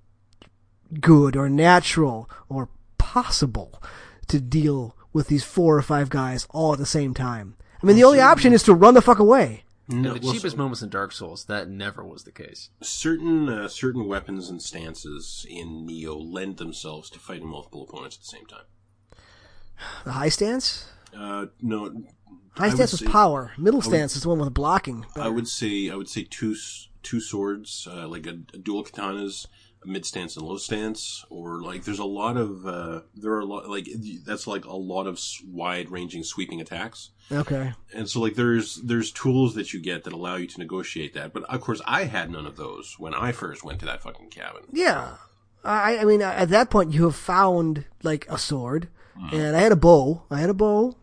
good 1.00 1.36
or 1.36 1.48
natural 1.48 2.30
or 2.48 2.68
possible 2.98 3.82
to 4.28 4.40
deal 4.40 4.96
with 5.12 5.28
these 5.28 5.44
four 5.44 5.76
or 5.76 5.82
five 5.82 6.08
guys 6.08 6.46
all 6.50 6.72
at 6.72 6.78
the 6.78 6.86
same 6.86 7.14
time. 7.14 7.56
I 7.82 7.86
mean, 7.86 7.96
the 7.96 8.04
only 8.04 8.20
option 8.20 8.52
is 8.52 8.62
to 8.64 8.74
run 8.74 8.94
the 8.94 9.02
fuck 9.02 9.18
away. 9.18 9.64
No, 9.86 10.14
the 10.14 10.20
well, 10.20 10.32
cheapest 10.32 10.56
moments 10.56 10.80
in 10.80 10.88
Dark 10.88 11.12
Souls, 11.12 11.44
that 11.44 11.68
never 11.68 12.02
was 12.02 12.24
the 12.24 12.32
case. 12.32 12.70
certain 12.80 13.50
uh, 13.50 13.68
certain 13.68 14.06
weapons 14.06 14.48
and 14.48 14.62
stances 14.62 15.44
in 15.48 15.86
Nioh 15.86 16.16
lend 16.18 16.56
themselves 16.56 17.10
to 17.10 17.18
fighting 17.18 17.46
multiple 17.46 17.82
opponents 17.82 18.16
at 18.16 18.22
the 18.22 18.28
same 18.28 18.46
time. 18.46 18.64
The 20.04 20.12
high 20.12 20.30
stance? 20.30 20.86
Uh, 21.14 21.46
no, 21.60 22.04
High 22.56 22.70
stance 22.70 22.92
was 22.92 23.00
say- 23.00 23.06
power. 23.06 23.52
Middle 23.58 23.82
stance 23.82 24.16
is 24.16 24.22
the 24.22 24.28
one 24.28 24.38
with 24.38 24.54
blocking. 24.54 25.06
I 25.16 25.28
would 25.28 25.48
say 25.48 25.90
I 25.90 25.96
would 25.96 26.08
say 26.08 26.24
two 26.28 26.56
two 27.02 27.20
swords, 27.20 27.86
uh, 27.90 28.08
like 28.08 28.26
a, 28.26 28.38
a 28.54 28.58
dual 28.58 28.84
katanas, 28.84 29.46
a 29.84 29.88
mid 29.88 30.06
stance 30.06 30.36
and 30.36 30.46
low 30.46 30.56
stance, 30.56 31.24
or 31.30 31.60
like 31.62 31.84
there's 31.84 31.98
a 31.98 32.04
lot 32.04 32.36
of 32.36 32.66
uh, 32.66 33.00
there 33.14 33.32
are 33.32 33.40
a 33.40 33.44
lot 33.44 33.68
like 33.68 33.88
that's 34.24 34.46
like 34.46 34.64
a 34.64 34.76
lot 34.76 35.06
of 35.06 35.20
wide 35.46 35.90
ranging 35.90 36.22
sweeping 36.22 36.60
attacks. 36.60 37.10
Okay. 37.30 37.72
And 37.92 38.08
so 38.08 38.20
like 38.20 38.34
there's 38.34 38.76
there's 38.76 39.10
tools 39.10 39.54
that 39.56 39.72
you 39.72 39.80
get 39.80 40.04
that 40.04 40.12
allow 40.12 40.36
you 40.36 40.46
to 40.46 40.58
negotiate 40.58 41.12
that. 41.14 41.32
But 41.32 41.42
of 41.44 41.60
course 41.60 41.80
I 41.86 42.04
had 42.04 42.30
none 42.30 42.46
of 42.46 42.56
those 42.56 42.96
when 42.98 43.14
I 43.14 43.32
first 43.32 43.64
went 43.64 43.80
to 43.80 43.86
that 43.86 44.02
fucking 44.02 44.30
cabin. 44.30 44.62
Yeah. 44.72 45.16
I, 45.66 45.96
I 45.96 46.04
mean, 46.04 46.20
at 46.20 46.50
that 46.50 46.68
point, 46.68 46.92
you 46.92 47.04
have 47.04 47.16
found, 47.16 47.86
like, 48.02 48.26
a 48.28 48.36
sword. 48.36 48.88
And 49.32 49.56
I 49.56 49.60
had 49.60 49.72
a 49.72 49.76
bow. 49.76 50.24
I 50.30 50.38
had 50.38 50.50
a 50.50 50.54
bow. 50.54 50.94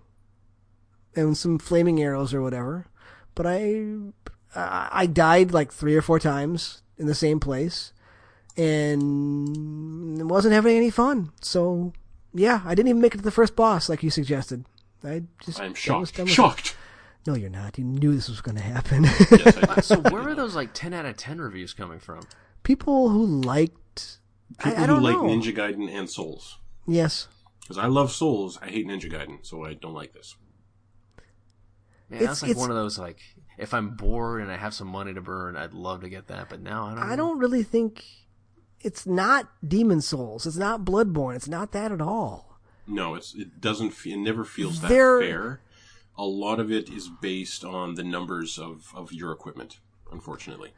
And 1.16 1.36
some 1.38 1.60
flaming 1.60 2.02
arrows 2.02 2.34
or 2.34 2.42
whatever. 2.42 2.88
But 3.36 3.46
I, 3.46 3.86
I 4.56 4.90
I 4.92 5.06
died, 5.06 5.52
like, 5.52 5.72
three 5.72 5.96
or 5.96 6.02
four 6.02 6.20
times 6.20 6.82
in 6.98 7.06
the 7.08 7.16
same 7.16 7.40
place. 7.40 7.94
And 8.58 10.30
wasn't 10.30 10.54
having 10.54 10.76
any 10.78 10.90
fun. 10.90 11.32
So, 11.42 11.94
yeah, 12.34 12.62
I 12.66 12.76
didn't 12.76 12.90
even 12.90 13.02
make 13.02 13.14
it 13.14 13.18
to 13.20 13.24
the 13.24 13.32
first 13.32 13.56
boss, 13.56 13.90
like 13.90 14.04
you 14.04 14.10
suggested. 14.10 14.66
I 15.04 15.24
just. 15.44 15.60
I'm 15.60 15.74
that 15.74 16.00
was 16.00 16.10
shocked. 16.10 16.20
it. 16.20 16.28
Shocked. 16.28 16.76
No, 17.28 17.36
you're 17.36 17.50
not. 17.50 17.78
You 17.78 17.84
knew 17.84 18.16
this 18.16 18.30
was 18.30 18.42
going 18.42 18.58
to 18.58 18.64
happen. 18.64 19.04
Yes, 19.04 19.86
So 19.86 20.00
where 20.00 20.28
are 20.28 20.36
those 20.36 20.56
like 20.56 20.74
ten 20.74 20.94
out 20.94 21.06
of 21.06 21.18
ten 21.18 21.40
reviews 21.40 21.74
coming 21.74 22.00
from? 22.00 22.22
People 22.64 23.10
who 23.10 23.26
liked. 23.26 24.18
People 24.60 24.80
I, 24.80 24.84
I 24.84 24.88
don't 24.88 25.00
who 25.00 25.06
like 25.06 25.16
know. 25.16 25.24
Ninja 25.24 25.56
Gaiden 25.56 25.90
and 25.90 26.10
Souls. 26.10 26.58
Yes. 26.88 27.28
Because 27.62 27.78
I 27.78 27.86
love 27.86 28.12
Souls, 28.12 28.58
I 28.62 28.68
hate 28.70 28.88
Ninja 28.88 29.10
Gaiden, 29.12 29.46
so 29.46 29.64
I 29.64 29.74
don't 29.76 29.94
like 29.94 30.14
this. 30.14 30.36
Man, 32.12 32.22
It's- 32.22 32.30
that's 32.30 32.42
like 32.44 32.52
it's- 32.52 32.62
one 32.62 32.70
of 32.70 32.76
those 32.76 33.00
like 33.00 33.20
if 33.58 33.74
I'm 33.74 33.96
bored 33.96 34.42
and 34.42 34.52
I 34.52 34.58
have 34.58 34.74
some 34.74 34.88
money 34.88 35.14
to 35.14 35.22
burn, 35.22 35.56
I'd 35.56 35.74
love 35.74 36.02
to 36.02 36.10
get 36.10 36.28
that. 36.28 36.50
But 36.50 36.62
now 36.62 36.86
I 36.88 36.90
don't. 36.96 37.00
I 37.04 37.10
know. 37.12 37.16
don't 37.16 37.40
really 37.40 37.64
think 37.64 38.04
it's 38.82 39.06
not 39.08 39.50
Demon 39.68 40.02
Souls. 40.02 40.46
It's 40.46 40.58
not 40.58 40.84
Bloodborne. 40.86 41.36
It's 41.36 41.48
not 41.48 41.72
that 41.72 41.92
at 41.92 42.02
all. 42.02 42.60
No, 42.88 43.16
it's 43.16 43.34
it 43.36 43.62
doesn't. 43.62 43.94
It 44.06 44.18
never 44.18 44.44
feels 44.44 44.82
that 44.82 44.90
There- 44.90 45.22
fair. 45.22 45.62
A 46.18 46.26
lot 46.26 46.60
of 46.60 46.70
it 46.72 46.90
is 46.90 47.10
based 47.22 47.64
on 47.64 47.96
the 47.96 48.04
numbers 48.04 48.60
of 48.60 48.92
of 48.94 49.14
your 49.14 49.32
equipment. 49.32 49.80
Unfortunately, 50.12 50.74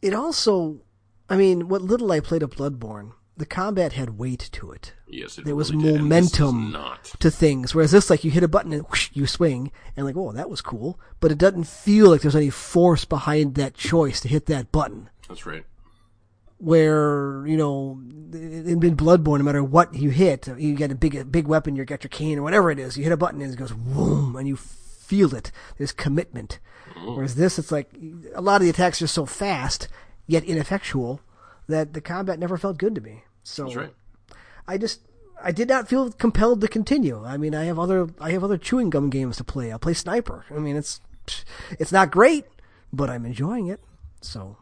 It 0.00 0.14
also, 0.14 0.80
I 1.28 1.36
mean, 1.36 1.68
what 1.68 1.82
little 1.82 2.10
I 2.10 2.20
played 2.20 2.42
of 2.42 2.50
Bloodborne, 2.50 3.12
the 3.36 3.46
combat 3.46 3.94
had 3.94 4.18
weight 4.18 4.48
to 4.52 4.70
it, 4.72 4.92
yes, 5.08 5.38
it 5.38 5.44
There 5.44 5.56
was 5.56 5.72
really 5.72 5.84
did, 5.92 6.00
and 6.02 6.12
this 6.12 6.32
is 6.32 6.40
momentum. 6.40 6.98
to 7.18 7.30
things. 7.30 7.74
Whereas 7.74 7.90
this, 7.90 8.10
like, 8.10 8.24
you 8.24 8.30
hit 8.30 8.42
a 8.42 8.48
button 8.48 8.72
and 8.72 8.82
whoosh, 8.84 9.10
you 9.14 9.26
swing, 9.26 9.72
and 9.96 10.04
like, 10.04 10.16
oh, 10.16 10.32
that 10.32 10.50
was 10.50 10.60
cool. 10.60 11.00
But 11.20 11.32
it 11.32 11.38
doesn't 11.38 11.64
feel 11.64 12.10
like 12.10 12.20
there's 12.20 12.36
any 12.36 12.50
force 12.50 13.04
behind 13.04 13.54
that 13.54 13.74
choice 13.74 14.20
to 14.20 14.28
hit 14.28 14.46
that 14.46 14.70
button. 14.70 15.08
That's 15.28 15.46
right. 15.46 15.64
Where 16.58 17.44
you 17.46 17.56
know, 17.56 17.98
in, 18.32 18.82
in 18.84 18.96
Bloodborne, 18.96 19.38
no 19.38 19.44
matter 19.44 19.64
what 19.64 19.94
you 19.94 20.10
hit, 20.10 20.46
you 20.58 20.74
get 20.74 20.92
a 20.92 20.94
big, 20.94 21.16
a 21.16 21.24
big 21.24 21.48
weapon, 21.48 21.74
you 21.74 21.84
got 21.84 22.04
your 22.04 22.10
cane 22.10 22.38
or 22.38 22.42
whatever 22.42 22.70
it 22.70 22.78
is. 22.78 22.96
You 22.96 23.02
hit 23.02 23.12
a 23.12 23.16
button 23.16 23.40
and 23.42 23.52
it 23.52 23.56
goes 23.56 23.72
boom, 23.72 24.36
and 24.36 24.46
you 24.46 24.56
feel 24.56 25.34
it. 25.34 25.50
There's 25.78 25.90
commitment. 25.92 26.60
Oh. 26.96 27.14
Whereas 27.16 27.34
this, 27.34 27.58
it's 27.58 27.72
like 27.72 27.90
a 28.34 28.40
lot 28.40 28.60
of 28.60 28.62
the 28.64 28.70
attacks 28.70 29.02
are 29.02 29.08
so 29.08 29.26
fast 29.26 29.88
yet 30.28 30.44
ineffectual 30.44 31.20
that 31.72 31.92
the 31.92 32.00
combat 32.00 32.38
never 32.38 32.56
felt 32.56 32.78
good 32.78 32.94
to 32.94 33.00
me. 33.00 33.24
So 33.42 33.64
That's 33.64 33.76
right. 33.76 33.94
I 34.68 34.78
just 34.78 35.00
I 35.42 35.50
did 35.50 35.68
not 35.68 35.88
feel 35.88 36.12
compelled 36.12 36.60
to 36.60 36.68
continue. 36.68 37.24
I 37.24 37.36
mean, 37.36 37.54
I 37.54 37.64
have 37.64 37.78
other 37.78 38.08
I 38.20 38.30
have 38.30 38.44
other 38.44 38.56
chewing 38.58 38.90
gum 38.90 39.10
games 39.10 39.36
to 39.38 39.44
play. 39.44 39.72
I'll 39.72 39.78
play 39.78 39.94
Sniper. 39.94 40.44
I 40.50 40.58
mean, 40.58 40.76
it's 40.76 41.00
it's 41.78 41.92
not 41.92 42.10
great, 42.10 42.46
but 42.92 43.10
I'm 43.10 43.26
enjoying 43.26 43.66
it. 43.66 43.80
So 44.20 44.56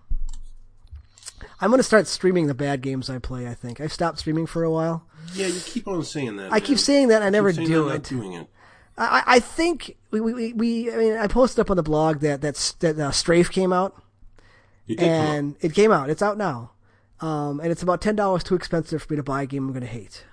I'm 1.60 1.70
going 1.70 1.78
to 1.78 1.84
start 1.84 2.06
streaming 2.06 2.46
the 2.46 2.54
bad 2.54 2.80
games 2.80 3.10
I 3.10 3.18
play, 3.18 3.46
I 3.46 3.54
think. 3.54 3.80
I've 3.80 3.92
stopped 3.92 4.18
streaming 4.18 4.46
for 4.46 4.62
a 4.64 4.70
while. 4.70 5.04
Yeah, 5.34 5.46
you 5.46 5.60
keep 5.60 5.86
on 5.86 6.02
saying 6.04 6.36
that. 6.36 6.52
I 6.52 6.60
keep 6.60 6.78
saying 6.78 7.08
that 7.08 7.22
I 7.22 7.28
never 7.30 7.52
do 7.52 7.88
it. 7.90 8.04
Doing 8.04 8.32
it. 8.32 8.48
I, 8.96 9.22
I 9.26 9.40
think 9.40 9.96
we, 10.10 10.20
we, 10.20 10.52
we, 10.52 10.92
I 10.92 10.96
mean, 10.96 11.16
I 11.16 11.26
posted 11.26 11.60
up 11.60 11.70
on 11.70 11.76
the 11.76 11.82
blog 11.82 12.20
that 12.20 12.40
that's, 12.40 12.72
that 12.74 12.98
uh, 12.98 13.10
Strafe 13.10 13.50
came 13.50 13.72
out, 13.72 14.02
It 14.86 14.98
did 14.98 14.98
come 14.98 15.08
up. 15.08 15.28
and 15.28 15.56
it 15.60 15.74
came 15.74 15.92
out. 15.92 16.10
It's 16.10 16.20
out 16.22 16.36
now, 16.36 16.72
um, 17.20 17.60
and 17.60 17.70
it's 17.72 17.82
about 17.82 18.00
ten 18.00 18.16
dollars 18.16 18.42
too 18.44 18.54
expensive 18.54 19.02
for 19.02 19.12
me 19.12 19.16
to 19.16 19.22
buy 19.22 19.42
a 19.42 19.46
game 19.46 19.64
I'm 19.66 19.72
going 19.72 19.80
to 19.82 19.86
hate. 19.86 20.24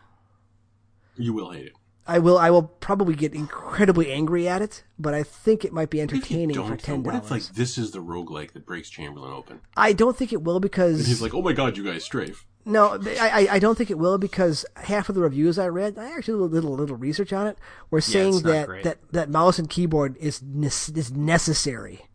You 1.18 1.34
will 1.34 1.52
hate 1.52 1.68
it. 1.68 1.74
I 2.10 2.20
will. 2.20 2.38
I 2.38 2.50
will 2.52 2.64
probably 2.64 3.16
get 3.16 3.34
incredibly 3.34 4.12
angry 4.14 4.48
at 4.48 4.62
it, 4.62 4.84
but 4.98 5.14
I 5.14 5.24
think 5.24 5.66
it 5.66 5.74
might 5.74 5.90
be 5.90 6.00
What 6.00 6.14
if 6.14 6.32
you 6.32 6.40
entertaining 6.40 6.50
for 6.56 6.62
don't, 6.62 6.70
though? 6.70 6.76
ten 6.78 7.04
What 7.04 7.16
if 7.16 7.30
like 7.30 7.44
this 7.48 7.78
is 7.78 7.92
the 7.92 8.00
roguelike 8.00 8.54
that 8.54 8.66
breaks 8.66 8.90
Chamberlain 8.90 9.34
open? 9.34 9.60
I 9.76 9.92
don't 9.92 10.16
think 10.16 10.32
it 10.32 10.42
will 10.42 10.62
because 10.62 11.00
And 11.00 11.08
he's 11.08 11.22
like, 11.22 11.34
"Oh 11.34 11.42
my 11.42 11.52
god, 11.54 11.76
you 11.76 11.84
guys 11.84 12.06
strafe." 12.06 12.46
No, 12.64 12.98
I, 13.20 13.30
I- 13.50 13.56
I 13.56 13.60
don't 13.60 13.78
think 13.78 13.90
it 13.92 13.98
will 13.98 14.18
because 14.18 14.66
half 14.76 15.08
of 15.10 15.16
the 15.16 15.22
reviews 15.22 15.58
I 15.60 15.68
read, 15.68 15.98
I 15.98 16.12
actually 16.12 16.48
did 16.50 16.54
a 16.54 16.56
little 16.56 16.76
little 16.76 16.96
research 16.98 17.34
on 17.34 17.48
it, 17.48 17.58
were 17.92 18.00
saying 18.02 18.36
it's 18.36 18.44
not 18.44 18.52
that, 18.52 18.68
great. 18.68 18.84
that 18.86 18.98
that 19.12 19.30
mouse 19.30 19.60
and 19.60 19.70
keyboard 19.70 20.16
is 20.18 20.42
nes- 20.42 20.90
is 20.90 21.12
necessary. 21.12 22.06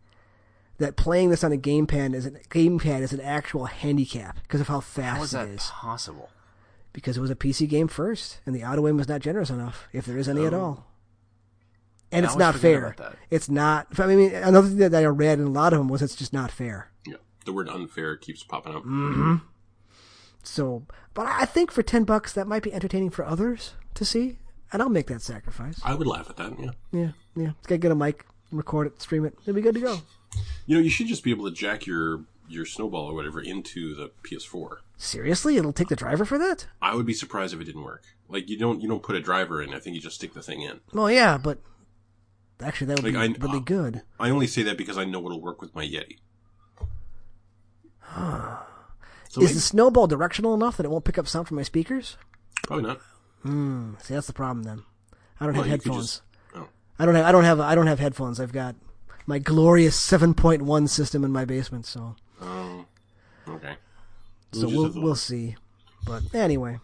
That 0.79 0.95
playing 0.95 1.29
this 1.29 1.43
on 1.43 1.51
a 1.51 1.57
gamepad 1.57 2.15
is 2.15 2.25
an 2.25 2.39
gamepad 2.49 3.01
is 3.01 3.13
an 3.13 3.21
actual 3.21 3.65
handicap 3.65 4.41
because 4.41 4.59
of 4.59 4.67
how 4.67 4.79
fast 4.79 5.17
How 5.17 5.23
is 5.23 5.33
it 5.33 5.37
that 5.37 5.47
is. 5.49 5.63
possible? 5.67 6.29
Because 6.93 7.15
it 7.17 7.21
was 7.21 7.29
a 7.29 7.35
PC 7.35 7.69
game 7.69 7.87
first, 7.87 8.39
and 8.45 8.55
the 8.55 8.63
auto 8.63 8.87
aim 8.87 8.97
was 8.97 9.07
not 9.07 9.21
generous 9.21 9.49
enough, 9.49 9.87
if 9.93 10.05
there 10.05 10.17
is 10.17 10.27
any 10.27 10.45
at 10.45 10.53
all. 10.53 10.87
And 12.11 12.25
I 12.25 12.29
it's 12.29 12.37
not 12.37 12.55
fair. 12.55 12.95
It's 13.29 13.49
not. 13.49 13.87
I 13.99 14.07
mean, 14.07 14.33
another 14.33 14.67
thing 14.67 14.77
that 14.77 14.93
I 14.95 15.05
read 15.05 15.39
in 15.39 15.45
a 15.45 15.49
lot 15.51 15.73
of 15.73 15.79
them 15.79 15.87
was 15.87 16.01
it's 16.01 16.15
just 16.15 16.33
not 16.33 16.51
fair. 16.51 16.91
Yeah, 17.07 17.15
the 17.45 17.53
word 17.53 17.69
unfair 17.69 18.15
keeps 18.17 18.43
popping 18.43 18.75
up. 18.75 18.83
Mm. 18.83 19.41
So, 20.43 20.85
but 21.13 21.25
I 21.27 21.41
I 21.41 21.45
think 21.45 21.71
for 21.71 21.81
ten 21.83 22.03
bucks 22.03 22.33
that 22.33 22.47
might 22.47 22.63
be 22.63 22.73
entertaining 22.73 23.09
for 23.09 23.25
others 23.25 23.73
to 23.95 24.05
see, 24.05 24.39
and 24.71 24.81
I'll 24.81 24.89
make 24.89 25.07
that 25.07 25.21
sacrifice. 25.21 25.79
I 25.83 25.95
would 25.95 26.07
laugh 26.07 26.29
at 26.29 26.37
that. 26.37 26.59
Yeah, 26.59 26.71
Yeah, 26.91 27.11
yeah. 27.35 27.51
Let's 27.67 27.67
get 27.81 27.91
a 27.91 27.95
mic, 27.95 28.25
record 28.51 28.87
it, 28.87 29.01
stream 29.01 29.25
it. 29.25 29.35
It'll 29.41 29.53
be 29.55 29.61
good 29.61 29.75
to 29.75 29.81
go. 29.81 29.97
You 30.65 30.75
know, 30.75 30.81
you 30.83 30.89
should 30.89 31.07
just 31.07 31.23
be 31.23 31.31
able 31.31 31.45
to 31.45 31.51
jack 31.51 31.85
your 31.85 32.23
your 32.49 32.65
snowball 32.65 33.05
or 33.09 33.13
whatever 33.13 33.39
into 33.41 33.95
the 33.95 34.11
PS4. 34.23 34.77
Seriously, 34.97 35.57
it'll 35.57 35.73
take 35.73 35.87
the 35.87 35.95
driver 35.95 36.25
for 36.25 36.37
that? 36.37 36.67
I 36.81 36.93
would 36.95 37.05
be 37.05 37.13
surprised 37.13 37.53
if 37.53 37.61
it 37.61 37.63
didn't 37.65 37.83
work. 37.83 38.03
Like 38.27 38.49
you 38.49 38.57
don't 38.57 38.81
you 38.81 38.87
don't 38.89 39.01
put 39.03 39.15
a 39.15 39.21
driver 39.21 39.61
in. 39.61 39.73
I 39.73 39.79
think 39.79 39.95
you 39.95 40.01
just 40.01 40.15
stick 40.15 40.33
the 40.33 40.41
thing 40.41 40.61
in. 40.61 40.81
Well, 40.93 41.09
yeah, 41.09 41.37
but 41.37 41.59
actually 42.61 42.87
that 42.87 43.01
would 43.01 43.13
Like, 43.13 43.33
be 43.35 43.39
I- 43.41 43.45
really 43.45 43.59
good. 43.63 44.01
I 44.19 44.29
only 44.29 44.47
say 44.47 44.63
that 44.63 44.77
because 44.77 44.97
I 44.97 45.05
know 45.05 45.25
it'll 45.25 45.41
work 45.41 45.61
with 45.61 45.73
my 45.75 45.85
Yeti. 45.85 46.17
so 49.29 49.41
Is 49.41 49.47
maybe- 49.47 49.53
the 49.53 49.59
snowball 49.59 50.07
directional 50.07 50.53
enough 50.53 50.77
that 50.77 50.85
it 50.85 50.89
won't 50.89 51.05
pick 51.05 51.17
up 51.17 51.27
sound 51.27 51.47
from 51.47 51.57
my 51.57 51.63
speakers? 51.63 52.17
probably 52.63 52.85
not. 52.85 53.01
Hmm. 53.41 53.95
See, 54.01 54.13
that's 54.13 54.27
the 54.27 54.33
problem 54.33 54.63
then. 54.63 54.83
I 55.39 55.45
don't 55.45 55.55
Well, 55.55 55.63
have 55.63 55.71
headphones. 55.83 56.05
just- 56.07 56.21
oh. 56.55 56.67
I 56.99 57.05
don't 57.05 57.15
have. 57.15 57.25
I 57.25 57.31
don't 57.31 57.43
have. 57.43 57.59
I 57.59 57.75
don't 57.75 57.87
have 57.87 57.99
headphones. 57.99 58.39
I've 58.39 58.53
got 58.53 58.75
my 59.25 59.39
glorious 59.39 59.97
7.1 59.99 60.87
system 60.89 61.23
in 61.23 61.31
my 61.31 61.45
basement. 61.45 61.85
So, 61.85 62.15
Oh, 62.41 62.85
okay. 63.47 63.75
so 64.51 64.67
we'll 64.67 64.85
a 64.85 64.89
thought. 64.91 65.03
we'll 65.03 65.15
see. 65.15 65.55
But 66.05 66.23
anyway, 66.33 66.79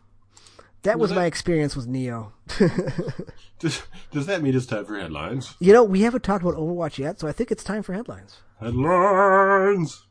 that 0.83 0.97
was 0.99 1.09
that- 1.09 1.15
my 1.15 1.25
experience 1.25 1.75
with 1.75 1.87
Nioh. 1.87 2.31
Does, 3.59 3.83
does 4.13 4.25
that 4.27 4.41
mean 4.41 4.55
it's 4.55 4.65
time 4.65 4.85
for 4.85 4.97
headlines? 4.97 5.53
You 5.59 5.73
know, 5.73 5.83
we 5.83 6.03
haven't 6.03 6.23
talked 6.23 6.41
about 6.43 6.55
Overwatch 6.55 6.97
yet, 6.97 7.19
so 7.19 7.27
I 7.27 7.33
think 7.33 7.51
it's 7.51 7.61
time 7.61 7.83
for 7.83 7.91
headlines. 7.91 8.37
Headlines 8.61 10.03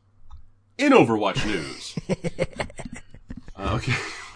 in 0.77 0.91
Overwatch 0.91 1.43
news. 1.47 1.95
uh, 3.57 3.73
okay, 3.77 3.95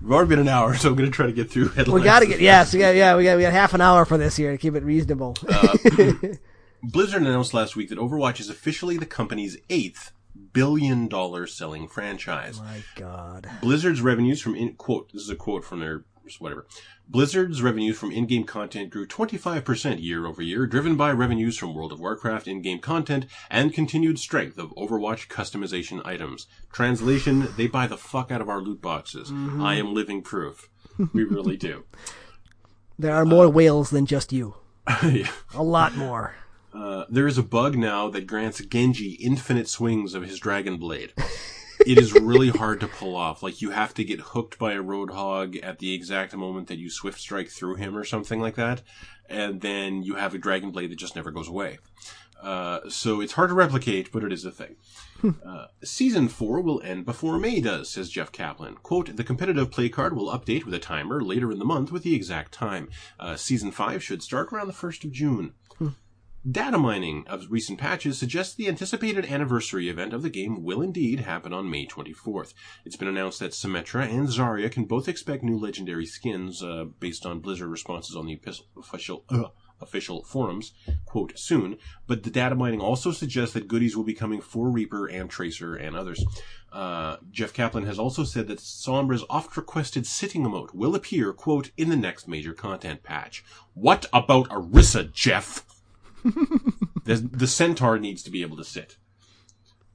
we've 0.00 0.12
already 0.12 0.28
been 0.28 0.38
an 0.38 0.46
hour, 0.46 0.76
so 0.76 0.88
I'm 0.88 0.94
going 0.94 1.10
to 1.10 1.14
try 1.14 1.26
to 1.26 1.32
get 1.32 1.50
through 1.50 1.70
headlines. 1.70 2.00
We 2.00 2.04
gotta 2.04 2.26
get 2.26 2.38
yes, 2.40 2.72
we 2.72 2.78
got 2.78 2.94
yeah, 2.94 3.16
we 3.16 3.24
got 3.24 3.36
we 3.36 3.42
got 3.42 3.52
half 3.52 3.74
an 3.74 3.80
hour 3.80 4.04
for 4.04 4.16
this 4.18 4.36
here 4.36 4.52
to 4.52 4.58
keep 4.58 4.76
it 4.76 4.84
reasonable. 4.84 5.36
Uh, 5.48 5.76
Blizzard 6.90 7.22
announced 7.22 7.54
last 7.54 7.76
week 7.76 7.88
that 7.88 7.98
Overwatch 7.98 8.40
is 8.40 8.50
officially 8.50 8.96
the 8.96 9.06
company's 9.06 9.56
eighth 9.70 10.12
billion 10.52 11.08
dollar 11.08 11.46
selling 11.46 11.88
franchise. 11.88 12.60
My 12.60 12.82
God, 12.96 13.48
Blizzard's 13.60 14.02
revenues 14.02 14.40
from 14.40 14.54
in 14.54 14.74
quote 14.74 15.12
this 15.12 15.22
is 15.22 15.30
a 15.30 15.36
quote 15.36 15.64
from 15.64 15.80
their 15.80 16.04
whatever. 16.38 16.66
Blizzard's 17.06 17.60
revenues 17.60 17.98
from 17.98 18.10
in-game 18.10 18.44
content 18.44 18.88
grew 18.88 19.06
25% 19.06 20.02
year 20.02 20.26
over 20.26 20.40
year, 20.40 20.66
driven 20.66 20.96
by 20.96 21.10
revenues 21.12 21.58
from 21.58 21.74
World 21.74 21.92
of 21.92 22.00
Warcraft 22.00 22.48
in-game 22.48 22.78
content 22.78 23.26
and 23.50 23.74
continued 23.74 24.18
strength 24.18 24.56
of 24.56 24.74
Overwatch 24.74 25.28
customization 25.28 26.04
items. 26.06 26.46
Translation, 26.72 27.48
they 27.58 27.66
buy 27.66 27.86
the 27.86 27.98
fuck 27.98 28.30
out 28.30 28.40
of 28.40 28.48
our 28.48 28.62
loot 28.62 28.80
boxes. 28.80 29.30
Mm-hmm. 29.30 29.62
I 29.62 29.74
am 29.74 29.92
living 29.92 30.22
proof. 30.22 30.70
We 31.12 31.24
really 31.24 31.58
do. 31.58 31.84
there 32.98 33.14
are 33.14 33.26
more 33.26 33.46
uh, 33.46 33.50
whales 33.50 33.90
than 33.90 34.06
just 34.06 34.32
you. 34.32 34.54
Yeah. 35.02 35.30
A 35.54 35.62
lot 35.62 35.94
more. 35.94 36.34
Uh, 36.74 37.04
there 37.08 37.26
is 37.26 37.38
a 37.38 37.42
bug 37.42 37.76
now 37.76 38.08
that 38.08 38.26
grants 38.26 38.64
Genji 38.64 39.12
infinite 39.12 39.68
swings 39.68 40.14
of 40.14 40.24
his 40.24 40.40
Dragon 40.40 40.76
Blade. 40.76 41.12
it 41.86 41.98
is 41.98 42.12
really 42.12 42.48
hard 42.48 42.80
to 42.80 42.88
pull 42.88 43.14
off. 43.14 43.42
Like 43.42 43.62
you 43.62 43.70
have 43.70 43.94
to 43.94 44.04
get 44.04 44.20
hooked 44.20 44.58
by 44.58 44.72
a 44.72 44.82
Roadhog 44.82 45.62
at 45.62 45.78
the 45.78 45.94
exact 45.94 46.34
moment 46.34 46.68
that 46.68 46.78
you 46.78 46.90
swift 46.90 47.20
strike 47.20 47.48
through 47.48 47.76
him 47.76 47.96
or 47.96 48.04
something 48.04 48.40
like 48.40 48.56
that, 48.56 48.82
and 49.28 49.60
then 49.60 50.02
you 50.02 50.16
have 50.16 50.34
a 50.34 50.38
Dragon 50.38 50.70
Blade 50.70 50.90
that 50.90 50.98
just 50.98 51.16
never 51.16 51.30
goes 51.30 51.48
away. 51.48 51.78
Uh, 52.42 52.80
so 52.90 53.20
it's 53.20 53.32
hard 53.34 53.48
to 53.48 53.54
replicate, 53.54 54.12
but 54.12 54.22
it 54.22 54.32
is 54.32 54.44
a 54.44 54.50
thing. 54.50 54.76
Uh, 55.46 55.68
season 55.82 56.28
4 56.28 56.60
will 56.60 56.82
end 56.82 57.06
before 57.06 57.38
May 57.38 57.58
does, 57.58 57.88
says 57.88 58.10
Jeff 58.10 58.30
Kaplan. 58.30 58.74
Quote, 58.82 59.16
the 59.16 59.24
competitive 59.24 59.70
play 59.70 59.88
card 59.88 60.14
will 60.14 60.30
update 60.30 60.66
with 60.66 60.74
a 60.74 60.78
timer 60.78 61.22
later 61.22 61.50
in 61.50 61.58
the 61.58 61.64
month 61.64 61.90
with 61.90 62.02
the 62.02 62.14
exact 62.14 62.52
time. 62.52 62.90
Uh, 63.18 63.34
season 63.34 63.70
5 63.70 64.02
should 64.02 64.22
start 64.22 64.52
around 64.52 64.66
the 64.66 64.74
1st 64.74 65.04
of 65.04 65.12
June. 65.12 65.54
Data 66.48 66.76
mining 66.76 67.24
of 67.26 67.46
recent 67.48 67.78
patches 67.78 68.18
suggests 68.18 68.54
the 68.54 68.68
anticipated 68.68 69.24
anniversary 69.24 69.88
event 69.88 70.12
of 70.12 70.20
the 70.20 70.28
game 70.28 70.62
will 70.62 70.82
indeed 70.82 71.20
happen 71.20 71.54
on 71.54 71.70
May 71.70 71.86
24th. 71.86 72.52
It's 72.84 72.96
been 72.96 73.08
announced 73.08 73.40
that 73.40 73.52
Symmetra 73.52 74.06
and 74.06 74.28
Zarya 74.28 74.70
can 74.70 74.84
both 74.84 75.08
expect 75.08 75.42
new 75.42 75.56
legendary 75.56 76.04
skins 76.04 76.62
uh, 76.62 76.84
based 77.00 77.24
on 77.24 77.40
Blizzard 77.40 77.70
responses 77.70 78.14
on 78.14 78.26
the 78.26 78.38
official 78.76 79.24
uh, 79.30 79.44
official 79.80 80.22
forums, 80.22 80.72
quote, 81.06 81.38
soon, 81.38 81.78
but 82.06 82.24
the 82.24 82.30
data 82.30 82.54
mining 82.54 82.80
also 82.80 83.10
suggests 83.10 83.54
that 83.54 83.66
goodies 83.66 83.96
will 83.96 84.04
be 84.04 84.12
coming 84.12 84.42
for 84.42 84.68
Reaper 84.68 85.06
and 85.06 85.30
Tracer 85.30 85.74
and 85.74 85.96
others. 85.96 86.22
Uh, 86.70 87.16
Jeff 87.30 87.54
Kaplan 87.54 87.86
has 87.86 87.98
also 87.98 88.22
said 88.22 88.48
that 88.48 88.58
Sombra's 88.58 89.24
oft-requested 89.30 90.06
sitting 90.06 90.44
emote 90.44 90.74
will 90.74 90.94
appear, 90.94 91.32
quote, 91.32 91.70
in 91.78 91.88
the 91.88 91.96
next 91.96 92.28
major 92.28 92.52
content 92.52 93.02
patch. 93.02 93.42
What 93.72 94.04
about 94.12 94.50
Orisa, 94.50 95.10
Jeff? 95.10 95.64
the, 97.04 97.16
the 97.16 97.46
centaur 97.46 97.98
needs 97.98 98.22
to 98.22 98.30
be 98.30 98.42
able 98.42 98.56
to 98.56 98.64
sit. 98.64 98.96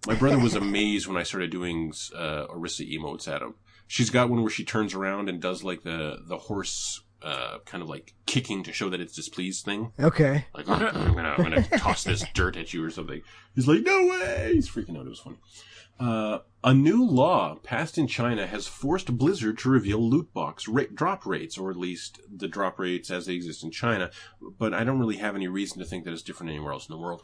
My 0.08 0.16
brother 0.16 0.40
was 0.40 0.56
amazed 0.56 1.08
when 1.08 1.18
I 1.18 1.24
started 1.24 1.52
doing 1.52 1.92
uh, 2.16 2.48
Orisa 2.48 2.90
emotes 2.90 3.28
at 3.28 3.42
him. 3.42 3.56
She's 3.88 4.10
got 4.10 4.30
one 4.30 4.42
where 4.42 4.52
she 4.52 4.64
turns 4.64 4.94
around 4.94 5.28
and 5.28 5.42
does 5.42 5.64
like 5.64 5.84
the 5.84 6.20
the 6.26 6.38
horse 6.38 7.02
uh, 7.22 7.58
kind 7.66 7.84
of 7.84 7.90
like 7.90 8.14
kicking 8.26 8.64
to 8.64 8.72
show 8.72 8.90
that 8.90 9.02
it's 9.02 9.16
displeased 9.16 9.66
thing. 9.66 9.92
Okay. 10.00 10.46
Like 10.54 10.70
I'm 10.70 11.14
gonna 11.14 11.36
I'm 11.38 11.44
gonna 11.44 11.64
toss 11.78 12.04
this 12.04 12.24
dirt 12.34 12.56
at 12.56 12.74
you 12.74 12.84
or 12.84 12.90
something. 12.90 13.22
He's 13.56 13.68
like, 13.68 13.82
no 13.82 14.08
way! 14.08 14.52
He's 14.54 14.70
freaking 14.70 14.98
out. 14.98 15.06
It 15.06 15.10
was 15.10 15.20
funny. 15.20 15.38
Uh, 16.00 16.40
a 16.64 16.74
new 16.74 17.06
law 17.06 17.56
passed 17.56 17.98
in 17.98 18.08
China 18.08 18.48
has 18.48 18.68
forced 18.68 19.18
Blizzard 19.18 19.58
to 19.60 19.70
reveal 19.70 20.00
loot 20.00 20.34
box 20.34 20.68
rate, 20.68 20.96
drop 20.96 21.26
rates, 21.26 21.58
or 21.58 21.72
at 21.72 21.78
least 21.78 22.20
the 22.34 22.48
drop 22.48 22.80
rates 22.80 23.10
as 23.10 23.26
they 23.26 23.34
exist 23.34 23.64
in 23.64 23.72
China. 23.72 24.12
But 24.42 24.74
I 24.74 24.84
don't 24.84 25.00
really 25.00 25.18
have 25.18 25.36
any 25.36 25.48
reason 25.48 25.80
to 25.80 25.86
think 25.86 26.06
that 26.06 26.14
it's 26.14 26.22
different 26.22 26.52
anywhere 26.52 26.74
else 26.74 26.88
in 26.88 26.94
the 26.94 27.00
world. 27.00 27.24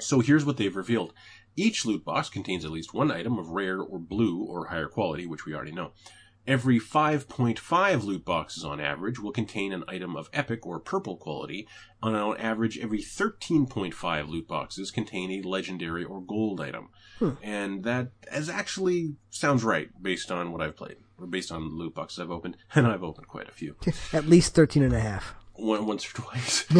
So 0.00 0.20
here's 0.20 0.44
what 0.44 0.56
they've 0.56 0.74
revealed. 0.74 1.12
Each 1.56 1.84
loot 1.84 2.04
box 2.04 2.28
contains 2.28 2.64
at 2.64 2.70
least 2.70 2.94
one 2.94 3.10
item 3.10 3.36
of 3.38 3.48
rare 3.48 3.80
or 3.80 3.98
blue 3.98 4.42
or 4.42 4.66
higher 4.66 4.88
quality, 4.88 5.26
which 5.26 5.44
we 5.44 5.54
already 5.54 5.72
know. 5.72 5.92
Every 6.46 6.78
5.5 6.80 8.04
loot 8.04 8.24
boxes 8.24 8.64
on 8.64 8.80
average 8.80 9.18
will 9.18 9.32
contain 9.32 9.72
an 9.72 9.84
item 9.86 10.16
of 10.16 10.30
epic 10.32 10.64
or 10.64 10.80
purple 10.80 11.16
quality. 11.16 11.68
On 12.02 12.14
an 12.14 12.36
average, 12.38 12.78
every 12.78 13.00
13.5 13.00 14.28
loot 14.28 14.48
boxes 14.48 14.90
contain 14.90 15.30
a 15.30 15.46
legendary 15.46 16.04
or 16.04 16.22
gold 16.22 16.60
item. 16.60 16.88
And 17.42 17.84
that 17.84 18.12
is 18.32 18.48
actually 18.48 19.16
sounds 19.30 19.64
right 19.64 19.88
based 20.00 20.30
on 20.30 20.52
what 20.52 20.60
I've 20.60 20.76
played, 20.76 20.96
or 21.18 21.26
based 21.26 21.52
on 21.52 21.68
the 21.68 21.74
loot 21.74 21.94
boxes 21.94 22.20
I've 22.20 22.30
opened, 22.30 22.56
and 22.74 22.86
I've 22.86 23.02
opened 23.02 23.28
quite 23.28 23.48
a 23.48 23.52
few. 23.52 23.76
At 24.12 24.26
least 24.26 24.54
13 24.54 24.82
and 24.82 24.94
a 24.94 25.00
half. 25.00 25.34
One, 25.54 25.86
once 25.86 26.08
or 26.08 26.14
twice. 26.14 26.64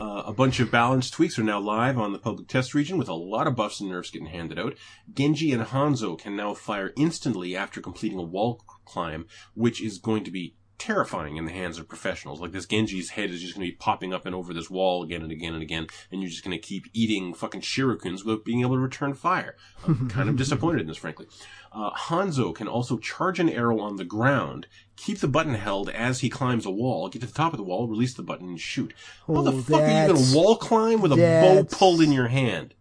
Uh, 0.00 0.22
a 0.24 0.32
bunch 0.32 0.60
of 0.60 0.70
balance 0.70 1.10
tweaks 1.10 1.38
are 1.38 1.42
now 1.42 1.60
live 1.60 1.98
on 1.98 2.12
the 2.12 2.18
public 2.18 2.48
test 2.48 2.72
region 2.72 2.96
with 2.96 3.08
a 3.08 3.14
lot 3.14 3.46
of 3.46 3.54
buffs 3.54 3.80
and 3.80 3.90
nerfs 3.90 4.10
getting 4.10 4.28
handed 4.28 4.58
out. 4.58 4.74
Genji 5.12 5.52
and 5.52 5.62
Hanzo 5.62 6.18
can 6.18 6.34
now 6.34 6.54
fire 6.54 6.94
instantly 6.96 7.54
after 7.54 7.82
completing 7.82 8.18
a 8.18 8.22
wall 8.22 8.64
climb, 8.86 9.26
which 9.52 9.82
is 9.82 9.98
going 9.98 10.24
to 10.24 10.30
be 10.30 10.54
terrifying 10.80 11.36
in 11.36 11.44
the 11.44 11.52
hands 11.52 11.78
of 11.78 11.88
professionals. 11.88 12.40
Like 12.40 12.50
this 12.52 12.66
Genji's 12.66 13.10
head 13.10 13.30
is 13.30 13.40
just 13.40 13.54
going 13.54 13.66
to 13.66 13.72
be 13.72 13.76
popping 13.76 14.12
up 14.12 14.26
and 14.26 14.34
over 14.34 14.52
this 14.52 14.68
wall 14.70 15.02
again 15.04 15.22
and 15.22 15.30
again 15.30 15.54
and 15.54 15.62
again, 15.62 15.86
and 16.10 16.20
you're 16.20 16.30
just 16.30 16.42
going 16.42 16.56
to 16.56 16.58
keep 16.58 16.86
eating 16.92 17.34
fucking 17.34 17.60
shurikens 17.60 18.24
without 18.24 18.44
being 18.44 18.62
able 18.62 18.74
to 18.74 18.80
return 18.80 19.14
fire. 19.14 19.54
I'm 19.86 20.08
kind 20.10 20.28
of 20.28 20.36
disappointed 20.36 20.80
in 20.80 20.86
this, 20.88 20.96
frankly. 20.96 21.26
Uh, 21.72 21.90
Hanzo 21.92 22.52
can 22.52 22.66
also 22.66 22.98
charge 22.98 23.38
an 23.38 23.48
arrow 23.48 23.78
on 23.78 23.94
the 23.96 24.04
ground, 24.04 24.66
keep 24.96 25.18
the 25.18 25.28
button 25.28 25.54
held 25.54 25.88
as 25.90 26.20
he 26.20 26.28
climbs 26.28 26.66
a 26.66 26.70
wall, 26.70 27.08
get 27.08 27.20
to 27.20 27.28
the 27.28 27.32
top 27.32 27.52
of 27.52 27.58
the 27.58 27.62
wall, 27.62 27.86
release 27.86 28.14
the 28.14 28.22
button, 28.24 28.48
and 28.48 28.60
shoot. 28.60 28.92
How 29.28 29.42
the 29.42 29.52
Oh, 29.52 29.60
fuck 29.60 29.82
are 29.82 29.86
you 29.86 30.12
going 30.12 30.24
to 30.24 30.34
wall 30.36 30.56
climb 30.56 31.00
with 31.00 31.12
a 31.12 31.16
bow 31.16 31.64
pulled 31.64 32.00
in 32.00 32.10
your 32.10 32.28
hand? 32.28 32.74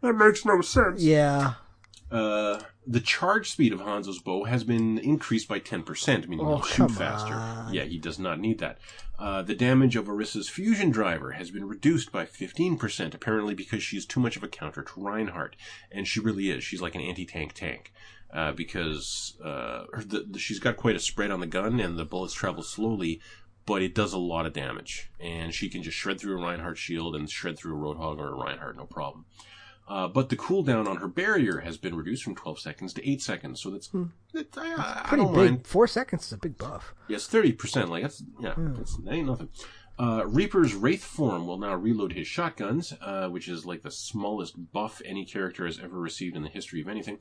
That 0.00 0.14
makes 0.14 0.44
no 0.44 0.60
sense. 0.62 1.02
Yeah. 1.02 1.54
Uh, 2.12 2.60
the 2.86 3.00
charge 3.00 3.50
speed 3.50 3.72
of 3.72 3.80
Hanzo's 3.80 4.18
bow 4.18 4.44
has 4.44 4.64
been 4.64 4.98
increased 4.98 5.48
by 5.48 5.58
10%, 5.60 6.28
meaning 6.28 6.44
Oh, 6.46 6.56
he'll 6.56 6.62
shoot 6.62 6.90
faster. 6.90 7.32
on. 7.34 7.72
Yeah, 7.72 7.84
he 7.84 7.98
does 7.98 8.18
not 8.18 8.38
need 8.40 8.58
that. 8.58 8.78
Uh, 9.18 9.40
the 9.42 9.54
damage 9.54 9.96
of 9.96 10.06
Orisa's 10.08 10.48
fusion 10.48 10.90
driver 10.90 11.32
has 11.32 11.50
been 11.50 11.64
reduced 11.66 12.12
by 12.12 12.26
15%, 12.26 13.14
apparently 13.14 13.54
because 13.54 13.82
she's 13.82 14.04
too 14.04 14.20
much 14.20 14.36
of 14.36 14.42
a 14.42 14.48
counter 14.48 14.82
to 14.82 15.00
Reinhardt. 15.00 15.56
And 15.90 16.06
she 16.06 16.20
really 16.20 16.50
is. 16.50 16.62
She's 16.64 16.82
like 16.82 16.94
an 16.94 17.00
anti-tank 17.00 17.52
tank. 17.54 17.92
Uh, 18.32 18.50
because 18.50 19.36
uh, 19.44 19.84
her, 19.92 20.02
the, 20.04 20.26
the- 20.30 20.38
she's 20.38 20.58
got 20.58 20.76
quite 20.76 20.96
a 20.96 21.00
spread 21.00 21.30
on 21.30 21.40
the 21.40 21.46
gun, 21.46 21.78
and 21.80 21.98
the 21.98 22.04
bullets 22.04 22.32
travel 22.34 22.62
slowly, 22.62 23.20
but 23.66 23.82
it 23.82 23.94
does 23.94 24.12
a 24.14 24.18
lot 24.18 24.46
of 24.46 24.52
damage. 24.54 25.10
And 25.20 25.52
she 25.54 25.68
can 25.68 25.82
just 25.82 25.96
shred 25.98 26.18
through 26.18 26.38
a 26.38 26.42
Reinhardt 26.42 26.78
shield 26.78 27.14
and 27.14 27.28
shred 27.30 27.58
through 27.58 27.76
a 27.76 27.78
Roadhog 27.94 28.18
or 28.18 28.28
a 28.32 28.34
Reinhardt, 28.34 28.76
no 28.76 28.86
problem. 28.86 29.26
Uh, 29.88 30.08
but 30.08 30.28
the 30.28 30.36
cooldown 30.36 30.86
on 30.86 30.96
her 30.98 31.08
barrier 31.08 31.60
has 31.60 31.76
been 31.76 31.94
reduced 31.94 32.22
from 32.22 32.34
12 32.34 32.60
seconds 32.60 32.92
to 32.94 33.10
8 33.10 33.20
seconds, 33.20 33.60
so 33.60 33.70
that's, 33.70 33.88
that, 34.32 34.56
I, 34.56 34.74
I, 34.74 35.00
I 35.04 35.08
Pretty 35.08 35.24
don't 35.24 35.34
big. 35.34 35.50
mind. 35.50 35.66
Four 35.66 35.86
seconds 35.86 36.26
is 36.26 36.32
a 36.32 36.38
big 36.38 36.56
buff. 36.56 36.94
Yes, 37.08 37.28
30%. 37.28 37.88
Like, 37.88 38.02
that's, 38.02 38.22
yeah, 38.40 38.54
that's, 38.56 38.96
that 38.98 39.12
ain't 39.12 39.26
nothing. 39.26 39.48
Uh, 39.98 40.24
Reaper's 40.26 40.74
Wraith 40.74 41.04
form 41.04 41.46
will 41.46 41.58
now 41.58 41.74
reload 41.74 42.12
his 42.14 42.26
shotguns, 42.26 42.94
uh, 43.02 43.28
which 43.28 43.48
is 43.48 43.66
like 43.66 43.82
the 43.82 43.90
smallest 43.90 44.72
buff 44.72 45.02
any 45.04 45.24
character 45.24 45.66
has 45.66 45.78
ever 45.78 45.98
received 45.98 46.36
in 46.36 46.42
the 46.42 46.48
history 46.48 46.80
of 46.80 46.88
anything. 46.88 47.18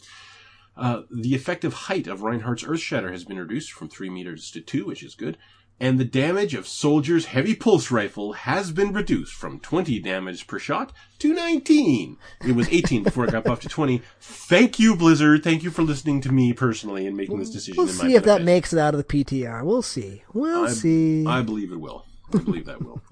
Uh, 0.77 1.01
the 1.11 1.35
effective 1.35 1.73
height 1.73 2.07
of 2.07 2.21
Reinhardt's 2.21 2.63
Earth 2.63 2.79
Shatter 2.79 3.11
has 3.11 3.25
been 3.25 3.37
reduced 3.37 3.73
from 3.73 3.89
3 3.89 4.09
meters 4.09 4.49
to 4.51 4.61
2, 4.61 4.85
which 4.85 5.03
is 5.03 5.15
good. 5.15 5.37
And 5.79 5.99
the 5.99 6.05
damage 6.05 6.53
of 6.53 6.67
Soldier's 6.67 7.25
Heavy 7.25 7.55
Pulse 7.55 7.89
Rifle 7.89 8.33
has 8.33 8.71
been 8.71 8.93
reduced 8.93 9.33
from 9.33 9.59
20 9.59 9.99
damage 9.99 10.45
per 10.45 10.59
shot 10.59 10.93
to 11.17 11.33
19. 11.33 12.17
It 12.47 12.55
was 12.55 12.69
18 12.69 13.01
before 13.01 13.25
it 13.25 13.31
got 13.31 13.45
buffed 13.45 13.63
to 13.63 13.69
20. 13.69 14.01
Thank 14.19 14.77
you, 14.77 14.95
Blizzard. 14.95 15.43
Thank 15.43 15.63
you 15.63 15.71
for 15.71 15.81
listening 15.81 16.21
to 16.21 16.31
me 16.31 16.53
personally 16.53 17.07
and 17.07 17.17
making 17.17 17.39
this 17.39 17.49
decision 17.49 17.77
We'll 17.77 17.89
in 17.89 17.97
my 17.97 18.03
see 18.07 18.13
if 18.13 18.23
that 18.25 18.43
makes 18.43 18.73
it 18.73 18.79
out 18.79 18.93
of 18.93 18.99
the 18.99 19.03
PTR. 19.23 19.63
We'll 19.65 19.81
see. 19.81 20.23
We'll 20.33 20.65
I- 20.65 20.71
see. 20.71 21.25
I 21.25 21.41
believe 21.41 21.71
it 21.71 21.79
will. 21.79 22.05
I 22.31 22.37
believe 22.37 22.65
that 22.65 22.83
will. 22.83 23.01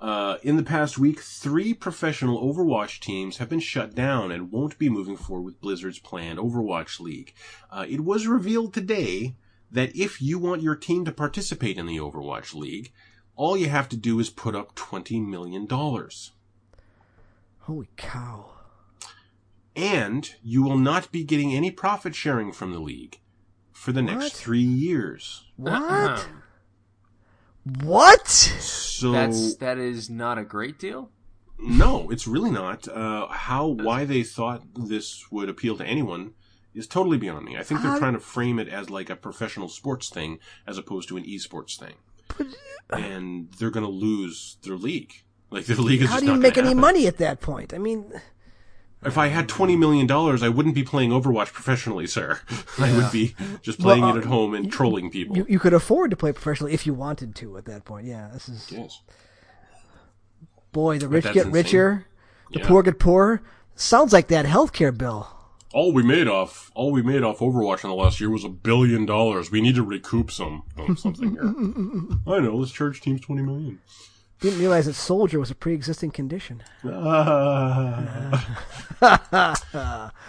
Uh, 0.00 0.38
in 0.42 0.56
the 0.56 0.62
past 0.62 0.96
week, 0.96 1.20
three 1.20 1.74
professional 1.74 2.42
Overwatch 2.42 3.00
teams 3.00 3.36
have 3.36 3.50
been 3.50 3.60
shut 3.60 3.94
down 3.94 4.32
and 4.32 4.50
won't 4.50 4.78
be 4.78 4.88
moving 4.88 5.16
forward 5.16 5.42
with 5.42 5.60
Blizzard's 5.60 5.98
planned 5.98 6.38
Overwatch 6.38 7.00
League. 7.00 7.34
Uh, 7.70 7.84
it 7.86 8.00
was 8.00 8.26
revealed 8.26 8.72
today 8.72 9.34
that 9.70 9.94
if 9.94 10.20
you 10.20 10.38
want 10.38 10.62
your 10.62 10.76
team 10.76 11.04
to 11.04 11.12
participate 11.12 11.78
in 11.78 11.86
the 11.86 11.98
Overwatch 11.98 12.54
League, 12.54 12.92
all 13.36 13.56
you 13.56 13.68
have 13.68 13.88
to 13.90 13.96
do 13.96 14.18
is 14.18 14.30
put 14.30 14.54
up 14.54 14.74
$20 14.74 15.24
million. 15.26 15.66
Holy 17.60 17.88
cow. 17.96 18.50
And 19.76 20.34
you 20.42 20.62
will 20.62 20.78
not 20.78 21.12
be 21.12 21.24
getting 21.24 21.54
any 21.54 21.70
profit 21.70 22.14
sharing 22.14 22.52
from 22.52 22.72
the 22.72 22.80
league 22.80 23.20
for 23.72 23.92
the 23.92 24.02
next 24.02 24.24
What? 24.24 24.32
three 24.32 24.58
years. 24.60 25.44
What? 25.56 26.28
what? 27.82 28.26
So 28.28 29.12
That's 29.12 29.56
that 29.56 29.78
is 29.78 30.10
not 30.10 30.38
a 30.38 30.44
great 30.44 30.78
deal. 30.78 31.10
No, 31.58 32.10
it's 32.10 32.26
really 32.26 32.50
not. 32.50 32.88
Uh, 32.88 33.28
how, 33.28 33.66
why 33.66 34.04
they 34.04 34.22
thought 34.22 34.62
this 34.74 35.30
would 35.30 35.48
appeal 35.48 35.76
to 35.76 35.84
anyone 35.84 36.32
is 36.74 36.86
totally 36.86 37.18
beyond 37.18 37.44
me. 37.44 37.56
I 37.56 37.62
think 37.62 37.82
they're 37.82 37.90
How- 37.92 37.98
trying 37.98 38.12
to 38.14 38.20
frame 38.20 38.58
it 38.58 38.68
as 38.68 38.90
like 38.90 39.10
a 39.10 39.16
professional 39.16 39.68
sports 39.68 40.08
thing 40.08 40.38
as 40.66 40.78
opposed 40.78 41.08
to 41.08 41.16
an 41.16 41.24
esports 41.24 41.78
thing. 41.78 41.94
And 42.90 43.50
they're 43.58 43.70
going 43.70 43.84
to 43.86 43.90
lose 43.92 44.56
their 44.62 44.76
league. 44.76 45.22
Like 45.50 45.66
their 45.66 45.76
league 45.76 46.02
is 46.02 46.10
How 46.10 46.20
do 46.20 46.26
you 46.26 46.34
make 46.36 46.56
any 46.58 46.68
happen. 46.68 46.80
money 46.80 47.06
at 47.06 47.16
that 47.18 47.40
point? 47.40 47.74
I 47.74 47.78
mean, 47.78 48.12
If 49.02 49.18
I 49.18 49.28
had 49.28 49.48
twenty 49.48 49.74
million 49.76 50.06
dollars, 50.06 50.42
I 50.44 50.48
wouldn't 50.48 50.74
be 50.76 50.84
playing 50.84 51.10
Overwatch 51.10 51.52
professionally, 51.52 52.06
sir. 52.06 52.38
I 52.78 52.96
would 52.96 53.10
be 53.10 53.34
just 53.62 53.80
playing 53.80 54.02
Well, 54.02 54.14
it 54.16 54.20
at 54.20 54.24
uh, 54.26 54.28
home 54.28 54.54
and 54.54 54.70
trolling 54.70 55.10
people. 55.10 55.36
you, 55.36 55.46
you 55.48 55.58
could 55.58 55.72
afford 55.74 56.10
to 56.12 56.16
play 56.16 56.32
professionally 56.32 56.72
if 56.72 56.86
you 56.86 56.94
wanted 56.94 57.34
to 57.36 57.56
at 57.58 57.64
that 57.64 57.84
point. 57.84 58.06
Yeah, 58.06 58.28
this 58.32 58.48
is 58.48 58.70
yes. 58.70 59.02
boy, 60.72 60.98
the 60.98 61.08
rich 61.08 61.24
get 61.24 61.36
insane. 61.36 61.52
richer, 61.52 62.06
the 62.52 62.60
Yeah. 62.60 62.68
poor 62.68 62.82
get 62.84 62.98
poorer. 63.00 63.42
Sounds 63.74 64.12
like 64.12 64.28
that 64.28 64.46
healthcare 64.46 64.96
bill. 64.96 65.28
All 65.72 65.92
we 65.92 66.02
made 66.02 66.26
off 66.26 66.70
all 66.74 66.90
we 66.90 67.02
made 67.02 67.22
off 67.22 67.38
Overwatch 67.38 67.84
in 67.84 67.90
the 67.90 67.96
last 67.96 68.20
year 68.20 68.30
was 68.30 68.44
a 68.44 68.48
billion 68.48 69.06
dollars. 69.06 69.50
We 69.50 69.60
need 69.60 69.76
to 69.76 69.82
recoup 69.82 70.30
some 70.30 70.64
oh, 70.76 70.94
something 70.94 71.30
here. 71.30 71.42
I 72.26 72.40
know. 72.40 72.56
Let's 72.56 72.72
charge 72.72 73.00
teams 73.00 73.20
twenty 73.20 73.42
million. 73.42 73.80
Didn't 74.40 74.58
realize 74.58 74.86
that 74.86 74.94
soldier 74.94 75.38
was 75.38 75.50
a 75.50 75.54
pre-existing 75.54 76.10
condition. 76.12 76.62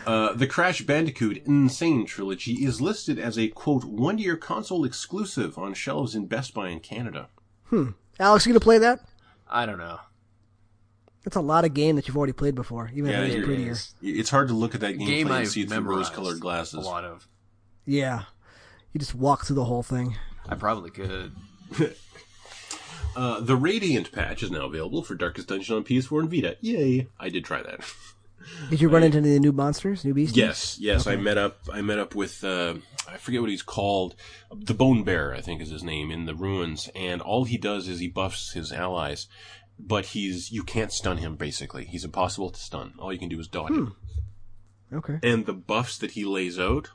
Uh, 0.03 0.31
the 0.35 0.47
Crash 0.47 0.81
Bandicoot 0.81 1.43
N. 1.45 1.67
Sane 1.67 2.05
trilogy 2.05 2.53
is 2.53 2.79
listed 2.79 3.19
as 3.19 3.37
a 3.37 3.49
quote 3.49 3.83
one 3.83 4.17
year 4.17 4.37
console 4.37 4.85
exclusive 4.85 5.57
on 5.57 5.73
shelves 5.73 6.15
in 6.15 6.25
Best 6.25 6.53
Buy 6.53 6.69
in 6.69 6.79
Canada. 6.79 7.27
Hmm. 7.65 7.89
Alex, 8.19 8.45
you 8.45 8.53
gonna 8.53 8.61
play 8.61 8.77
that? 8.77 9.01
I 9.49 9.65
don't 9.65 9.77
know. 9.77 9.99
That's 11.23 11.35
a 11.35 11.41
lot 11.41 11.65
of 11.65 11.73
game 11.73 11.95
that 11.97 12.07
you've 12.07 12.17
already 12.17 12.33
played 12.33 12.55
before, 12.55 12.89
even 12.95 13.11
Yeah, 13.11 13.19
if 13.21 13.25
it's 13.27 13.35
you're- 13.35 13.45
prettier. 13.45 13.71
is. 13.71 13.93
It's 14.01 14.29
hard 14.31 14.47
to 14.47 14.53
look 14.55 14.73
at 14.73 14.81
that 14.81 14.95
gameplay 14.97 15.05
Game 15.05 15.27
and 15.27 15.35
I've 15.35 15.47
see 15.49 15.65
through 15.65 15.79
rose-colored 15.81 16.39
glasses. 16.39 16.73
a 16.75 16.79
lot 16.89 17.03
of. 17.05 17.27
Yeah, 17.85 18.23
you 18.91 18.99
just 18.99 19.13
walk 19.15 19.45
through 19.45 19.57
the 19.57 19.65
whole 19.65 19.83
thing. 19.83 20.15
I 20.49 20.55
probably 20.55 20.89
could. 20.89 21.33
Uh, 23.15 23.41
the 23.41 23.57
Radiant 23.57 24.11
patch 24.13 24.41
is 24.41 24.51
now 24.51 24.65
available 24.65 25.03
for 25.03 25.15
Darkest 25.15 25.49
Dungeon 25.49 25.75
on 25.75 25.83
PS4 25.83 26.21
and 26.21 26.31
Vita. 26.31 26.55
Yay! 26.61 27.09
I 27.19 27.27
did 27.29 27.43
try 27.43 27.61
that. 27.61 27.81
Did 28.69 28.79
you 28.81 28.87
run 28.89 29.03
into 29.03 29.17
any 29.17 29.37
new 29.37 29.51
monsters, 29.51 30.05
new 30.05 30.13
beasts? 30.13 30.35
Yes, 30.37 30.77
yes. 30.79 31.05
I 31.07 31.17
met 31.17 31.37
up. 31.37 31.59
I 31.71 31.81
met 31.81 31.99
up 31.99 32.15
with. 32.15 32.41
Uh, 32.43 32.75
I 33.09 33.17
forget 33.17 33.41
what 33.41 33.49
he's 33.49 33.61
called. 33.63 34.15
The 34.51 34.73
Bone 34.73 35.03
Bear, 35.03 35.33
I 35.35 35.41
think, 35.41 35.61
is 35.61 35.69
his 35.69 35.83
name 35.83 36.09
in 36.09 36.25
the 36.25 36.33
ruins. 36.33 36.89
And 36.95 37.21
all 37.21 37.43
he 37.43 37.57
does 37.57 37.87
is 37.89 37.99
he 37.99 38.07
buffs 38.07 38.53
his 38.53 38.71
allies, 38.71 39.27
but 39.87 40.07
he's 40.07 40.51
you 40.51 40.63
can't 40.63 40.91
stun 40.91 41.17
him. 41.17 41.35
Basically, 41.35 41.85
he's 41.85 42.05
impossible 42.05 42.49
to 42.49 42.59
stun. 42.59 42.93
All 42.99 43.11
you 43.11 43.19
can 43.19 43.29
do 43.29 43.39
is 43.39 43.47
dodge 43.47 43.71
him. 43.71 43.95
Hmm. 44.89 44.95
Okay. 44.97 45.19
And 45.23 45.45
the 45.45 45.53
buffs 45.53 45.97
that 45.99 46.11
he 46.11 46.25
lays 46.25 46.59
out 46.59 46.89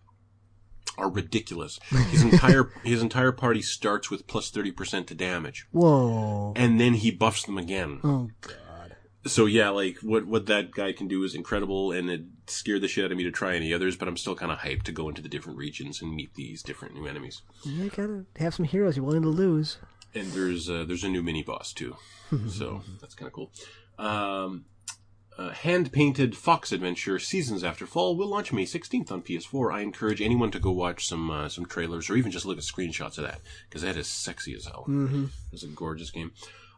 are 0.98 1.10
ridiculous. 1.10 1.78
His 2.10 2.22
entire 2.22 2.70
his 2.84 3.02
entire 3.02 3.32
party 3.32 3.62
starts 3.62 4.10
with 4.10 4.26
plus 4.26 4.50
thirty 4.50 4.70
percent 4.70 5.06
to 5.08 5.14
damage, 5.14 5.66
Whoa. 5.72 6.52
and 6.56 6.80
then 6.80 6.94
he 6.94 7.10
buffs 7.10 7.44
them 7.44 7.58
again. 7.58 8.00
Oh, 8.04 8.30
god. 8.40 8.96
So 9.26 9.46
yeah, 9.46 9.70
like 9.70 9.98
what 10.02 10.26
what 10.26 10.46
that 10.46 10.70
guy 10.72 10.92
can 10.92 11.08
do 11.08 11.24
is 11.24 11.34
incredible, 11.34 11.90
and 11.92 12.10
it 12.10 12.22
scared 12.46 12.82
the 12.82 12.88
shit 12.88 13.04
out 13.04 13.12
of 13.12 13.18
me 13.18 13.24
to 13.24 13.30
try 13.32 13.56
any 13.56 13.72
others. 13.74 13.96
But 13.96 14.08
I'm 14.08 14.16
still 14.16 14.36
kind 14.36 14.52
of 14.52 14.58
hyped 14.58 14.84
to 14.84 14.92
go 14.92 15.08
into 15.08 15.22
the 15.22 15.28
different 15.28 15.58
regions 15.58 16.00
and 16.00 16.14
meet 16.14 16.34
these 16.34 16.62
different 16.62 16.94
new 16.94 17.06
enemies. 17.06 17.42
you 17.64 17.90
gotta 17.90 18.24
have 18.36 18.54
some 18.54 18.66
heroes 18.66 18.96
you're 18.96 19.04
willing 19.04 19.22
to 19.22 19.28
lose. 19.28 19.78
And 20.16 20.32
there's 20.32 20.70
uh, 20.70 20.84
there's 20.86 21.04
a 21.04 21.08
new 21.08 21.22
mini 21.22 21.42
boss 21.42 21.72
too, 21.72 21.96
so 22.48 22.82
that's 23.00 23.14
kind 23.14 23.26
of 23.26 23.32
cool. 23.32 23.52
Um, 23.98 24.64
uh, 25.38 25.50
hand 25.50 25.92
painted 25.92 26.34
Fox 26.34 26.72
Adventure 26.72 27.18
Seasons 27.18 27.62
After 27.62 27.86
Fall 27.86 28.16
will 28.16 28.28
launch 28.28 28.52
May 28.52 28.64
16th 28.64 29.12
on 29.12 29.20
PS4. 29.20 29.72
I 29.74 29.80
encourage 29.80 30.22
anyone 30.22 30.50
to 30.50 30.58
go 30.58 30.70
watch 30.70 31.06
some 31.06 31.30
uh, 31.30 31.48
some 31.50 31.66
trailers 31.66 32.08
or 32.08 32.16
even 32.16 32.30
just 32.30 32.46
look 32.46 32.56
at 32.56 32.64
screenshots 32.64 33.18
of 33.18 33.24
that 33.24 33.40
because 33.68 33.82
that 33.82 33.96
is 33.96 34.06
sexy 34.06 34.54
as 34.54 34.64
hell. 34.64 34.86
Mm-hmm. 34.88 35.26
It's 35.52 35.62
a 35.62 35.68
gorgeous 35.68 36.10
game. 36.10 36.32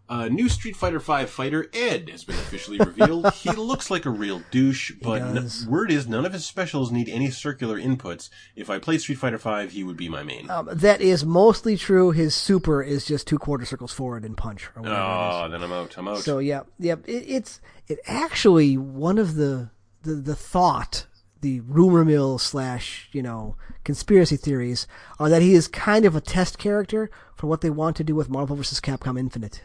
Uh, 0.09 0.27
new 0.29 0.49
Street 0.49 0.75
Fighter 0.75 0.99
V 0.99 1.27
fighter 1.27 1.69
Ed 1.75 2.09
has 2.09 2.25
been 2.25 2.37
officially 2.37 2.79
revealed. 2.79 3.31
he 3.35 3.51
looks 3.51 3.91
like 3.91 4.07
a 4.07 4.11
real 4.11 4.43
douche, 4.51 4.93
but 5.03 5.21
n- 5.21 5.49
word 5.69 5.93
is 5.93 6.09
none 6.09 6.25
of 6.25 6.33
his 6.33 6.47
specials 6.47 6.91
need 6.91 7.11
any 7.11 7.31
circular 7.31 7.79
inputs. 7.79 8.31
If 8.57 8.71
I 8.71 8.79
played 8.79 9.03
Street 9.03 9.19
Fighter 9.19 9.37
V, 9.37 9.67
he 9.69 9.85
would 9.85 9.99
be 9.99 10.09
my 10.09 10.23
main. 10.23 10.49
Um, 10.49 10.71
that 10.73 11.03
is 11.03 11.27
mostly 11.27 11.77
true. 11.77 12.13
His 12.13 12.35
super 12.35 12.83
is 12.83 13.05
just 13.05 13.27
two 13.27 13.39
quarter 13.39 13.67
circles 13.67 13.93
forward 13.93 14.25
and 14.25 14.35
punch 14.35 14.71
or 14.75 14.83
whatever. 14.83 15.01
Oh, 15.01 15.49
then 15.51 15.63
I'm 15.63 15.73
out. 15.73 15.99
I'm 15.99 16.09
out. 16.09 16.19
So 16.19 16.39
yeah, 16.39 16.63
yeah, 16.79 16.97
it, 17.05 17.25
it's 17.29 17.61
it 17.87 17.99
actually 18.07 18.79
one 18.79 19.19
of 19.19 19.35
the 19.35 19.71
the 20.05 20.15
the 20.15 20.35
thought, 20.35 21.07
the 21.43 21.61
rumor 21.61 22.05
mill 22.05 22.39
slash 22.39 23.11
you 23.13 23.23
know 23.23 23.57
conspiracy 23.85 24.37
theories 24.37 24.87
are 25.19 25.29
that 25.29 25.43
he 25.43 25.53
is 25.53 25.69
kind 25.69 26.07
of 26.07 26.17
a 26.17 26.21
test 26.23 26.59
character 26.59 27.11
for 27.35 27.47
what 27.47 27.61
they 27.61 27.71
want 27.71 27.95
to 27.97 28.05
do 28.05 28.15
with 28.15 28.31
Marvel 28.31 28.57
vs. 28.57 28.81
Capcom 28.81 29.19
Infinite. 29.19 29.63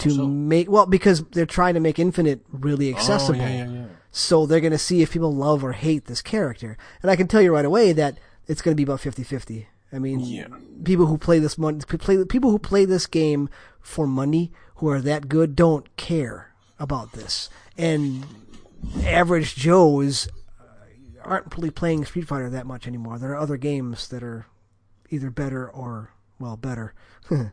To 0.00 0.10
so? 0.10 0.26
make 0.28 0.70
well 0.70 0.86
because 0.86 1.24
they're 1.32 1.46
trying 1.46 1.74
to 1.74 1.80
make 1.80 1.98
Infinite 1.98 2.40
really 2.52 2.94
accessible. 2.94 3.40
Oh, 3.40 3.44
yeah, 3.44 3.64
yeah, 3.64 3.70
yeah. 3.70 3.86
So 4.10 4.46
they're 4.46 4.60
going 4.60 4.72
to 4.72 4.78
see 4.78 5.02
if 5.02 5.12
people 5.12 5.34
love 5.34 5.62
or 5.64 5.72
hate 5.72 6.06
this 6.06 6.22
character. 6.22 6.76
And 7.02 7.10
I 7.10 7.16
can 7.16 7.28
tell 7.28 7.42
you 7.42 7.52
right 7.52 7.64
away 7.64 7.92
that 7.92 8.18
it's 8.46 8.62
going 8.62 8.72
to 8.72 8.76
be 8.76 8.82
about 8.84 9.00
50-50. 9.00 9.66
I 9.92 9.98
mean, 9.98 10.20
Yeah. 10.20 10.46
people 10.84 11.06
who 11.06 11.18
play 11.18 11.38
this 11.38 11.56
mon- 11.58 11.80
play 11.80 12.24
people 12.24 12.50
who 12.50 12.58
play 12.58 12.84
this 12.84 13.06
game 13.06 13.48
for 13.80 14.06
money 14.06 14.52
who 14.76 14.88
are 14.88 15.00
that 15.00 15.28
good 15.28 15.54
don't 15.56 15.94
care 15.96 16.52
about 16.78 17.12
this. 17.12 17.48
And 17.76 18.24
average 19.04 19.54
Joes 19.56 20.28
uh, 20.60 20.64
aren't 21.24 21.54
really 21.56 21.70
playing 21.70 22.04
Street 22.04 22.26
Fighter 22.28 22.50
that 22.50 22.66
much 22.66 22.86
anymore. 22.86 23.18
There 23.18 23.32
are 23.32 23.38
other 23.38 23.56
games 23.56 24.08
that 24.08 24.22
are 24.22 24.46
either 25.10 25.30
better 25.30 25.68
or 25.68 26.12
well 26.38 26.56
better. 26.56 26.94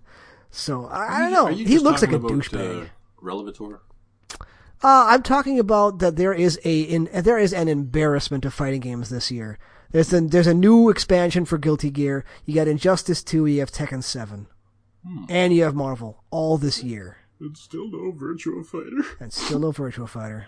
so 0.56 0.86
I, 0.86 1.18
I 1.18 1.20
don't 1.20 1.32
know. 1.34 1.48
He 1.48 1.78
looks 1.78 2.02
like 2.02 2.14
a 2.14 2.20
douchebag. 2.20 2.86
Uh, 2.86 2.90
Relevator. 3.22 3.80
Uh, 4.84 5.06
I'm 5.10 5.24
talking 5.24 5.60
about 5.60 6.00
that 6.00 6.16
there 6.16 6.34
is 6.34 6.60
a 6.64 6.82
in, 6.82 7.10
there 7.14 7.38
is 7.38 7.54
an 7.54 7.68
embarrassment 7.68 8.46
of 8.46 8.54
fighting 8.54 8.82
games 8.82 9.10
this 9.10 9.32
year. 9.32 9.58
There's 9.92 10.12
a, 10.14 10.22
there's 10.22 10.48
a 10.48 10.54
new 10.54 10.90
expansion 10.90 11.46
for 11.46 11.58
Guilty 11.58 11.90
Gear. 11.90 12.26
You 12.46 12.56
got 12.56 12.68
Injustice 12.68 13.24
2, 13.24 13.46
you 13.46 13.60
have 13.60 13.72
Tekken 13.72 14.04
7. 14.04 14.48
And 15.30 15.54
you 15.54 15.64
have 15.64 15.76
Marvel 15.76 16.24
all 16.32 16.58
this 16.58 16.84
year. 16.84 17.18
And 17.40 17.56
still 17.56 17.90
no 17.90 18.12
Virtua 18.12 18.66
Fighter. 18.66 19.06
And 19.20 19.32
still 19.32 19.60
no 19.60 19.72
Virtua 19.72 20.10
Fighter. 20.10 20.48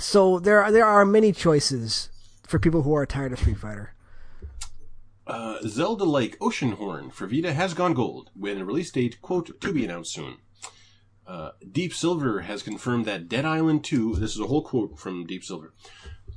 So 0.00 0.38
there 0.38 0.62
are, 0.62 0.72
there 0.72 0.84
are 0.84 1.06
many 1.06 1.32
choices 1.32 2.10
for 2.46 2.58
people 2.58 2.82
who 2.82 2.92
are 2.94 3.06
tired 3.06 3.32
of 3.32 3.38
Street 3.38 3.58
Fighter. 3.58 3.94
Uh, 5.26 5.58
Zelda 5.66 6.04
like 6.04 6.38
Oceanhorn 6.38 7.12
for 7.12 7.26
Vita 7.26 7.52
has 7.52 7.74
gone 7.74 7.94
gold, 7.94 8.30
with 8.36 8.58
a 8.58 8.64
release 8.64 8.92
date, 8.92 9.20
quote, 9.20 9.60
to 9.60 9.72
be 9.72 9.84
announced 9.84 10.12
soon. 10.12 10.36
Uh, 11.26 11.50
Deep 11.72 11.92
Silver 11.92 12.42
has 12.42 12.62
confirmed 12.62 13.04
that 13.06 13.28
Dead 13.28 13.44
Island 13.44 13.82
2, 13.82 14.14
this 14.14 14.34
is 14.34 14.40
a 14.40 14.46
whole 14.46 14.62
quote 14.62 14.96
from 14.98 15.26
Deep 15.26 15.42
Silver. 15.42 15.74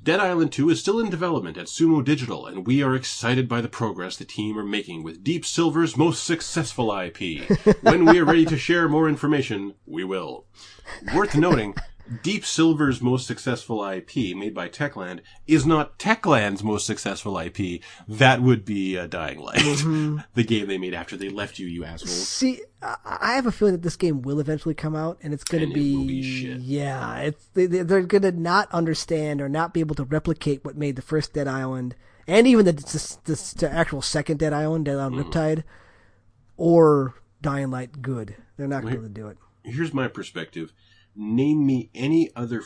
Dead 0.02 0.20
Island 0.20 0.52
2 0.52 0.72
is 0.72 0.80
still 0.80 1.00
in 1.00 1.12
development 1.12 1.58
at 1.58 1.68
Sumo 1.68 2.04
Digital, 2.04 2.48
and 2.48 2.66
we 2.66 2.82
are 2.82 2.96
excited 2.96 3.48
by 3.48 3.62
the 3.62 3.70
progress 3.70 4.18
the 4.18 4.26
team 4.26 4.58
are 4.58 4.64
making 4.64 5.04
with 5.04 5.24
Deep 5.24 5.46
Silver's 5.46 5.96
most 5.96 6.24
successful 6.24 6.92
IP. 6.92 7.48
when 7.82 8.06
we 8.06 8.18
are 8.18 8.26
ready 8.26 8.46
to 8.46 8.58
share 8.58 8.90
more 8.90 9.08
information, 9.08 9.76
we 9.86 10.04
will. 10.04 10.46
Worth 11.14 11.36
noting, 11.36 11.76
Deep 12.24 12.46
Silver's 12.46 13.02
most 13.02 13.28
successful 13.28 13.84
IP, 13.84 14.36
made 14.36 14.54
by 14.54 14.70
Techland, 14.70 15.20
is 15.48 15.66
not 15.66 16.00
Techland's 16.00 16.64
most 16.64 16.86
successful 16.86 17.38
IP. 17.38 17.82
That 18.08 18.42
would 18.42 18.66
be 18.66 18.98
uh, 18.98 19.08
Dying 19.08 19.40
Light, 19.40 19.62
the 20.34 20.44
game 20.44 20.68
they 20.68 20.78
made 20.78 20.94
after 20.94 21.16
they 21.16 21.30
left 21.30 21.60
you, 21.60 21.68
you 21.68 21.84
assholes. 21.84 22.28
See, 22.28 22.62
I 22.82 22.96
I 23.06 23.36
have 23.36 23.46
a 23.46 23.52
feeling 23.52 23.74
that 23.74 23.84
this 23.84 23.96
game 23.96 24.22
will 24.22 24.40
eventually 24.40 24.76
come 24.76 24.96
out, 24.96 25.20
and 25.22 25.34
it's 25.34 25.44
going 25.44 25.68
to 25.68 25.74
be, 25.74 26.08
be 26.08 26.24
shit. 26.24 26.58
yeah, 26.60 27.20
it's 27.20 27.46
they, 27.54 27.66
they're 27.66 28.02
going 28.02 28.22
to 28.24 28.32
not 28.32 28.72
understand 28.72 29.42
or 29.42 29.50
not 29.50 29.74
be 29.74 29.80
able 29.80 29.96
to 29.96 30.04
replicate 30.04 30.66
what 30.66 30.78
made 30.78 30.96
the 30.96 31.02
first 31.02 31.34
Dead 31.34 31.48
Island 31.48 31.96
and 32.30 32.48
even 32.48 32.66
the 32.66 32.72
the, 32.74 33.56
the, 33.58 33.72
actual 33.72 34.02
second 34.02 34.38
Dead 34.38 34.54
Island, 34.54 34.86
Dead 34.86 34.98
Island 34.98 35.16
Mm-hmm. 35.16 35.30
Riptide, 35.30 35.64
or 36.58 37.16
Dying 37.42 37.72
Light 37.72 38.02
good. 38.02 38.36
They're 38.58 38.68
not 38.68 38.84
going 38.84 39.02
to 39.02 39.10
do 39.10 39.28
it. 39.28 39.38
Here's 39.64 39.94
my 39.94 40.08
perspective. 40.08 40.74
Name 41.22 41.66
me 41.66 41.90
any 41.94 42.30
other 42.34 42.64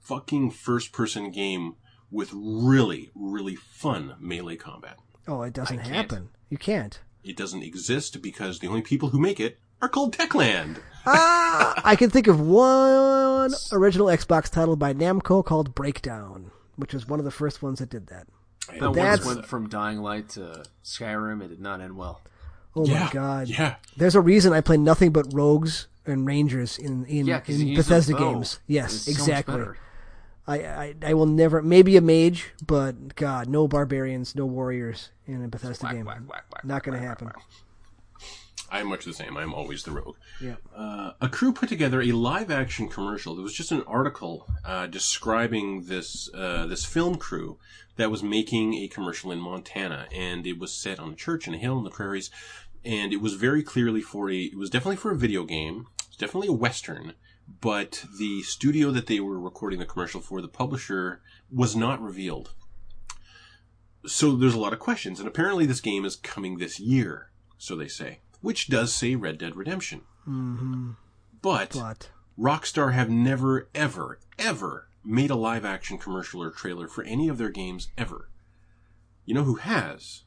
fucking 0.00 0.50
first 0.50 0.92
person 0.92 1.30
game 1.30 1.76
with 2.10 2.30
really, 2.34 3.10
really 3.14 3.54
fun 3.54 4.16
melee 4.18 4.56
combat. 4.56 4.98
Oh, 5.28 5.42
it 5.42 5.52
doesn't 5.54 5.78
I 5.78 5.82
can't. 5.84 5.94
happen. 5.94 6.28
You 6.50 6.58
can't. 6.58 6.98
It 7.22 7.36
doesn't 7.36 7.62
exist 7.62 8.20
because 8.20 8.58
the 8.58 8.66
only 8.66 8.82
people 8.82 9.10
who 9.10 9.20
make 9.20 9.38
it 9.38 9.58
are 9.80 9.88
called 9.88 10.16
Techland. 10.16 10.78
Ah, 11.06 11.80
I 11.84 11.94
can 11.96 12.10
think 12.10 12.26
of 12.26 12.40
one 12.40 13.52
original 13.72 14.08
Xbox 14.08 14.50
title 14.50 14.74
by 14.76 14.92
Namco 14.92 15.44
called 15.44 15.74
Breakdown, 15.74 16.50
which 16.76 16.92
was 16.92 17.06
one 17.06 17.18
of 17.20 17.24
the 17.24 17.30
first 17.30 17.62
ones 17.62 17.78
that 17.78 17.88
did 17.90 18.08
that. 18.08 18.26
That 18.80 18.92
That's- 18.94 19.24
went 19.24 19.46
from 19.46 19.68
Dying 19.68 19.98
Light 19.98 20.28
to 20.30 20.64
Skyrim. 20.84 21.40
It 21.42 21.48
did 21.48 21.60
not 21.60 21.80
end 21.80 21.96
well. 21.96 22.20
Oh 22.74 22.86
yeah, 22.86 23.04
my 23.04 23.10
god. 23.12 23.48
Yeah. 23.48 23.74
There's 23.96 24.14
a 24.14 24.20
reason 24.20 24.52
I 24.52 24.60
play 24.60 24.76
nothing 24.78 25.10
but 25.12 25.26
rogues 25.32 25.88
and 26.06 26.26
rangers 26.26 26.78
in 26.78 27.04
in, 27.06 27.26
Yeah, 27.26 27.40
'cause 27.40 27.60
you 27.60 27.70
in 27.70 27.76
Bethesda 27.76 28.14
games. 28.14 28.60
Yes, 28.66 28.94
It's 28.94 29.04
so 29.04 29.10
much 29.10 29.18
exactly. 29.28 29.54
better. 29.56 29.76
I, 30.46 30.56
I 30.58 30.94
I 31.06 31.14
will 31.14 31.26
never 31.26 31.62
maybe 31.62 31.96
a 31.96 32.00
mage, 32.00 32.52
but 32.66 33.14
God, 33.14 33.48
no 33.48 33.68
barbarians, 33.68 34.34
no 34.34 34.44
warriors 34.46 35.10
in 35.26 35.44
a 35.44 35.48
Bethesda 35.48 35.84
Whack, 35.86 35.94
game. 35.94 36.04
whack, 36.06 36.20
whack, 36.28 36.44
whack, 36.52 36.64
Not 36.64 36.82
going 36.82 36.98
to 37.00 37.06
happen. 37.06 37.26
whack, 37.26 37.36
whack. 37.36 37.46
I'm 38.70 38.86
much 38.86 39.04
the 39.04 39.12
same. 39.12 39.36
I'm 39.36 39.52
always 39.52 39.82
the 39.82 39.90
rogue. 39.90 40.16
Yeah. 40.40 40.54
Uh, 40.74 41.12
a 41.20 41.28
crew 41.28 41.52
put 41.52 41.68
together 41.68 42.00
a 42.00 42.12
live 42.12 42.50
action 42.50 42.88
commercial. 42.88 43.34
There 43.34 43.42
was 43.44 43.52
just 43.52 43.70
an 43.70 43.82
article 43.86 44.46
uh, 44.64 44.86
describing 44.86 45.84
this 45.84 46.30
uh, 46.34 46.66
this 46.66 46.84
film 46.86 47.16
crew 47.16 47.58
that 47.96 48.10
was 48.10 48.22
making 48.22 48.72
a 48.74 48.88
commercial 48.88 49.30
in 49.30 49.38
Montana, 49.40 50.06
and 50.10 50.46
it 50.46 50.58
was 50.58 50.72
set 50.72 50.98
on 50.98 51.12
a 51.12 51.14
church 51.14 51.46
in 51.46 51.52
a 51.52 51.58
hill 51.58 51.76
in 51.76 51.84
the 51.84 51.90
prairies, 51.90 52.30
and 52.84 53.12
it 53.12 53.20
was 53.20 53.34
very 53.34 53.62
clearly 53.62 54.00
for 54.00 54.30
a. 54.30 54.36
It 54.36 54.58
was 54.58 54.70
definitely 54.70 54.96
for 54.96 55.10
a 55.10 55.16
video 55.16 55.44
game. 55.44 55.86
It's 56.08 56.16
definitely 56.16 56.48
a 56.48 56.52
western, 56.52 57.14
but 57.60 58.04
the 58.18 58.42
studio 58.42 58.90
that 58.90 59.06
they 59.06 59.20
were 59.20 59.38
recording 59.40 59.78
the 59.78 59.86
commercial 59.86 60.20
for, 60.20 60.40
the 60.40 60.48
publisher, 60.48 61.20
was 61.50 61.74
not 61.76 62.02
revealed. 62.02 62.52
So 64.04 64.34
there's 64.34 64.54
a 64.54 64.60
lot 64.60 64.72
of 64.72 64.78
questions, 64.80 65.20
and 65.20 65.28
apparently 65.28 65.64
this 65.64 65.80
game 65.80 66.04
is 66.04 66.16
coming 66.16 66.58
this 66.58 66.80
year, 66.80 67.30
so 67.56 67.76
they 67.76 67.88
say, 67.88 68.20
which 68.40 68.68
does 68.68 68.92
say 68.92 69.14
Red 69.14 69.38
Dead 69.38 69.56
Redemption. 69.56 70.02
Mm-hmm. 70.26 70.90
But 71.40 71.70
But 71.72 72.10
Rockstar 72.38 72.92
have 72.94 73.10
never, 73.10 73.68
ever, 73.74 74.18
ever 74.38 74.88
made 75.04 75.30
a 75.30 75.36
live 75.36 75.64
action 75.64 75.98
commercial 75.98 76.42
or 76.42 76.50
trailer 76.50 76.88
for 76.88 77.04
any 77.04 77.28
of 77.28 77.38
their 77.38 77.50
games 77.50 77.88
ever. 77.96 78.28
You 79.24 79.34
know 79.34 79.44
who 79.44 79.56
has? 79.56 80.22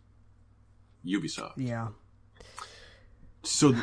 Ubisoft. 1.05 1.53
yeah, 1.57 1.89
So, 3.45 3.75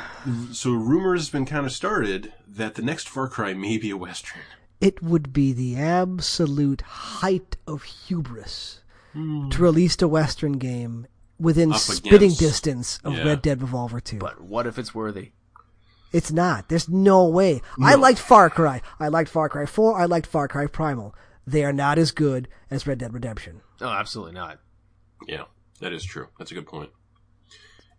so 0.52 0.72
rumors 0.72 1.22
has 1.22 1.30
been 1.30 1.47
kind 1.47 1.64
of 1.66 1.72
started 1.72 2.32
that 2.47 2.74
the 2.74 2.82
next 2.82 3.09
Far 3.09 3.28
Cry 3.28 3.55
may 3.55 3.78
be 3.78 3.90
a 3.90 3.97
western. 3.97 4.43
it 4.80 5.02
would 5.02 5.32
be 5.32 5.52
the 5.52 5.76
absolute 5.76 6.80
height 6.82 7.56
of 7.66 7.84
hubris 7.84 8.80
hmm. 9.12 9.48
to 9.51 9.62
release 9.62 10.01
a 10.02 10.09
Western 10.09 10.55
game 10.55 11.06
within 11.39 11.72
Up 11.72 11.78
spitting 11.78 12.14
against- 12.16 12.40
distance 12.40 12.98
of 13.05 13.14
yeah. 13.14 13.24
Red 13.24 13.43
Dead 13.43 13.62
Revolver 13.62 14.01
2. 14.01 14.18
But 14.18 14.40
what 14.40 14.66
if 14.66 14.78
it's 14.78 14.94
worthy? 14.94 15.32
It's 16.12 16.30
not. 16.30 16.68
There's 16.68 16.89
no 16.89 17.26
way. 17.26 17.62
I 17.80 17.94
liked 17.94 18.18
Far 18.18 18.51
Cry. 18.51 18.82
I 19.01 19.09
liked 19.09 19.30
Far 19.30 19.48
Cry 19.48 19.64
4. 19.64 19.98
I 19.98 20.05
liked 20.05 20.26
Far 20.26 20.47
Cry 20.47 20.66
Primal. 20.66 21.14
They 21.47 21.64
are 21.64 21.72
not 21.72 21.98
as 21.98 22.10
good 22.12 22.48
as 22.70 22.86
Red 22.86 22.98
Dead 22.98 23.14
Redemption. 23.14 23.62
Oh, 23.80 23.89
absolutely 23.89 24.34
not. 24.34 24.59
Yeah, 25.26 25.44
that 25.80 25.93
is 25.93 26.05
true. 26.05 26.28
That's 26.39 26.51
a 26.51 26.55
good 26.55 26.66
point. 26.66 26.90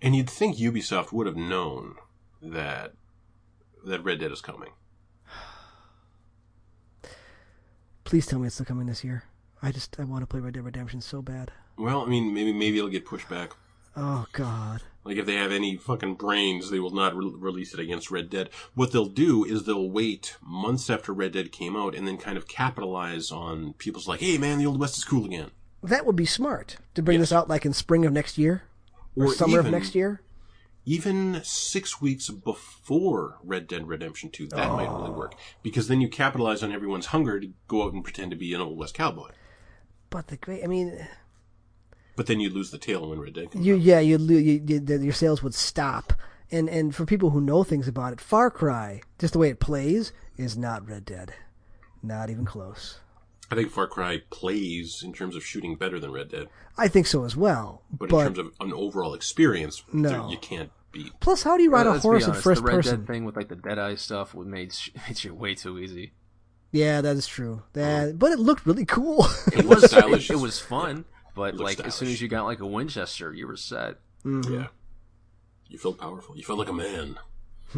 And 0.04 0.16
you'd 0.18 0.30
think 0.30 0.58
Ubisoft 0.58 1.14
would 1.14 1.26
have 1.28 1.38
known 1.38 1.96
that 2.42 2.92
that 3.86 4.04
Red 4.04 4.20
Dead 4.20 4.34
is 4.34 4.42
coming. 4.42 4.72
Please 8.04 8.26
tell 8.28 8.38
me 8.40 8.48
it's 8.48 8.56
still 8.56 8.66
coming 8.66 8.86
this 8.88 9.04
year. 9.04 9.24
I 9.62 9.72
just 9.72 9.98
I 10.00 10.04
want 10.04 10.22
to 10.22 10.28
play 10.28 10.42
Red 10.42 10.54
Dead 10.56 10.66
Redemption 10.66 11.00
so 11.00 11.22
bad. 11.22 11.52
Well, 11.78 12.02
I 12.02 12.06
mean, 12.06 12.34
maybe 12.34 12.52
maybe 12.52 12.78
it'll 12.78 12.90
get 12.90 13.06
pushed 13.06 13.30
back. 13.30 13.54
Oh 13.96 14.26
God. 14.34 14.82
Like 15.06 15.16
if 15.18 15.26
they 15.26 15.36
have 15.36 15.52
any 15.54 15.78
fucking 15.78 16.16
brains, 16.16 16.70
they 16.70 16.80
will 16.80 16.92
not 16.94 17.16
re- 17.16 17.32
release 17.38 17.74
it 17.74 17.80
against 17.80 18.12
Red 18.12 18.30
Dead. 18.30 18.50
What 18.76 18.92
they'll 18.92 19.06
do 19.06 19.46
is 19.46 19.64
they'll 19.64 19.90
wait 19.90 20.36
months 20.42 20.90
after 20.90 21.14
Red 21.14 21.32
Dead 21.32 21.52
came 21.54 21.78
out 21.78 21.96
and 21.96 22.06
then 22.08 22.18
kind 22.18 22.38
of 22.38 22.48
capitalize 22.48 23.32
on 23.32 23.74
people's 23.74 24.08
like, 24.08 24.20
"Hey, 24.20 24.38
man, 24.38 24.58
the 24.58 24.66
Old 24.66 24.80
West 24.82 24.98
is 24.98 25.06
cool 25.06 25.26
again." 25.26 25.52
That 25.82 26.06
would 26.06 26.16
be 26.18 26.26
smart 26.26 26.78
to 26.96 27.02
bring 27.02 27.20
Yes. 27.20 27.30
this 27.30 27.38
out 27.38 27.48
like 27.48 27.66
in 27.66 27.72
spring 27.72 28.06
of 28.06 28.12
next 28.12 28.38
year 28.38 28.64
or, 29.16 29.26
Or 29.26 29.34
summer 29.34 29.54
even- 29.60 29.66
of 29.68 29.72
next 29.72 29.96
year. 29.96 30.22
Even 30.86 31.40
six 31.46 32.02
weeks 32.02 32.30
before 32.30 33.38
Red 33.42 33.68
Dead 33.68 33.88
Redemption 33.88 34.30
Two, 34.30 34.48
that 34.48 34.70
might 34.74 34.90
really 34.90 35.12
ah. 35.12 35.18
work 35.18 35.36
because 35.62 35.88
then 35.88 36.02
you 36.02 36.10
capitalize 36.10 36.62
on 36.62 36.74
everyone's 36.74 37.06
hunger 37.06 37.40
to 37.40 37.54
go 37.70 37.84
out 37.84 37.94
and 37.94 38.04
pretend 38.04 38.32
to 38.32 38.38
be 38.38 38.54
an 38.54 38.60
Old 38.60 38.78
West 38.78 38.94
cowboy. 38.94 39.30
But 40.10 40.28
the 40.28 40.36
great, 40.36 40.62
I 40.62 40.68
mean, 40.68 41.08
But 42.18 42.28
then 42.28 42.42
you 42.42 42.50
lose 42.50 42.70
the 42.72 42.78
tail 42.78 43.10
when 43.10 43.22
Red 43.22 43.34
Dead 43.34 43.52
comes 43.52 43.66
you 43.66 43.76
out. 43.76 43.82
yeah, 43.82 44.00
you, 44.02 44.18
you, 44.18 44.62
you 44.68 44.82
your 45.00 45.14
sales 45.14 45.42
would 45.42 45.56
stop. 45.56 46.12
And 46.52 46.68
and 46.70 46.94
for 46.94 47.06
people 47.06 47.30
who 47.30 47.40
know 47.40 47.64
things 47.64 47.88
about 47.88 48.12
it, 48.12 48.20
Far 48.20 48.52
Cry, 48.52 49.02
just 49.20 49.32
the 49.32 49.40
way 49.40 49.50
it 49.50 49.62
plays, 49.62 50.12
is 50.36 50.58
not 50.58 50.86
Red 50.86 51.06
Dead, 51.06 51.34
not 52.04 52.30
even 52.30 52.44
close. 52.44 53.00
I 53.54 53.62
think 53.62 53.72
Far 53.72 53.88
Cry 53.88 54.22
plays 54.30 55.02
in 55.04 55.14
terms 55.14 55.36
of 55.36 55.46
shooting 55.46 55.76
better 55.76 56.00
than 56.00 56.12
Red 56.12 56.30
Dead, 56.30 56.48
I 56.78 56.88
think 56.88 57.08
so 57.08 57.24
as 57.26 57.36
well. 57.38 57.84
but, 57.92 58.10
But, 58.10 58.28
in 58.28 58.34
terms 58.34 58.40
of 58.40 58.54
an 58.68 58.74
overall 58.74 59.14
experience, 59.14 59.84
No. 59.94 60.10
there- 60.10 60.30
you 60.30 60.38
can't 60.38 60.72
beat. 60.92 61.12
plus, 61.20 61.44
how 61.44 61.58
do 61.58 61.64
you 61.64 61.72
ride 61.72 61.88
Uh, 61.88 61.90
a 61.90 61.94
let's 61.94 62.04
be 62.04 62.08
horse 62.08 62.24
in 62.24 62.30
honest, 62.32 62.44
first 62.44 62.62
the 62.62 62.68
Red 62.68 62.74
person? 62.76 63.00
Dead 63.02 63.08
thing 63.08 63.26
with 63.26 63.36
like 63.36 63.50
the 63.50 63.56
Deadeye 63.56 63.96
stuff 63.96 64.34
would 64.36 64.48
made 64.48 64.74
sh- 64.74 64.90
made 65.08 65.18
shit 65.18 65.36
way 65.36 65.56
too 65.56 65.80
easy. 65.80 66.14
Yeah, 66.72 67.02
that 67.02 67.16
is 67.16 67.28
true. 67.28 67.62
That, 67.74 68.18
but 68.18 68.32
it 68.32 68.40
looked 68.40 68.66
really 68.66 68.86
cool. 68.86 69.26
It 69.54 69.66
was 69.66 69.86
stylish. 69.86 70.30
It, 70.32 70.34
it 70.34 70.38
was 70.38 70.60
fun, 70.60 71.06
but 71.36 71.56
Looks 71.56 71.78
like 71.80 71.88
as 71.88 71.94
soon 71.96 72.08
as 72.10 72.20
you 72.22 72.28
got 72.28 72.46
like 72.46 72.60
a 72.62 72.66
Winchester, 72.68 73.32
you 73.34 73.46
were 73.48 73.58
set. 73.58 74.00
Yeah. 74.26 74.68
You 75.68 75.78
felt 75.78 76.00
powerful. 76.00 76.36
You 76.38 76.44
felt 76.44 76.60
like 76.60 76.70
a 76.70 76.74
man. 76.74 77.18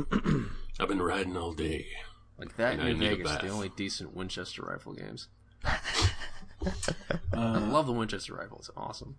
I've 0.79 0.87
been 0.89 1.01
riding 1.01 1.35
all 1.37 1.53
day. 1.53 1.87
Like 2.37 2.55
that 2.57 2.79
in 2.79 2.99
Vegas, 2.99 3.31
the 3.37 3.47
only 3.49 3.69
decent 3.69 4.13
Winchester 4.13 4.63
rifle 4.63 4.93
games. 4.93 5.29
Uh, 7.33 7.37
I 7.55 7.57
love 7.59 7.85
the 7.85 7.91
Winchester 7.91 8.33
rifle; 8.33 8.57
it's 8.57 8.71
awesome. 8.75 9.17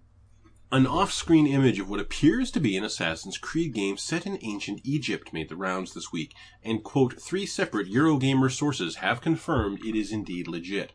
An 0.72 0.86
off 0.86 1.12
screen 1.12 1.46
image 1.46 1.78
of 1.78 1.88
what 1.88 2.00
appears 2.00 2.50
to 2.52 2.60
be 2.60 2.76
an 2.76 2.82
Assassin's 2.82 3.38
Creed 3.38 3.72
game 3.72 3.96
set 3.96 4.26
in 4.26 4.38
ancient 4.42 4.80
Egypt 4.82 5.32
made 5.32 5.48
the 5.48 5.54
rounds 5.54 5.94
this 5.94 6.10
week, 6.10 6.34
and 6.64 6.82
quote, 6.82 7.20
three 7.20 7.46
separate 7.46 7.88
Eurogamer 7.92 8.50
sources 8.50 8.96
have 8.96 9.20
confirmed 9.20 9.84
it 9.84 9.94
is 9.94 10.10
indeed 10.10 10.48
legit. 10.48 10.92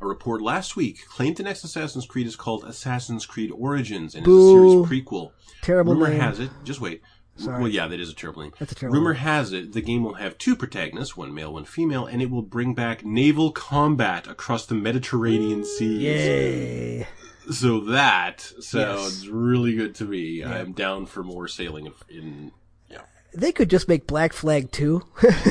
A 0.00 0.06
report 0.06 0.40
last 0.40 0.76
week 0.76 1.04
claimed 1.06 1.36
the 1.36 1.42
next 1.42 1.64
Assassin's 1.64 2.06
Creed 2.06 2.26
is 2.26 2.36
called 2.36 2.64
Assassin's 2.64 3.26
Creed 3.26 3.50
Origins 3.50 4.14
and 4.14 4.26
is 4.26 4.32
a 4.32 4.36
Boo. 4.36 4.86
series 4.86 5.02
prequel. 5.04 5.32
Terrible 5.60 5.92
Rumor 5.94 6.08
name. 6.08 6.20
has 6.20 6.40
it, 6.40 6.50
just 6.64 6.80
wait, 6.80 7.02
Sorry. 7.40 7.58
Well, 7.62 7.70
yeah, 7.70 7.86
that 7.86 7.98
is 8.00 8.10
a 8.10 8.14
terrible 8.14 8.42
name. 8.42 8.52
That's 8.58 8.72
a 8.72 8.74
terrible 8.74 8.98
Rumor 8.98 9.12
name. 9.14 9.22
has 9.22 9.52
it 9.52 9.72
the 9.72 9.80
game 9.80 10.02
will 10.04 10.14
have 10.14 10.36
two 10.38 10.54
protagonists, 10.56 11.16
one 11.16 11.34
male, 11.34 11.52
one 11.52 11.64
female, 11.64 12.06
and 12.06 12.20
it 12.20 12.30
will 12.30 12.42
bring 12.42 12.74
back 12.74 13.04
naval 13.04 13.50
combat 13.52 14.26
across 14.26 14.66
the 14.66 14.74
Mediterranean 14.74 15.64
seas. 15.64 16.02
Yay! 16.02 17.06
So 17.50 17.80
that 17.86 18.40
sounds 18.60 19.28
really 19.28 19.74
good 19.74 19.94
to 19.96 20.04
me. 20.04 20.44
I'm 20.44 20.72
down 20.72 21.06
for 21.06 21.24
more 21.24 21.48
sailing 21.48 21.86
in. 21.86 21.92
in 22.16 22.52
yeah. 22.88 23.00
They 23.34 23.50
could 23.52 23.70
just 23.70 23.88
make 23.88 24.06
Black 24.06 24.32
Flag 24.32 24.70
2. 24.70 25.02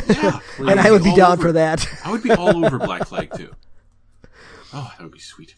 yeah. 0.10 0.40
and 0.60 0.80
I 0.80 0.92
would 0.92 1.04
be 1.04 1.10
all 1.10 1.16
down 1.18 1.32
over- 1.34 1.42
for 1.42 1.52
that. 1.54 1.86
I 2.06 2.12
would 2.12 2.24
be 2.24 2.32
all 2.32 2.66
over 2.66 2.78
Black 2.80 3.08
Flag 3.08 3.32
too. 3.36 3.54
Oh, 4.74 4.92
that 4.98 5.04
would 5.04 5.12
be 5.12 5.20
sweet. 5.20 5.56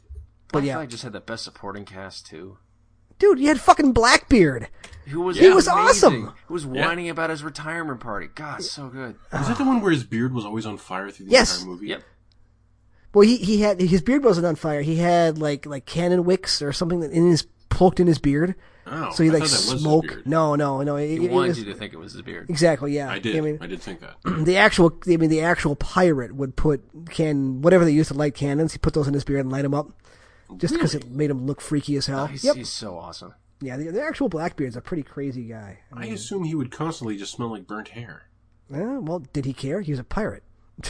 But 0.47 0.59
Black 0.59 0.65
yeah. 0.65 0.73
Flag 0.75 0.89
just 0.89 1.03
had 1.03 1.13
the 1.13 1.19
best 1.19 1.43
supporting 1.43 1.85
cast 1.85 2.25
too. 2.25 2.57
Dude, 3.21 3.39
you 3.39 3.47
had 3.47 3.59
fucking 3.61 3.93
Blackbeard. 3.93 4.67
Who 5.07 5.21
was 5.21 5.37
He 5.37 5.49
was 5.49 5.67
amazing. 5.67 5.87
awesome. 6.25 6.33
Who 6.47 6.53
was 6.55 6.65
Yeah. 6.65 6.87
whining 6.87 7.09
about 7.09 7.29
his 7.29 7.43
retirement 7.43 7.99
party? 7.99 8.29
God, 8.33 8.63
so 8.63 8.87
good. 8.87 9.15
Was 9.31 9.47
that 9.47 9.57
the 9.57 9.63
one 9.63 9.79
where 9.81 9.91
his 9.91 10.03
beard 10.03 10.33
was 10.33 10.43
always 10.45 10.65
on 10.65 10.77
fire 10.77 11.09
through 11.11 11.27
the 11.27 11.31
Yes. 11.33 11.59
entire 11.59 11.71
movie? 11.73 11.87
Yep. 11.87 12.03
Well, 13.13 13.21
he, 13.27 13.37
he 13.37 13.61
had 13.61 13.79
his 13.81 14.01
beard 14.01 14.23
wasn't 14.23 14.47
on 14.47 14.55
fire. 14.55 14.81
He 14.81 14.95
had 14.97 15.37
like 15.37 15.65
like 15.65 15.85
cannon 15.85 16.23
wicks 16.23 16.61
or 16.61 16.71
something 16.73 17.01
that 17.01 17.11
in 17.11 17.29
his 17.29 17.45
poked 17.69 17.99
in 17.99 18.07
his 18.07 18.19
beard. 18.19 18.55
Oh, 18.87 19.11
So 19.11 19.23
he 19.23 19.29
I 19.29 19.33
like 19.33 19.41
thought 19.43 19.49
that 19.49 19.55
was 19.57 19.71
his 19.73 19.81
smoke. 19.81 20.07
beard. 20.07 20.25
No, 20.27 20.55
no, 20.55 20.81
no. 20.81 20.95
It, 20.95 21.07
He 21.19 21.25
it 21.25 21.31
wanted 21.31 21.49
was- 21.49 21.59
you 21.59 21.65
to 21.65 21.73
think 21.75 21.93
it 21.93 21.97
was 21.97 22.13
his 22.13 22.21
beard. 22.23 22.49
exactly. 22.49 22.93
Yeah, 22.95 23.09
I 23.11 23.19
did. 23.19 23.35
I 23.35 23.41
mean, 23.41 23.57
I 23.61 23.67
did 23.67 23.81
think 23.81 23.99
that. 24.01 24.15
the 24.45 24.57
actual. 24.57 24.97
I 25.07 25.17
mean, 25.17 25.29
the 25.29 25.41
actual 25.41 25.75
pirate 25.75 26.33
would 26.35 26.55
put 26.55 26.81
can 27.09 27.61
whatever 27.61 27.85
they 27.85 27.91
used 27.91 28.11
to 28.11 28.17
light 28.17 28.33
cannons. 28.33 28.71
He 28.73 28.79
put 28.79 28.93
those 28.93 29.07
in 29.07 29.13
his 29.13 29.23
beard 29.23 29.41
and 29.41 29.51
light 29.51 29.61
them 29.63 29.73
up, 29.75 29.91
just 30.57 30.73
because 30.73 30.95
it 30.95 31.09
made 31.09 31.29
him 31.29 31.45
look 31.45 31.61
freaky 31.61 31.95
as 31.95 32.07
hell. 32.07 32.27
He's, 32.27 32.43
yep. 32.43 32.55
he's 32.55 32.69
so 32.69 32.97
awesome. 32.97 33.33
Yeah, 33.61 33.77
the, 33.77 33.91
the 33.91 34.03
actual 34.03 34.27
Blackbeard's 34.29 34.75
a 34.75 34.81
pretty 34.81 35.03
crazy 35.03 35.43
guy. 35.43 35.79
I 35.93 36.07
assume 36.07 36.43
he 36.43 36.55
would 36.55 36.71
constantly 36.71 37.17
just 37.17 37.33
smell 37.33 37.51
like 37.51 37.67
burnt 37.67 37.89
hair. 37.89 38.23
Eh, 38.73 38.97
well, 38.97 39.19
did 39.19 39.45
he 39.45 39.53
care? 39.53 39.81
He 39.81 39.91
was 39.91 39.99
a 39.99 40.03
pirate. 40.03 40.43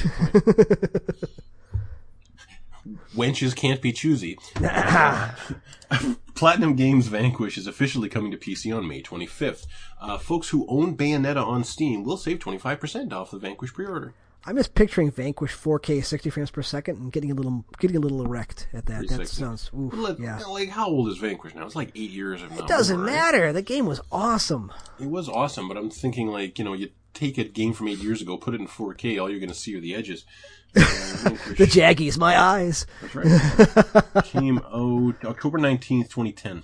Wenches 3.15 3.55
can't 3.55 3.81
be 3.81 3.91
choosy. 3.91 4.37
Platinum 6.35 6.75
Games 6.75 7.07
Vanquish 7.07 7.57
is 7.57 7.67
officially 7.67 8.09
coming 8.09 8.31
to 8.31 8.37
PC 8.37 8.75
on 8.75 8.87
May 8.87 9.01
25th. 9.01 9.67
Uh, 9.99 10.17
folks 10.17 10.49
who 10.49 10.65
own 10.67 10.95
Bayonetta 10.97 11.45
on 11.45 11.63
Steam 11.63 12.03
will 12.03 12.17
save 12.17 12.39
25% 12.39 13.11
off 13.13 13.31
the 13.31 13.37
Vanquish 13.37 13.73
pre-order. 13.73 14.13
I'm 14.43 14.57
just 14.57 14.73
picturing 14.73 15.11
Vanquish 15.11 15.55
4K 15.55 16.03
60 16.03 16.29
frames 16.31 16.49
per 16.51 16.63
second 16.63 16.97
and 16.97 17.11
getting 17.11 17.31
a 17.31 17.35
little 17.35 17.63
getting 17.79 17.97
a 17.97 17.99
little 17.99 18.25
erect 18.25 18.67
at 18.73 18.87
that. 18.87 19.07
That 19.07 19.27
sounds 19.27 19.69
oof, 19.77 19.93
Like, 19.93 20.17
yeah. 20.17 20.39
like, 20.39 20.69
how 20.69 20.87
old 20.87 21.09
is 21.09 21.17
Vanquish 21.17 21.53
now? 21.53 21.65
It's 21.65 21.75
like 21.75 21.91
eight 21.95 22.09
years. 22.09 22.41
It 22.41 22.67
doesn't 22.67 23.03
matter. 23.03 23.53
The 23.53 23.61
game 23.61 23.85
was 23.85 24.01
awesome. 24.11 24.71
It 24.99 25.09
was 25.09 25.29
awesome, 25.29 25.67
but 25.67 25.77
I'm 25.77 25.91
thinking 25.91 26.27
like 26.27 26.57
you 26.57 26.65
know 26.65 26.73
you 26.73 26.89
take 27.13 27.37
a 27.37 27.43
game 27.43 27.73
from 27.73 27.87
eight 27.87 27.99
years 27.99 28.21
ago, 28.21 28.37
put 28.37 28.53
it 28.53 28.61
in 28.61 28.67
4K, 28.67 29.21
all 29.21 29.29
you're 29.29 29.39
going 29.39 29.49
to 29.49 29.55
see 29.55 29.75
are 29.75 29.81
the 29.81 29.95
edges. 29.95 30.25
Uh, 30.73 31.29
The 31.57 31.67
Jaggies, 31.67 32.17
my 32.17 32.39
eyes. 32.39 32.87
That's 33.01 33.13
right. 33.13 34.23
Came 34.23 34.57
out 34.59 35.23
October 35.25 35.59
19th, 35.59 36.09
2010. 36.09 36.63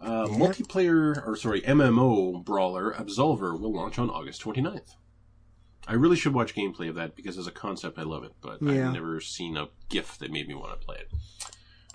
Uh, 0.00 0.26
Multiplayer, 0.26 1.26
or 1.26 1.34
sorry, 1.36 1.62
MMO 1.62 2.44
brawler 2.44 2.92
Absolver 2.92 3.58
will 3.58 3.72
launch 3.72 3.98
on 3.98 4.08
August 4.10 4.42
29th. 4.42 4.94
I 5.88 5.94
really 5.94 6.16
should 6.16 6.34
watch 6.34 6.54
gameplay 6.54 6.88
of 6.88 6.94
that 6.96 7.16
because 7.16 7.36
as 7.38 7.46
a 7.46 7.50
concept 7.52 7.98
I 7.98 8.02
love 8.02 8.22
it, 8.24 8.32
but 8.40 8.62
Yeah. 8.62 8.88
I've 8.88 8.94
never 8.94 9.20
seen 9.20 9.56
a 9.56 9.68
GIF 9.88 10.18
that 10.18 10.30
made 10.30 10.46
me 10.48 10.54
want 10.54 10.78
to 10.78 10.84
play 10.86 10.96
it. 10.98 11.10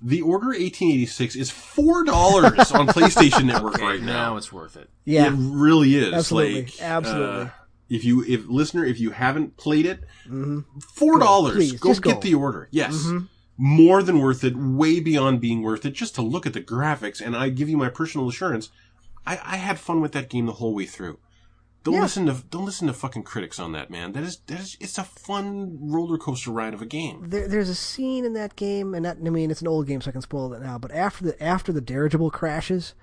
The 0.02 0.22
Order 0.22 0.48
1886 0.48 1.36
is 1.38 1.50
$4 1.52 2.76
on 2.78 2.88
PlayStation 2.88 3.46
Network 3.46 3.78
right 3.78 4.02
now. 4.02 4.32
Now 4.32 4.38
it's 4.38 4.52
worth 4.52 4.76
it. 4.76 4.90
Yeah, 5.06 5.28
It 5.28 5.36
really 5.38 5.96
is. 5.96 6.14
Absolutely. 6.14 6.64
Like, 6.64 6.82
Absolutely. 6.82 7.42
uh, 7.46 7.50
if 7.88 8.04
you, 8.04 8.24
if 8.28 8.46
listener, 8.48 8.84
if 8.84 9.00
you 9.00 9.12
haven't 9.12 9.56
played 9.58 9.86
it, 9.86 10.04
four 10.96 11.20
dollars. 11.20 11.56
Please, 11.56 11.74
Go 11.80 11.94
get 11.94 12.02
go. 12.16 12.20
the 12.20 12.34
order. 12.34 12.68
Yes, 12.72 13.08
more 13.58 14.02
than 14.02 14.20
worth 14.20 14.44
it. 14.44 14.56
Way 14.58 15.00
beyond 15.00 15.40
being 15.40 15.62
worth 15.62 15.86
it. 15.86 15.92
Just 15.94 16.16
to 16.16 16.24
look 16.24 16.48
at 16.48 16.54
the 16.54 16.62
graphics, 16.62 17.22
and 17.24 17.36
I 17.36 17.50
give 17.50 17.70
you 17.70 17.78
my 17.78 17.90
personal 17.90 18.28
assurance, 18.28 18.70
I, 19.26 19.34
I 19.44 19.56
had 19.58 19.80
fun 19.80 20.02
with 20.02 20.14
that 20.14 20.30
game 20.32 20.48
the 20.48 20.54
whole 20.54 20.74
way 20.74 20.86
through. 20.86 21.20
Don't 21.86 21.94
Yeah. 21.94 22.02
listen 22.02 22.26
to 22.26 22.44
don't 22.50 22.66
listen 22.66 22.88
to 22.88 22.94
fucking 22.94 23.24
critics 23.24 23.60
on 23.60 23.72
that, 23.74 23.92
man. 23.92 24.12
That 24.14 24.24
is 24.24 24.40
that 24.48 24.60
is 24.60 24.76
it's 24.80 24.98
a 24.98 25.04
fun 25.04 25.78
roller 25.80 26.18
coaster 26.18 26.50
ride 26.50 26.74
of 26.74 26.82
a 26.82 26.86
game. 26.86 27.30
there, 27.30 27.48
there's 27.48 27.70
a 27.70 27.76
scene 27.76 28.26
in 28.26 28.34
that 28.34 28.56
game, 28.56 28.96
and 28.96 29.04
not, 29.04 29.18
I 29.24 29.30
mean 29.30 29.52
it's 29.52 29.62
an 29.62 29.68
old 29.68 29.86
game, 29.86 30.02
so 30.02 30.10
I 30.10 30.12
can 30.12 30.22
spoil 30.22 30.52
it 30.54 30.64
now. 30.64 30.80
But 30.80 30.92
after 30.92 31.24
the 31.24 31.42
after 31.42 31.72
the 31.72 31.82
dirigible 31.82 32.32
crashes, 32.32 32.96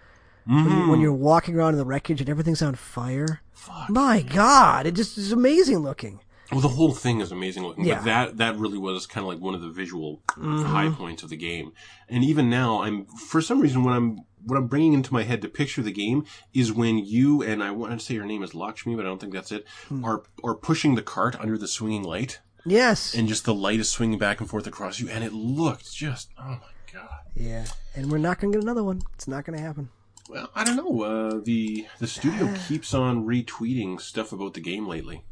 when, 0.45 0.57
you, 0.59 0.65
when 0.65 0.75
mm-hmm. 0.75 1.01
you're 1.01 1.13
walking 1.13 1.55
around 1.55 1.75
in 1.75 1.79
the 1.79 1.85
wreckage 1.85 2.21
and 2.21 2.29
everything's 2.29 2.61
on 2.61 2.75
fire, 2.75 3.41
Fuck. 3.53 3.89
my 3.89 4.21
God, 4.21 4.85
it 4.87 4.95
just 4.95 5.17
is 5.17 5.31
amazing 5.31 5.79
looking. 5.79 6.19
Well, 6.53 6.61
the 6.61 6.69
whole 6.69 6.93
thing 6.93 7.21
is 7.21 7.33
amazing 7.33 7.63
looking, 7.65 7.85
Yeah. 7.87 7.97
but 7.97 8.05
that 8.05 8.37
that 8.37 8.57
really 8.59 8.79
was 8.79 9.07
kind 9.07 9.25
of 9.25 9.29
like 9.33 9.41
one 9.41 9.55
of 9.55 9.63
the 9.63 9.71
visual 9.71 10.23
high 10.37 10.91
points 10.91 11.23
of 11.23 11.31
the 11.31 11.37
game. 11.37 11.73
And 12.09 12.23
even 12.25 12.49
now, 12.51 12.83
I'm 12.83 13.07
for 13.07 13.41
some 13.41 13.61
reason 13.61 13.83
when 13.85 13.95
I'm 13.95 14.19
what 14.45 14.57
I'm 14.59 14.67
bringing 14.67 14.93
into 14.93 15.13
my 15.15 15.23
head 15.23 15.41
to 15.43 15.49
picture 15.49 15.83
the 15.83 15.93
game 15.93 16.25
is 16.53 16.73
when 16.73 16.99
you 16.99 17.43
and 17.43 17.63
I 17.63 17.71
want 17.71 17.99
to 17.99 18.05
say 18.05 18.17
her 18.17 18.25
name 18.27 18.43
is 18.43 18.55
Lakshmi, 18.55 18.95
but 18.97 19.05
I 19.07 19.09
don't 19.09 19.21
think 19.21 19.33
that's 19.33 19.53
it. 19.53 19.65
Are 20.05 20.23
are 20.45 20.55
pushing 20.55 20.95
the 20.95 21.03
cart 21.03 21.37
under 21.41 21.57
the 21.57 21.69
swinging 21.69 22.03
light, 22.03 22.41
Yes. 22.67 23.15
and 23.15 23.29
just 23.29 23.45
the 23.45 23.55
light 23.55 23.81
is 23.81 23.89
swinging 23.89 24.19
back 24.19 24.41
and 24.41 24.51
forth 24.51 24.67
across 24.67 25.01
you, 25.01 25.09
and 25.09 25.23
it 25.25 25.33
looked 25.33 25.93
just 25.95 26.31
oh 26.39 26.43
my 26.45 26.59
god. 26.93 27.09
yeah. 27.35 27.67
And 27.95 28.11
we're 28.11 28.19
not 28.19 28.41
gonna 28.41 28.53
get 28.53 28.63
another 28.63 28.83
one. 28.85 29.01
It's 29.15 29.29
not 29.29 29.45
gonna 29.45 29.61
happen. 29.61 29.89
Well, 30.29 30.51
I 30.55 30.65
don't 30.65 30.77
know. 30.77 31.03
Uh, 31.03 31.41
the 31.43 31.87
the 31.99 32.07
studio 32.07 32.53
keeps 32.69 32.93
on 32.95 33.25
retweeting 33.25 34.01
stuff 34.01 34.33
about 34.33 34.55
the 34.55 34.61
game 34.61 34.87
lately. 34.87 35.25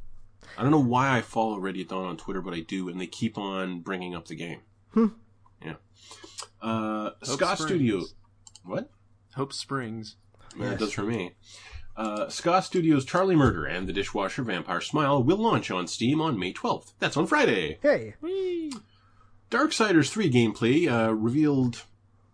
I 0.60 0.62
don't 0.62 0.72
know 0.72 0.78
why 0.78 1.16
I 1.16 1.22
follow 1.22 1.58
Ready 1.58 1.80
at 1.80 1.88
Dawn 1.88 2.04
on 2.06 2.16
Twitter, 2.18 2.42
but 2.42 2.52
I 2.52 2.60
do, 2.60 2.90
and 2.90 3.00
they 3.00 3.06
keep 3.06 3.38
on 3.38 3.80
bringing 3.80 4.14
up 4.14 4.26
the 4.28 4.34
game. 4.36 4.60
Yeah. 5.64 5.74
Uh, 6.60 7.12
Scott 7.22 7.56
Springs. 7.58 7.62
Studio. 7.80 8.02
What? 8.66 8.90
Hope 9.36 9.54
Springs. 9.54 10.16
Yeah, 10.58 10.72
it 10.72 10.78
does 10.78 10.92
for 10.92 11.02
me. 11.04 11.32
Uh, 11.96 12.28
Ska 12.28 12.60
Studios' 12.60 13.06
Charlie 13.06 13.36
Murder 13.36 13.64
and 13.64 13.88
the 13.88 13.92
Dishwasher 13.94 14.42
Vampire 14.42 14.82
Smile 14.82 15.22
will 15.22 15.38
launch 15.38 15.70
on 15.70 15.86
Steam 15.86 16.20
on 16.20 16.38
May 16.38 16.52
12th. 16.52 16.92
That's 16.98 17.16
on 17.16 17.26
Friday. 17.26 17.78
Hey. 17.80 18.14
Darksiders 19.50 20.10
3 20.10 20.30
gameplay 20.30 20.88
uh, 20.90 21.14
revealed 21.14 21.84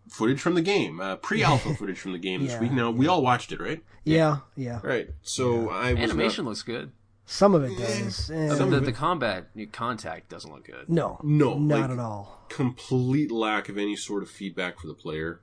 footage 0.08 0.40
from 0.40 0.54
the 0.54 0.62
game, 0.62 1.00
uh, 1.00 1.14
pre-alpha 1.16 1.74
footage 1.78 1.98
from 1.98 2.12
the 2.12 2.18
game 2.18 2.42
this 2.42 2.52
Yeah. 2.54 2.60
week. 2.60 2.72
Now, 2.72 2.90
we 2.90 3.06
all 3.06 3.22
watched 3.22 3.52
it, 3.52 3.60
right? 3.60 3.82
Yeah. 4.04 4.38
Yeah. 4.56 4.80
Right. 4.82 5.10
So 5.22 5.70
I 5.70 5.92
was 5.94 6.02
Animation 6.02 6.44
not- 6.44 6.50
looks 6.50 6.62
good. 6.62 6.90
Some 7.28 7.54
of 7.54 7.64
it 7.64 7.76
does. 7.76 8.26
Some 8.26 8.36
The, 8.70 8.76
of 8.76 8.84
the 8.84 8.90
it- 8.90 8.94
combat 8.94 9.48
contact 9.72 10.28
doesn't 10.28 10.50
look 10.52 10.64
good. 10.64 10.88
no. 10.88 11.20
No, 11.24 11.58
Not 11.58 11.80
like- 11.82 11.90
at 11.90 11.98
all. 11.98 12.46
complete 12.48 13.30
lack 13.32 13.68
of 13.68 13.76
any 13.76 13.96
sort 13.96 14.22
of 14.22 14.30
feedback 14.30 14.78
for 14.80 14.86
the 14.86 14.94
player. 14.94 15.42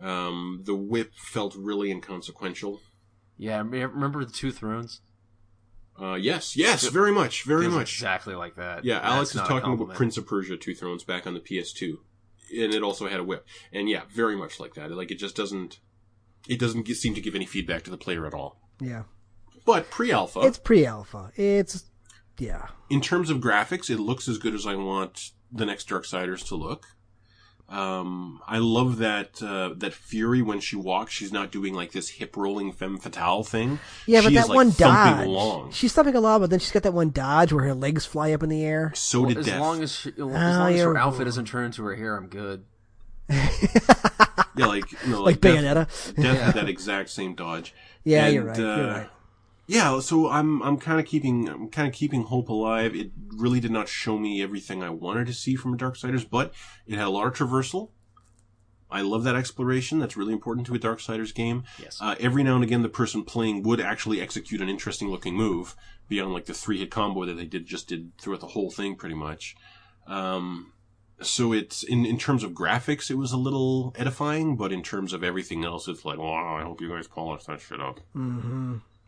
Um, 0.00 0.60
the 0.64 0.74
whip 0.74 1.12
felt 1.14 1.54
really 1.56 1.90
inconsequential. 1.90 2.80
Yeah, 3.36 3.58
remember 3.58 4.24
the 4.24 4.32
Two 4.32 4.52
Thrones? 4.52 5.00
Uh, 6.00 6.14
yes, 6.14 6.56
yes, 6.56 6.86
very 6.88 7.12
much, 7.12 7.42
very 7.42 7.62
Feels 7.64 7.74
much. 7.74 7.92
exactly 7.94 8.34
like 8.34 8.54
that. 8.56 8.84
Yeah, 8.84 9.00
That's 9.00 9.12
Alex 9.12 9.34
is 9.34 9.40
talking 9.42 9.72
about. 9.74 9.94
Prince 9.96 10.16
of 10.16 10.26
Persia: 10.26 10.56
Two 10.56 10.74
Thrones 10.74 11.04
back 11.04 11.26
on 11.26 11.34
the 11.34 11.40
PS2, 11.40 11.98
and 12.56 12.72
it 12.72 12.82
also 12.82 13.08
had 13.08 13.20
a 13.20 13.24
whip. 13.24 13.46
And 13.72 13.88
yeah, 13.90 14.02
very 14.14 14.36
much 14.36 14.58
like 14.60 14.74
that. 14.74 14.90
Like 14.92 15.10
it 15.10 15.18
just 15.18 15.36
doesn't, 15.36 15.80
it 16.48 16.58
doesn't 16.58 16.86
seem 16.88 17.14
to 17.14 17.20
give 17.20 17.34
any 17.34 17.44
feedback 17.44 17.82
to 17.84 17.90
the 17.90 17.98
player 17.98 18.26
at 18.26 18.32
all. 18.32 18.60
Yeah. 18.80 19.02
But 19.72 19.90
pre-alpha, 19.90 20.40
It's 20.40 20.58
pre-alpha. 20.58 21.32
It's 21.36 21.84
yeah. 22.38 22.68
in 22.88 23.00
terms 23.00 23.30
of 23.30 23.38
graphics, 23.38 23.88
it 23.90 23.98
looks 23.98 24.28
as 24.28 24.38
good 24.38 24.54
as 24.54 24.66
I 24.66 24.74
want 24.74 25.30
the 25.52 25.66
next 25.66 25.88
Darksiders 25.88 26.46
to 26.48 26.54
look. 26.56 26.86
Um, 27.68 28.40
I 28.48 28.58
love 28.58 28.98
that 28.98 29.40
uh, 29.40 29.74
that 29.76 29.92
Fury 29.92 30.42
when 30.42 30.58
she 30.58 30.74
walks, 30.74 31.12
she's 31.12 31.32
not 31.32 31.52
doing 31.52 31.72
like 31.72 31.92
this 31.92 32.08
hip 32.08 32.36
rolling 32.36 32.72
femme 32.72 32.98
fatale 32.98 33.44
thing. 33.44 33.78
Yeah, 34.06 34.22
but 34.22 34.30
She 34.30 34.36
is, 34.36 34.42
that 34.42 34.48
like, 34.48 34.56
one 34.56 34.70
thumping 34.72 35.18
dodge. 35.18 35.26
along. 35.28 35.70
She's 35.70 35.92
thumping 35.92 36.16
along, 36.16 36.40
but 36.40 36.50
then 36.50 36.58
she's 36.58 36.72
got 36.72 36.82
that 36.82 36.94
one 36.94 37.10
dodge 37.12 37.52
where 37.52 37.62
her 37.66 37.74
legs 37.74 38.04
fly 38.04 38.32
up 38.32 38.42
in 38.42 38.48
the 38.48 38.64
air. 38.64 38.90
So 38.96 39.20
Well, 39.20 39.28
did 39.28 39.38
as 39.38 39.46
Death. 39.46 39.60
long 39.60 39.82
as 39.84 39.94
she, 39.94 40.08
as 40.08 40.14
Oh, 40.18 40.26
long 40.26 40.72
as 40.72 40.80
her 40.80 40.96
outfit 40.98 41.26
doesn't 41.26 41.44
turn 41.44 41.66
into 41.66 41.84
her 41.84 41.94
hair, 41.94 42.16
I'm 42.16 42.26
good. 42.26 42.64
yeah, 43.28 44.66
like 44.66 44.90
you 45.04 45.10
know, 45.12 45.22
Like 45.22 45.40
Death, 45.40 45.54
Bayonetta. 45.62 46.14
Death 46.20 46.40
had 46.40 46.54
that 46.56 46.68
exact 46.68 47.10
same 47.10 47.34
dodge. 47.36 47.72
Yeah, 48.02 48.24
And, 48.26 48.34
you're 48.34 48.44
right. 48.44 48.58
uh, 48.58 48.62
you're 48.62 48.86
right. 48.88 49.10
Yeah, 49.70 50.00
so 50.00 50.28
I'm 50.28 50.60
I'm 50.64 50.78
kind 50.78 50.98
of 50.98 51.06
keeping 51.06 51.48
I'm 51.48 51.68
kind 51.68 51.86
of 51.86 51.94
keeping 51.94 52.24
hope 52.24 52.48
alive. 52.48 52.96
It 52.96 53.12
really 53.36 53.60
did 53.60 53.70
not 53.70 53.88
show 53.88 54.18
me 54.18 54.42
everything 54.42 54.82
I 54.82 54.90
wanted 54.90 55.28
to 55.28 55.32
see 55.32 55.54
from 55.54 55.78
Darksiders, 55.78 56.28
but 56.28 56.52
it 56.88 56.96
had 56.96 57.06
a 57.06 57.10
lot 57.10 57.28
of 57.28 57.34
traversal. 57.34 57.90
I 58.90 59.02
love 59.02 59.22
that 59.22 59.36
exploration. 59.36 60.00
That's 60.00 60.16
really 60.16 60.32
important 60.32 60.66
to 60.66 60.74
a 60.74 60.78
Darksiders 60.80 61.32
game. 61.32 61.62
Yes. 61.80 61.98
Uh, 62.00 62.16
every 62.18 62.42
now 62.42 62.56
and 62.56 62.64
again, 62.64 62.82
the 62.82 62.88
person 62.88 63.22
playing 63.22 63.62
would 63.62 63.80
actually 63.80 64.20
execute 64.20 64.60
an 64.60 64.68
interesting 64.68 65.08
looking 65.08 65.36
move 65.36 65.76
beyond 66.08 66.32
like 66.32 66.46
the 66.46 66.54
three 66.54 66.80
hit 66.80 66.90
combo 66.90 67.24
that 67.24 67.34
they 67.34 67.46
did 67.46 67.64
just 67.64 67.86
did 67.86 68.10
throughout 68.18 68.40
the 68.40 68.48
whole 68.48 68.72
thing, 68.72 68.96
pretty 68.96 69.14
much. 69.14 69.54
Um, 70.08 70.72
so 71.22 71.52
it's 71.52 71.84
in 71.84 72.04
in 72.04 72.18
terms 72.18 72.42
of 72.42 72.54
graphics, 72.54 73.08
it 73.08 73.18
was 73.18 73.30
a 73.30 73.36
little 73.36 73.94
edifying, 73.96 74.56
but 74.56 74.72
in 74.72 74.82
terms 74.82 75.12
of 75.12 75.22
everything 75.22 75.64
else, 75.64 75.86
it's 75.86 76.04
like, 76.04 76.18
wow, 76.18 76.56
I 76.56 76.62
hope 76.64 76.80
you 76.80 76.88
guys 76.88 77.06
polish 77.06 77.44
that 77.44 77.60
shit 77.60 77.80
up. 77.80 78.00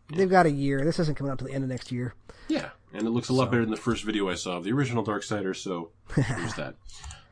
They've 0.09 0.29
got 0.29 0.45
a 0.45 0.51
year. 0.51 0.83
This 0.83 0.99
isn't 0.99 1.17
coming 1.17 1.31
out 1.31 1.39
to 1.39 1.45
the 1.45 1.51
end 1.53 1.63
of 1.63 1.69
next 1.69 1.91
year. 1.91 2.13
Yeah, 2.47 2.69
and 2.93 3.07
it 3.07 3.11
looks 3.11 3.29
a 3.29 3.33
lot 3.33 3.49
better 3.49 3.63
than 3.63 3.71
the 3.71 3.77
first 3.77 4.03
video 4.03 4.29
I 4.29 4.35
saw 4.35 4.57
of 4.57 4.63
the 4.63 4.71
original 4.71 5.03
Darksiders. 5.03 5.57
So 5.57 5.91
there's 6.15 6.55
that. 6.55 6.75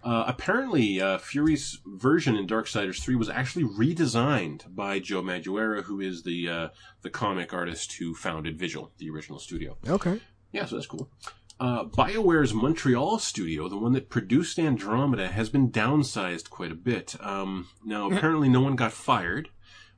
Uh, 0.03 0.23
apparently, 0.25 0.99
uh, 0.99 1.17
Fury's 1.19 1.77
version 1.85 2.35
in 2.35 2.47
Darksiders 2.47 2.99
3 3.01 3.15
was 3.15 3.29
actually 3.29 3.65
redesigned 3.65 4.75
by 4.75 4.97
Joe 4.97 5.21
Madureira, 5.21 5.83
who 5.83 6.01
is 6.01 6.23
the 6.23 6.49
uh, 6.49 6.67
the 7.03 7.09
comic 7.09 7.53
artist 7.53 7.93
who 7.93 8.15
founded 8.15 8.57
Vigil, 8.57 8.91
the 8.97 9.09
original 9.11 9.37
studio. 9.37 9.77
Okay. 9.87 10.19
Yeah, 10.51 10.65
so 10.65 10.75
that's 10.75 10.87
cool. 10.87 11.07
Uh, 11.59 11.85
BioWare's 11.85 12.55
Montreal 12.55 13.19
studio, 13.19 13.69
the 13.69 13.77
one 13.77 13.93
that 13.93 14.09
produced 14.09 14.57
Andromeda, 14.57 15.27
has 15.27 15.49
been 15.49 15.69
downsized 15.69 16.49
quite 16.49 16.71
a 16.71 16.75
bit. 16.75 17.15
Um, 17.19 17.67
now, 17.85 18.09
apparently, 18.09 18.49
no 18.49 18.61
one 18.61 18.75
got 18.75 18.91
fired, 18.93 19.49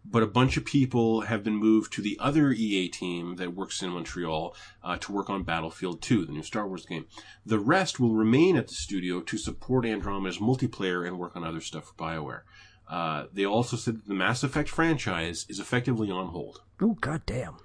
but 0.05 0.23
a 0.23 0.27
bunch 0.27 0.57
of 0.57 0.65
people 0.65 1.21
have 1.21 1.43
been 1.43 1.55
moved 1.55 1.93
to 1.93 2.01
the 2.01 2.17
other 2.19 2.51
EA 2.51 2.89
team 2.89 3.37
that 3.37 3.55
works 3.55 3.81
in 3.81 3.89
Montreal 3.89 4.55
uh, 4.83 4.97
to 4.97 5.11
work 5.11 5.29
on 5.29 5.43
Battlefront 5.43 6.01
2, 6.01 6.25
the 6.25 6.31
new 6.31 6.43
Star 6.43 6.67
Wars 6.67 6.85
game. 6.85 7.05
The 7.45 7.59
rest 7.59 7.99
will 7.99 8.13
remain 8.13 8.57
at 8.57 8.67
the 8.67 8.75
studio 8.75 9.21
to 9.21 9.37
support 9.37 9.85
Andromeda's 9.85 10.39
multiplayer 10.39 11.07
and 11.07 11.19
work 11.19 11.35
on 11.35 11.43
other 11.43 11.61
stuff 11.61 11.85
for 11.85 11.93
BioWare. 11.93 12.41
Uh, 12.87 13.25
they 13.31 13.45
also 13.45 13.77
said 13.77 13.95
that 13.95 14.07
the 14.07 14.13
Mass 14.13 14.43
Effect 14.43 14.69
franchise 14.69 15.45
is 15.49 15.59
effectively 15.59 16.11
on 16.11 16.27
hold. 16.27 16.61
Oh 16.81 16.97
goddamn. 16.99 17.57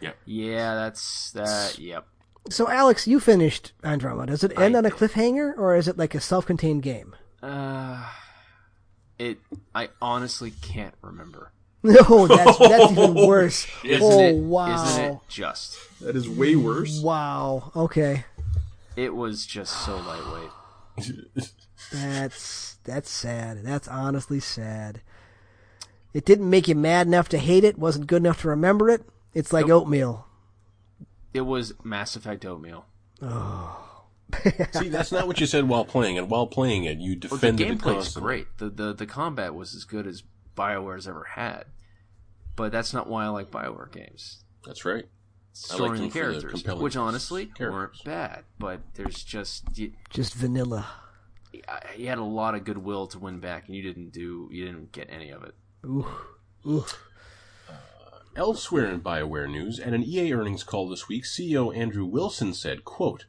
Yeah, 0.00 0.12
Yeah, 0.26 0.74
that's 0.74 1.30
that. 1.32 1.78
Yep. 1.78 2.06
So 2.50 2.68
Alex, 2.68 3.06
you 3.06 3.20
finished 3.20 3.72
Andromeda. 3.82 4.32
Does 4.32 4.44
it 4.44 4.58
end 4.58 4.76
on 4.76 4.84
a 4.84 4.90
cliffhanger, 4.90 5.56
or 5.56 5.76
is 5.76 5.88
it 5.88 5.96
like 5.96 6.14
a 6.14 6.20
self-contained 6.20 6.82
game? 6.82 7.16
Uh, 7.42 8.06
it. 9.18 9.38
I 9.74 9.88
honestly 10.02 10.50
can't 10.50 10.94
remember. 11.00 11.52
No, 12.08 12.26
that's 12.26 12.56
that's 12.56 12.92
even 12.92 13.14
worse. 13.26 13.66
Isn't 13.84 14.02
oh 14.02 14.20
it? 14.20 14.36
wow. 14.36 14.84
Isn't 14.86 15.04
it 15.04 15.18
just? 15.28 15.76
That 16.00 16.16
is 16.16 16.26
way 16.26 16.56
worse. 16.56 16.98
Wow. 17.02 17.72
Okay. 17.76 18.24
It 18.96 19.14
was 19.14 19.44
just 19.44 19.84
so 19.84 19.96
lightweight. 19.98 21.44
That's 21.92 22.76
that's 22.84 23.10
sad. 23.10 23.64
That's 23.64 23.86
honestly 23.86 24.40
sad. 24.40 25.02
It 26.14 26.24
didn't 26.24 26.48
make 26.48 26.68
you 26.68 26.74
mad 26.74 27.06
enough 27.06 27.28
to 27.30 27.38
hate 27.38 27.64
it. 27.64 27.78
Wasn't 27.78 28.06
good 28.06 28.22
enough 28.22 28.40
to 28.42 28.48
remember 28.48 28.88
it. 28.88 29.02
It's 29.34 29.52
like 29.52 29.68
oatmeal. 29.68 30.26
It 31.34 31.42
was 31.42 31.74
Mass 31.84 32.16
Effect 32.16 32.46
oatmeal. 32.46 32.86
Oh. 33.20 34.04
See, 34.72 34.88
that's 34.88 35.12
not 35.12 35.26
what 35.26 35.38
you 35.40 35.46
said 35.46 35.68
while 35.68 35.84
playing 35.84 36.16
it. 36.16 36.28
While 36.28 36.46
playing 36.46 36.84
it, 36.84 36.98
you 36.98 37.10
Well, 37.12 37.20
the 37.20 37.28
defended 37.28 37.70
it 37.70 37.78
gameplay's 37.78 38.14
great. 38.16 38.46
The, 38.58 38.70
the 38.70 38.92
the 38.94 39.06
combat 39.06 39.54
was 39.54 39.74
as 39.74 39.84
good 39.84 40.06
as 40.06 40.22
Bioware's 40.54 41.06
ever 41.08 41.24
had. 41.34 41.64
But 42.56 42.72
that's 42.72 42.92
not 42.94 43.08
why 43.08 43.24
I 43.24 43.28
like 43.28 43.50
Bioware 43.50 43.90
games. 43.92 44.44
That's 44.64 44.84
right. 44.84 45.04
I 45.04 45.06
like 45.06 45.08
Story 45.52 45.88
and 45.90 45.98
for 45.98 46.04
the 46.04 46.10
characters, 46.24 46.52
compelling 46.62 46.82
which 46.82 46.96
honestly 46.96 47.46
characters. 47.46 47.72
weren't 47.72 48.04
bad. 48.04 48.44
But 48.58 48.80
there's 48.94 49.22
just 49.22 49.76
you, 49.78 49.92
Just 50.10 50.34
vanilla. 50.34 50.86
you 51.96 52.08
had 52.08 52.18
a 52.18 52.24
lot 52.24 52.54
of 52.54 52.64
goodwill 52.64 53.06
to 53.08 53.18
win 53.18 53.38
back, 53.40 53.66
and 53.66 53.76
you 53.76 53.82
didn't 53.82 54.10
do 54.12 54.48
you 54.52 54.64
didn't 54.66 54.90
get 54.92 55.08
any 55.10 55.30
of 55.30 55.44
it. 55.44 55.54
Ooh. 55.84 56.06
Ooh. 56.66 56.84
Uh, 57.68 57.74
elsewhere 58.36 58.86
in 58.86 59.00
BioWare 59.00 59.48
news, 59.50 59.78
at 59.78 59.92
an 59.92 60.02
EA 60.02 60.32
earnings 60.32 60.64
call 60.64 60.88
this 60.88 61.08
week, 61.08 61.24
CEO 61.24 61.76
Andrew 61.76 62.04
Wilson 62.04 62.52
said, 62.54 62.84
quote, 62.84 63.24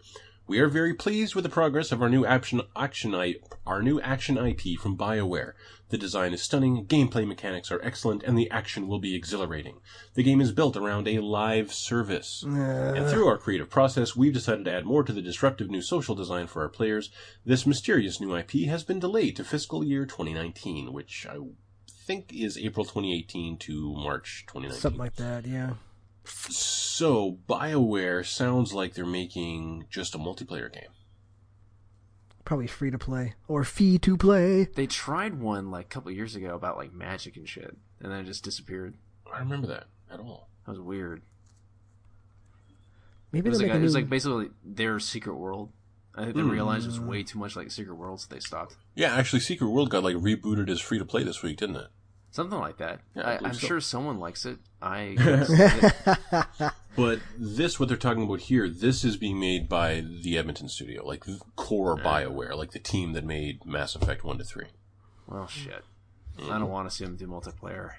We 0.48 0.60
are 0.60 0.68
very 0.70 0.94
pleased 0.94 1.36
with 1.36 1.44
the 1.44 1.50
progress 1.50 1.92
of 1.92 2.02
our 2.02 2.10
new 2.10 2.26
action, 2.26 2.62
action, 2.76 3.14
our 3.68 3.82
new 3.84 4.00
action 4.02 4.38
IP 4.38 4.80
from 4.80 4.98
BioWare. 4.98 5.54
The 5.90 5.98
design 6.00 6.34
is 6.34 6.42
stunning, 6.42 6.86
gameplay 6.88 7.28
mechanics 7.28 7.72
are 7.72 7.80
excellent, 7.84 8.24
and 8.24 8.38
the 8.38 8.50
action 8.50 8.88
will 8.88 9.00
be 9.00 9.16
exhilarating. 9.16 9.82
The 10.16 10.24
game 10.24 10.42
is 10.42 10.52
built 10.52 10.76
around 10.76 11.08
a 11.08 11.20
live 11.20 11.72
service. 11.72 12.44
And 12.44 13.08
through 13.08 13.28
our 13.28 13.38
creative 13.38 13.70
process, 13.70 14.16
we've 14.16 14.34
decided 14.34 14.66
to 14.66 14.74
add 14.74 14.86
more 14.86 15.04
to 15.04 15.14
the 15.14 15.22
disruptive 15.22 15.70
new 15.70 15.82
social 15.82 16.16
design 16.16 16.48
for 16.48 16.64
our 16.64 16.70
players. 16.70 17.12
This 17.46 17.68
mysterious 17.68 18.20
new 18.20 18.36
IP 18.36 18.68
has 18.68 18.84
been 18.84 19.00
delayed 19.00 19.36
to 19.36 19.44
fiscal 19.44 19.84
year 19.84 20.06
2019, 20.06 20.92
which 20.92 21.28
I 21.30 21.38
think 21.88 22.34
is 22.34 22.58
April 22.58 22.86
2018 22.86 23.58
to 23.58 23.94
March 23.96 24.46
2019. 24.48 24.82
Something 24.82 25.00
like 25.00 25.16
that. 25.16 25.46
Yeah. 25.46 25.74
So, 26.26 27.38
BioWare 27.48 28.26
sounds 28.26 28.74
like 28.74 28.96
they're 28.96 29.06
making 29.06 29.86
just 29.92 30.16
a 30.16 30.18
multiplayer 30.18 30.74
game. 30.74 30.90
Probably 32.46 32.68
free 32.68 32.92
to 32.92 32.98
play 32.98 33.34
or 33.48 33.64
fee 33.64 33.98
to 34.00 34.16
play. 34.16 34.66
They 34.76 34.88
tried 34.88 35.40
one 35.40 35.72
like 35.72 35.86
a 35.86 35.90
couple 35.90 36.12
years 36.12 36.36
ago 36.36 36.56
about 36.56 36.78
like 36.78 36.94
magic 36.94 37.38
and 37.38 37.50
shit, 37.50 37.76
and 38.00 38.12
then 38.12 38.20
it 38.20 38.26
just 38.26 38.44
disappeared. 38.44 38.94
I 39.28 39.40
don't 39.40 39.50
remember 39.50 39.68
that 39.68 39.86
at 40.12 40.20
all. 40.20 40.50
That 40.66 40.72
was 40.72 40.80
weird. 40.80 41.24
Maybe 43.32 43.48
It 43.48 43.50
was 43.50 43.60
they'll 43.60 43.68
like, 43.68 43.74
make 43.74 43.80
a 43.80 43.82
it 43.82 43.84
was 43.84 43.94
new- 43.94 44.02
like 44.02 44.10
basically 44.10 44.50
their 44.64 45.00
secret 45.00 45.36
world. 45.36 45.72
I 46.18 46.24
think 46.24 46.36
they 46.36 46.42
hmm. 46.42 46.50
realized 46.50 46.86
it 46.86 46.90
was 46.90 47.00
way 47.00 47.24
too 47.24 47.40
much 47.40 47.56
like 47.56 47.70
Secret 47.72 47.96
World, 47.96 48.22
so 48.22 48.28
they 48.30 48.40
stopped. 48.40 48.78
Yeah, 48.96 49.14
actually, 49.14 49.42
Secret 49.42 49.68
World 49.68 49.90
got 49.90 50.04
like 50.04 50.16
rebooted 50.16 50.70
as 50.70 50.80
free 50.80 50.98
to 50.98 51.06
play 51.06 51.24
this 51.24 51.44
week, 51.44 51.58
didn't 51.58 51.76
it? 51.76 51.88
Something 52.32 52.60
like 52.60 52.78
that. 52.78 53.02
Yeah, 53.16 53.24
I 53.24 53.34
I, 53.34 53.40
I'm 53.44 53.54
so. 53.54 53.68
sure 53.68 53.82
someone 53.82 54.20
likes 54.20 54.46
it. 54.46 54.60
I 54.82 55.16
But 56.96 57.20
this, 57.38 57.80
what 57.80 57.90
they're 57.90 57.98
talking 57.98 58.24
about 58.24 58.40
here, 58.42 58.70
this 58.70 59.04
is 59.04 59.18
being 59.18 59.40
made 59.40 59.68
by 59.68 60.02
the 60.02 60.38
Edmonton 60.38 60.70
studio, 60.70 61.06
like 61.06 61.26
core 61.56 61.98
BioWare, 61.98 62.56
like 62.56 62.72
the 62.72 62.80
team 62.80 63.14
that 63.14 63.26
made 63.26 63.66
Mass 63.66 63.96
Effect 63.96 64.24
1 64.24 64.38
to 64.38 64.44
3. 64.44 64.66
well, 65.28 65.48
shit. 65.48 65.84
I 66.44 66.58
don't 66.60 66.70
want 66.70 66.90
to 66.90 66.96
see 66.96 67.06
them 67.06 67.16
do 67.16 67.28
multiplayer. 67.28 67.92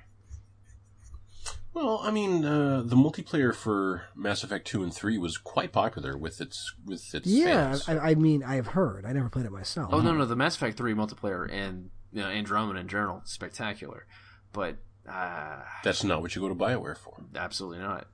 Well, 1.75 2.01
I 2.03 2.11
mean, 2.11 2.45
uh, 2.45 2.83
the 2.85 2.97
multiplayer 2.97 3.55
for 3.55 4.05
Mass 4.15 4.43
Effect 4.43 4.67
2 4.67 4.83
and 4.83 4.95
3 4.95 5.19
was 5.19 5.37
quite 5.37 5.73
popular 5.73 6.17
with 6.17 6.41
its 6.41 6.75
with 6.87 7.15
its 7.15 7.27
Yeah, 7.27 7.73
fans. 7.77 7.89
I, 7.89 7.99
I 8.11 8.15
mean, 8.15 8.43
I've 8.43 8.69
heard. 8.69 9.05
I 9.05 9.13
never 9.13 9.29
played 9.29 9.45
it 9.45 9.53
myself. 9.53 9.91
Oh 9.93 10.01
no, 10.01 10.15
no, 10.15 10.25
the 10.25 10.37
Mass 10.37 10.57
Effect 10.57 10.79
Three 10.79 10.95
multiplayer 10.95 11.51
and 11.53 11.91
you 12.13 12.23
know, 12.23 12.29
Andromeda 12.29 12.79
in 12.81 12.89
general, 12.89 13.21
spectacular. 13.25 14.07
But 14.55 14.77
uh, 15.07 15.61
That's 15.85 16.03
not 16.03 16.23
what 16.23 16.35
you 16.35 16.41
go 16.41 16.49
to 16.49 16.55
BioWare 16.55 16.97
for. 16.97 17.23
absolutely 17.35 17.81
not. 17.85 18.07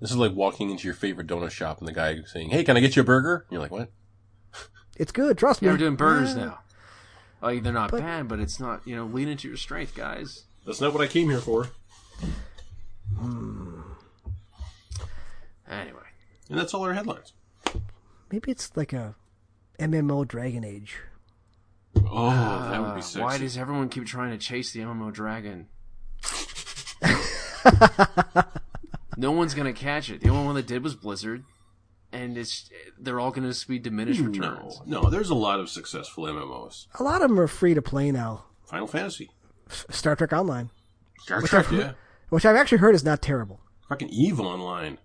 This 0.00 0.10
is 0.10 0.16
like 0.16 0.32
walking 0.32 0.70
into 0.70 0.84
your 0.86 0.94
favorite 0.94 1.26
donut 1.26 1.50
shop 1.50 1.78
and 1.78 1.88
the 1.88 1.92
guy 1.92 2.18
saying, 2.26 2.50
"Hey, 2.50 2.62
can 2.64 2.76
I 2.76 2.80
get 2.80 2.94
you 2.96 3.02
a 3.02 3.04
burger?" 3.04 3.44
And 3.48 3.52
you're 3.52 3.60
like, 3.60 3.70
"What?" 3.72 3.90
It's 4.96 5.12
good. 5.12 5.38
Trust 5.38 5.62
me. 5.62 5.66
Yeah, 5.66 5.72
we're 5.74 5.78
doing 5.78 5.96
burgers 5.96 6.34
Yeah. 6.36 6.44
now. 6.44 6.58
Like 7.40 7.62
they're 7.62 7.72
not 7.72 7.90
bad, 7.92 8.28
but 8.28 8.40
it's 8.40 8.58
not. 8.60 8.86
You 8.86 8.96
know, 8.96 9.06
lean 9.06 9.28
into 9.28 9.48
your 9.48 9.56
strength, 9.56 9.94
guys. 9.94 10.44
That's 10.66 10.80
not 10.80 10.92
what 10.92 11.02
I 11.02 11.06
came 11.06 11.28
here 11.30 11.40
for. 11.40 11.68
Anyway, 15.70 16.00
And 16.48 16.58
that's 16.58 16.72
all 16.74 16.82
our 16.84 16.94
headlines. 16.94 17.32
Maybe 18.30 18.50
it's 18.50 18.76
like 18.76 18.92
a 18.92 19.14
MMO 19.78 20.26
Dragon 20.26 20.64
Age. 20.64 20.98
Oh, 22.10 22.30
that 22.70 22.80
would 22.80 22.90
uh, 22.90 22.94
be 22.94 23.02
sexy. 23.02 23.20
why 23.20 23.38
does 23.38 23.56
everyone 23.58 23.88
keep 23.88 24.06
trying 24.06 24.30
to 24.30 24.38
chase 24.38 24.72
the 24.72 24.80
MMO 24.80 25.12
dragon? 25.12 25.68
no 29.18 29.32
one's 29.32 29.52
gonna 29.54 29.72
catch 29.74 30.08
it. 30.10 30.20
The 30.22 30.30
only 30.30 30.46
one 30.46 30.54
that 30.54 30.66
did 30.66 30.82
was 30.82 30.94
Blizzard, 30.94 31.44
and 32.12 32.38
it's 32.38 32.70
they're 32.98 33.20
all 33.20 33.30
gonna 33.30 33.48
just 33.48 33.68
be 33.68 33.78
diminished 33.78 34.20
returns. 34.20 34.80
no, 34.86 35.02
no, 35.02 35.10
there's 35.10 35.28
a 35.30 35.34
lot 35.34 35.60
of 35.60 35.68
successful 35.68 36.24
MMOs. 36.24 36.86
A 36.98 37.02
lot 37.02 37.20
of 37.22 37.28
them 37.28 37.38
are 37.38 37.46
free 37.48 37.74
to 37.74 37.82
play 37.82 38.10
now. 38.10 38.44
Final 38.64 38.86
Fantasy, 38.86 39.30
Star 39.68 40.16
Trek 40.16 40.32
Online, 40.32 40.70
Star 41.18 41.42
Trek, 41.42 41.66
yeah, 41.70 41.92
which 42.30 42.46
I've 42.46 42.56
actually 42.56 42.78
heard 42.78 42.94
is 42.94 43.04
not 43.04 43.20
terrible. 43.20 43.60
fucking 43.88 44.08
Eve 44.08 44.40
Online. 44.40 44.98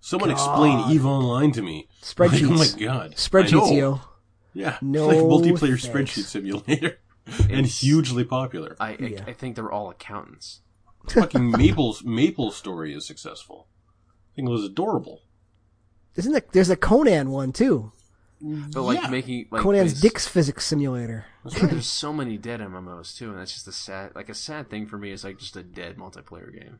Someone 0.00 0.30
explain 0.30 0.90
Eve 0.92 1.04
Online 1.04 1.50
to 1.52 1.60
me. 1.62 1.88
Spreadsheets. 2.02 2.56
Like, 2.56 2.70
oh 2.70 2.78
my 2.78 2.86
god, 2.86 3.10
I 3.12 3.14
Spreadsheets, 3.14 3.76
yo. 3.76 4.00
Yeah, 4.54 4.78
No 4.80 5.08
like 5.08 5.18
multiplayer 5.18 5.80
thanks. 5.80 5.86
spreadsheet 6.16 6.24
simulator, 6.24 6.98
and 7.26 7.50
It's- 7.50 7.80
hugely 7.80 8.24
popular. 8.24 8.76
I, 8.80 8.90
I 8.92 8.96
Yeah. 9.00 9.24
I 9.26 9.32
think 9.32 9.56
they're 9.56 9.70
all 9.70 9.90
accountants. 9.90 10.60
Fucking 11.12 11.50
Maple's 11.52 12.04
Maple 12.04 12.50
story 12.50 12.94
is 12.94 13.06
successful. 13.06 13.66
I 14.32 14.36
think 14.36 14.48
it 14.48 14.52
was 14.52 14.64
adorable. 14.64 15.22
Isn't 16.16 16.32
there? 16.32 16.42
There's 16.52 16.70
a 16.70 16.76
Conan 16.76 17.30
one 17.30 17.52
too. 17.52 17.92
But 18.40 18.82
like 18.82 19.02
Yeah. 19.02 19.08
making 19.10 19.46
like 19.50 19.62
Conan's 19.62 19.92
this- 19.94 20.00
Dick's 20.00 20.28
Physics 20.28 20.64
Simulator. 20.64 21.26
There's 21.44 21.86
so 21.86 22.12
many 22.12 22.36
dead 22.38 22.60
MMOs 22.60 23.16
too, 23.16 23.30
and 23.30 23.38
that's 23.38 23.52
just 23.52 23.66
a 23.68 23.72
sad 23.72 24.12
like 24.14 24.28
a 24.28 24.34
sad 24.34 24.70
thing 24.70 24.86
for 24.86 24.96
me. 24.98 25.10
Is 25.10 25.24
like 25.24 25.38
just 25.38 25.56
a 25.56 25.62
dead 25.62 25.96
multiplayer 25.96 26.52
game, 26.52 26.78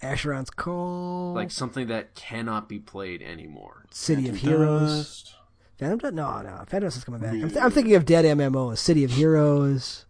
Asheron's 0.00 0.50
Call. 0.50 1.32
like 1.34 1.50
something 1.50 1.88
that 1.88 2.14
cannot 2.14 2.68
be 2.68 2.78
played 2.78 3.20
anymore. 3.22 3.86
City 3.90 4.28
of 4.28 4.36
Heroes. 4.36 4.90
Dust. 5.22 5.34
Phantom 5.78 5.98
Dust? 5.98 6.14
No, 6.14 6.40
no. 6.42 6.56
Phantom 6.68 6.82
Dust 6.82 6.98
is 6.98 7.04
coming 7.04 7.20
back. 7.20 7.32
I'm, 7.32 7.48
th- 7.48 7.56
I'm 7.60 7.70
thinking 7.72 7.94
of 7.96 8.04
dead 8.04 8.24
MMOs. 8.24 8.78
City 8.78 9.02
of 9.02 9.10
Heroes. 9.12 10.04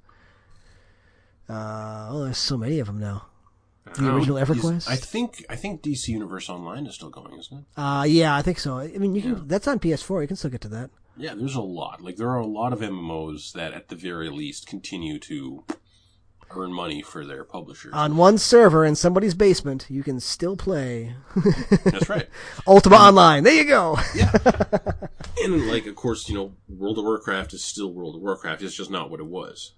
Uh, 1.49 2.09
oh, 2.11 2.25
there's 2.25 2.39
so 2.39 2.57
many 2.59 2.79
of 2.79 2.87
them 2.87 2.99
now. 3.01 3.27
The 3.85 4.09
Oh, 4.11 4.17
original 4.17 4.37
Is- 4.39 4.49
EverQuest. 4.49 4.89
I 4.89 4.97
think 4.97 5.45
I 5.51 5.57
think 5.57 5.83
DC 5.83 6.09
Universe 6.09 6.49
Online 6.49 6.87
is 6.87 6.95
still 6.95 7.11
going, 7.11 7.37
isn't 7.39 7.59
it? 7.59 7.65
Uh, 7.77 8.05
yeah, 8.07 8.35
I 8.37 8.43
think 8.43 8.59
so. 8.59 8.79
I 8.79 8.89
mean, 8.99 9.15
you 9.15 9.23
can. 9.23 9.49
That's 9.49 9.67
on 9.67 9.79
PS4. 9.81 10.23
You 10.23 10.29
can 10.29 10.37
still 10.37 10.51
get 10.51 10.61
to 10.63 10.69
that. 10.69 10.91
Yeah, 11.17 11.35
there's 11.35 11.57
a 11.57 11.61
lot. 11.61 12.01
Like 12.01 12.17
there 12.17 12.31
are 12.31 12.39
a 12.39 12.47
lot 12.47 12.73
of 12.73 12.81
MMOs 12.81 13.53
that, 13.53 13.73
at 13.75 13.89
the 13.89 13.97
very 13.97 14.31
least, 14.31 14.67
continue 14.67 15.19
to 15.21 15.65
earn 16.55 16.73
money 16.73 17.03
for 17.03 17.25
their 17.25 17.45
publishers. 17.45 17.93
On 17.95 18.17
one 18.17 18.39
server 18.39 18.85
in 18.85 18.95
somebody's 18.95 19.35
basement, 19.35 19.87
you 19.89 20.03
can 20.03 20.21
still 20.21 20.57
play 20.57 21.15
That's 21.85 22.09
right. 22.09 22.29
Ultima 22.67 22.97
Online. 22.97 23.43
There 23.43 23.55
you 23.55 23.65
go. 23.67 23.99
Yeah. 24.15 24.31
and 25.43 25.69
like, 25.69 25.87
of 25.87 25.95
course, 25.97 26.29
you 26.29 26.35
know, 26.35 26.53
World 26.69 26.99
of 26.99 27.05
Warcraft 27.05 27.53
is 27.55 27.65
still 27.65 27.93
World 27.93 28.17
of 28.17 28.23
Warcraft. 28.23 28.63
It's 28.63 28.75
just 28.77 28.91
not 28.91 29.11
what 29.11 29.21
it 29.21 29.27
was. 29.27 29.73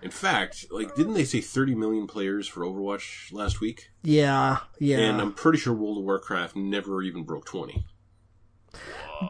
In 0.00 0.10
fact, 0.10 0.66
like, 0.70 0.94
didn't 0.94 1.14
they 1.14 1.24
say 1.24 1.40
30 1.40 1.74
million 1.74 2.06
players 2.06 2.46
for 2.46 2.60
Overwatch 2.60 3.32
last 3.32 3.60
week? 3.60 3.90
Yeah, 4.02 4.58
yeah. 4.78 4.98
And 4.98 5.20
I'm 5.20 5.32
pretty 5.32 5.58
sure 5.58 5.74
World 5.74 5.98
of 5.98 6.04
Warcraft 6.04 6.54
never 6.54 7.02
even 7.02 7.24
broke 7.24 7.44
20. 7.46 7.84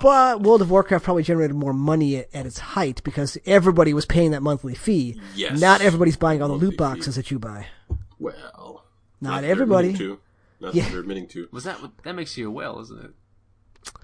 But 0.02 0.42
World 0.42 0.60
of 0.60 0.70
Warcraft 0.70 1.04
probably 1.04 1.22
generated 1.22 1.56
more 1.56 1.72
money 1.72 2.16
at, 2.16 2.28
at 2.34 2.44
its 2.44 2.58
height 2.58 3.02
because 3.04 3.38
everybody 3.46 3.94
was 3.94 4.04
paying 4.04 4.32
that 4.32 4.42
monthly 4.42 4.74
fee. 4.74 5.18
Yes. 5.34 5.58
Not 5.58 5.80
everybody's 5.80 6.16
buying 6.18 6.42
all 6.42 6.48
the 6.48 6.54
loot 6.54 6.76
boxes 6.76 7.16
that 7.16 7.30
you 7.30 7.38
buy. 7.38 7.68
Well, 8.18 8.84
Not 9.20 9.36
that 9.36 9.40
they're 9.42 9.50
everybody. 9.50 9.88
admitting 9.88 10.16
To. 10.16 10.20
Not 10.60 10.74
Yeah. 10.74 10.88
they're 10.90 11.00
admitting 11.00 11.28
to. 11.28 11.48
Was 11.52 11.64
that 11.64 11.80
what, 11.80 11.92
that 12.04 12.14
makes 12.14 12.36
you 12.36 12.48
a 12.48 12.50
whale, 12.50 12.78
isn't 12.80 13.02
it? 13.04 13.10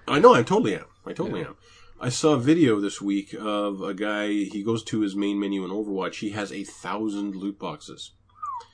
I 0.08 0.18
know, 0.20 0.32
I 0.34 0.42
totally 0.42 0.76
am. 0.76 0.84
I 1.04 1.12
totally 1.12 1.42
am. 1.42 1.56
I 2.05 2.10
saw 2.10 2.35
a 2.35 2.39
video 2.39 2.81
this 2.81 3.01
week 3.01 3.35
of 3.40 3.81
a 3.81 3.94
guy, 3.94 4.26
he 4.28 4.62
goes 4.62 4.85
to 4.85 5.01
his 5.01 5.16
main 5.16 5.40
menu 5.40 5.64
in 5.64 5.70
Overwatch, 5.70 6.16
he 6.16 6.32
has 6.32 6.52
a 6.52 6.62
thousand 6.62 7.35
loot 7.35 7.59
boxes. 7.59 8.10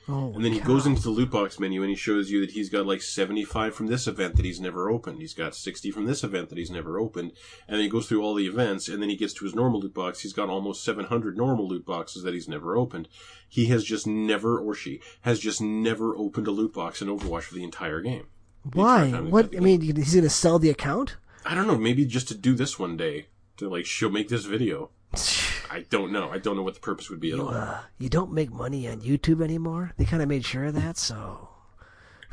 Oh, 0.09 0.33
And 0.35 0.43
then 0.43 0.51
he 0.51 0.59
goes 0.59 0.85
into 0.85 1.01
the 1.03 1.11
loot 1.11 1.31
box 1.31 1.57
menu 1.57 1.81
and 1.81 1.89
he 1.89 1.95
shows 1.95 2.29
you 2.29 2.41
that 2.41 2.51
he's 2.51 2.69
got 2.69 2.85
like 2.85 3.01
75 3.01 3.73
from 3.73 3.87
this 3.87 4.05
event 4.05 4.35
that 4.35 4.43
he's 4.43 4.59
never 4.59 4.89
opened. 4.89 5.21
He's 5.21 5.33
got 5.33 5.55
60 5.55 5.91
from 5.91 6.07
this 6.07 6.25
event 6.25 6.49
that 6.49 6.57
he's 6.57 6.69
never 6.69 6.99
opened. 6.99 7.31
And 7.69 7.75
then 7.75 7.83
he 7.83 7.87
goes 7.87 8.09
through 8.09 8.21
all 8.21 8.35
the 8.35 8.47
events 8.47 8.89
and 8.89 9.01
then 9.01 9.09
he 9.09 9.15
gets 9.15 9.31
to 9.35 9.45
his 9.45 9.55
normal 9.55 9.79
loot 9.79 9.93
box. 9.93 10.19
He's 10.19 10.33
got 10.33 10.49
almost 10.49 10.83
700 10.83 11.37
normal 11.37 11.69
loot 11.69 11.85
boxes 11.85 12.23
that 12.23 12.33
he's 12.33 12.49
never 12.49 12.75
opened. 12.75 13.07
He 13.47 13.67
has 13.67 13.85
just 13.85 14.05
never, 14.05 14.59
or 14.59 14.73
she, 14.73 14.99
has 15.21 15.39
just 15.39 15.61
never 15.61 16.17
opened 16.17 16.47
a 16.47 16.51
loot 16.51 16.73
box 16.73 17.01
in 17.01 17.07
Overwatch 17.07 17.43
for 17.43 17.55
the 17.55 17.63
entire 17.63 18.01
game. 18.01 18.25
The 18.65 18.77
why? 18.77 19.09
What? 19.09 19.55
I 19.55 19.61
mean, 19.61 19.79
he's 19.79 20.15
going 20.15 20.25
to 20.25 20.29
sell 20.29 20.59
the 20.59 20.69
account? 20.69 21.15
I 21.45 21.55
don't 21.55 21.67
know, 21.67 21.77
maybe 21.77 22.05
just 22.05 22.27
to 22.29 22.35
do 22.35 22.53
this 22.53 22.77
one 22.79 22.97
day. 22.97 23.27
To 23.57 23.69
like, 23.69 23.85
she'll 23.85 24.09
make 24.09 24.29
this 24.29 24.45
video. 24.45 24.89
I 25.71 25.85
don't 25.89 26.11
know. 26.11 26.29
I 26.29 26.37
don't 26.37 26.55
know 26.55 26.63
what 26.63 26.73
the 26.73 26.79
purpose 26.81 27.09
would 27.09 27.19
be 27.19 27.31
at 27.31 27.39
all. 27.39 27.49
Uh, 27.49 27.79
you 27.97 28.09
don't 28.09 28.33
make 28.33 28.51
money 28.51 28.89
on 28.89 29.01
YouTube 29.01 29.41
anymore. 29.41 29.93
They 29.97 30.05
kind 30.05 30.21
of 30.21 30.27
made 30.27 30.45
sure 30.45 30.65
of 30.65 30.73
that, 30.75 30.97
so 30.97 31.51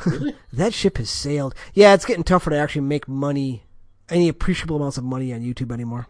Really? 0.06 0.35
that 0.52 0.74
ship 0.74 0.98
has 0.98 1.10
sailed. 1.10 1.55
Yeah, 1.74 1.94
it's 1.94 2.05
getting 2.05 2.24
tougher 2.24 2.51
to 2.51 2.56
actually 2.56 2.82
make 2.82 3.09
money, 3.09 3.64
any 4.09 4.28
appreciable 4.28 4.76
amounts 4.76 4.98
of 4.98 5.05
money 5.05 5.32
on 5.32 5.40
YouTube 5.40 5.72
anymore. 5.72 6.09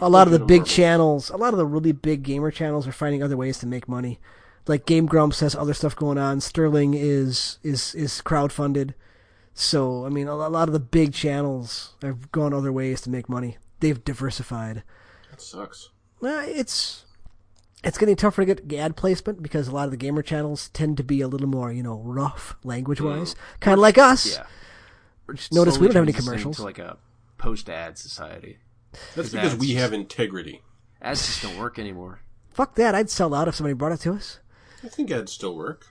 a 0.00 0.08
lot 0.08 0.26
of 0.26 0.32
the 0.32 0.38
big 0.38 0.66
channels, 0.66 1.30
a 1.30 1.36
lot 1.36 1.54
of 1.54 1.58
the 1.58 1.66
really 1.66 1.92
big 1.92 2.22
gamer 2.22 2.50
channels 2.50 2.86
are 2.86 2.92
finding 2.92 3.22
other 3.22 3.36
ways 3.36 3.58
to 3.58 3.66
make 3.66 3.88
money. 3.88 4.20
Like 4.66 4.86
Game 4.86 5.06
Grumps 5.06 5.40
has 5.40 5.54
other 5.54 5.72
stuff 5.74 5.96
going 5.96 6.18
on. 6.18 6.40
Sterling 6.40 6.94
is 6.94 7.58
is 7.62 7.94
is 7.94 8.20
crowdfunded. 8.24 8.92
So 9.54 10.06
I 10.06 10.08
mean, 10.08 10.28
a, 10.28 10.32
a 10.32 10.48
lot 10.48 10.68
of 10.68 10.72
the 10.72 10.80
big 10.80 11.12
channels 11.12 11.94
have 12.02 12.32
gone 12.32 12.54
other 12.54 12.72
ways 12.72 13.00
to 13.02 13.10
make 13.10 13.28
money. 13.28 13.58
They've 13.80 14.02
diversified. 14.02 14.82
That 15.30 15.40
sucks. 15.40 15.90
Uh, 16.22 16.44
it's 16.46 17.04
it's 17.82 17.98
getting 17.98 18.16
tougher 18.16 18.44
to 18.44 18.54
get 18.54 18.78
ad 18.78 18.96
placement 18.96 19.42
because 19.42 19.68
a 19.68 19.72
lot 19.72 19.84
of 19.86 19.90
the 19.90 19.96
gamer 19.96 20.22
channels 20.22 20.68
tend 20.70 20.96
to 20.98 21.02
be 21.02 21.20
a 21.20 21.28
little 21.28 21.48
more, 21.48 21.72
you 21.72 21.82
know, 21.82 21.98
rough 22.04 22.56
language 22.62 23.00
wise, 23.00 23.34
kind 23.60 23.72
of 23.74 23.80
like 23.80 23.96
us. 23.98 24.36
Yeah. 24.36 24.46
Notice 25.52 25.78
we 25.78 25.86
don't 25.86 25.96
have 25.96 26.04
any 26.04 26.12
commercials. 26.12 26.56
To 26.56 26.64
like 26.64 26.78
a 26.78 26.98
post-ad 27.38 27.96
society. 27.96 28.58
That's 29.14 29.30
Because 29.30 29.32
because 29.32 29.56
we 29.56 29.74
have 29.74 29.92
integrity. 29.92 30.62
Ads 31.00 31.26
just 31.26 31.42
don't 31.42 31.56
work 31.56 31.78
anymore. 31.78 32.20
Fuck 32.50 32.74
that! 32.74 32.94
I'd 32.94 33.08
sell 33.08 33.32
out 33.34 33.48
if 33.48 33.54
somebody 33.54 33.74
brought 33.74 33.92
it 33.92 34.00
to 34.00 34.12
us. 34.12 34.40
I 34.82 34.88
think 34.88 35.10
ads 35.10 35.32
still 35.32 35.56
work. 35.56 35.89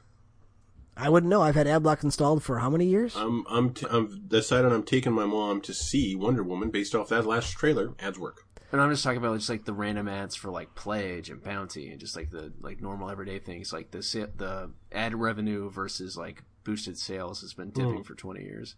I 1.00 1.10
wouldn't 1.10 1.30
know. 1.30 1.42
I've 1.42 1.56
had 1.56 1.68
AdBlock 1.68 2.04
installed 2.04 2.44
for 2.44 2.60
how 2.60 2.70
many 2.70 2.86
years? 2.86 3.16
I'm 3.16 3.46
I'm 3.50 3.74
t- 3.74 3.88
I'm 3.90 4.26
decided 4.28 4.72
I'm 4.72 4.84
taking 4.84 5.14
my 5.14 5.26
mom 5.26 5.62
to 5.62 5.74
see 5.74 6.16
Wonder 6.16 6.44
Woman 6.44 6.70
based 6.70 6.94
off 6.94 7.10
that 7.10 7.26
last 7.26 7.52
trailer. 7.54 7.94
Ads 8.00 8.20
work. 8.20 8.44
And 8.72 8.80
I'm 8.80 8.92
just 8.92 9.04
talking 9.04 9.18
about 9.18 9.36
just 9.38 9.50
like 9.50 9.66
the 9.66 9.74
random 9.74 10.08
ads 10.08 10.36
for 10.36 10.52
like 10.52 10.76
Pledge 10.76 11.30
and 11.30 11.44
Bounty 11.44 11.90
and 11.90 12.00
just 12.00 12.16
like 12.16 12.30
the 12.30 12.54
like 12.62 12.82
normal 12.82 13.10
everyday 13.10 13.40
things 13.40 13.74
like 13.74 13.92
the 13.92 14.04
sa- 14.04 14.28
the 14.36 14.72
ad 14.92 15.16
revenue 15.16 15.70
versus 15.72 16.16
like 16.18 16.44
boosted 16.64 16.98
sales 16.98 17.42
has 17.42 17.54
been 17.54 17.72
dipping 17.72 18.04
for 18.04 18.14
20 18.14 18.44
years. 18.44 18.76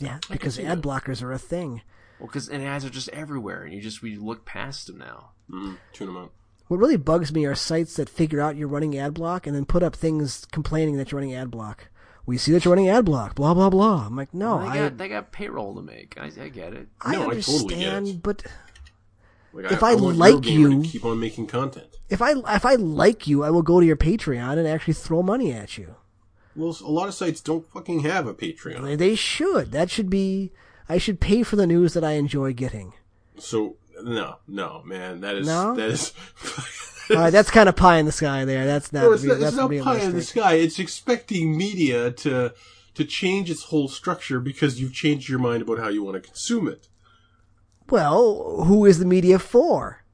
yeah, 0.00 0.18
because 0.30 0.58
ad 0.58 0.78
that. 0.78 0.82
blockers 0.82 1.22
are 1.22 1.32
a 1.32 1.38
thing. 1.38 1.82
Well, 2.18 2.28
because 2.28 2.48
and 2.48 2.62
ads 2.62 2.84
are 2.84 2.90
just 2.90 3.08
everywhere, 3.10 3.64
and 3.64 3.74
you 3.74 3.80
just 3.80 4.00
we 4.00 4.16
look 4.16 4.46
past 4.46 4.86
them 4.86 4.98
now. 4.98 5.32
Mm, 5.50 5.76
tune 5.92 6.06
them 6.06 6.16
out. 6.16 6.32
What 6.72 6.80
really 6.80 6.96
bugs 6.96 7.34
me 7.34 7.44
are 7.44 7.54
sites 7.54 7.96
that 7.96 8.08
figure 8.08 8.40
out 8.40 8.56
you're 8.56 8.66
running 8.66 8.96
ad 8.96 9.12
block 9.12 9.46
and 9.46 9.54
then 9.54 9.66
put 9.66 9.82
up 9.82 9.94
things 9.94 10.46
complaining 10.52 10.96
that 10.96 11.12
you're 11.12 11.20
running 11.20 11.34
ad 11.34 11.50
block. 11.50 11.88
We 12.24 12.38
see 12.38 12.50
that 12.52 12.64
you're 12.64 12.72
running 12.72 12.88
ad 12.88 13.04
block. 13.04 13.34
Blah 13.34 13.52
blah 13.52 13.68
blah. 13.68 14.06
I'm 14.06 14.16
like, 14.16 14.32
no, 14.32 14.58
they 14.60 14.66
I 14.68 14.76
got 14.78 14.96
they 14.96 15.08
got 15.10 15.32
payroll 15.32 15.74
to 15.74 15.82
make. 15.82 16.14
I, 16.18 16.30
I 16.40 16.48
get 16.48 16.72
it. 16.72 16.88
I 17.02 17.12
No, 17.12 17.30
I 17.30 17.34
totally 17.40 17.74
get 17.74 17.92
understand, 17.92 18.08
it. 18.08 18.22
but 18.22 18.42
Like, 19.52 19.70
If 19.70 19.82
I 19.82 19.94
want 19.96 20.16
like 20.16 20.46
you- 20.46 20.80
keep 20.82 21.04
on 21.04 21.20
making 21.20 21.46
content. 21.48 21.88
if 22.08 22.22
I 22.22 22.32
if 22.56 22.64
I 22.64 22.76
like 22.76 23.26
you, 23.26 23.44
I 23.44 23.50
will 23.50 23.60
go 23.60 23.78
to 23.78 23.84
your 23.84 23.96
Patreon 23.98 24.56
and 24.56 24.66
actually 24.66 24.94
throw 24.94 25.22
money 25.22 25.52
at 25.52 25.76
you. 25.76 25.96
Well, 26.56 26.74
a 26.82 26.90
lot 26.90 27.06
of 27.06 27.12
sites 27.12 27.42
don't 27.42 27.70
fucking 27.70 28.00
have 28.00 28.26
a 28.26 28.32
Patreon. 28.32 28.82
They- 28.82 28.96
They 28.96 29.14
should. 29.14 29.72
That 29.72 29.90
should 29.90 30.08
be. 30.08 30.52
I 30.88 30.96
should 30.96 31.20
pay 31.20 31.42
for 31.42 31.56
the 31.56 31.66
news 31.66 31.92
that 31.92 32.02
I 32.02 32.12
enjoy 32.12 32.54
getting. 32.54 32.94
So 33.36 33.76
no, 34.02 34.36
no, 34.46 34.82
man, 34.84 35.20
that 35.20 35.36
is 35.36 35.46
No? 35.46 35.74
that 35.74 35.88
is. 35.90 36.12
All 37.10 37.16
right, 37.16 37.30
that's 37.30 37.50
kind 37.50 37.68
of 37.68 37.76
pie 37.76 37.98
in 37.98 38.06
the 38.06 38.12
sky 38.12 38.44
there. 38.44 38.64
That's 38.64 38.92
not. 38.92 39.02
No, 39.02 39.12
it's 39.12 39.22
not, 39.24 39.40
that's 39.40 39.54
it's 39.54 39.56
not 39.56 39.84
pie 39.84 40.00
in 40.00 40.12
the 40.12 40.22
sky. 40.22 40.54
It's 40.54 40.78
expecting 40.78 41.56
media 41.56 42.10
to 42.12 42.54
to 42.94 43.04
change 43.04 43.50
its 43.50 43.64
whole 43.64 43.88
structure 43.88 44.40
because 44.40 44.80
you've 44.80 44.92
changed 44.94 45.28
your 45.28 45.38
mind 45.38 45.62
about 45.62 45.78
how 45.78 45.88
you 45.88 46.02
want 46.02 46.14
to 46.14 46.20
consume 46.20 46.68
it. 46.68 46.88
Well, 47.90 48.64
who 48.64 48.84
is 48.86 48.98
the 48.98 49.04
media 49.04 49.38
for? 49.38 50.04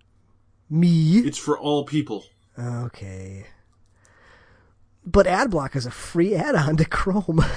Me. 0.71 1.19
It's 1.19 1.39
for 1.39 1.59
all 1.59 1.85
people. 1.85 2.25
Okay. 2.59 3.47
But 5.05 5.27
AdBlock 5.27 5.75
is 5.77 5.87
a 5.87 5.91
free 5.91 6.35
add-on 6.35 6.77
to 6.77 6.85
Chrome. 6.85 7.45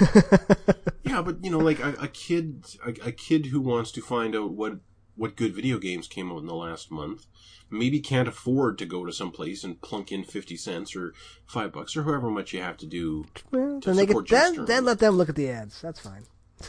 Yeah, 1.04 1.20
but 1.20 1.44
you 1.44 1.50
know, 1.50 1.58
like 1.58 1.78
a, 1.80 1.94
a 2.00 2.08
kid, 2.08 2.64
a, 2.86 3.08
a 3.08 3.12
kid 3.12 3.46
who 3.46 3.60
wants 3.60 3.92
to 3.92 4.00
find 4.00 4.34
out 4.34 4.52
what 4.52 4.78
what 5.16 5.36
good 5.36 5.54
video 5.54 5.78
games 5.78 6.08
came 6.08 6.30
out 6.32 6.38
in 6.38 6.46
the 6.46 6.54
last 6.54 6.90
month, 6.90 7.26
maybe 7.70 8.00
can't 8.00 8.28
afford 8.28 8.78
to 8.78 8.86
go 8.86 9.04
to 9.04 9.12
some 9.12 9.30
place 9.30 9.62
and 9.64 9.80
plunk 9.82 10.10
in 10.12 10.24
fifty 10.24 10.56
cents 10.56 10.94
or 10.96 11.12
five 11.46 11.72
bucks 11.72 11.96
or 11.96 12.04
however 12.04 12.30
much 12.30 12.52
you 12.52 12.60
have 12.60 12.76
to 12.78 12.86
do. 12.86 13.26
well, 13.50 13.80
To 13.80 13.88
then 13.90 13.96
they 13.96 14.06
support 14.06 14.28
get, 14.28 14.54
then, 14.56 14.64
then 14.64 14.84
let 14.84 14.98
them 14.98 15.14
look 15.16 15.28
at 15.28 15.36
the 15.36 15.50
ads. 15.50 15.80
That's 15.80 16.00
fine. 16.00 16.24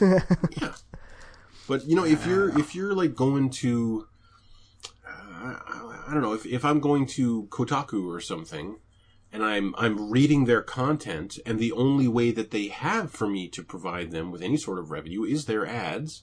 Yeah, 0.60 0.74
but 1.68 1.86
you 1.86 1.96
know, 1.96 2.04
if 2.04 2.26
you're 2.26 2.58
if 2.58 2.74
you're 2.74 2.94
like 2.94 3.14
going 3.14 3.50
to, 3.50 4.06
uh, 5.06 5.10
I, 5.66 6.04
I 6.08 6.12
don't 6.12 6.22
know, 6.22 6.32
if 6.34 6.44
if 6.46 6.64
I'm 6.64 6.80
going 6.80 7.06
to 7.06 7.44
Kotaku 7.44 8.06
or 8.06 8.20
something. 8.20 8.78
And 9.32 9.44
I'm 9.44 9.74
I'm 9.76 10.12
reading 10.12 10.44
their 10.44 10.62
content, 10.62 11.40
and 11.44 11.58
the 11.58 11.72
only 11.72 12.06
way 12.06 12.30
that 12.30 12.52
they 12.52 12.68
have 12.68 13.10
for 13.10 13.26
me 13.26 13.48
to 13.48 13.64
provide 13.64 14.12
them 14.12 14.30
with 14.30 14.42
any 14.42 14.56
sort 14.56 14.78
of 14.78 14.92
revenue 14.92 15.24
is 15.24 15.46
their 15.46 15.66
ads. 15.66 16.22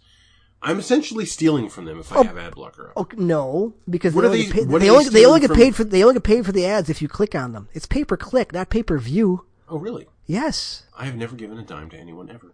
I'm 0.64 0.78
essentially 0.80 1.26
stealing 1.26 1.70
from 1.70 1.86
them 1.86 2.00
if 2.00 2.12
I 2.12 2.24
have 2.24 2.38
ad 2.38 2.54
blocker 2.56 2.90
up. 2.90 2.94
Oh 2.96 3.08
no, 3.18 3.74
because 3.90 4.14
What 4.14 4.22
they 4.22 4.28
are 4.28 4.32
only, 4.32 4.42
they- 4.44 4.48
get 4.48 4.54
paid, 4.56 4.68
what 4.70 4.76
are 4.82 4.86
they, 4.86 4.90
only, 4.92 5.10
they 5.10 5.26
only 5.26 5.40
get 5.40 5.48
from- 5.48 5.56
paid 5.58 5.76
for 5.76 5.84
they 5.84 6.04
only 6.04 6.14
get 6.16 6.24
paid 6.24 6.46
for 6.46 6.52
the 6.52 6.66
ads 6.66 6.90
if 6.90 7.02
you 7.02 7.08
click 7.08 7.34
on 7.36 7.52
them. 7.54 7.68
It's 7.74 7.86
pay 7.88 8.04
per 8.06 8.16
click, 8.18 8.54
not 8.54 8.70
pay 8.70 8.84
per 8.84 8.98
view. 8.98 9.46
Oh, 9.68 9.78
really? 9.80 10.08
Yes, 10.28 10.84
I 10.98 11.06
have 11.06 11.16
never 11.16 11.36
given 11.36 11.58
a 11.58 11.64
dime 11.64 11.90
to 11.90 11.98
anyone 11.98 12.30
ever. 12.30 12.54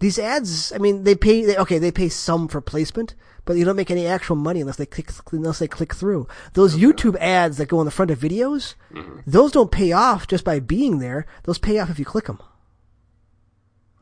these 0.00 0.18
ads. 0.18 0.72
I 0.72 0.78
mean, 0.78 1.04
they 1.04 1.14
pay. 1.14 1.44
They, 1.44 1.56
okay, 1.56 1.78
they 1.78 1.90
pay 1.92 2.08
some 2.08 2.48
for 2.48 2.60
placement, 2.60 3.14
but 3.44 3.56
you 3.56 3.64
don't 3.64 3.76
make 3.76 3.90
any 3.90 4.06
actual 4.06 4.36
money 4.36 4.60
unless 4.60 4.76
they 4.76 4.86
click 4.86 5.10
unless 5.30 5.58
they 5.60 5.68
click 5.68 5.94
through. 5.94 6.26
Those 6.54 6.76
YouTube 6.76 7.16
ads 7.20 7.58
that 7.58 7.68
go 7.68 7.78
on 7.78 7.84
the 7.84 7.90
front 7.92 8.10
of 8.10 8.18
videos, 8.18 8.74
Mm-hmm. 8.92 9.18
those 9.26 9.52
don't 9.52 9.70
pay 9.70 9.92
off 9.92 10.26
just 10.26 10.44
by 10.44 10.58
being 10.58 10.98
there. 11.00 11.26
Those 11.44 11.58
pay 11.58 11.78
off 11.78 11.90
if 11.90 11.98
you 11.98 12.04
click 12.04 12.26
them. 12.26 12.40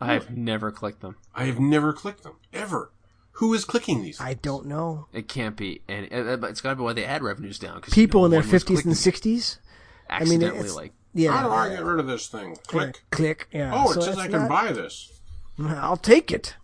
I've 0.08 0.36
never 0.36 0.70
clicked 0.72 1.00
them. 1.00 1.16
I 1.34 1.44
have 1.44 1.58
never 1.60 1.92
clicked 1.92 2.22
them 2.22 2.34
ever. 2.52 2.90
Who 3.36 3.54
is 3.54 3.64
clicking 3.64 4.02
these? 4.02 4.20
I 4.20 4.34
don't 4.34 4.66
know. 4.66 5.06
It 5.12 5.26
can't 5.28 5.56
be, 5.56 5.82
and 5.88 6.12
uh, 6.12 6.36
but 6.36 6.50
it's 6.50 6.60
got 6.60 6.70
to 6.70 6.76
be 6.76 6.82
why 6.82 6.92
the 6.92 7.06
ad 7.06 7.22
revenue's 7.22 7.58
down. 7.58 7.80
Cause 7.80 7.94
People 7.94 8.20
no 8.22 8.24
in 8.26 8.30
their 8.30 8.42
fifties 8.42 8.84
and 8.84 8.96
sixties. 8.96 9.58
it 10.08 10.12
I 10.12 10.18
mean, 10.24 10.34
accidentally 10.42 10.58
it's- 10.60 10.74
like 10.76 10.92
Yeah. 11.14 11.32
How 11.32 11.48
do 11.48 11.54
I 11.54 11.68
get 11.70 11.82
rid 11.84 11.98
of 12.00 12.06
this 12.06 12.26
thing? 12.28 12.56
Click. 12.66 13.02
Click. 13.10 13.48
Yeah. 13.52 13.72
Oh, 13.74 13.90
it 13.90 13.94
So 13.94 14.00
says 14.02 14.18
I 14.18 14.28
can 14.28 14.40
not- 14.42 14.48
buy 14.50 14.72
this. 14.72 15.10
I'll 15.58 15.96
take 15.96 16.30
it. 16.30 16.56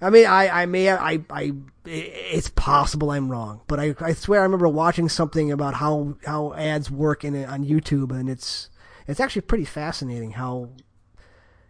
I 0.00 0.10
mean, 0.10 0.26
I, 0.26 0.62
I 0.62 0.66
may, 0.66 0.90
I, 0.90 1.20
I, 1.30 1.52
it's 1.86 2.48
possible 2.50 3.10
I'm 3.10 3.30
wrong, 3.30 3.62
but 3.66 3.80
I, 3.80 3.94
I 4.00 4.12
swear 4.12 4.40
I 4.40 4.42
remember 4.42 4.68
watching 4.68 5.08
something 5.08 5.50
about 5.50 5.74
how, 5.74 6.16
how 6.26 6.52
ads 6.54 6.90
work 6.90 7.24
in 7.24 7.42
on 7.44 7.64
YouTube, 7.64 8.10
and 8.10 8.28
it's, 8.28 8.68
it's 9.06 9.20
actually 9.20 9.42
pretty 9.42 9.64
fascinating 9.64 10.32
how 10.32 10.70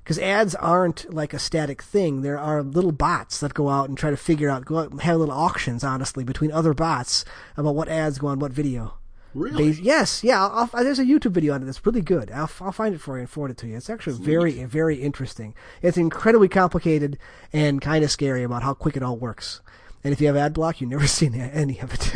because 0.04 0.18
ads 0.18 0.54
aren't 0.56 1.12
like 1.12 1.32
a 1.32 1.38
static 1.38 1.82
thing. 1.82 2.20
There 2.20 2.38
are 2.38 2.62
little 2.62 2.92
bots 2.92 3.40
that 3.40 3.54
go 3.54 3.70
out 3.70 3.88
and 3.88 3.96
try 3.96 4.10
to 4.10 4.18
figure 4.18 4.50
out, 4.50 4.66
go 4.66 4.78
out 4.78 5.00
have 5.00 5.16
little 5.16 5.34
auctions, 5.34 5.82
honestly, 5.82 6.24
between 6.24 6.52
other 6.52 6.74
bots 6.74 7.24
about 7.56 7.74
what 7.74 7.88
ads 7.88 8.18
go 8.18 8.26
on 8.26 8.38
what 8.38 8.52
video. 8.52 8.98
Really? 9.32 9.70
Yes, 9.70 10.22
yeah. 10.22 10.46
I'll, 10.46 10.70
I'll, 10.74 10.84
there's 10.84 10.98
a 10.98 11.04
YouTube 11.04 11.32
video 11.32 11.54
on 11.54 11.62
it 11.62 11.64
that's 11.64 11.84
really 11.86 12.02
good. 12.02 12.30
I'll, 12.30 12.50
I'll 12.60 12.70
find 12.70 12.94
it 12.94 13.00
for 13.00 13.16
you 13.16 13.20
and 13.20 13.30
forward 13.30 13.52
it 13.52 13.56
to 13.58 13.66
you. 13.66 13.78
It's 13.78 13.88
actually 13.88 14.18
very, 14.18 14.62
very 14.64 14.96
interesting. 14.96 15.54
It's 15.80 15.96
incredibly 15.96 16.48
complicated 16.48 17.18
and 17.50 17.80
kind 17.80 18.04
of 18.04 18.10
scary 18.10 18.42
about 18.44 18.62
how 18.62 18.74
quick 18.74 18.98
it 18.98 19.02
all 19.02 19.16
works. 19.16 19.62
And 20.04 20.12
if 20.12 20.20
you 20.20 20.26
have 20.26 20.36
ad 20.36 20.52
block, 20.52 20.82
you've 20.82 20.90
never 20.90 21.06
seen 21.08 21.34
any 21.34 21.80
of 21.80 21.94
it. 21.94 22.12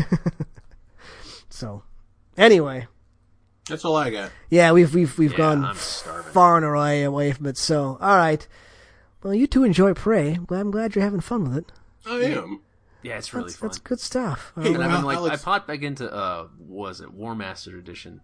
so, 1.48 1.84
anyway, 2.36 2.86
That's 3.68 3.84
all 3.84 3.96
I 3.96 4.10
got. 4.10 4.30
yeah, 4.50 4.72
we've 4.72 4.94
we've 4.94 5.16
we've 5.18 5.32
Yeah, 5.32 5.36
gone 5.36 5.74
far 5.74 6.56
and 6.56 6.64
away 6.66 7.02
away 7.04 7.32
from 7.32 7.46
it. 7.46 7.56
So, 7.56 7.98
all 8.00 8.16
right. 8.16 8.46
Well, 9.22 9.34
you 9.34 9.46
two 9.46 9.64
enjoy 9.64 9.94
Prey. 9.94 10.34
I'm 10.34 10.44
glad, 10.44 10.60
I'm 10.60 10.70
glad 10.70 10.94
you're 10.94 11.04
having 11.04 11.20
fun 11.20 11.44
with 11.44 11.56
it. 11.58 11.72
I 12.06 12.16
am. 12.22 12.60
Yeah, 13.02 13.18
it's 13.18 13.32
really 13.32 13.46
That's, 13.46 13.56
fun. 13.56 13.68
that's 13.68 13.78
good 13.78 14.00
stuff. 14.00 14.52
Hey, 14.60 14.74
And 14.74 14.82
I've 14.82 14.90
been 14.90 15.04
like, 15.04 15.16
Alex- 15.18 15.42
I 15.42 15.44
popped 15.44 15.68
back 15.68 15.82
into 15.82 16.12
uh, 16.12 16.48
what 16.58 16.88
was 16.88 17.00
it 17.00 17.16
Warmastered 17.16 17.78
Edition? 17.78 18.20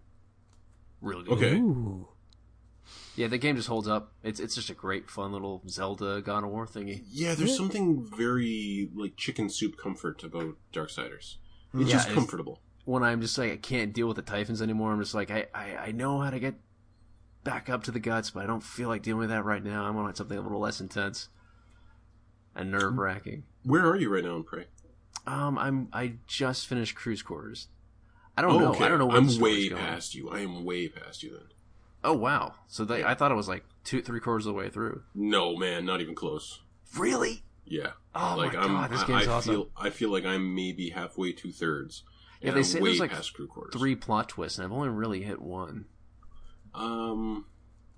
Really 1.01 1.23
good. 1.23 1.33
Okay. 1.37 1.55
Ooh. 1.57 2.07
Yeah, 3.15 3.27
the 3.27 3.37
game 3.37 3.55
just 3.55 3.67
holds 3.69 3.87
up. 3.87 4.11
It's 4.23 4.39
it's 4.39 4.55
just 4.55 4.69
a 4.69 4.73
great, 4.73 5.09
fun 5.09 5.31
little 5.31 5.61
Zelda 5.69 6.21
God 6.21 6.43
of 6.43 6.49
War 6.49 6.65
thingy. 6.67 7.03
Yeah, 7.09 7.33
there's 7.35 7.55
something 7.55 8.05
very 8.17 8.89
like 8.93 9.15
chicken 9.15 9.49
soup 9.49 9.77
comfort 9.77 10.23
about 10.23 10.55
Darksiders. 10.73 11.35
It's 11.73 11.89
Yeah, 11.89 11.93
just 11.93 12.09
comfortable. 12.09 12.59
When 12.85 13.03
I'm 13.03 13.19
just 13.21 13.37
like, 13.37 13.51
I 13.51 13.57
can't 13.57 13.93
deal 13.93 14.07
with 14.07 14.15
the 14.15 14.21
Typhons 14.21 14.61
anymore. 14.61 14.93
I'm 14.93 14.99
just 15.01 15.13
like, 15.15 15.31
I, 15.31 15.47
I, 15.53 15.75
I 15.87 15.91
know 15.91 16.19
how 16.21 16.29
to 16.29 16.39
get 16.39 16.53
back 17.43 17.69
up 17.69 17.83
to 17.83 17.91
the 17.91 17.99
guts, 17.99 18.29
but 18.31 18.43
I 18.43 18.47
don't 18.47 18.63
feel 18.63 18.89
like 18.89 19.01
dealing 19.01 19.19
with 19.21 19.29
that 19.29 19.43
right 19.43 19.63
now. 19.63 19.85
I 19.85 19.89
want 19.89 20.15
something 20.17 20.37
a 20.37 20.41
little 20.41 20.59
less 20.59 20.79
intense 20.79 21.29
and 22.55 22.71
nerve 22.71 22.97
wracking. 22.97 23.43
Where 23.63 23.85
are 23.87 23.95
you 23.95 24.13
right 24.13 24.23
now 24.23 24.35
in 24.35 24.43
Prey? 24.43 24.65
Um, 25.27 25.57
I'm 25.57 25.87
I 25.91 26.13
just 26.27 26.67
finished 26.67 26.95
crew 26.95 27.17
quarters. 27.17 27.67
I 28.37 28.41
don't 28.41 28.51
Oh, 28.51 28.59
know. 28.59 28.69
okay. 28.71 28.85
I 28.85 28.87
don't 28.89 28.99
know 28.99 29.07
where 29.07 29.17
I'm 29.17 29.39
way 29.39 29.69
past 29.69 30.13
you. 30.13 30.29
I 30.29 30.41
am 30.41 30.63
way 30.63 30.87
past 30.87 31.23
you 31.23 31.31
then. 31.31 31.47
Oh 32.03 32.13
wow! 32.13 32.53
So 32.67 32.85
they, 32.85 33.03
I 33.03 33.15
thought 33.15 33.31
it 33.31 33.35
was 33.35 33.47
like 33.47 33.65
two, 33.83 33.99
three 34.03 34.19
quarters 34.19 34.45
of 34.45 34.53
the 34.53 34.59
way 34.59 34.69
through. 34.69 35.01
No, 35.15 35.55
man, 35.55 35.85
not 35.85 36.01
even 36.01 36.13
close. 36.13 36.61
Really? 36.95 37.41
Yeah. 37.65 37.91
Oh 38.13 38.35
like 38.37 38.53
my 38.53 38.59
I'm, 38.61 38.67
God, 38.73 38.91
this 38.91 39.01
I- 39.01 39.07
game's 39.07 39.27
I 39.27 39.31
awesome. 39.31 39.53
feel 39.55 39.67
I 39.75 39.89
feel 39.89 40.11
like 40.11 40.25
I'm 40.25 40.53
maybe 40.53 40.89
halfway, 40.91 41.31
two 41.31 41.51
thirds. 41.51 42.03
Yeah, 42.45 42.51
and 42.51 42.57
they 42.59 42.63
say 42.63 42.79
there's 42.79 42.99
like 42.99 43.11
past 43.11 43.33
crew 43.33 43.47
quarters. 43.47 43.73
three 43.75 43.95
plot 43.95 44.29
twists, 44.29 44.57
and 44.57 44.65
I've 44.65 44.71
only 44.71 44.89
really 44.89 45.21
hit 45.21 45.41
one. 45.41 45.85
Um, 46.73 47.45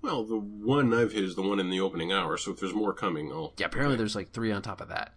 well, 0.02 0.24
the 0.24 0.38
one 0.38 0.94
I've 0.94 1.12
hit 1.12 1.24
is 1.24 1.34
the 1.34 1.42
one 1.42 1.60
in 1.60 1.70
the 1.70 1.80
opening 1.80 2.12
hour. 2.12 2.36
So 2.36 2.52
if 2.52 2.60
there's 2.60 2.74
more 2.74 2.92
coming, 2.92 3.30
I'll. 3.32 3.52
Yeah, 3.58 3.66
apparently 3.66 3.96
there's 3.96 4.14
like 4.16 4.30
three 4.30 4.52
on 4.52 4.62
top 4.62 4.80
of 4.80 4.88
that. 4.88 5.14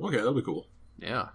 Okay, 0.00 0.16
that'll 0.16 0.34
be 0.34 0.42
cool. 0.42 0.66
Yeah. 0.98 1.28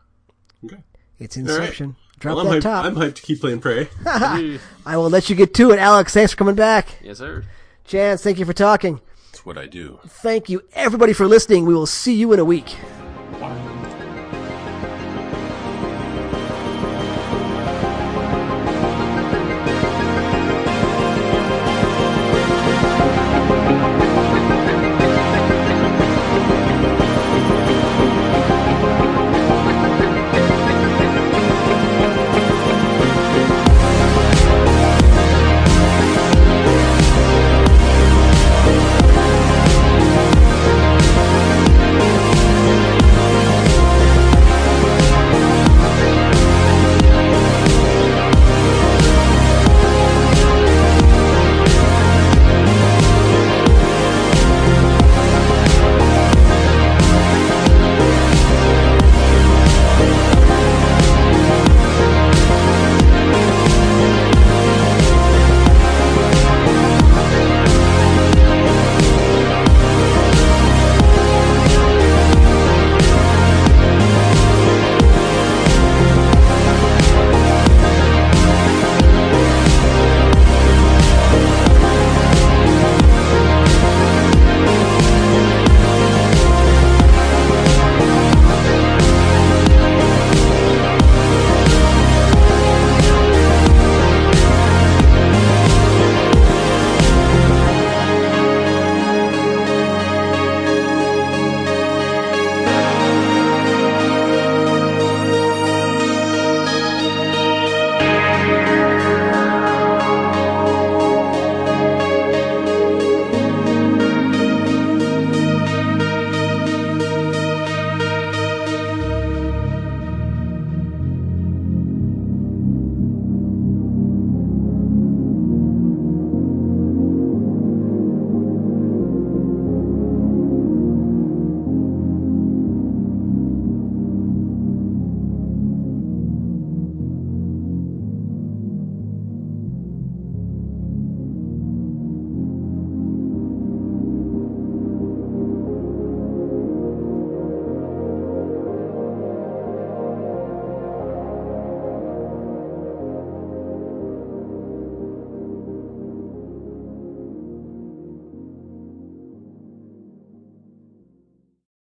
Okay. 0.63 0.83
It's 1.19 1.37
Inception. 1.37 1.95
Drop 2.19 2.37
well, 2.37 2.47
I'm 2.47 2.53
that 2.53 2.59
hyped, 2.59 2.63
top. 2.63 2.85
I'm 2.85 2.95
hyped 2.95 3.15
to 3.15 3.21
keep 3.21 3.41
playing 3.41 3.59
Prey. 3.59 3.89
I 4.05 4.97
will 4.97 5.09
let 5.09 5.29
you 5.29 5.35
get 5.35 5.53
to 5.55 5.71
it, 5.71 5.79
Alex. 5.79 6.13
Thanks 6.13 6.31
for 6.31 6.37
coming 6.37 6.55
back. 6.55 6.97
yes, 7.01 7.17
sir. 7.17 7.43
Chance, 7.85 8.23
thank 8.23 8.39
you 8.39 8.45
for 8.45 8.53
talking. 8.53 9.01
That's 9.31 9.45
what 9.45 9.57
I 9.57 9.65
do. 9.67 9.99
Thank 10.05 10.49
you, 10.49 10.63
everybody, 10.73 11.11
for 11.11 11.27
listening. 11.27 11.65
We 11.65 11.73
will 11.73 11.85
see 11.85 12.13
you 12.13 12.31
in 12.31 12.39
a 12.39 12.45
week. 12.45 12.75